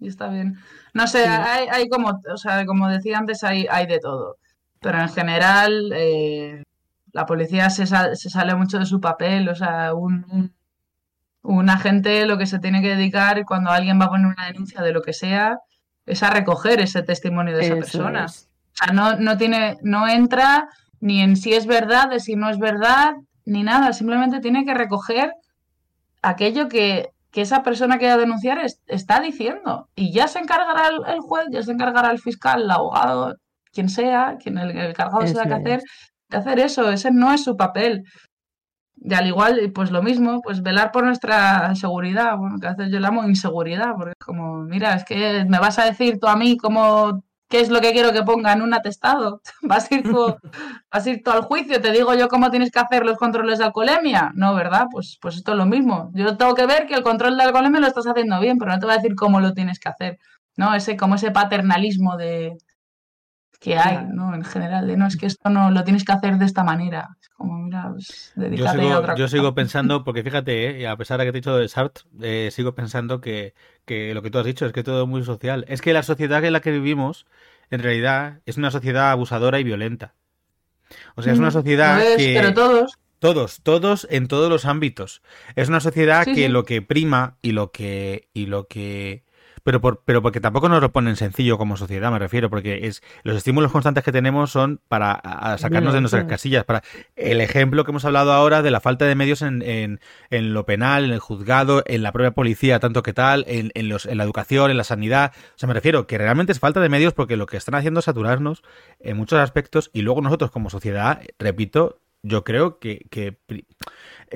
Y 0.00 0.08
está 0.08 0.28
bien. 0.28 0.56
No 0.94 1.06
sé, 1.06 1.24
Sí. 1.24 1.28
hay, 1.28 1.68
hay 1.68 1.88
como, 1.88 2.20
o 2.32 2.36
sea, 2.36 2.64
como 2.66 2.88
decía 2.88 3.18
antes, 3.18 3.44
hay, 3.44 3.66
hay 3.70 3.86
de 3.86 3.98
todo. 3.98 4.36
pero 4.80 4.98
en 5.00 5.10
general 5.10 5.92
eh, 5.94 6.62
la 7.12 7.26
policía 7.26 7.68
se, 7.70 7.86
se, 7.86 8.30
sale 8.30 8.54
mucho 8.54 8.78
de 8.78 8.86
su 8.86 9.00
papel, 9.00 9.48
o 9.48 9.54
sea, 9.54 9.92
un, 9.94 10.52
un, 11.42 11.70
agente 11.70 12.24
lo 12.26 12.38
que 12.38 12.46
se 12.46 12.58
tiene 12.60 12.80
que 12.80 12.96
dedicar 12.96 13.44
cuando 13.44 13.70
alguien 13.70 14.00
va 14.00 14.06
a 14.06 14.10
poner 14.10 14.26
una 14.26 14.46
denuncia 14.46 14.80
de 14.82 14.92
lo 14.92 15.02
que 15.02 15.12
sea 15.12 15.58
es 16.06 16.22
a 16.22 16.30
recoger 16.30 16.80
ese 16.80 17.02
testimonio 17.02 17.56
de 17.56 17.66
esa 17.66 17.74
persona. 17.74 18.26
O 18.26 18.28
sea, 18.72 18.92
no, 18.94 19.16
no, 19.16 19.36
tiene, 19.36 19.76
no 19.82 20.08
entra 20.08 20.68
ni 21.00 21.20
en 21.20 21.36
si 21.36 21.52
es 21.52 21.66
verdad, 21.66 22.08
de 22.10 22.20
si 22.20 22.36
no 22.36 22.48
es 22.48 22.58
verdad, 22.58 23.14
ni 23.44 23.62
nada, 23.62 23.92
simplemente 23.92 24.40
tiene 24.40 24.64
que 24.64 24.74
recoger 24.74 25.32
aquello 26.22 26.68
que, 26.68 27.10
esa 27.34 27.62
persona 27.62 27.98
que 27.98 28.06
va 28.06 28.14
a 28.14 28.18
denunciar 28.18 28.60
está 28.86 29.20
diciendo. 29.20 29.88
Y 29.94 30.12
ya 30.12 30.28
se 30.28 30.38
encargará 30.38 30.88
el, 30.88 31.20
juez, 31.20 31.46
ya 31.50 31.62
se 31.62 31.72
encargará 31.72 32.10
el 32.10 32.18
fiscal, 32.18 32.62
el 32.62 32.70
abogado, 32.70 33.36
quien 33.72 33.88
sea, 33.88 34.36
quien 34.42 34.58
el, 34.58 34.76
el 34.76 34.94
cargado 34.94 35.26
se 35.26 35.34
da 35.34 35.44
que 35.44 35.54
hacer, 35.54 35.82
de 36.28 36.36
hacer 36.36 36.58
eso. 36.58 36.90
Ese 36.90 37.10
no 37.10 37.32
es 37.32 37.44
su 37.44 37.56
papel. 37.56 38.04
Y 38.96 39.14
al 39.14 39.26
igual, 39.26 39.72
pues 39.74 39.90
lo 39.90 40.02
mismo, 40.02 40.40
pues 40.42 40.62
velar 40.62 40.92
por 40.92 41.04
nuestra 41.04 41.74
seguridad. 41.74 42.36
Bueno, 42.36 42.56
que 42.60 42.66
a 42.66 42.74
veces 42.74 42.92
yo 42.92 43.00
le 43.00 43.06
amo 43.06 43.24
inseguridad, 43.24 43.94
porque 43.96 44.12
es 44.18 44.26
como, 44.26 44.58
mira, 44.64 44.94
es 44.94 45.04
que 45.04 45.44
me 45.48 45.58
vas 45.58 45.78
a 45.78 45.84
decir 45.84 46.18
tú 46.20 46.26
a 46.26 46.36
mí 46.36 46.56
cómo 46.56 47.22
qué 47.50 47.60
es 47.60 47.68
lo 47.68 47.80
que 47.80 47.92
quiero 47.92 48.12
que 48.12 48.22
ponga 48.22 48.52
en 48.52 48.62
un 48.62 48.72
atestado. 48.72 49.42
¿Vas 49.62 49.90
a, 49.90 49.94
ir 49.96 50.04
tú, 50.04 50.36
vas 50.90 51.06
a 51.06 51.10
ir 51.10 51.22
tú 51.22 51.30
al 51.32 51.42
juicio, 51.42 51.80
te 51.80 51.90
digo 51.90 52.14
yo 52.14 52.28
cómo 52.28 52.50
tienes 52.50 52.70
que 52.70 52.78
hacer 52.78 53.04
los 53.04 53.18
controles 53.18 53.58
de 53.58 53.64
alcoholemia. 53.64 54.32
No, 54.34 54.54
¿verdad? 54.54 54.86
Pues, 54.90 55.18
pues 55.20 55.36
esto 55.36 55.52
es 55.52 55.58
lo 55.58 55.66
mismo. 55.66 56.10
Yo 56.14 56.36
tengo 56.36 56.54
que 56.54 56.64
ver 56.64 56.86
que 56.86 56.94
el 56.94 57.02
control 57.02 57.36
de 57.36 57.42
alcoholemia 57.42 57.80
lo 57.80 57.88
estás 57.88 58.06
haciendo 58.06 58.40
bien, 58.40 58.56
pero 58.56 58.70
no 58.70 58.78
te 58.78 58.86
voy 58.86 58.94
a 58.94 58.98
decir 58.98 59.16
cómo 59.16 59.40
lo 59.40 59.52
tienes 59.52 59.80
que 59.80 59.88
hacer. 59.88 60.18
¿No? 60.56 60.74
Ese, 60.74 60.96
como 60.96 61.16
ese 61.16 61.32
paternalismo 61.32 62.16
de 62.16 62.56
que 63.60 63.76
hay, 63.76 64.06
¿no? 64.06 64.34
En 64.34 64.42
general, 64.42 64.86
de 64.86 64.96
no, 64.96 65.06
es 65.06 65.18
que 65.18 65.26
esto 65.26 65.50
no 65.50 65.70
lo 65.70 65.84
tienes 65.84 66.04
que 66.04 66.12
hacer 66.12 66.38
de 66.38 66.46
esta 66.46 66.64
manera. 66.64 67.18
Como, 67.36 67.58
mira, 67.58 67.90
pues, 67.90 68.32
dedícate 68.34 68.78
yo 68.78 68.82
sigo, 68.84 68.94
a 68.94 68.98
otra 68.98 69.14
Yo 69.16 69.28
sigo 69.28 69.54
pensando, 69.54 70.02
porque 70.02 70.22
fíjate, 70.22 70.80
¿eh? 70.80 70.88
a 70.88 70.96
pesar 70.96 71.18
de 71.18 71.26
que 71.26 71.32
te 71.32 71.38
he 71.38 71.40
dicho 71.40 71.56
de 71.56 71.68
Sartre, 71.68 72.04
eh, 72.22 72.50
sigo 72.50 72.74
pensando 72.74 73.20
que, 73.20 73.54
que 73.90 74.14
lo 74.14 74.22
que 74.22 74.30
tú 74.30 74.38
has 74.38 74.46
dicho 74.46 74.66
es 74.66 74.72
que 74.72 74.82
todo 74.84 75.02
es 75.04 75.08
muy 75.08 75.24
social. 75.24 75.64
Es 75.68 75.82
que 75.82 75.92
la 75.92 76.02
sociedad 76.02 76.44
en 76.44 76.52
la 76.54 76.60
que 76.62 76.72
vivimos, 76.72 77.26
en 77.70 77.82
realidad, 77.82 78.40
es 78.46 78.56
una 78.58 78.70
sociedad 78.70 79.10
abusadora 79.12 79.60
y 79.60 79.64
violenta. 79.64 80.14
O 81.16 81.22
sea, 81.22 81.32
es 81.32 81.38
una 81.38 81.50
Mm, 81.50 81.52
sociedad 81.52 81.96
no 81.96 82.02
es, 82.02 82.16
que... 82.16 82.34
Pero 82.34 82.54
todos. 82.54 82.98
Todos, 83.18 83.60
todos 83.62 84.06
en 84.10 84.28
todos 84.28 84.48
los 84.50 84.64
ámbitos. 84.64 85.22
Es 85.56 85.68
una 85.68 85.80
sociedad 85.80 86.26
Sí, 86.26 86.32
que 86.32 86.46
sí. 86.46 86.48
lo 86.48 86.64
que 86.64 86.82
prima 86.82 87.36
y 87.42 87.52
lo 87.52 87.70
que 87.70 88.28
y 88.32 88.46
lo 88.46 88.66
que 88.66 89.24
pero 89.62 89.80
por, 89.80 90.02
pero 90.04 90.22
porque 90.22 90.40
tampoco 90.40 90.68
nos 90.68 90.80
lo 90.80 90.92
ponen 90.92 91.16
sencillo 91.16 91.58
como 91.58 91.76
sociedad, 91.76 92.10
me 92.10 92.18
refiero, 92.18 92.50
porque 92.50 92.86
es 92.86 93.02
los 93.22 93.36
estímulos 93.36 93.70
constantes 93.72 94.04
que 94.04 94.12
tenemos 94.12 94.50
son 94.50 94.80
para 94.88 95.12
a- 95.12 95.58
sacarnos 95.58 95.92
de 95.94 96.00
nuestras 96.00 96.24
casillas, 96.24 96.64
para 96.64 96.82
el 97.16 97.40
ejemplo 97.40 97.84
que 97.84 97.90
hemos 97.90 98.04
hablado 98.04 98.32
ahora 98.32 98.62
de 98.62 98.70
la 98.70 98.80
falta 98.80 99.04
de 99.04 99.14
medios 99.14 99.42
en, 99.42 99.62
en, 99.62 100.00
en 100.30 100.54
lo 100.54 100.64
penal, 100.66 101.04
en 101.04 101.10
el 101.12 101.18
juzgado, 101.20 101.82
en 101.86 102.02
la 102.02 102.12
propia 102.12 102.30
policía, 102.32 102.80
tanto 102.80 103.02
que 103.02 103.12
tal, 103.12 103.44
en, 103.48 103.70
en, 103.74 103.88
los, 103.88 104.06
en 104.06 104.18
la 104.18 104.24
educación, 104.24 104.70
en 104.70 104.76
la 104.76 104.84
sanidad. 104.84 105.32
O 105.54 105.58
sea, 105.58 105.66
me 105.66 105.74
refiero 105.74 106.06
que 106.06 106.18
realmente 106.18 106.52
es 106.52 106.60
falta 106.60 106.80
de 106.80 106.88
medios 106.88 107.12
porque 107.12 107.36
lo 107.36 107.46
que 107.46 107.56
están 107.56 107.74
haciendo 107.74 108.00
es 108.00 108.06
saturarnos 108.06 108.62
en 108.98 109.16
muchos 109.16 109.38
aspectos 109.38 109.90
y 109.92 110.02
luego 110.02 110.20
nosotros 110.20 110.50
como 110.50 110.70
sociedad, 110.70 111.20
repito, 111.38 112.00
yo 112.22 112.44
creo 112.44 112.78
que, 112.78 113.06
que 113.10 113.38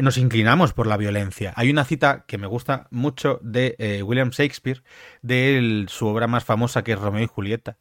nos 0.00 0.18
inclinamos 0.18 0.72
por 0.72 0.86
la 0.86 0.96
violencia. 0.96 1.52
Hay 1.56 1.70
una 1.70 1.84
cita 1.84 2.24
que 2.26 2.38
me 2.38 2.46
gusta 2.46 2.88
mucho 2.90 3.38
de 3.42 3.76
eh, 3.78 4.02
William 4.02 4.30
Shakespeare, 4.30 4.82
de 5.22 5.58
el- 5.58 5.86
su 5.88 6.06
obra 6.06 6.26
más 6.26 6.44
famosa 6.44 6.82
que 6.84 6.92
es 6.92 6.98
Romeo 6.98 7.22
y 7.24 7.26
Julieta, 7.26 7.78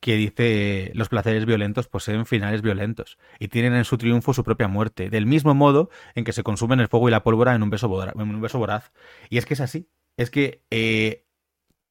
que 0.00 0.16
dice 0.16 0.92
los 0.94 1.08
placeres 1.10 1.46
violentos 1.46 1.88
poseen 1.88 2.26
finales 2.26 2.62
violentos 2.62 3.18
y 3.38 3.48
tienen 3.48 3.74
en 3.74 3.84
su 3.84 3.98
triunfo 3.98 4.32
su 4.34 4.44
propia 4.44 4.68
muerte, 4.68 5.10
del 5.10 5.26
mismo 5.26 5.54
modo 5.54 5.90
en 6.14 6.24
que 6.24 6.32
se 6.32 6.42
consumen 6.42 6.80
el 6.80 6.88
fuego 6.88 7.08
y 7.08 7.12
la 7.12 7.22
pólvora 7.22 7.54
en 7.54 7.62
un 7.62 7.70
beso, 7.70 7.88
bodra- 7.88 8.14
en 8.14 8.22
un 8.34 8.40
beso 8.40 8.58
voraz. 8.58 8.92
Y 9.28 9.38
es 9.38 9.46
que 9.46 9.54
es 9.54 9.60
así, 9.60 9.88
es 10.16 10.30
que 10.30 10.62
eh, 10.70 11.26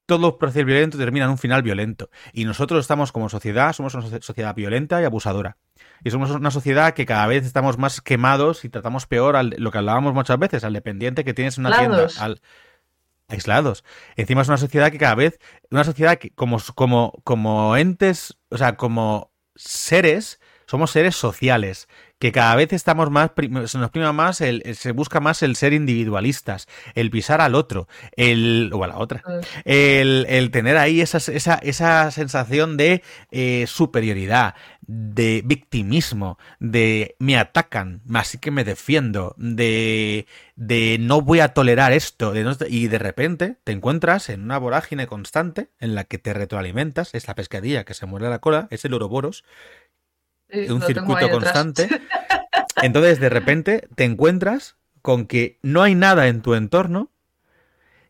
todo 0.10 0.38
placer 0.38 0.66
violento 0.66 0.98
termina 0.98 1.24
en 1.26 1.32
un 1.32 1.38
final 1.38 1.64
violento. 1.64 2.10
Y 2.34 2.44
nosotros 2.44 2.82
estamos 2.82 3.14
como 3.14 3.30
sociedad, 3.30 3.72
somos 3.72 3.94
una 3.94 4.04
socie- 4.04 4.22
sociedad 4.22 4.54
violenta 4.54 5.02
y 5.02 5.06
abusadora. 5.06 5.56
Y 6.04 6.12
somos 6.12 6.32
una 6.32 6.52
sociedad 6.52 6.94
que 6.94 7.06
cada 7.06 7.26
vez 7.28 7.46
estamos 7.46 7.78
más 7.78 8.02
quemados 8.02 8.66
y 8.66 8.70
tratamos 8.70 9.08
peor 9.08 9.38
al, 9.38 9.56
lo 9.58 9.72
que 9.72 9.78
hablábamos 9.78 10.14
muchas 10.14 10.38
veces, 10.38 10.66
al 10.66 10.74
dependiente 10.74 11.24
que 11.24 11.34
tienes 11.34 11.58
en 11.58 11.66
una 11.66 11.78
tienda. 11.78 12.08
Al, 12.20 12.42
aislados. 13.30 13.84
Encima 14.16 14.42
es 14.42 14.48
una 14.48 14.58
sociedad 14.58 14.92
que 14.92 14.98
cada 14.98 15.16
vez, 15.16 15.40
una 15.70 15.84
sociedad 15.84 16.18
que 16.18 16.32
como, 16.32 16.58
como, 16.76 17.14
como 17.24 17.78
entes, 17.78 18.38
o 18.50 18.58
sea, 18.58 18.76
como 18.76 19.32
seres, 19.56 20.40
somos 20.70 20.92
seres 20.92 21.16
sociales, 21.16 21.88
que 22.20 22.32
cada 22.32 22.54
vez 22.56 22.74
estamos 22.74 23.10
más, 23.10 23.32
se 23.66 23.78
nos 23.80 23.90
prima 23.90 24.14
más, 24.14 24.40
el, 24.40 24.62
se 24.76 24.92
busca 24.92 25.20
más 25.20 25.42
el 25.42 25.56
ser 25.56 25.74
individualistas, 25.74 26.68
el 26.94 27.10
pisar 27.10 27.42
al 27.42 27.56
otro, 27.56 27.88
el, 28.16 28.70
o 28.72 28.84
a 28.84 28.88
la 28.88 29.00
otra, 29.00 29.24
el, 29.66 30.28
el 30.30 30.52
tener 30.52 30.78
ahí 30.78 31.02
esa, 31.02 31.18
esa, 31.18 31.56
esa 31.56 32.12
sensación 32.12 32.78
de 32.78 33.02
eh, 33.32 33.66
superioridad, 33.68 34.54
de 34.82 35.42
victimismo, 35.44 36.38
de 36.60 37.16
me 37.18 37.36
atacan, 37.38 38.02
así 38.14 38.38
que 38.38 38.52
me 38.52 38.64
defiendo, 38.64 39.34
de, 39.38 40.28
de 40.56 40.98
no 41.00 41.22
voy 41.22 41.40
a 41.40 41.54
tolerar 41.56 41.94
esto, 41.94 42.32
de 42.32 42.44
no- 42.44 42.56
y 42.68 42.90
de 42.90 43.00
repente 43.00 43.58
te 43.64 43.72
encuentras 43.72 44.30
en 44.30 44.44
una 44.44 44.60
vorágine 44.60 45.08
constante 45.08 45.70
en 45.80 45.96
la 45.96 46.04
que 46.04 46.20
te 46.20 46.34
retroalimentas, 46.34 47.16
es 47.16 47.28
la 47.28 47.34
pescadilla 47.34 47.86
que 47.86 47.96
se 47.96 48.06
muerde 48.06 48.30
la 48.30 48.40
cola, 48.40 48.68
es 48.70 48.86
el 48.86 48.94
Ouroboros, 48.94 49.44
Sí, 50.52 50.70
un 50.70 50.82
circuito 50.82 51.30
constante. 51.30 51.90
Entonces, 52.82 53.20
de 53.20 53.30
repente, 53.30 53.88
te 53.96 54.04
encuentras 54.04 54.78
con 55.02 55.26
que 55.26 55.60
no 55.62 55.82
hay 55.82 55.96
nada 55.96 56.28
en 56.28 56.42
tu 56.42 56.56
entorno, 56.56 57.12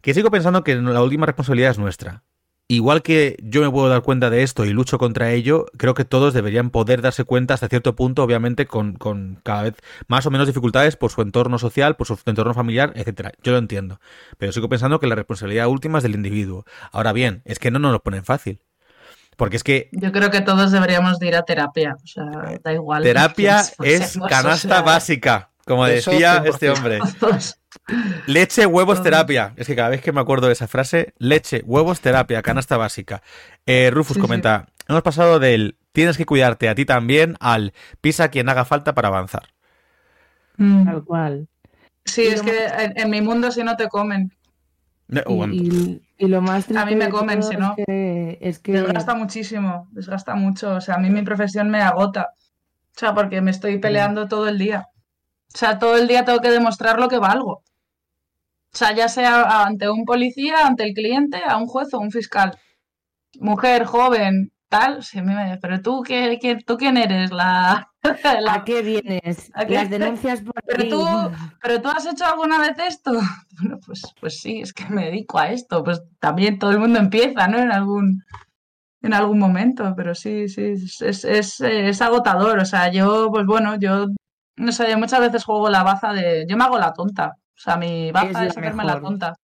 que 0.02 0.14
sigo 0.14 0.32
pensando 0.32 0.64
que 0.64 0.76
la 0.76 1.04
última 1.04 1.26
responsabilidad 1.26 1.72
es 1.72 1.80
nuestra. 1.80 2.24
Igual 2.72 3.02
que 3.02 3.36
yo 3.42 3.62
me 3.62 3.72
puedo 3.72 3.90
dar 3.90 4.04
cuenta 4.04 4.30
de 4.30 4.44
esto 4.44 4.64
y 4.64 4.70
lucho 4.70 5.00
contra 5.00 5.32
ello, 5.32 5.66
creo 5.76 5.96
que 5.96 6.06
todos 6.06 6.36
deberían 6.36 6.70
poder 6.70 7.02
darse 7.02 7.24
cuenta 7.24 7.56
hasta 7.56 7.68
cierto 7.68 7.96
punto, 7.96 8.22
obviamente 8.22 8.68
con, 8.68 8.94
con 8.94 9.40
cada 9.42 9.64
vez 9.64 9.74
más 10.08 10.28
o 10.28 10.32
menos 10.32 10.46
dificultades 10.46 10.96
por 10.96 11.10
su 11.10 11.24
entorno 11.24 11.58
social, 11.58 11.96
por 11.96 12.06
su 12.06 12.20
entorno 12.28 12.54
familiar, 12.54 12.94
etcétera. 12.94 13.32
Yo 13.42 13.54
lo 13.54 13.58
entiendo. 13.58 14.00
Pero 14.38 14.52
sigo 14.52 14.70
pensando 14.70 15.00
que 15.00 15.08
la 15.08 15.16
responsabilidad 15.16 15.68
última 15.68 15.98
es 15.98 16.04
del 16.04 16.14
individuo. 16.14 16.64
Ahora 16.92 17.12
bien, 17.12 17.42
es 17.44 17.58
que 17.58 17.72
no 17.72 17.80
nos 17.80 17.92
lo 17.92 18.04
ponen 18.04 18.24
fácil. 18.24 18.62
Porque 19.40 19.56
es 19.56 19.64
que 19.64 19.88
Yo 19.94 20.12
creo 20.12 20.30
que 20.30 20.42
todos 20.42 20.70
deberíamos 20.74 21.18
de 21.18 21.28
ir 21.30 21.36
a 21.38 21.44
terapia. 21.44 21.96
O 22.04 22.06
sea, 22.08 22.26
da 22.62 22.74
igual. 22.74 23.04
terapia 23.04 23.62
es 23.82 24.18
o 24.22 24.28
canasta 24.28 24.68
sea, 24.76 24.82
básica, 24.82 25.50
como 25.66 25.86
decía 25.86 26.44
100%. 26.44 26.50
este 26.50 26.70
hombre. 26.70 27.00
Leche, 28.28 28.66
huevos, 28.66 29.02
terapia. 29.02 29.54
Es 29.56 29.66
que 29.68 29.78
cada 29.78 29.88
vez 29.90 30.02
que 30.02 30.12
me 30.12 30.20
acuerdo 30.20 30.48
de 30.48 30.54
esa 30.54 30.68
frase, 30.68 31.14
leche, 31.20 31.64
huevos, 31.66 32.02
terapia, 32.02 32.42
canasta 32.42 32.76
básica. 32.76 33.22
Eh, 33.66 33.90
Rufus 33.94 34.18
Sí, 34.18 34.20
sí. 34.20 34.20
comenta, 34.20 34.68
hemos 34.90 35.04
pasado 35.04 35.40
del 35.40 35.78
tienes 35.94 36.18
que 36.18 36.26
cuidarte 36.26 36.68
a 36.68 36.76
ti 36.76 36.84
también 36.86 37.38
al 37.40 37.74
pisa 38.02 38.28
quien 38.30 38.50
haga 38.50 38.66
falta 38.66 38.94
para 38.94 39.08
avanzar. 39.08 39.54
Mm. 40.58 40.86
Tal 40.86 41.04
cual. 41.06 41.48
Sí, 42.06 42.24
Y 42.24 42.28
es 42.28 42.42
que 42.42 42.66
en, 42.66 42.94
en 42.98 43.10
mi 43.10 43.22
mundo 43.22 43.52
si 43.52 43.64
no 43.64 43.78
te 43.78 43.88
comen. 43.88 44.34
Y, 45.10 45.34
bueno, 45.36 45.54
y- 45.54 46.02
y 46.18 46.28
lo 46.28 46.42
más 46.42 46.66
triste 46.66 46.82
A 46.82 46.86
mí 46.86 46.96
me 46.96 47.10
comen, 47.10 47.42
si 47.42 47.56
no. 47.56 47.74
Es 47.78 47.86
que, 47.86 48.38
es 48.42 48.60
que 48.60 48.72
Desgasta 48.74 49.16
muchísimo, 49.16 49.88
desgasta 49.92 50.36
mucho. 50.36 50.76
O 50.76 50.82
sea, 50.82 50.96
a 50.96 50.98
mí 51.00 51.10
mi 51.10 51.24
profesión 51.24 51.70
me 51.70 51.82
agota. 51.82 52.30
O 52.96 53.00
sea, 53.00 53.14
porque 53.16 53.42
me 53.42 53.52
estoy 53.52 53.78
peleando 53.80 54.28
todo 54.28 54.48
el 54.48 54.58
día. 54.60 54.88
O 55.54 55.58
sea, 55.58 55.80
todo 55.80 55.98
el 55.98 56.08
día 56.08 56.26
tengo 56.26 56.40
que 56.40 56.52
demostrar 56.52 57.00
lo 57.00 57.08
que 57.08 57.18
valgo. 57.18 57.64
O 58.72 58.78
sea, 58.78 58.94
ya 58.94 59.08
sea 59.08 59.64
ante 59.66 59.90
un 59.90 60.06
policía, 60.06 60.68
ante 60.68 60.84
el 60.84 60.94
cliente, 60.94 61.42
a 61.44 61.58
un 61.58 61.66
juez 61.66 61.92
o 61.94 62.00
un 62.00 62.12
fiscal. 62.12 62.58
Mujer, 63.40 63.86
joven, 63.86 64.52
tal. 64.70 65.00
Mí 65.16 65.22
me- 65.22 65.58
Pero 65.62 65.82
tú, 65.82 66.02
¿qué, 66.04 66.38
qué- 66.42 66.58
tú 66.66 66.78
quién 66.78 66.98
eres? 66.98 67.32
La, 67.32 67.92
la- 68.42 68.54
¿A 68.54 68.64
qué 68.64 68.82
vienes? 68.82 69.52
¿A 69.54 69.66
qué? 69.66 69.74
Las 69.76 69.90
denuncias 69.90 70.42
por 70.42 70.54
Pero 70.66 70.84
ti. 70.84 70.90
tú, 70.90 71.06
¿pero 71.62 71.82
tú 71.82 71.90
has 71.90 72.06
hecho 72.06 72.26
alguna 72.26 72.60
vez 72.60 72.78
esto? 72.80 73.12
Bueno, 73.62 73.78
pues, 73.86 74.02
pues 74.22 74.40
sí, 74.40 74.62
es 74.62 74.72
que 74.72 74.86
me 74.90 75.06
dedico 75.06 75.38
a 75.38 75.50
esto. 75.52 75.84
Pues 75.84 76.02
también 76.20 76.58
todo 76.60 76.72
el 76.72 76.80
mundo 76.80 76.98
empieza, 77.00 77.48
¿no? 77.50 77.58
En 77.58 77.72
algún, 77.74 78.24
en 79.02 79.14
algún 79.14 79.40
momento, 79.40 79.94
pero 79.98 80.16
sí, 80.16 80.48
sí, 80.48 80.62
es, 80.64 81.02
es, 81.02 81.26
es, 81.26 81.60
es 81.62 82.02
agotador. 82.02 82.60
O 82.60 82.66
sea, 82.66 82.90
yo, 82.92 83.30
pues 83.32 83.46
bueno, 83.46 83.76
yo, 83.78 84.08
no 84.58 84.72
sé, 84.72 84.96
muchas 84.96 85.20
veces 85.20 85.44
juego 85.44 85.70
la 85.70 85.84
baza 85.84 86.14
de, 86.14 86.46
yo 86.48 86.56
me 86.58 86.64
hago 86.64 86.78
la 86.80 86.94
tonta. 86.94 87.34
O 87.38 87.62
sea, 87.62 87.76
mi 87.76 88.12
baza 88.12 88.42
la 88.44 88.46
es 88.48 88.58
hacerme 88.58 88.86
la 88.86 89.00
tonta. 89.02 89.36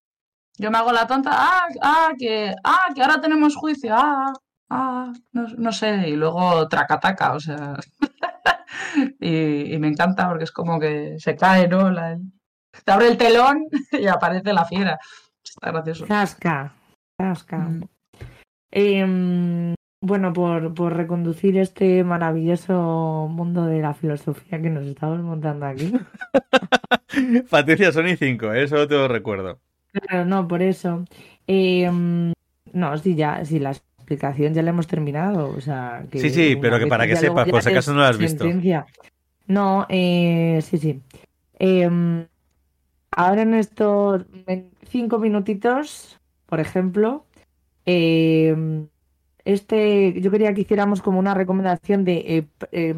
Yo 0.58 0.70
me 0.70 0.78
hago 0.78 0.92
la 0.92 1.06
tonta, 1.06 1.30
ah, 1.34 1.68
ah, 1.82 2.08
que, 2.18 2.54
ah, 2.64 2.86
que 2.94 3.02
ahora 3.02 3.20
tenemos 3.20 3.54
juicio, 3.56 3.94
ah, 3.94 4.32
ah, 4.70 5.12
no, 5.32 5.46
no 5.56 5.72
sé, 5.72 6.08
y 6.08 6.16
luego 6.16 6.68
traca-taca, 6.68 7.34
o 7.34 7.40
sea, 7.40 7.74
y, 9.20 9.74
y 9.74 9.78
me 9.78 9.88
encanta 9.88 10.28
porque 10.28 10.44
es 10.44 10.52
como 10.52 10.78
que 10.80 11.16
se 11.18 11.36
cae, 11.36 11.68
¿no? 11.68 11.90
La- 11.90 12.18
te 12.84 12.92
abre 12.92 13.08
el 13.08 13.16
telón 13.16 13.64
y 13.92 14.06
aparece 14.06 14.52
la 14.52 14.64
fiera. 14.64 14.98
Está 15.42 15.70
gracioso. 15.70 16.06
Zasca. 16.06 16.72
Zasca. 17.20 17.58
Mm. 17.58 17.82
Em, 18.70 19.74
bueno, 20.02 20.32
por, 20.32 20.74
por 20.74 20.94
reconducir 20.94 21.56
este 21.56 22.04
maravilloso 22.04 23.28
mundo 23.30 23.64
de 23.64 23.80
la 23.80 23.94
filosofía 23.94 24.60
que 24.60 24.68
nos 24.70 24.84
estamos 24.84 25.20
montando 25.20 25.66
aquí. 25.66 25.92
Patricia, 27.50 27.92
Sony 27.92 28.16
5, 28.18 28.52
eso 28.52 28.86
te 28.86 28.94
lo 28.94 29.08
recuerdo. 29.08 29.58
Claro, 29.92 30.26
no, 30.26 30.46
por 30.46 30.60
eso. 30.62 31.04
Eh, 31.46 31.90
no, 32.72 32.98
sí, 32.98 33.14
ya, 33.14 33.44
sí, 33.44 33.58
la 33.58 33.74
explicación 34.06 34.54
ya 34.54 34.62
la 34.62 34.70
hemos 34.70 34.86
terminado. 34.86 35.50
O 35.50 35.60
sea, 35.60 36.04
que 36.10 36.20
Sí, 36.20 36.30
sí, 36.30 36.56
pero 36.60 36.78
que 36.78 36.86
para 36.86 37.06
que 37.06 37.16
sepas, 37.16 37.48
por 37.48 37.62
si 37.62 37.70
acaso 37.70 37.92
no 37.92 37.98
lo 38.00 38.04
has 38.06 38.18
visto. 38.18 38.44
sentencia. 38.44 38.86
No, 39.46 39.86
eh, 39.88 40.60
sí, 40.62 40.78
sí. 40.78 41.02
Eh, 41.58 42.26
ahora 43.10 43.42
en 43.42 43.54
estos 43.54 44.24
cinco 44.88 45.18
minutitos, 45.18 46.18
por 46.46 46.60
ejemplo, 46.60 47.26
eh, 47.84 48.86
este, 49.44 50.20
yo 50.20 50.30
quería 50.30 50.54
que 50.54 50.62
hiciéramos 50.62 51.02
como 51.02 51.18
una 51.18 51.34
recomendación 51.34 52.04
de 52.04 52.16
eh, 52.26 52.46
eh, 52.72 52.94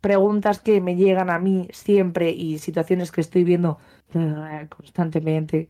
preguntas 0.00 0.60
que 0.60 0.80
me 0.80 0.96
llegan 0.96 1.30
a 1.30 1.38
mí 1.38 1.68
siempre 1.72 2.30
y 2.30 2.58
situaciones 2.58 3.12
que 3.12 3.20
estoy 3.20 3.44
viendo 3.44 3.78
eh, 4.14 4.66
constantemente 4.70 5.68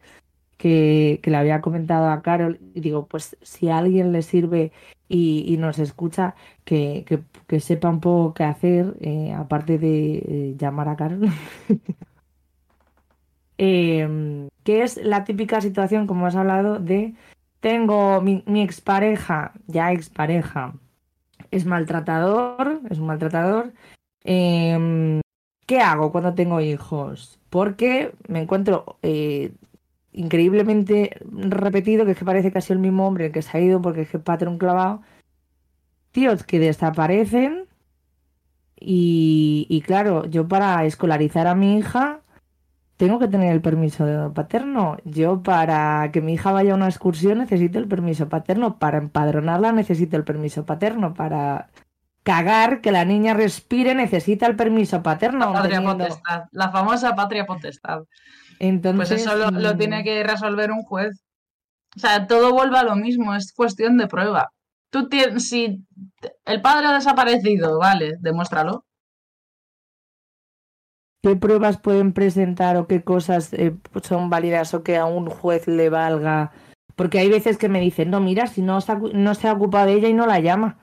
que, 0.61 1.21
que 1.23 1.31
le 1.31 1.39
había 1.39 1.63
comentado 1.63 2.11
a 2.11 2.21
Carol 2.23 2.61
y 2.75 2.81
digo, 2.81 3.07
pues 3.07 3.37
si 3.43 3.71
a 3.71 3.79
alguien 3.79 4.13
le 4.13 4.21
sirve 4.23 4.73
y, 5.09 5.45
y 5.53 5.57
nos 5.57 5.79
escucha, 5.79 6.35
que, 6.65 7.05
que- 7.09 7.23
que 7.49 7.61
sepa 7.61 7.89
un 7.89 8.01
poco 8.01 8.35
qué 8.35 8.45
hacer, 8.45 8.95
eh, 9.01 9.33
aparte 9.33 9.79
de 9.79 10.17
eh, 10.19 10.55
llamar 10.59 10.89
a 10.91 10.97
Carol. 10.97 11.29
Em, 13.59 14.49
que 14.65 14.83
es 14.83 14.97
la 14.97 15.25
típica 15.25 15.61
situación, 15.61 16.07
como 16.07 16.27
has 16.27 16.35
hablado, 16.37 16.79
de 16.79 17.15
tengo 17.61 18.21
mi, 18.23 18.43
mi 18.47 18.63
expareja, 18.63 19.53
ya 19.67 19.93
expareja, 19.93 20.75
es 21.51 21.67
maltratador, 21.67 22.81
es 22.91 22.99
un 22.99 23.07
maltratador. 23.07 23.73
Em, 24.25 25.21
¿qué 25.67 25.81
hago 25.81 26.11
cuando 26.13 26.35
tengo 26.35 26.61
hijos? 26.61 27.39
Porque 27.51 28.13
me 28.29 28.41
encuentro 28.43 28.97
eh, 29.03 29.53
increíblemente 30.13 31.17
repetido, 31.31 32.05
que 32.05 32.13
es 32.13 32.19
que 32.19 32.25
parece 32.25 32.53
casi 32.53 32.73
el 32.73 32.79
mismo 32.79 33.07
hombre 33.07 33.27
el 33.27 33.33
que 33.33 33.43
se 33.43 33.57
ha 33.57 33.61
ido 33.61 33.81
porque 33.81 34.03
es 34.03 34.11
que 34.11 34.19
patrón 34.19 34.59
clavado. 34.59 35.03
Tíos 36.13 36.43
que 36.45 36.59
desaparecen 36.59 37.67
y, 38.79 39.67
y 39.69 39.83
claro, 39.83 40.25
yo 40.27 40.49
para 40.49 40.85
escolarizar 40.85 41.47
a 41.47 41.55
mi 41.55 41.79
hija 41.79 42.21
tengo 42.97 43.19
que 43.19 43.29
tener 43.29 43.53
el 43.53 43.61
permiso 43.63 44.05
de 44.05 44.31
paterno. 44.31 44.97
Yo 45.05 45.43
para 45.43 46.11
que 46.13 46.21
mi 46.21 46.35
hija 46.35 46.53
vaya 46.53 46.73
a 46.73 46.77
una 46.77 46.89
excursión 46.89 47.39
necesito 47.39 47.79
el 47.79 47.89
permiso 47.89 48.29
paterno. 48.29 48.79
Para 48.79 48.99
empadronarla 48.99 49.73
necesito 49.73 50.17
el 50.17 50.25
permiso 50.25 50.67
paterno. 50.67 51.15
Para 51.15 51.71
cagar, 52.23 52.81
que 52.83 52.93
la 52.93 53.07
niña 53.07 53.33
respire, 53.33 53.95
necesita 53.95 54.47
el 54.47 54.57
permiso 54.57 55.03
paterno. 55.03 55.45
aun 55.47 55.55
Patria 55.55 55.79
teniendo- 55.79 56.05
potestad, 56.05 56.45
la 56.53 56.71
famosa 56.71 57.15
patria 57.15 57.47
potestad. 57.47 58.03
Entonces, 58.61 59.09
Pues 59.09 59.21
eso 59.21 59.37
lo, 59.37 59.51
lo 59.51 59.75
mm, 59.75 59.79
tiene 59.79 60.05
que 60.05 60.23
resolver 60.23 60.71
un 60.71 60.83
juez. 60.83 61.25
O 61.97 61.99
sea, 61.99 62.27
todo 62.27 62.53
vuelve 62.53 62.79
a 62.79 62.85
lo 62.85 62.95
mismo, 62.95 63.35
es 63.35 63.53
cuestión 63.53 63.97
de 63.97 64.07
prueba. 64.07 64.53
Tú 64.91 65.09
tienes, 65.09 65.49
si 65.49 65.85
el 66.45 66.61
padre 66.61 66.87
ha 66.87 66.95
desaparecido, 66.95 67.79
vale, 67.79 68.17
demuéstralo. 68.21 68.85
¿Qué 71.23 71.37
pruebas 71.37 71.79
pueden 71.79 72.13
presentar 72.13 72.77
o 72.77 72.87
qué 72.87 73.03
cosas 73.03 73.53
eh, 73.53 73.77
son 74.03 74.31
válidas 74.31 74.73
o 74.75 74.83
que 74.83 74.97
a 74.97 75.07
un 75.07 75.29
juez 75.29 75.67
le 75.67 75.89
valga? 75.89 76.53
Porque 76.97 77.19
hay 77.19 77.29
veces 77.29 77.57
que 77.57 77.69
me 77.69 77.81
dicen, 77.81 78.11
no, 78.11 78.21
mira, 78.21 78.47
si 78.47 78.63
no 78.63 78.81
se, 78.81 78.93
ha, 78.93 78.97
no 78.97 79.35
se 79.35 79.49
ha 79.49 79.53
ocupado 79.53 79.87
de 79.87 79.95
ella 79.95 80.09
y 80.09 80.15
no 80.15 80.27
la 80.27 80.41
llama. 80.41 80.79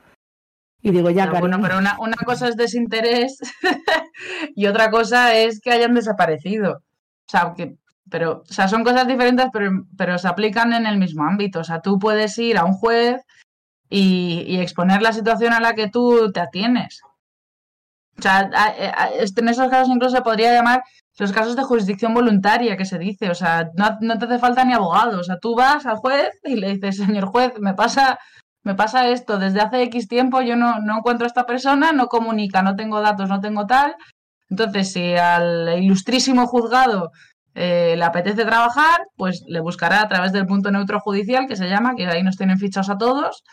Y 0.82 0.92
digo, 0.92 1.10
ya, 1.10 1.26
Ya, 1.26 1.40
bueno, 1.40 1.60
pero 1.62 1.78
una, 1.78 1.98
una 2.00 2.18
cosa 2.26 2.48
es 2.48 2.56
desinterés 2.56 3.40
y 4.56 4.68
otra 4.68 4.90
cosa 4.90 5.36
es 5.36 5.60
que 5.60 5.72
hayan 5.72 5.94
desaparecido. 5.94 6.82
O 7.28 7.32
sea, 7.32 7.54
que, 7.56 7.76
pero, 8.10 8.44
o 8.50 8.54
sea, 8.54 8.68
son 8.68 8.84
cosas 8.84 9.08
diferentes, 9.08 9.48
pero, 9.52 9.72
pero 9.98 10.18
se 10.18 10.28
aplican 10.28 10.74
en 10.74 10.86
el 10.88 10.98
mismo 10.98 11.24
ámbito. 11.26 11.60
O 11.60 11.64
sea, 11.64 11.82
tú 11.82 12.00
puedes 12.00 12.38
ir 12.38 12.58
a 12.58 12.66
un 12.66 12.74
juez 12.74 13.22
y, 13.90 14.44
y 14.48 14.60
exponer 14.60 15.02
la 15.02 15.14
situación 15.14 15.54
a 15.54 15.60
la 15.60 15.74
que 15.76 15.90
tú 15.90 16.32
te 16.32 16.40
atienes. 16.40 17.02
O 18.18 18.22
sea, 18.22 18.50
a- 18.56 19.04
a- 19.04 19.10
este- 19.20 19.42
en 19.42 19.50
esos 19.50 19.70
casos 19.70 19.90
incluso 19.90 20.16
se 20.16 20.22
podría 20.24 20.54
llamar 20.54 20.82
los 21.20 21.32
casos 21.32 21.56
de 21.56 21.64
jurisdicción 21.64 22.14
voluntaria 22.14 22.78
que 22.78 22.86
se 22.86 22.98
dice. 22.98 23.30
O 23.30 23.36
sea, 23.36 23.70
no, 23.76 23.98
no 24.02 24.18
te 24.18 24.26
hace 24.26 24.40
falta 24.40 24.64
ni 24.66 24.74
abogado. 24.74 25.20
O 25.20 25.24
sea, 25.24 25.38
tú 25.40 25.56
vas 25.56 25.86
al 25.86 25.98
juez 25.98 26.30
y 26.44 26.56
le 26.56 26.74
dices, 26.76 26.98
señor 26.98 27.26
juez, 27.28 27.54
me 27.60 27.74
pasa 27.74 28.18
me 28.64 28.76
pasa 28.76 29.08
esto, 29.08 29.38
desde 29.40 29.62
hace 29.62 29.82
X 29.84 30.10
tiempo 30.10 30.42
yo 30.42 30.58
no, 30.58 30.80
no 30.82 30.98
encuentro 30.98 31.24
a 31.26 31.28
esta 31.30 31.46
persona, 31.46 31.94
no 31.94 32.08
comunica, 32.08 32.62
no 32.62 32.76
tengo 32.76 33.00
datos, 33.00 33.30
no 33.30 33.40
tengo 33.40 33.66
tal. 33.66 33.96
Entonces, 34.50 34.94
si 34.94 35.16
al 35.16 35.82
ilustrísimo 35.82 36.48
juzgado 36.48 37.12
eh, 37.56 37.96
le 37.98 38.04
apetece 38.04 38.46
trabajar, 38.46 39.02
pues 39.16 39.44
le 39.48 39.60
buscará 39.60 40.02
a 40.02 40.08
través 40.08 40.32
del 40.32 40.46
punto 40.46 40.72
neutro 40.72 41.00
judicial, 41.00 41.48
que 41.48 41.56
se 41.56 41.68
llama, 41.70 41.96
que 41.96 42.08
ahí 42.08 42.24
nos 42.24 42.38
tienen 42.38 42.60
fichados 42.60 42.90
a 42.90 42.98
todos, 42.98 43.44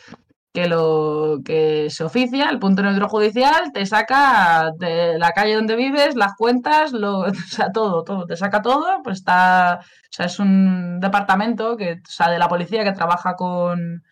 que 0.55 0.69
lo 0.69 1.41
que 1.45 1.89
se 1.91 2.05
oficia, 2.05 2.49
el 2.49 2.61
punto 2.61 2.83
neutro 2.83 3.09
judicial, 3.09 3.73
te 3.73 3.85
saca 3.87 4.71
de 4.79 5.19
la 5.19 5.33
calle 5.33 5.57
donde 5.57 5.75
vives, 5.75 6.15
las 6.15 6.35
cuentas, 6.37 6.93
lo, 6.93 7.21
o 7.29 7.35
sea, 7.35 7.73
todo, 7.73 8.05
todo, 8.05 8.25
te 8.27 8.37
saca 8.37 8.63
todo, 8.63 9.03
pues 9.03 9.19
está, 9.19 9.81
o 9.83 10.13
sea, 10.13 10.27
es 10.27 10.39
un 10.39 11.01
departamento 11.01 11.77
que, 11.77 11.95
o 11.95 12.11
sea, 12.11 12.31
de 12.31 12.39
la 12.39 12.49
policía 12.49 12.85
que 12.85 12.93
trabaja 12.93 13.35
con, 13.35 14.05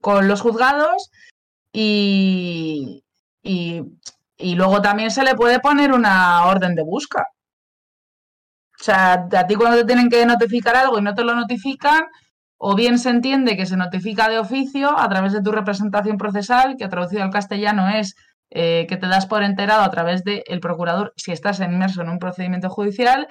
con 0.00 0.28
los 0.28 0.40
juzgados 0.40 1.10
y, 1.72 3.04
y, 3.42 3.82
y 4.38 4.54
luego 4.54 4.82
también 4.82 5.10
se 5.10 5.24
le 5.24 5.34
puede 5.34 5.60
poner 5.60 5.92
una 5.92 6.46
orden 6.46 6.74
de 6.74 6.82
busca. 6.82 7.26
O 8.78 8.84
sea, 8.84 9.26
a 9.32 9.46
ti 9.46 9.54
cuando 9.54 9.78
te 9.78 9.84
tienen 9.84 10.10
que 10.10 10.26
notificar 10.26 10.76
algo 10.76 10.98
y 10.98 11.02
no 11.02 11.14
te 11.14 11.24
lo 11.24 11.34
notifican, 11.34 12.04
o 12.58 12.74
bien 12.74 12.98
se 12.98 13.10
entiende 13.10 13.56
que 13.56 13.66
se 13.66 13.76
notifica 13.76 14.28
de 14.28 14.38
oficio 14.38 14.98
a 14.98 15.08
través 15.08 15.32
de 15.32 15.42
tu 15.42 15.52
representación 15.52 16.18
procesal, 16.18 16.76
que 16.78 16.88
traducido 16.88 17.22
al 17.22 17.30
castellano 17.30 17.88
es 17.88 18.14
eh, 18.50 18.86
que 18.88 18.96
te 18.96 19.08
das 19.08 19.26
por 19.26 19.42
enterado 19.42 19.82
a 19.82 19.90
través 19.90 20.24
del 20.24 20.60
procurador 20.60 21.12
si 21.16 21.32
estás 21.32 21.60
inmerso 21.60 22.02
en 22.02 22.10
un 22.10 22.18
procedimiento 22.18 22.70
judicial, 22.70 23.28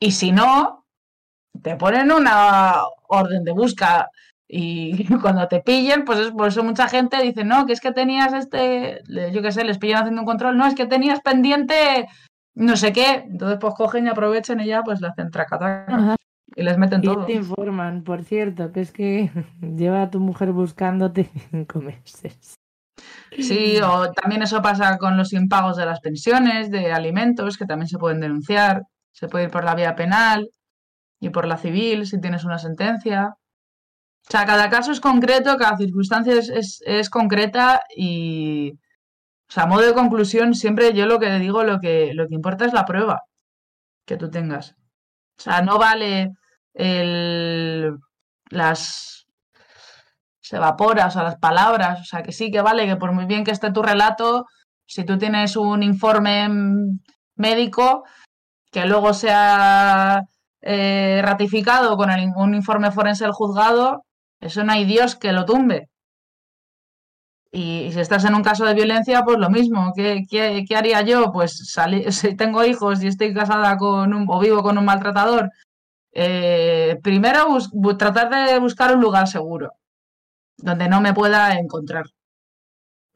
y 0.00 0.12
si 0.12 0.32
no, 0.32 0.86
te 1.62 1.76
ponen 1.76 2.10
una 2.10 2.74
orden 3.08 3.44
de 3.44 3.52
busca. 3.52 4.08
Y 4.52 5.04
cuando 5.22 5.46
te 5.46 5.60
pillen, 5.60 6.04
pues 6.04 6.18
es 6.18 6.30
por 6.32 6.48
eso 6.48 6.64
mucha 6.64 6.88
gente 6.88 7.22
dice, 7.22 7.44
no, 7.44 7.66
que 7.66 7.72
es 7.72 7.80
que 7.80 7.92
tenías 7.92 8.32
este, 8.32 9.02
yo 9.32 9.42
qué 9.42 9.52
sé, 9.52 9.64
les 9.64 9.78
pillan 9.78 10.00
haciendo 10.00 10.22
un 10.22 10.26
control, 10.26 10.56
no, 10.56 10.66
es 10.66 10.74
que 10.74 10.86
tenías 10.86 11.20
pendiente 11.20 12.08
no 12.54 12.76
sé 12.76 12.92
qué. 12.92 13.24
Entonces 13.26 13.58
pues 13.60 13.74
cogen 13.74 14.06
y 14.06 14.08
aprovechan 14.08 14.60
y 14.60 14.66
ya 14.66 14.82
pues 14.82 15.00
le 15.00 15.08
hacen 15.08 15.30
tracataca 15.30 16.16
y 16.54 16.62
les 16.62 16.78
meten 16.78 17.00
Y 17.02 17.06
todo. 17.06 17.24
te 17.26 17.34
informan, 17.34 18.02
por 18.02 18.24
cierto, 18.24 18.72
que 18.72 18.80
es 18.80 18.92
que 18.92 19.30
lleva 19.60 20.02
a 20.02 20.10
tu 20.10 20.20
mujer 20.20 20.52
buscándote 20.52 21.30
cinco 21.50 21.80
meses. 21.80 22.54
Sí, 23.38 23.78
o 23.80 24.12
también 24.12 24.42
eso 24.42 24.60
pasa 24.60 24.98
con 24.98 25.16
los 25.16 25.32
impagos 25.32 25.76
de 25.76 25.86
las 25.86 26.00
pensiones, 26.00 26.70
de 26.70 26.92
alimentos, 26.92 27.56
que 27.56 27.64
también 27.64 27.88
se 27.88 27.98
pueden 27.98 28.20
denunciar. 28.20 28.82
Se 29.12 29.28
puede 29.28 29.44
ir 29.44 29.50
por 29.50 29.64
la 29.64 29.74
vía 29.74 29.94
penal 29.94 30.50
y 31.20 31.30
por 31.30 31.46
la 31.46 31.56
civil 31.56 32.06
si 32.06 32.20
tienes 32.20 32.44
una 32.44 32.58
sentencia. 32.58 33.36
O 34.30 34.32
sea, 34.32 34.46
cada 34.46 34.70
caso 34.70 34.92
es 34.92 35.00
concreto, 35.00 35.56
cada 35.56 35.76
circunstancia 35.76 36.34
es, 36.34 36.80
es- 36.86 37.10
concreta 37.10 37.82
y, 37.96 38.74
o 39.48 39.52
sea, 39.52 39.66
modo 39.66 39.82
de 39.82 39.92
conclusión, 39.92 40.54
siempre 40.54 40.92
yo 40.94 41.06
lo 41.06 41.18
que 41.18 41.30
digo, 41.40 41.64
lo 41.64 41.80
que, 41.80 42.12
lo 42.14 42.28
que 42.28 42.36
importa 42.36 42.64
es 42.64 42.72
la 42.72 42.84
prueba 42.84 43.22
que 44.06 44.16
tú 44.16 44.30
tengas. 44.30 44.76
O 45.38 45.42
sea, 45.42 45.62
no 45.62 45.78
vale 45.78 46.30
el, 46.74 47.96
las, 48.50 49.26
se 50.40 50.56
evapora, 50.58 51.06
o 51.06 51.10
sea, 51.10 51.24
las 51.24 51.38
palabras, 51.38 52.00
o 52.00 52.04
sea, 52.04 52.22
que 52.22 52.30
sí, 52.30 52.52
que 52.52 52.60
vale, 52.60 52.86
que 52.86 52.94
por 52.96 53.10
muy 53.12 53.24
bien 53.26 53.42
que 53.42 53.50
esté 53.50 53.72
tu 53.72 53.82
relato, 53.82 54.46
si 54.86 55.04
tú 55.04 55.18
tienes 55.18 55.56
un 55.56 55.82
informe 55.82 56.48
médico 57.34 58.04
que 58.70 58.86
luego 58.86 59.12
sea 59.12 60.22
eh, 60.60 61.20
ratificado 61.24 61.96
con 61.96 62.10
un 62.36 62.54
informe 62.54 62.92
forense 62.92 63.24
del 63.24 63.32
juzgado, 63.32 64.04
eso 64.40 64.64
no 64.64 64.72
hay 64.72 64.84
Dios 64.84 65.16
que 65.16 65.32
lo 65.32 65.44
tumbe. 65.44 65.88
Y, 67.52 67.90
si 67.92 68.00
estás 68.00 68.24
en 68.24 68.34
un 68.34 68.42
caso 68.44 68.64
de 68.64 68.74
violencia, 68.74 69.22
pues 69.24 69.38
lo 69.38 69.50
mismo. 69.50 69.92
¿Qué, 69.96 70.22
qué- 70.30 70.64
qué 70.68 70.76
haría 70.76 71.02
yo? 71.02 71.32
Pues 71.32 71.58
salir, 71.72 72.12
si 72.12 72.36
tengo 72.36 72.64
hijos 72.64 73.02
y 73.02 73.08
estoy 73.08 73.34
casada 73.34 73.76
con 73.76 74.14
un, 74.14 74.26
o 74.28 74.38
vivo 74.40 74.62
con 74.62 74.78
un 74.78 74.84
maltratador, 74.84 75.50
eh, 76.12 76.98
primero 77.02 77.48
bus- 77.48 77.70
bu- 77.72 77.98
tratar 77.98 78.30
de 78.30 78.58
buscar 78.60 78.94
un 78.96 79.02
lugar 79.02 79.28
seguro 79.28 79.72
donde 80.58 80.88
no 80.88 81.00
me 81.02 81.14
pueda 81.14 81.54
encontrar 81.58 82.04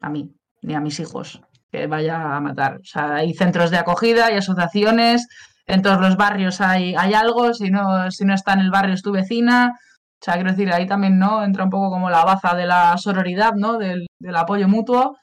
a 0.01 0.09
mí 0.09 0.31
ni 0.61 0.73
a 0.75 0.79
mis 0.81 0.99
hijos 0.99 1.41
que 1.71 1.87
vaya 1.87 2.35
a 2.35 2.39
matar. 2.41 2.77
O 2.77 2.83
sea, 2.83 3.15
hay 3.15 3.33
centros 3.33 3.71
de 3.71 3.77
acogida, 3.77 4.27
hay 4.27 4.37
asociaciones, 4.37 5.27
en 5.67 5.81
todos 5.81 5.99
los 5.99 6.15
barrios 6.17 6.61
hay, 6.61 6.95
hay 6.95 7.13
algo, 7.13 7.53
si 7.53 7.69
no, 7.69 8.09
si 8.11 8.23
no 8.25 8.33
está 8.33 8.53
en 8.53 8.59
el 8.61 8.71
barrio 8.71 8.93
es 8.93 9.01
tu 9.01 9.11
vecina. 9.11 9.77
O 10.21 10.25
sea, 10.25 10.35
quiero 10.35 10.51
decir, 10.51 10.71
ahí 10.71 10.87
también 10.87 11.19
no 11.19 11.43
entra 11.43 11.63
un 11.65 11.69
poco 11.69 11.89
como 11.89 12.09
la 12.09 12.25
baza 12.25 12.55
de 12.55 12.65
la 12.65 12.97
sororidad, 12.97 13.53
¿no? 13.53 13.77
Del, 13.77 14.07
del 14.19 14.35
apoyo 14.35 14.67
mutuo. 14.67 15.17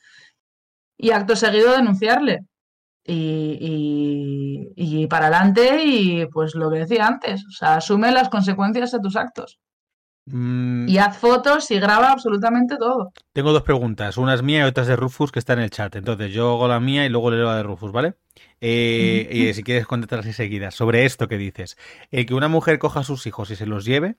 Y 0.97 1.11
acto 1.11 1.35
seguido 1.35 1.73
denunciarle. 1.73 2.41
Y, 3.05 3.59
y, 4.77 5.01
y 5.03 5.07
para 5.09 5.27
adelante, 5.27 5.83
y 5.85 6.27
pues 6.27 6.55
lo 6.55 6.71
que 6.71 6.79
decía 6.81 7.07
antes, 7.09 7.45
o 7.47 7.51
sea, 7.51 7.77
asume 7.77 8.13
las 8.13 8.29
consecuencias 8.29 8.93
de 8.93 9.01
tus 9.01 9.17
actos. 9.17 9.59
Mm, 10.27 10.89
Y 10.89 10.99
haz 10.99 11.19
fotos 11.19 11.69
y 11.73 11.81
graba 11.81 12.13
absolutamente 12.13 12.77
todo. 12.77 13.11
Tengo 13.33 13.53
dos 13.53 13.63
preguntas, 13.63 14.17
una 14.19 14.35
es 14.35 14.43
mía 14.45 14.61
y 14.61 14.69
otra 14.69 14.83
es 14.83 14.89
de 14.89 14.95
Rufus 14.95 15.33
que 15.33 15.41
está 15.41 15.55
en 15.55 15.59
el 15.61 15.71
chat. 15.71 15.97
Entonces 15.97 16.33
yo 16.33 16.53
hago 16.53 16.69
la 16.69 16.79
mía 16.79 17.05
y 17.05 17.09
luego 17.09 17.33
leo 17.33 17.47
la 17.47 17.57
de 17.57 17.65
Rufus, 17.65 17.91
¿vale? 17.91 18.15
Eh, 18.61 19.29
y 19.33 19.53
si 19.53 19.65
quieres 19.65 19.87
contestarlas 19.89 20.27
enseguida. 20.27 20.71
Sobre 20.71 21.05
esto 21.05 21.27
que 21.27 21.39
dices, 21.39 21.77
el 22.13 22.25
que 22.25 22.35
una 22.35 22.47
mujer 22.47 22.79
coja 22.79 23.01
a 23.01 23.05
sus 23.05 23.27
hijos 23.27 23.51
y 23.51 23.57
se 23.57 23.67
los 23.67 23.85
lleve 23.85 24.15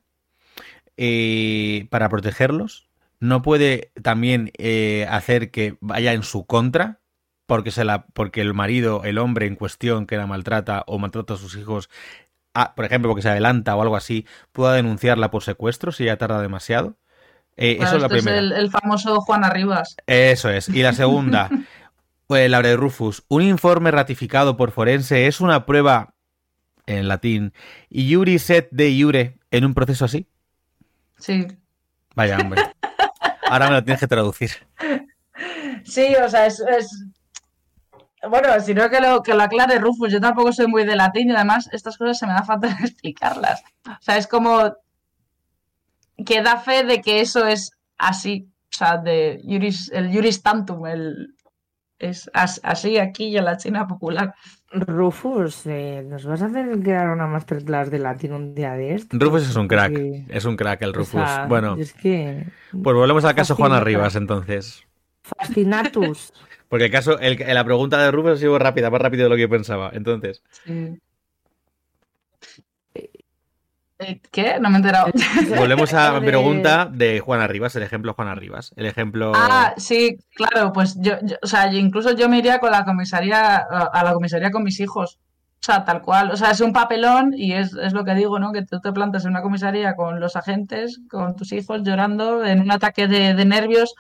eh, 0.98 1.88
para 1.90 2.10
protegerlos, 2.10 2.88
no 3.20 3.42
puede 3.42 3.92
también 4.02 4.52
eh, 4.58 5.08
hacer 5.10 5.52
que 5.52 5.78
vaya 5.82 6.14
en 6.14 6.24
su 6.24 6.46
contra 6.46 7.00
porque 7.46 7.72
se 7.72 7.84
la 7.86 8.06
porque 8.08 8.42
el 8.42 8.54
marido, 8.54 9.04
el 9.04 9.18
hombre 9.18 9.48
en 9.48 9.56
cuestión 9.56 10.06
que 10.08 10.18
la 10.18 10.28
maltrata 10.28 10.84
o 10.88 11.00
maltrata 11.00 11.34
a 11.36 11.38
sus 11.38 11.56
hijos, 11.58 11.90
ah, 12.54 12.74
por 12.76 12.86
ejemplo, 12.86 13.10
porque 13.10 13.22
se 13.24 13.30
adelanta 13.30 13.76
o 13.76 13.82
algo 13.82 13.96
así, 13.96 14.26
pueda 14.52 14.74
denunciarla 14.74 15.32
por 15.32 15.44
secuestro 15.44 15.92
si 15.92 16.06
ya 16.06 16.18
tarda 16.18 16.42
demasiado. 16.42 16.98
Eh, 17.58 17.78
Claro, 17.78 17.84
eso 17.84 17.96
es 17.98 18.02
la 18.02 18.08
esto 18.08 18.16
es 18.16 18.24
primera. 18.24 18.40
el, 18.40 18.52
el 18.54 18.70
famoso 18.72 19.22
Juan 19.22 19.44
Arribas. 19.44 20.02
Eso 20.08 20.50
es. 20.50 20.70
Y 20.70 20.82
la 20.84 20.94
segunda, 20.94 21.56
pues, 22.28 22.50
la 22.50 22.62
de 22.62 22.76
Rufus. 22.76 23.24
Un 23.30 23.44
informe 23.44 23.92
ratificado 23.92 24.58
por 24.58 24.72
forense 24.72 25.28
es 25.28 25.42
una 25.42 25.66
prueba 25.66 26.16
en 26.86 27.08
latín. 27.08 27.54
Y 27.90 28.08
iuri 28.10 28.40
set 28.40 28.70
de 28.72 28.92
iure 28.92 29.40
en 29.52 29.66
un 29.66 29.74
proceso 29.74 30.06
así. 30.06 30.28
Sí. 31.24 31.48
Vaya, 32.16 32.38
hombre. 32.38 32.62
Ahora 33.50 33.68
me 33.70 33.76
lo 33.76 33.84
tienes 33.84 34.00
que 34.02 34.08
traducir. 34.08 34.52
Sí, 35.86 36.14
o 36.16 36.28
sea, 36.30 36.46
es, 36.48 36.60
es- 36.60 37.06
Bueno, 38.30 38.60
si 38.60 38.74
no 38.74 38.90
que 38.90 39.00
lo, 39.00 39.22
que 39.24 39.34
lo 39.34 39.44
aclare 39.44 39.80
Rufus, 39.80 40.12
yo 40.12 40.20
tampoco 40.20 40.52
soy 40.52 40.68
muy 40.68 40.86
de 40.86 40.96
latín 40.98 41.30
y 41.30 41.36
además 41.36 41.70
estas 41.72 41.98
cosas 41.98 42.20
se 42.20 42.28
me 42.28 42.34
da 42.34 42.44
falta 42.44 42.68
explicarlas. 42.82 43.64
O 43.88 43.98
sea, 44.02 44.18
es 44.18 44.28
como 44.28 44.74
que 46.26 46.42
da 46.42 46.58
fe 46.58 46.84
de 46.84 47.02
que 47.02 47.22
eso 47.22 47.48
es 47.48 47.72
así. 47.98 48.50
O 48.74 48.76
sea, 48.78 48.98
de 48.98 49.40
juris, 49.44 49.92
el 49.94 50.12
juris 50.12 50.42
tantum, 50.42 50.86
el, 50.88 51.36
es 52.00 52.30
as- 52.34 52.60
así 52.64 52.98
aquí 52.98 53.26
y 53.28 53.38
en 53.38 53.46
la 53.46 53.58
China 53.58 53.88
popular. 53.88 54.34
Rufus, 54.74 55.66
eh, 55.68 56.04
¿nos 56.08 56.26
vas 56.26 56.42
a 56.42 56.48
hacer 56.48 56.68
crear 56.82 57.10
una 57.10 57.28
masterclass 57.28 57.92
de 57.92 58.00
latín 58.00 58.34
un 58.34 58.56
día 58.56 58.74
de 58.74 58.96
esto? 58.96 59.18
Rufus 59.20 59.48
es 59.50 59.56
un 59.56 59.68
crack. 59.68 59.94
Es 60.30 60.46
un 60.46 60.56
crack 60.56 60.82
el 60.82 60.90
o 60.90 60.94
Rufus. 60.94 61.22
sea, 61.22 61.46
Bueno, 61.48 61.76
Es 61.78 61.94
que. 61.94 62.46
pues 62.72 62.96
volvemos 62.96 63.24
al 63.26 63.36
caso 63.36 63.56
Juan 63.56 63.72
fascina- 63.72 63.78
Arribas 63.82 64.16
entonces. 64.16 64.84
Fascinatus. 65.24 66.34
Porque 66.70 66.86
el 66.86 66.92
caso, 66.92 67.20
el- 67.20 67.38
la 67.54 67.64
pregunta 67.64 68.02
de 68.04 68.10
Rufus 68.12 68.32
ha 68.32 68.38
sido 68.38 68.58
rápida, 68.58 68.90
más 68.90 69.02
rápido 69.02 69.24
de 69.26 69.30
lo 69.30 69.36
que 69.36 69.42
yo 69.44 69.50
pensaba. 69.50 69.92
Entonces, 69.94 70.42
Sí. 70.66 71.00
Eh, 74.04 74.22
¿Qué? 74.32 74.58
No 74.60 74.70
me 74.70 74.76
he 74.76 74.78
enterado. 74.80 75.08
volvemos 75.58 75.94
a 75.94 76.20
mi 76.20 76.26
pregunta 76.28 76.88
de 76.92 77.20
Juan 77.20 77.42
Arribas, 77.42 77.76
el 77.76 77.84
ejemplo 77.84 78.14
Juan 78.14 78.28
Arribas. 78.28 78.72
El 78.76 78.86
ejemplo. 78.86 79.32
Ah, 79.36 79.74
sí, 79.78 80.18
claro, 80.36 80.72
pues 80.74 80.96
yo, 81.00 81.14
yo- 81.24 81.38
o 81.42 81.48
sea, 81.48 81.70
yo- 81.72 81.78
incluso 81.80 82.12
yo 82.16 82.30
me 82.30 82.38
iría 82.40 82.60
con 82.60 82.72
la 82.72 82.86
comisaría, 82.86 83.56
a, 83.58 83.90
a 83.94 84.04
la 84.04 84.14
comisaría 84.14 84.52
con 84.52 84.64
mis 84.64 84.80
hijos. 84.80 85.20
O 85.62 85.66
sea, 85.66 85.86
tal 85.86 86.02
cual. 86.02 86.30
O 86.32 86.36
sea, 86.36 86.52
es 86.52 86.60
un 86.60 86.74
papelón 86.74 87.32
y 87.36 87.54
es, 87.54 87.74
es 87.74 87.94
lo 87.94 88.04
que 88.04 88.14
digo, 88.16 88.38
¿no? 88.38 88.52
Que 88.52 88.64
tú 88.64 88.82
te 88.82 88.92
plantas 88.92 89.24
en 89.24 89.32
una 89.32 89.42
comisaría 89.42 89.96
con 89.96 90.20
los 90.20 90.36
agentes, 90.36 91.00
con 91.10 91.36
tus 91.38 91.54
hijos 91.54 91.84
llorando 91.84 92.44
en 92.44 92.60
un 92.62 92.70
ataque 92.72 93.08
de, 93.08 93.34
de 93.34 93.46
nervios. 93.46 93.94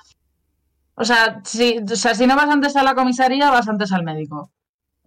O 0.95 1.05
sea, 1.05 1.39
si, 1.45 1.79
o 1.91 1.95
sea, 1.95 2.13
si 2.15 2.27
no 2.27 2.35
vas 2.35 2.49
antes 2.49 2.75
a 2.75 2.83
la 2.83 2.93
comisaría, 2.95 3.49
vas 3.49 3.67
antes 3.69 3.91
al 3.93 4.03
médico. 4.03 4.51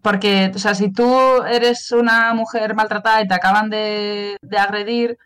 Porque, 0.06 0.52
o 0.54 0.58
sea, 0.60 0.72
si 0.76 0.92
tú 0.92 1.42
eres 1.42 1.90
una 1.90 2.32
mujer 2.32 2.76
maltratada 2.76 3.22
y 3.22 3.26
te 3.26 3.34
acaban 3.34 3.68
de, 3.70 4.36
de 4.40 4.56
agredir 4.56 5.18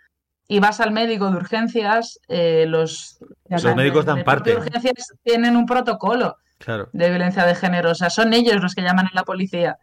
y 0.48 0.59
vas 0.59 0.81
al 0.81 0.90
médico 0.90 1.31
de 1.31 1.36
urgencias, 1.36 2.19
eh, 2.28 2.65
los, 2.66 3.19
Los 3.51 3.62
de- 3.62 3.74
médicos 3.74 4.07
dan 4.07 4.24
propio 4.24 4.55
parte. 4.55 4.57
urgencias 4.57 5.12
tienen 5.23 5.55
un 5.57 5.66
protocolo 5.66 6.39
Claro. 6.57 6.89
de 6.94 7.11
violencia 7.11 7.44
de 7.44 7.55
género. 7.55 7.90
O 7.90 7.94
sea, 7.94 8.09
son 8.09 8.32
ellos 8.32 8.62
los 8.62 8.74
que 8.74 8.81
llaman 8.81 9.05
a 9.09 9.11
la 9.12 9.24
policía. 9.24 9.77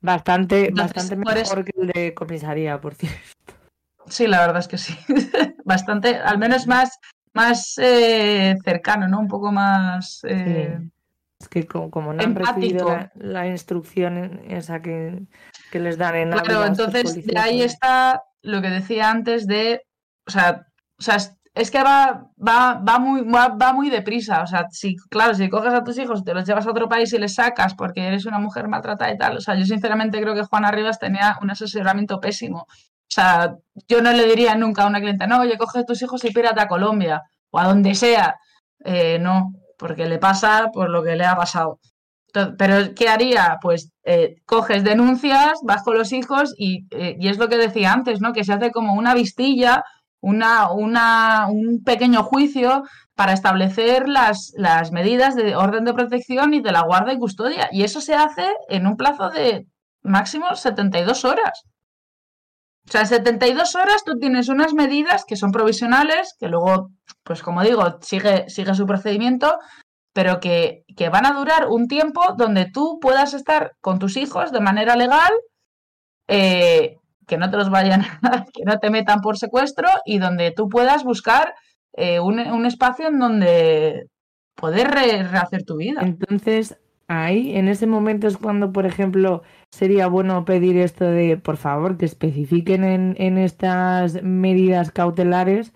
Bastante, 0.00 0.68
Entonces, 0.68 0.94
bastante 0.96 1.30
eso- 1.42 1.54
mejor 1.54 1.64
que 1.66 1.72
el 1.82 1.86
de 1.88 2.14
comisaría, 2.14 2.80
por 2.80 2.94
cierto. 2.94 3.18
Sí, 4.06 4.26
la 4.26 4.40
verdad 4.40 4.60
es 4.60 4.68
que 4.68 4.78
sí. 4.78 4.96
Bastante, 5.66 6.16
al 6.16 6.38
menos 6.38 6.66
más, 6.66 6.98
más 7.34 7.74
eh, 7.76 8.54
cercano, 8.64 9.06
¿no? 9.06 9.20
Un 9.20 9.28
poco 9.28 9.52
más. 9.52 10.20
eh, 10.26 10.78
Es 11.44 11.48
que 11.50 11.66
co- 11.66 11.90
como, 11.90 12.14
no 12.14 12.22
han 12.22 12.34
recibido 12.34 12.88
la, 12.88 13.12
la 13.16 13.46
instrucción 13.46 14.40
esa 14.48 14.80
que, 14.80 15.26
que 15.70 15.78
les 15.78 15.98
dan 15.98 16.16
en 16.16 16.30
Claro, 16.30 16.44
Ávila, 16.46 16.66
estos 16.72 16.86
entonces 16.94 17.26
de 17.26 17.38
ahí 17.38 17.58
pues, 17.58 17.72
está 17.74 18.22
lo 18.40 18.62
que 18.62 18.70
decía 18.70 19.10
antes 19.10 19.46
de, 19.46 19.82
o 20.26 20.30
sea, 20.30 20.66
o 20.98 21.02
sea, 21.02 21.16
es, 21.54 21.70
que 21.70 21.82
va, 21.82 22.30
va, 22.36 22.74
va 22.76 22.98
muy, 22.98 23.20
va, 23.22 23.48
va 23.48 23.74
muy 23.74 23.90
deprisa. 23.90 24.40
O 24.42 24.46
sea, 24.46 24.68
si, 24.70 24.96
claro, 25.10 25.34
si 25.34 25.50
coges 25.50 25.74
a 25.74 25.84
tus 25.84 25.98
hijos 25.98 26.24
te 26.24 26.32
los 26.32 26.46
llevas 26.46 26.66
a 26.66 26.70
otro 26.70 26.88
país 26.88 27.12
y 27.12 27.18
les 27.18 27.34
sacas 27.34 27.74
porque 27.74 28.06
eres 28.06 28.24
una 28.24 28.38
mujer 28.38 28.66
maltratada 28.66 29.12
y 29.12 29.18
tal, 29.18 29.36
o 29.36 29.40
sea, 29.42 29.54
yo 29.54 29.66
sinceramente 29.66 30.18
creo 30.22 30.34
que 30.34 30.44
Juan 30.44 30.64
Arribas 30.64 30.98
tenía 30.98 31.36
un 31.42 31.50
asesoramiento 31.50 32.20
pésimo. 32.20 32.60
O 32.60 33.12
sea, 33.14 33.54
yo 33.86 34.00
no 34.00 34.12
le 34.12 34.24
diría 34.24 34.54
nunca 34.54 34.84
a 34.84 34.86
una 34.86 34.98
clienta, 34.98 35.26
no, 35.26 35.40
oye, 35.40 35.58
coge 35.58 35.80
a 35.80 35.84
tus 35.84 36.00
hijos 36.00 36.24
y 36.24 36.32
pírate 36.32 36.62
a 36.62 36.68
Colombia 36.68 37.22
o 37.50 37.58
a 37.58 37.64
donde 37.64 37.94
sea. 37.94 38.36
Eh, 38.82 39.18
no, 39.20 39.52
porque 39.78 40.06
le 40.06 40.18
pasa 40.18 40.70
por 40.72 40.90
lo 40.90 41.02
que 41.02 41.16
le 41.16 41.24
ha 41.24 41.36
pasado. 41.36 41.78
Pero, 42.58 42.94
¿qué 42.96 43.08
haría? 43.08 43.58
Pues 43.62 43.92
eh, 44.04 44.36
coges 44.44 44.82
denuncias, 44.82 45.60
vas 45.62 45.84
con 45.84 45.96
los 45.96 46.12
hijos 46.12 46.54
y, 46.58 46.86
eh, 46.90 47.16
y 47.20 47.28
es 47.28 47.38
lo 47.38 47.48
que 47.48 47.56
decía 47.56 47.92
antes, 47.92 48.20
¿no? 48.20 48.32
Que 48.32 48.42
se 48.42 48.52
hace 48.52 48.72
como 48.72 48.94
una 48.94 49.14
vistilla, 49.14 49.84
una, 50.20 50.72
una, 50.72 51.46
un 51.48 51.82
pequeño 51.84 52.24
juicio 52.24 52.82
para 53.14 53.32
establecer 53.32 54.08
las, 54.08 54.52
las 54.56 54.90
medidas 54.90 55.36
de 55.36 55.54
orden 55.54 55.84
de 55.84 55.94
protección 55.94 56.54
y 56.54 56.60
de 56.60 56.72
la 56.72 56.82
guarda 56.82 57.12
y 57.12 57.18
custodia. 57.18 57.68
Y 57.70 57.84
eso 57.84 58.00
se 58.00 58.14
hace 58.14 58.46
en 58.68 58.86
un 58.86 58.96
plazo 58.96 59.30
de 59.30 59.66
máximo 60.02 60.54
72 60.56 61.24
horas. 61.24 61.64
O 62.86 62.90
sea, 62.90 63.00
en 63.02 63.06
72 63.06 63.74
horas 63.76 64.04
tú 64.04 64.18
tienes 64.18 64.48
unas 64.48 64.74
medidas 64.74 65.24
que 65.24 65.36
son 65.36 65.50
provisionales, 65.52 66.34
que 66.38 66.48
luego, 66.48 66.90
pues 67.22 67.42
como 67.42 67.62
digo, 67.62 67.98
sigue, 68.02 68.48
sigue 68.48 68.74
su 68.74 68.86
procedimiento, 68.86 69.54
pero 70.12 70.38
que, 70.38 70.84
que 70.96 71.08
van 71.08 71.26
a 71.26 71.32
durar 71.32 71.68
un 71.68 71.88
tiempo 71.88 72.20
donde 72.36 72.66
tú 72.70 72.98
puedas 73.00 73.34
estar 73.34 73.72
con 73.80 73.98
tus 73.98 74.16
hijos 74.16 74.52
de 74.52 74.60
manera 74.60 74.96
legal, 74.96 75.32
eh, 76.28 76.96
que 77.26 77.36
no 77.38 77.50
te 77.50 77.56
los 77.56 77.70
vayan, 77.70 78.02
a- 78.22 78.44
que 78.52 78.64
no 78.64 78.78
te 78.78 78.90
metan 78.90 79.20
por 79.20 79.38
secuestro 79.38 79.88
y 80.04 80.18
donde 80.18 80.50
tú 80.52 80.68
puedas 80.68 81.04
buscar 81.04 81.54
eh, 81.94 82.20
un, 82.20 82.38
un 82.38 82.66
espacio 82.66 83.08
en 83.08 83.18
donde 83.18 84.04
poder 84.54 84.90
re- 84.90 85.22
rehacer 85.24 85.64
tu 85.64 85.76
vida. 85.76 86.00
Entonces, 86.02 86.76
ahí, 87.08 87.56
en 87.56 87.68
ese 87.68 87.86
momento 87.86 88.26
es 88.26 88.36
cuando, 88.36 88.72
por 88.72 88.86
ejemplo, 88.86 89.42
sería 89.74 90.06
bueno 90.06 90.44
pedir 90.44 90.76
esto 90.78 91.04
de, 91.04 91.36
por 91.36 91.56
favor, 91.56 91.96
que 91.96 92.04
especifiquen 92.06 92.84
en, 92.84 93.14
en 93.18 93.38
estas 93.38 94.22
medidas 94.22 94.90
cautelares 94.90 95.72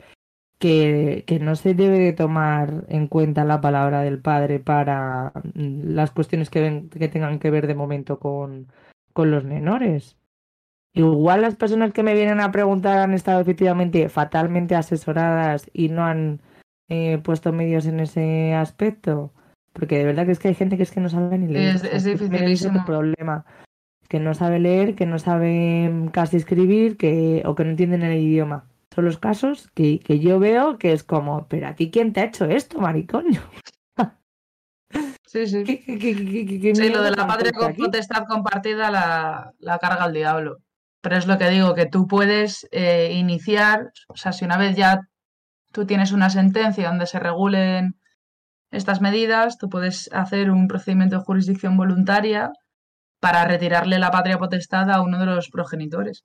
que, 0.59 1.25
que 1.27 1.39
no 1.39 1.55
se 1.55 1.75
debe 1.75 1.99
de 1.99 2.12
tomar 2.12 2.85
en 2.89 3.07
cuenta 3.07 3.45
la 3.45 3.61
palabra 3.61 4.03
del 4.03 4.19
padre 4.20 4.59
para 4.59 5.33
mm, 5.55 5.95
las 5.95 6.11
cuestiones 6.11 6.51
que, 6.51 6.61
ven- 6.61 6.89
que 6.89 7.09
tengan 7.09 7.39
que 7.39 7.51
ver 7.51 7.66
de 7.66 7.75
momento 7.75 8.19
con, 8.19 8.66
con 9.12 9.31
los 9.31 9.45
menores. 9.45 10.16
Igual 10.95 11.43
las 11.43 11.55
personas 11.55 11.93
que 11.93 12.03
me 12.03 12.15
vienen 12.15 12.41
a 12.41 12.51
preguntar 12.51 12.99
han 12.99 13.15
estado 13.15 13.41
efectivamente 13.41 14.09
fatalmente 14.09 14.75
asesoradas 14.75 15.70
y 15.73 15.91
no 15.91 16.05
han 16.05 16.41
eh, 16.89 17.19
puesto 17.23 17.53
medios 17.53 17.87
en 17.87 18.01
ese 18.01 18.55
aspecto. 18.55 19.33
Porque 19.73 19.99
de 19.99 20.07
verdad 20.07 20.27
que 20.27 20.33
es 20.33 20.39
que 20.41 20.49
hay 20.49 20.55
gente 20.55 20.77
que 20.77 20.83
es 20.83 20.91
que 20.91 20.99
no 21.01 21.09
sabe 21.09 21.39
ni 21.39 21.47
leer. 21.47 21.77
Es- 21.77 21.85
es 21.85 22.05
el 22.07 22.19
dificilísimo. 22.19 22.85
problema. 22.85 23.45
Que 24.09 24.20
no 24.20 24.35
sabe 24.35 24.59
leer, 24.59 24.94
que 24.94 25.06
no 25.06 25.18
sabe 25.18 25.89
mm, 25.90 26.09
casi 26.09 26.36
escribir, 26.39 26.97
que, 26.97 27.43
o 27.47 27.55
que 27.55 27.64
no 27.64 27.70
entienden 27.70 28.02
el 28.02 28.18
idioma. 28.20 28.64
Son 28.94 29.05
los 29.05 29.18
casos 29.18 29.70
que, 29.74 30.01
que 30.01 30.18
yo 30.18 30.39
veo 30.40 30.78
que 30.78 30.93
es 30.93 31.05
como, 31.05 31.47
pero 31.48 31.68
a 31.68 31.74
ti 31.74 31.90
quién 31.90 32.12
te 32.12 32.20
ha 32.20 32.24
hecho 32.24 32.47
esto, 32.47 32.78
maricoño. 32.80 33.40
Sí, 35.26 35.47
sí. 35.47 35.62
¿Qué, 35.64 35.80
qué, 35.85 35.98
qué, 35.98 36.14
qué- 36.16 36.47
qué- 36.47 36.60
qué 36.60 36.74
Sí, 36.74 36.89
lo 36.89 37.02
de 37.02 37.10
la 37.10 37.26
patria 37.26 37.52
con 37.52 37.74
potestad 37.76 38.24
compartida 38.26 38.90
la, 38.90 39.52
la 39.59 39.78
carga 39.78 40.05
al 40.05 40.14
diablo. 40.14 40.56
Pero 41.02 41.16
es 41.16 41.26
lo 41.26 41.36
que 41.39 41.51
digo, 41.51 41.74
que 41.74 41.85
tú 41.86 42.06
puedes 42.06 42.66
eh, 42.72 43.12
iniciar, 43.14 43.90
o 44.09 44.16
sea, 44.16 44.32
si 44.32 44.47
una 44.47 44.56
vez 44.56 44.74
ya 44.76 45.02
tú 45.72 45.85
tienes 45.86 46.12
una 46.12 46.30
sentencia 46.30 46.89
donde 46.89 47.06
se 47.06 47.20
regulen 47.20 47.97
estas 48.70 49.01
medidas, 49.02 49.59
tú 49.59 49.68
puedes 49.68 50.10
hacer 50.12 50.51
un 50.51 50.66
procedimiento 50.66 51.18
de 51.18 51.24
jurisdicción 51.24 51.76
voluntaria 51.76 52.51
para 53.20 53.45
retirarle 53.45 53.99
la 53.99 54.11
patria 54.11 54.39
potestad 54.39 54.90
a 54.90 55.03
uno 55.03 55.19
de 55.19 55.27
los 55.27 55.49
progenitores. 55.51 56.24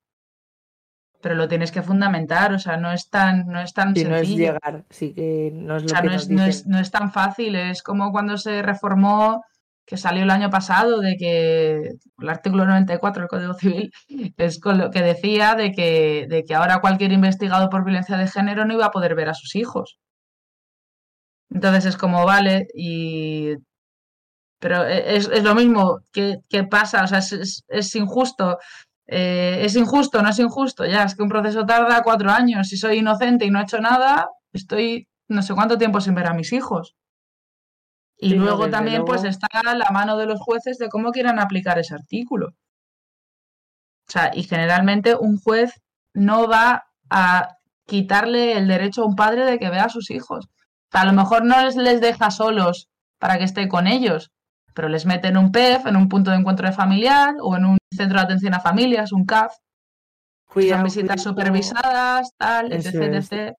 pero 1.21 1.35
lo 1.35 1.47
tienes 1.47 1.71
que 1.71 1.81
fundamentar, 1.81 2.53
o 2.53 2.59
sea, 2.59 2.75
no 2.77 2.91
es 2.91 3.09
tan, 3.09 3.45
no 3.47 3.61
es 3.61 3.73
tan 3.73 3.95
Si 3.95 4.03
no 4.03 4.15
es 4.17 4.27
sencillo. 4.27 4.53
llegar, 4.53 4.85
sí 4.89 5.13
que 5.13 5.51
no 5.53 5.77
es 5.77 5.83
O 5.83 5.87
lo 5.87 5.89
sea, 5.89 6.01
que 6.01 6.09
no 6.09 6.13
nos 6.13 6.23
es, 6.23 6.29
no, 6.29 6.43
es, 6.45 6.67
no 6.67 6.79
es 6.79 6.91
tan 6.91 7.11
fácil, 7.13 7.55
es 7.55 7.81
como 7.81 8.11
cuando 8.11 8.37
se 8.37 8.61
reformó, 8.61 9.41
que 9.85 9.97
salió 9.97 10.23
el 10.23 10.31
año 10.31 10.49
pasado, 10.49 10.99
de 10.99 11.15
que 11.17 11.93
el 12.19 12.29
artículo 12.29 12.65
94 12.65 13.21
del 13.21 13.29
Código 13.29 13.53
Civil 13.53 13.91
es 14.37 14.59
con 14.59 14.77
lo 14.77 14.91
que 14.91 15.01
decía 15.01 15.55
de 15.55 15.71
que, 15.71 16.25
de 16.29 16.43
que 16.43 16.55
ahora 16.55 16.81
cualquier 16.81 17.13
investigado 17.13 17.69
por 17.69 17.85
violencia 17.85 18.17
de 18.17 18.27
género 18.27 18.65
no 18.65 18.73
iba 18.73 18.85
a 18.87 18.91
poder 18.91 19.15
ver 19.15 19.29
a 19.29 19.33
sus 19.33 19.55
hijos. 19.55 19.99
Entonces 21.49 21.85
es 21.85 21.97
como, 21.97 22.25
vale, 22.25 22.67
y... 22.73 23.55
Pero 24.63 24.77
e- 24.85 25.15
es, 25.17 25.29
es 25.37 25.43
lo 25.43 25.55
mismo, 25.55 25.99
¿qué, 26.13 26.37
qué 26.49 26.63
pasa? 26.63 27.03
O 27.03 27.07
sea, 27.07 27.19
es, 27.19 27.31
es- 27.33 27.63
es 27.67 27.95
injusto. 27.95 28.57
Eh, 29.07 29.59
es 29.65 29.75
injusto, 29.75 30.21
no 30.21 30.29
es 30.29 30.39
injusto, 30.39 30.85
ya, 30.85 31.03
es 31.03 31.15
que 31.15 31.23
un 31.23 31.29
proceso 31.29 31.65
tarda 31.65 32.01
cuatro 32.03 32.31
años. 32.31 32.69
Si 32.69 32.77
soy 32.77 32.99
inocente 32.99 33.45
y 33.45 33.51
no 33.51 33.59
he 33.59 33.63
hecho 33.63 33.79
nada, 33.79 34.29
estoy 34.53 35.07
no 35.27 35.41
sé 35.41 35.53
cuánto 35.53 35.77
tiempo 35.77 35.99
sin 36.01 36.15
ver 36.15 36.27
a 36.27 36.33
mis 36.33 36.53
hijos. 36.53 36.95
Y 38.17 38.29
Sí, 38.29 38.35
luego 38.35 38.69
también 38.69 39.03
pues 39.05 39.23
está 39.25 39.47
la 39.75 39.89
mano 39.91 40.17
de 40.17 40.25
los 40.25 40.39
jueces 40.39 40.77
de 40.77 40.89
cómo 40.89 41.11
quieran 41.11 41.39
aplicar 41.39 41.77
ese 41.79 41.93
artículo. 41.95 42.53
O 44.07 44.11
sea, 44.11 44.31
y 44.33 44.43
generalmente 44.43 45.15
un 45.15 45.37
juez 45.39 45.73
no 46.13 46.47
va 46.47 46.85
a 47.09 47.57
quitarle 47.85 48.53
el 48.57 48.67
derecho 48.67 49.03
a 49.03 49.07
un 49.07 49.15
padre 49.15 49.45
de 49.45 49.59
que 49.59 49.69
vea 49.69 49.85
a 49.85 49.89
sus 49.89 50.09
hijos. 50.11 50.45
O 50.45 50.91
sea, 50.91 51.01
a 51.01 51.05
lo 51.05 51.13
mejor 51.13 51.43
no 51.45 51.61
les, 51.63 51.75
les 51.75 51.99
deja 52.01 52.31
solos 52.31 52.89
para 53.19 53.37
que 53.37 53.43
esté 53.45 53.67
con 53.67 53.87
ellos, 53.87 54.31
pero 54.73 54.89
les 54.89 55.05
mete 55.05 55.27
en 55.27 55.37
un 55.37 55.51
PEF, 55.51 55.85
en 55.85 55.95
un 55.95 56.09
punto 56.09 56.31
de 56.31 56.37
encuentro 56.37 56.67
de 56.67 56.73
familiar 56.73 57.35
o 57.41 57.55
en 57.55 57.65
un 57.65 57.77
centro 57.91 58.19
de 58.19 58.25
atención 58.25 58.53
a 58.53 58.59
familias, 58.59 59.11
un 59.11 59.25
CAF. 59.25 59.53
Son 60.53 60.83
visitas 60.83 61.15
cuidado, 61.15 61.17
supervisadas, 61.17 62.31
tal, 62.37 62.71
etc, 62.71 62.85
es. 62.85 63.31
etc. 63.31 63.53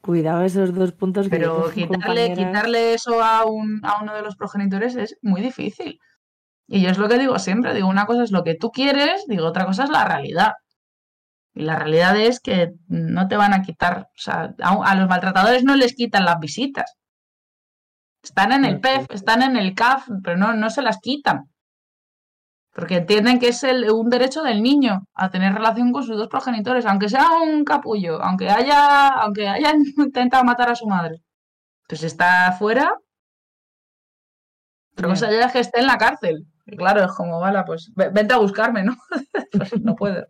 cuidado 0.00 0.42
esos 0.44 0.74
dos 0.74 0.92
puntos 0.92 1.28
que 1.28 1.36
Pero 1.36 1.70
tengo 1.70 1.92
quitarle, 1.92 2.32
quitarle 2.34 2.94
eso 2.94 3.22
a, 3.22 3.44
un, 3.44 3.80
a 3.84 4.02
uno 4.02 4.14
de 4.14 4.22
los 4.22 4.36
progenitores 4.36 4.96
es 4.96 5.18
muy 5.20 5.42
difícil. 5.42 5.98
Y 6.66 6.82
yo 6.82 6.90
es 6.90 6.98
lo 6.98 7.08
que 7.08 7.18
digo 7.18 7.38
siempre, 7.38 7.74
digo, 7.74 7.88
una 7.88 8.06
cosa 8.06 8.22
es 8.22 8.30
lo 8.30 8.44
que 8.44 8.54
tú 8.54 8.70
quieres, 8.70 9.24
digo, 9.26 9.46
otra 9.46 9.66
cosa 9.66 9.84
es 9.84 9.90
la 9.90 10.04
realidad. 10.04 10.52
Y 11.54 11.62
la 11.62 11.76
realidad 11.76 12.16
es 12.16 12.40
que 12.40 12.72
no 12.86 13.28
te 13.28 13.36
van 13.36 13.52
a 13.52 13.62
quitar, 13.62 14.08
o 14.14 14.18
sea, 14.18 14.54
a, 14.62 14.90
a 14.90 14.94
los 14.94 15.08
maltratadores 15.08 15.64
no 15.64 15.76
les 15.76 15.94
quitan 15.94 16.24
las 16.24 16.38
visitas. 16.40 16.94
Están 18.22 18.52
en 18.52 18.64
el. 18.64 18.80
PEF, 18.80 19.06
están 19.10 19.42
en 19.42 19.56
el 19.56 19.74
CAF, 19.74 20.08
pero 20.22 20.36
no, 20.36 20.54
no 20.54 20.70
se 20.70 20.82
las 20.82 20.98
quitan. 20.98 21.48
Porque 22.74 22.96
entienden 22.98 23.38
que 23.40 23.48
es 23.48 23.64
el- 23.64 23.90
un 23.90 24.08
derecho 24.10 24.42
del 24.42 24.62
niño 24.62 25.04
a 25.14 25.30
tener 25.30 25.52
relación 25.54 25.92
con 25.92 26.04
sus 26.04 26.16
dos 26.16 26.28
progenitores, 26.28 26.86
aunque 26.86 27.08
sea 27.08 27.26
un 27.42 27.64
capullo, 27.64 28.22
aunque 28.22 28.48
haya, 28.50 29.08
aunque 29.08 29.48
haya 29.48 29.72
intentado 29.96 30.44
matar 30.44 30.70
a 30.70 30.76
su 30.76 30.86
madre. 30.86 31.20
Pues 31.88 32.02
está 32.02 32.48
afuera. 32.48 32.94
Otra 34.92 35.08
cosa 35.08 35.30
ya 35.30 35.46
es 35.46 35.52
que 35.52 35.60
esté 35.60 35.80
en 35.80 35.86
la 35.86 35.96
cárcel. 35.98 36.46
Y 36.66 36.76
claro, 36.76 37.04
es 37.04 37.12
como, 37.12 37.40
vale, 37.40 37.62
pues 37.64 37.90
ve- 37.94 38.10
vente 38.10 38.34
a 38.34 38.38
buscarme, 38.38 38.82
¿no? 38.84 38.96
Pues 39.52 39.80
no 39.80 39.94
puede. 39.96 40.26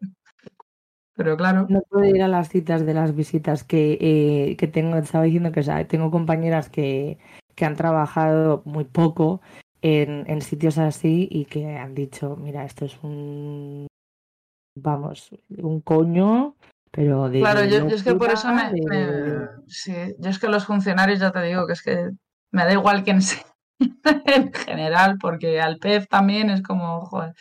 Pero 1.16 1.36
claro. 1.36 1.66
No 1.69 1.81
puedo 1.90 2.05
ir 2.05 2.23
a 2.23 2.28
las 2.28 2.48
citas 2.48 2.86
de 2.86 2.94
las 2.94 3.15
visitas 3.16 3.65
que, 3.65 3.98
eh, 4.01 4.56
que 4.56 4.69
tengo. 4.69 4.97
Estaba 4.97 5.24
diciendo 5.24 5.51
que 5.51 5.60
o 5.60 5.62
sea, 5.65 5.86
tengo 5.89 6.10
compañeras 6.12 6.69
que, 6.69 7.19
que 7.59 7.64
han 7.64 7.74
trabajado 7.74 8.62
muy 8.64 8.85
poco 8.85 9.40
en, 9.82 10.22
en 10.30 10.43
sitios 10.43 10.78
así 10.78 11.26
y 11.28 11.44
que 11.47 11.76
han 11.76 11.93
dicho, 11.93 12.36
mira, 12.36 12.64
esto 12.64 12.85
es 12.85 12.97
un, 13.02 13.89
vamos, 14.76 15.30
un 15.48 15.80
coño, 15.80 16.55
pero 16.93 17.28
de 17.28 17.40
Claro, 17.40 17.64
yo, 17.64 17.89
yo 17.89 17.97
es 17.97 18.05
que 18.05 18.14
por 18.14 18.30
eso 18.30 18.52
me, 18.52 18.70
sí, 19.66 19.93
yo 20.20 20.30
es 20.30 20.39
que 20.39 20.48
los 20.48 20.66
funcionarios 20.66 21.18
ya 21.18 21.32
te 21.32 21.43
digo 21.43 21.66
que 21.66 21.72
es 21.72 21.82
que 21.82 22.10
me 22.52 22.64
da 22.64 22.72
igual 22.72 23.02
quién 23.02 23.22
sea 23.22 23.44
en 23.80 24.52
general, 24.52 25.18
porque 25.20 25.60
al 25.60 25.78
PEF 25.78 26.06
también 26.06 26.51
es 26.51 26.62
como, 26.62 27.06
joder, 27.06 27.35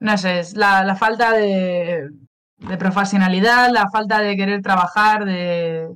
no 0.00 0.16
sé, 0.16 0.38
es 0.38 0.56
la, 0.56 0.82
la 0.82 0.96
falta 0.96 1.32
de, 1.34 2.08
de 2.56 2.76
profesionalidad, 2.78 3.70
la 3.70 3.90
falta 3.90 4.20
de 4.20 4.34
querer 4.34 4.62
trabajar, 4.62 5.26
de 5.26 5.90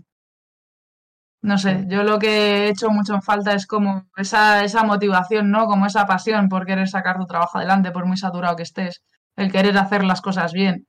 no 1.44 1.58
sé, 1.58 1.84
yo 1.88 2.04
lo 2.04 2.18
que 2.18 2.28
he 2.66 2.68
hecho 2.70 2.88
mucho 2.90 3.14
en 3.14 3.20
falta 3.22 3.52
es 3.52 3.66
como 3.66 4.06
esa, 4.16 4.64
esa 4.64 4.82
motivación, 4.82 5.50
¿no? 5.50 5.66
Como 5.66 5.84
esa 5.84 6.06
pasión 6.06 6.48
por 6.48 6.64
querer 6.64 6.88
sacar 6.88 7.18
tu 7.18 7.26
trabajo 7.26 7.58
adelante, 7.58 7.90
por 7.90 8.06
muy 8.06 8.16
saturado 8.16 8.56
que 8.56 8.62
estés, 8.62 9.02
el 9.36 9.52
querer 9.52 9.76
hacer 9.76 10.04
las 10.04 10.22
cosas 10.22 10.54
bien. 10.54 10.86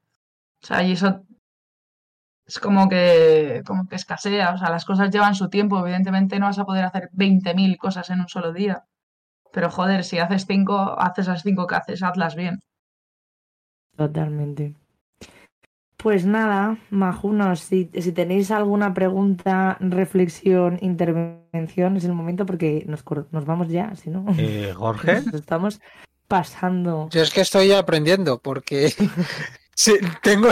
O 0.64 0.66
sea, 0.66 0.82
y 0.84 0.94
eso 0.94 1.24
es 2.46 2.60
como 2.60 2.88
que, 2.88 3.64
como 3.66 3.86
que 3.90 3.98
escasea, 3.98 4.54
o 4.54 4.58
sea, 4.58 4.70
las 4.70 4.86
cosas 4.86 5.12
llevan 5.12 5.36
su 5.36 5.50
tiempo, 5.50 5.80
evidentemente 5.80 6.40
no 6.40 6.46
vas 6.46 6.60
a 6.60 6.66
poder 6.66 6.86
hacer 6.86 7.10
20.000 7.12 7.78
cosas 7.78 8.10
en 8.10 8.22
un 8.22 8.30
solo 8.30 8.54
día, 8.54 8.86
pero 9.52 9.70
joder, 9.70 10.06
si 10.06 10.20
haces 10.20 10.46
cinco, 10.48 10.96
haces 11.00 11.28
las 11.28 11.44
cinco 11.44 11.68
que 11.68 11.76
haces, 11.76 12.02
hazlas 12.02 12.36
bien. 12.36 12.62
Totalmente. 13.98 14.74
Pues 16.06 16.24
nada, 16.24 16.78
Majunos, 16.92 17.62
si, 17.62 17.90
si 18.00 18.12
tenéis 18.12 18.52
alguna 18.52 18.94
pregunta, 18.94 19.76
reflexión, 19.80 20.78
intervención, 20.84 21.98
es 21.98 22.04
el 22.04 22.14
momento 22.14 22.46
porque 22.46 22.86
nos, 22.86 23.04
vamos 23.44 23.70
ya, 23.70 23.96
si 23.96 24.12
no, 24.12 24.24
Eh, 24.38 24.72
Jorge. 24.76 25.22
nos 25.26 25.34
estamos 25.34 25.82
pasando. 26.28 27.10
Yo 27.12 27.24
es 27.24 27.32
que 27.32 27.42
estoy 27.42 27.72
aprendiendo 27.72 28.38
porque 28.38 28.94
sí, 29.74 29.94
tengo, 30.22 30.50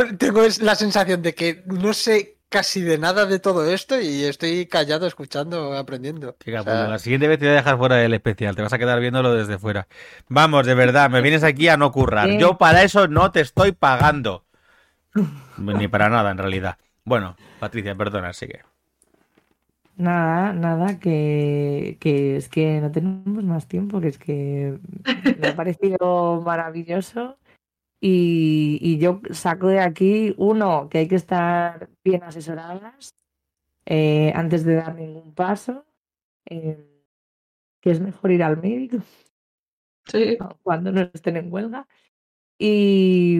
la 0.61 0.73
sensación 0.73 1.21
de 1.21 1.35
que 1.35 1.61
no 1.67 1.93
sé 1.93 2.37
casi 2.49 2.81
de 2.81 2.97
nada 2.97 3.27
de 3.27 3.37
todo 3.37 3.63
esto 3.69 4.01
y 4.01 4.23
estoy 4.23 4.65
callado 4.65 5.05
escuchando, 5.05 5.77
aprendiendo. 5.77 6.35
Qué 6.39 6.51
O 6.51 6.63
capullo. 6.63 6.77
sea, 6.77 6.87
La 6.87 6.97
siguiente 6.97 7.27
vez 7.27 7.37
te 7.37 7.45
voy 7.45 7.53
a 7.53 7.57
dejar 7.57 7.77
fuera 7.77 7.97
del 7.97 8.15
especial. 8.15 8.55
Te 8.55 8.63
vas 8.63 8.73
a 8.73 8.79
quedar 8.79 8.99
viéndolo 8.99 9.35
desde 9.35 9.59
fuera. 9.59 9.87
Vamos, 10.29 10.65
de 10.65 10.73
verdad, 10.73 11.11
me 11.11 11.21
vienes 11.21 11.43
aquí 11.43 11.67
a 11.67 11.77
no 11.77 11.91
currar. 11.91 12.39
Yo 12.39 12.57
para 12.57 12.81
eso 12.81 13.07
no 13.07 13.31
te 13.31 13.41
estoy 13.41 13.71
pagando. 13.71 14.45
Ni 15.57 15.87
para 15.87 16.09
nada, 16.09 16.31
en 16.31 16.37
realidad. 16.37 16.77
Bueno, 17.05 17.35
Patricia, 17.59 17.95
perdona, 17.95 18.33
sigue. 18.33 18.61
Nada, 19.95 20.53
nada, 20.53 20.99
que, 20.99 21.97
que 21.99 22.37
es 22.37 22.49
que 22.49 22.81
no 22.81 22.91
tenemos 22.91 23.43
más 23.43 23.67
tiempo, 23.67 24.01
que 24.01 24.07
es 24.07 24.17
que 24.17 24.79
me 25.39 25.47
ha 25.47 25.55
parecido 25.55 26.41
maravilloso. 26.41 27.37
Y, 27.99 28.79
y 28.81 28.97
yo 28.97 29.21
saco 29.31 29.67
de 29.67 29.79
aquí, 29.79 30.33
uno, 30.37 30.89
que 30.89 30.99
hay 30.99 31.07
que 31.07 31.15
estar 31.15 31.89
bien 32.03 32.23
asesoradas 32.23 33.15
eh, 33.85 34.33
antes 34.35 34.65
de 34.65 34.75
dar 34.75 34.95
ningún 34.95 35.33
paso, 35.33 35.85
eh, 36.45 36.85
que 37.79 37.91
es 37.91 38.01
mejor 38.01 38.31
ir 38.31 38.43
al 38.43 38.61
médico 38.61 38.97
Sí, 40.05 40.37
cuando 40.63 40.91
no 40.91 41.01
estén 41.13 41.37
en 41.37 41.51
huelga. 41.51 41.87
Y, 42.57 43.39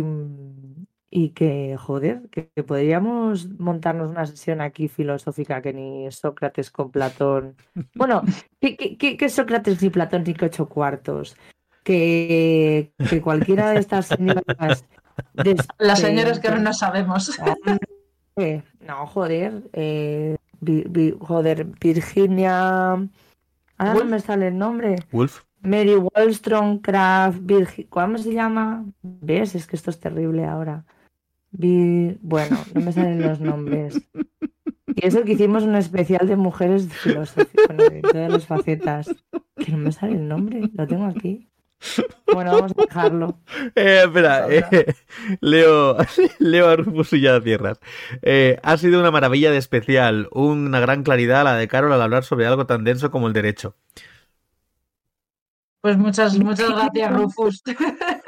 y 1.15 1.30
que, 1.30 1.77
joder, 1.77 2.23
que, 2.31 2.49
que 2.56 2.64
podríamos 2.64 3.48
montarnos 3.60 4.10
una 4.10 4.26
sesión 4.26 4.61
aquí 4.61 4.88
filosófica 4.88 5.61
que 5.61 5.72
ni 5.72 6.11
Sócrates 6.11 6.72
con 6.72 6.90
Platón. 6.90 7.56
Bueno, 7.94 8.23
¿qué, 8.60 8.76
qué, 8.76 8.98
qué- 8.98 9.15
qué 9.15 9.30
Sócrates 9.30 9.80
ni 9.84 9.91
Platón 9.91 10.23
ni 10.26 10.34
que 10.34 10.45
ocho 10.45 10.68
cuartos? 10.68 11.35
Que, 11.84 12.94
que 13.10 13.22
cualquiera 13.22 13.69
de 13.72 13.80
estas 13.80 14.07
señoras. 14.07 14.85
de 15.34 15.56
las 15.77 15.99
señoras 15.99 16.40
que 16.40 16.48
no 16.49 16.53
20, 16.56 16.64
nos 16.69 16.77
sabemos. 16.80 17.40
No, 18.88 19.06
joder. 19.07 19.64
eh, 19.73 20.35
Vi- 20.61 20.85
Vi- 20.90 21.15
joder, 21.19 21.65
Virginia. 21.80 22.91
Ahora 22.94 23.07
no 23.77 23.94
Woolf. 23.94 24.10
me 24.10 24.19
sale 24.19 24.48
el 24.48 24.57
nombre. 24.57 24.95
Wolf. 25.11 25.41
Mary 25.61 25.95
Wollstonecraft, 25.95 27.40
Virgi- 27.41 27.88
¿cómo 27.90 28.18
se 28.18 28.34
llama? 28.34 28.85
¿Ves? 29.02 29.56
Es 29.56 29.68
que 29.68 29.76
esto 29.76 29.90
es 29.91 29.99
terrible 29.99 30.45
ahora. 30.45 30.85
Vi- 31.55 32.17
Bueno, 32.21 32.57
no 32.73 32.81
me 32.81 32.91
salen 32.91 33.21
los 33.21 33.39
nombres. 33.39 34.01
Y 34.95 35.07
eso 35.07 35.23
que 35.23 35.34
hicimos 35.34 35.63
un 35.63 35.75
especial 35.75 36.27
de 36.27 36.35
mujeres 36.35 36.88
filosóficas, 36.91 37.67
bueno, 37.67 37.84
de 37.89 38.01
todas 38.01 38.31
las 38.31 38.45
facetas. 38.45 39.07
Que 39.55 39.71
no 39.71 39.77
me 39.77 39.91
sale 39.91 40.13
el 40.13 40.27
nombre, 40.27 40.69
lo 40.73 40.88
tengo 40.88 41.05
aquí. 41.05 41.49
Bueno, 42.34 42.53
vamos 42.53 42.71
a 42.77 42.81
dejarlo. 42.81 43.39
Eh, 43.75 44.03
espera, 44.05 44.47
eh, 44.49 44.93
leo, 45.41 45.97
leo 46.39 46.69
a 46.69 46.75
Rufus 46.77 47.13
y 47.13 47.21
ya 47.21 47.39
cierras. 47.41 47.80
Eh, 48.21 48.57
ha 48.63 48.77
sido 48.77 48.99
una 48.99 49.11
maravilla 49.11 49.51
de 49.51 49.57
especial, 49.57 50.30
una 50.31 50.80
gran 50.80 51.03
claridad 51.03 51.43
la 51.43 51.55
de 51.55 51.67
Carol 51.67 51.91
al 51.93 52.01
hablar 52.01 52.23
sobre 52.23 52.45
algo 52.47 52.65
tan 52.65 52.84
denso 52.84 53.11
como 53.11 53.27
el 53.27 53.34
derecho. 53.34 53.75
Pues 55.81 55.97
muchas, 55.97 56.38
muchas 56.39 56.69
gracias, 56.69 57.13
Rufus. 57.13 57.61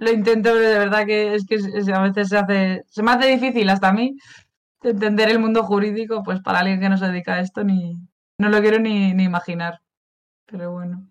Lo 0.00 0.10
intento, 0.10 0.50
pero 0.52 0.68
de 0.68 0.78
verdad 0.78 1.06
que 1.06 1.34
es 1.34 1.46
que 1.46 1.56
a 1.92 2.00
veces 2.00 2.28
se 2.28 2.38
hace, 2.38 2.82
se 2.86 3.02
me 3.02 3.12
hace 3.12 3.28
difícil 3.28 3.68
hasta 3.68 3.88
a 3.88 3.92
mí 3.92 4.16
entender 4.82 5.30
el 5.30 5.38
mundo 5.38 5.62
jurídico, 5.64 6.22
pues 6.22 6.40
para 6.40 6.60
alguien 6.60 6.80
que 6.80 6.88
no 6.88 6.98
se 6.98 7.06
dedica 7.06 7.34
a 7.34 7.40
esto 7.40 7.64
ni 7.64 7.96
no 8.38 8.48
lo 8.48 8.60
quiero 8.60 8.78
ni, 8.78 9.14
ni 9.14 9.24
imaginar. 9.24 9.80
Pero 10.46 10.72
bueno. 10.72 11.08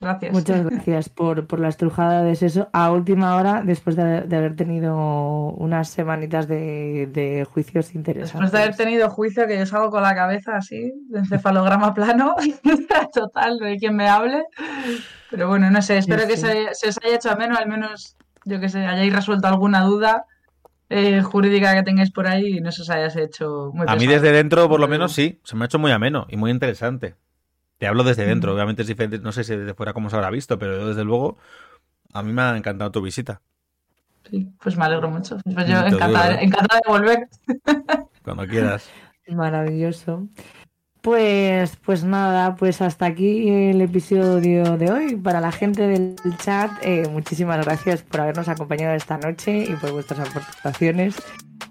Gracias. 0.00 0.32
Muchas 0.32 0.64
gracias 0.70 1.08
por, 1.08 1.46
por 1.46 1.58
la 1.58 1.68
estrujada 1.68 2.22
de 2.22 2.32
eso 2.32 2.68
a 2.72 2.92
última 2.92 3.34
hora, 3.36 3.62
después 3.64 3.96
de, 3.96 4.22
de 4.22 4.36
haber 4.36 4.54
tenido 4.54 4.96
unas 4.96 5.88
semanitas 5.88 6.46
de, 6.46 7.08
de 7.12 7.44
juicios 7.52 7.94
interesantes. 7.94 8.32
Después 8.32 8.52
de 8.52 8.58
haber 8.58 8.76
tenido 8.76 9.10
juicio, 9.10 9.46
que 9.46 9.58
yo 9.58 9.66
salgo 9.66 9.90
con 9.90 10.02
la 10.02 10.14
cabeza 10.14 10.56
así, 10.56 10.92
de 11.08 11.18
encefalograma 11.18 11.94
plano, 11.94 12.34
total, 13.12 13.58
no 13.60 13.66
hay 13.66 13.78
quien 13.78 13.96
me 13.96 14.08
hable. 14.08 14.44
Pero 15.30 15.48
bueno, 15.48 15.70
no 15.70 15.82
sé, 15.82 15.98
espero 15.98 16.22
Sí, 16.22 16.28
que 16.28 16.36
sí. 16.36 16.46
se, 16.46 16.74
se 16.74 16.88
os 16.88 16.98
haya 17.04 17.16
hecho 17.16 17.30
ameno, 17.30 17.56
al 17.56 17.68
menos, 17.68 18.16
yo 18.44 18.60
que 18.60 18.68
sé, 18.68 18.86
hayáis 18.86 19.12
resuelto 19.12 19.48
alguna 19.48 19.82
duda 19.82 20.24
eh, 20.90 21.20
jurídica 21.22 21.74
que 21.74 21.82
tengáis 21.82 22.10
por 22.12 22.26
ahí 22.28 22.56
y 22.58 22.60
no 22.60 22.72
se 22.72 22.82
os 22.82 22.88
hayas 22.90 23.14
hecho 23.16 23.72
muy 23.74 23.84
A 23.88 23.94
mí 23.96 24.06
pesado. 24.06 24.22
desde 24.22 24.36
dentro, 24.36 24.68
por 24.68 24.80
lo 24.80 24.88
menos, 24.88 25.12
sí. 25.12 25.40
Se 25.44 25.54
me 25.56 25.64
ha 25.64 25.66
hecho 25.66 25.78
muy 25.78 25.90
ameno 25.92 26.26
y 26.30 26.36
muy 26.36 26.50
interesante. 26.50 27.16
Te 27.78 27.86
hablo 27.86 28.04
desde 28.04 28.26
dentro. 28.26 28.52
Mm. 28.52 28.54
Obviamente 28.54 28.82
es 28.82 28.88
diferente. 28.88 29.18
No 29.18 29.32
sé 29.32 29.44
si 29.44 29.56
desde 29.56 29.74
fuera 29.74 29.92
cómo 29.92 30.10
se 30.10 30.16
habrá 30.16 30.30
visto, 30.30 30.58
pero 30.58 30.78
yo, 30.78 30.88
desde 30.88 31.04
luego, 31.04 31.38
a 32.12 32.22
mí 32.22 32.32
me 32.32 32.42
ha 32.42 32.56
encantado 32.56 32.90
tu 32.90 33.00
visita. 33.00 33.40
Sí, 34.30 34.52
pues 34.62 34.76
me 34.76 34.84
alegro 34.84 35.08
mucho. 35.08 35.38
Pues 35.42 35.66
yo 35.66 35.78
encantada, 35.78 36.34
¿eh? 36.34 36.44
encantada 36.44 36.80
de 36.84 36.90
volver. 36.90 37.28
Cuando 38.22 38.46
quieras. 38.46 38.88
Maravilloso. 39.28 40.28
Pues, 41.00 41.76
pues 41.76 42.02
nada, 42.02 42.56
pues 42.56 42.82
hasta 42.82 43.06
aquí 43.06 43.48
el 43.48 43.80
episodio 43.80 44.76
de 44.76 44.90
hoy. 44.90 45.16
Para 45.16 45.40
la 45.40 45.52
gente 45.52 45.86
del 45.86 46.16
chat, 46.38 46.72
eh, 46.82 47.04
muchísimas 47.10 47.64
gracias 47.64 48.02
por 48.02 48.20
habernos 48.20 48.48
acompañado 48.48 48.94
esta 48.94 49.16
noche 49.16 49.64
y 49.64 49.74
por 49.76 49.92
vuestras 49.92 50.28
aportaciones. 50.28 51.16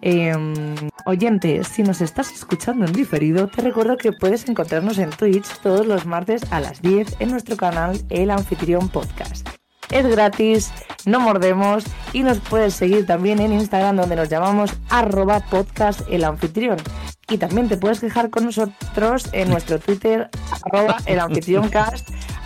Eh, 0.02 0.34
oyente, 1.06 1.64
si 1.64 1.84
nos 1.84 2.02
estás 2.02 2.32
escuchando 2.32 2.86
en 2.86 2.94
diferido, 2.94 3.48
te 3.48 3.62
recuerdo 3.62 3.98
que 3.98 4.12
puedes 4.12 4.48
encontrarnos 4.48 4.98
en 4.98 5.10
Twitch 5.10 5.48
todos 5.62 5.86
los 5.86 6.06
martes 6.06 6.42
a 6.52 6.60
las 6.60 6.82
10 6.82 7.18
en 7.20 7.32
nuestro 7.32 7.58
canal 7.58 8.02
El 8.10 8.32
Anfitrión 8.32 8.90
Podcast. 8.90 9.48
Es 9.90 10.06
gratis, 10.06 10.74
no 11.06 11.22
mordemos 11.22 11.86
y 12.12 12.24
nos 12.24 12.40
puedes 12.40 12.74
seguir 12.74 13.06
también 13.06 13.40
en 13.40 13.54
Instagram 13.54 13.96
donde 13.96 14.18
nos 14.18 14.28
llamamos 14.28 14.72
arroba 14.90 15.40
podcast 15.40 16.02
el 16.10 16.26
anfitrión. 16.26 16.78
Y 17.30 17.38
también 17.38 17.70
te 17.70 17.78
puedes 17.78 18.02
quejar 18.02 18.30
con 18.30 18.46
nosotros 18.46 19.30
en 19.32 19.50
nuestro 19.50 19.80
Twitter 19.80 20.30
arroba 20.62 20.98
el 21.06 21.20
anfitrión 21.20 21.70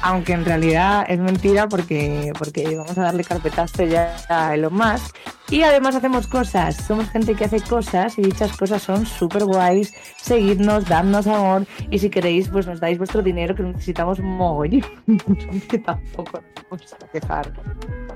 aunque 0.02 0.34
en 0.34 0.46
realidad 0.46 1.06
es 1.08 1.20
mentira 1.20 1.68
porque, 1.68 2.32
porque 2.38 2.76
vamos 2.76 2.98
a 2.98 3.04
darle 3.04 3.24
carpetazo 3.24 3.84
ya 3.84 4.16
a 4.30 4.56
Elon 4.56 4.74
Musk. 4.74 5.16
Y 5.50 5.64
además 5.64 5.96
hacemos 5.96 6.28
cosas, 6.28 6.78
somos 6.78 7.10
gente 7.10 7.36
que 7.36 7.44
hace 7.44 7.60
cosas 7.60 8.18
y 8.18 8.22
dichas 8.22 8.56
cosas 8.56 8.82
son 8.82 9.06
súper 9.06 9.44
guays. 9.44 9.94
Seguidnos, 10.18 10.86
dadnos 10.86 11.28
amor 11.28 11.68
y 11.90 12.00
si 12.00 12.10
queréis 12.10 12.48
pues 12.48 12.68
nos 12.68 12.80
dais 12.80 12.98
vuestro 12.98 13.22
dinero 13.22 13.54
que 13.54 13.64
necesitamos 13.64 14.20
mogollón. 14.20 14.86
tampoco 15.86 16.42
nos 16.42 16.66
vamos 16.70 16.94
a 16.94 17.08
quejar. 17.08 17.54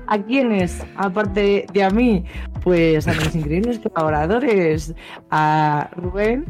¿A 0.06 0.18
quiénes? 0.18 0.82
Aparte 0.96 1.66
de 1.72 1.84
a 1.84 1.90
mí, 1.90 2.24
pues 2.62 3.06
a 3.06 3.12
mis 3.12 3.34
increíbles 3.34 3.80
colaboradores, 3.80 4.94
a 5.30 5.90
Rubén, 5.96 6.46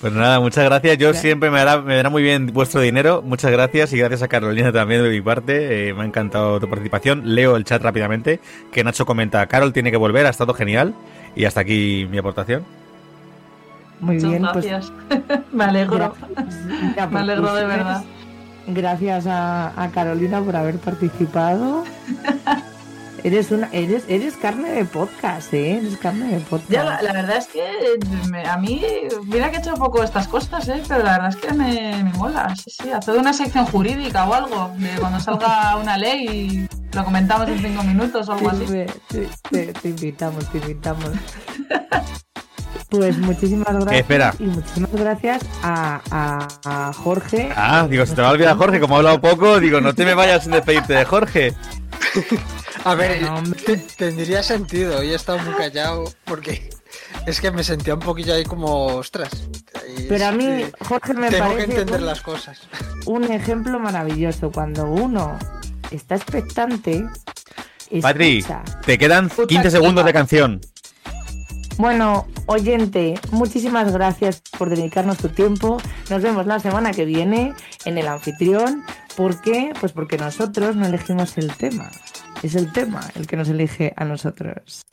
Pues 0.00 0.12
nada, 0.14 0.40
muchas 0.40 0.64
gracias. 0.64 0.96
Yo 0.96 1.08
Gracias. 1.08 1.22
siempre 1.22 1.50
me 1.50 1.58
dará, 1.58 1.82
me 1.82 1.94
dará 1.96 2.08
muy 2.08 2.22
bien 2.22 2.46
vuestro 2.54 2.80
dinero. 2.80 3.20
Muchas 3.22 3.50
gracias 3.50 3.92
y 3.92 3.98
gracias 3.98 4.22
a 4.22 4.28
Carolina 4.28 4.72
también 4.72 5.02
de 5.02 5.10
mi 5.10 5.20
parte. 5.20 5.88
Eh, 5.90 5.94
me 5.94 6.02
ha 6.02 6.06
encantado 6.06 6.58
tu 6.58 6.68
participación. 6.70 7.34
Leo 7.34 7.56
el 7.56 7.64
chat 7.64 7.82
rápidamente. 7.82 8.40
Que 8.72 8.82
Nacho 8.82 9.04
comenta, 9.04 9.46
Carol 9.46 9.74
tiene 9.74 9.90
que 9.90 9.98
volver, 9.98 10.24
ha 10.24 10.30
estado 10.30 10.54
genial. 10.54 10.94
Y 11.36 11.44
hasta 11.44 11.60
aquí 11.60 12.08
mi 12.10 12.16
aportación. 12.16 12.64
muy 14.00 14.14
Muchas 14.16 14.30
bien, 14.30 14.42
pues 14.54 14.66
gracias. 14.66 14.92
me 15.52 15.64
alegro. 15.64 16.14
ya 16.96 17.06
Me 17.06 17.20
alegro 17.20 17.54
de 17.54 17.60
tus 17.62 17.68
verdad. 17.70 18.04
Gracias 18.68 19.26
a, 19.26 19.82
a 19.82 19.90
Carolina 19.90 20.40
por 20.40 20.56
haber 20.56 20.78
participado. 20.78 21.84
Eres 23.22 23.50
una, 23.50 23.68
eres, 23.72 24.04
eres 24.08 24.36
carne 24.36 24.70
de 24.70 24.84
podcast, 24.84 25.52
¿eh? 25.54 25.78
Eres 25.78 25.96
carne 25.98 26.28
de 26.34 26.40
podcast. 26.40 26.70
Ya, 26.70 26.84
la, 26.84 27.02
la 27.02 27.12
verdad 27.12 27.36
es 27.36 27.46
que 27.48 27.62
me- 28.30 28.46
a 28.48 28.56
mí, 28.56 28.82
mira 29.26 29.50
que 29.50 29.56
he 29.56 29.60
hecho 29.60 29.74
poco 29.74 30.02
estas 30.02 30.26
cosas, 30.28 30.66
¿eh? 30.68 30.82
pero 30.88 31.04
la 31.04 31.12
verdad 31.12 31.28
es 31.30 31.36
que 31.36 31.52
me, 31.52 32.02
me 32.02 32.12
mola. 32.14 32.54
Sí, 32.56 32.70
sí, 32.82 32.90
hacer 32.90 33.16
una 33.18 33.32
sección 33.32 33.66
jurídica 33.66 34.24
o 34.28 34.34
algo, 34.34 34.72
de 34.78 34.88
cuando 34.98 35.20
salga 35.20 35.76
una 35.76 35.96
ley 35.96 36.68
y 36.92 36.96
lo 36.96 37.04
comentamos 37.04 37.48
en 37.48 37.60
cinco 37.60 37.82
minutos 37.82 38.28
o 38.28 38.32
algo 38.32 38.50
así. 38.50 38.64
Te, 38.66 38.86
te- 39.08 39.28
te- 39.50 39.72
te 39.72 39.88
invitamos, 39.88 40.50
te 40.50 40.58
invitamos. 40.58 41.10
Pues 42.90 43.16
muchísimas 43.18 43.68
gracias. 43.72 43.94
espera. 44.00 44.34
Y 44.38 44.44
muchísimas 44.44 44.92
gracias 44.92 45.42
a, 45.62 46.00
a- 46.10 46.88
a 46.88 46.92
Jorge. 46.92 47.50
Ah, 47.56 47.86
digo, 47.88 48.04
se 48.04 48.14
te 48.14 48.22
va 48.22 48.28
a 48.28 48.32
olvidar 48.32 48.56
Jorge, 48.56 48.80
como 48.80 48.94
ha 48.96 48.98
hablado 48.98 49.20
poco, 49.20 49.60
digo, 49.60 49.80
no 49.80 49.94
te 49.94 50.04
me 50.04 50.14
vayas 50.14 50.42
sin 50.42 50.52
despedirte 50.52 50.94
de 50.94 51.04
Jorge. 51.04 51.54
A 52.84 52.94
ver, 52.94 53.20
No, 53.22 53.42
tendría 53.98 54.42
sentido. 54.42 54.98
Hoy 54.98 55.10
he 55.10 55.14
estado 55.14 55.38
muy 55.40 55.52
callado 55.54 56.04
porque 56.24 56.70
es 57.26 57.38
que 57.40 57.50
me 57.50 57.62
sentía 57.62 57.92
un 57.94 58.00
poquillo 58.00 58.32
ahí 58.34 58.44
como, 58.44 58.86
ostras. 58.86 59.28
Pero 60.08 60.26
a 60.26 60.32
mí, 60.32 60.64
Jorge, 60.88 61.12
me 61.12 61.28
tengo 61.28 61.50
que 61.50 61.54
parece 61.56 61.70
entender 61.72 62.00
un- 62.00 62.06
las 62.06 62.20
cosas. 62.22 62.60
un 63.04 63.24
ejemplo 63.24 63.78
maravilloso. 63.78 64.50
Cuando 64.50 64.84
uno 64.86 65.38
está 65.90 66.14
expectante, 66.16 67.04
Patri, 68.00 68.44
te 68.86 68.96
quedan 68.96 69.26
Escucha 69.26 69.48
15 69.48 69.70
segundos 69.70 70.04
de 70.06 70.12
canción. 70.14 70.60
Bueno, 71.78 72.26
oyente, 72.46 73.14
muchísimas 73.32 73.92
gracias 73.92 74.42
por 74.58 74.68
dedicarnos 74.68 75.18
tu 75.18 75.28
tiempo. 75.28 75.78
Nos 76.10 76.22
vemos 76.22 76.46
la 76.46 76.58
semana 76.58 76.90
que 76.92 77.04
viene 77.04 77.54
en 77.84 77.98
el 77.98 78.06
anfitrión. 78.06 78.84
¿Por 79.16 79.40
qué? 79.40 79.72
Pues 79.80 79.92
porque 79.92 80.18
nosotros 80.18 80.76
no 80.76 80.86
elegimos 80.86 81.38
el 81.38 81.54
tema. 81.56 81.90
Es 82.42 82.54
el 82.54 82.72
tema 82.72 83.00
el 83.14 83.26
que 83.26 83.36
nos 83.36 83.48
elige 83.48 83.92
a 83.96 84.04
nosotros. 84.04 84.84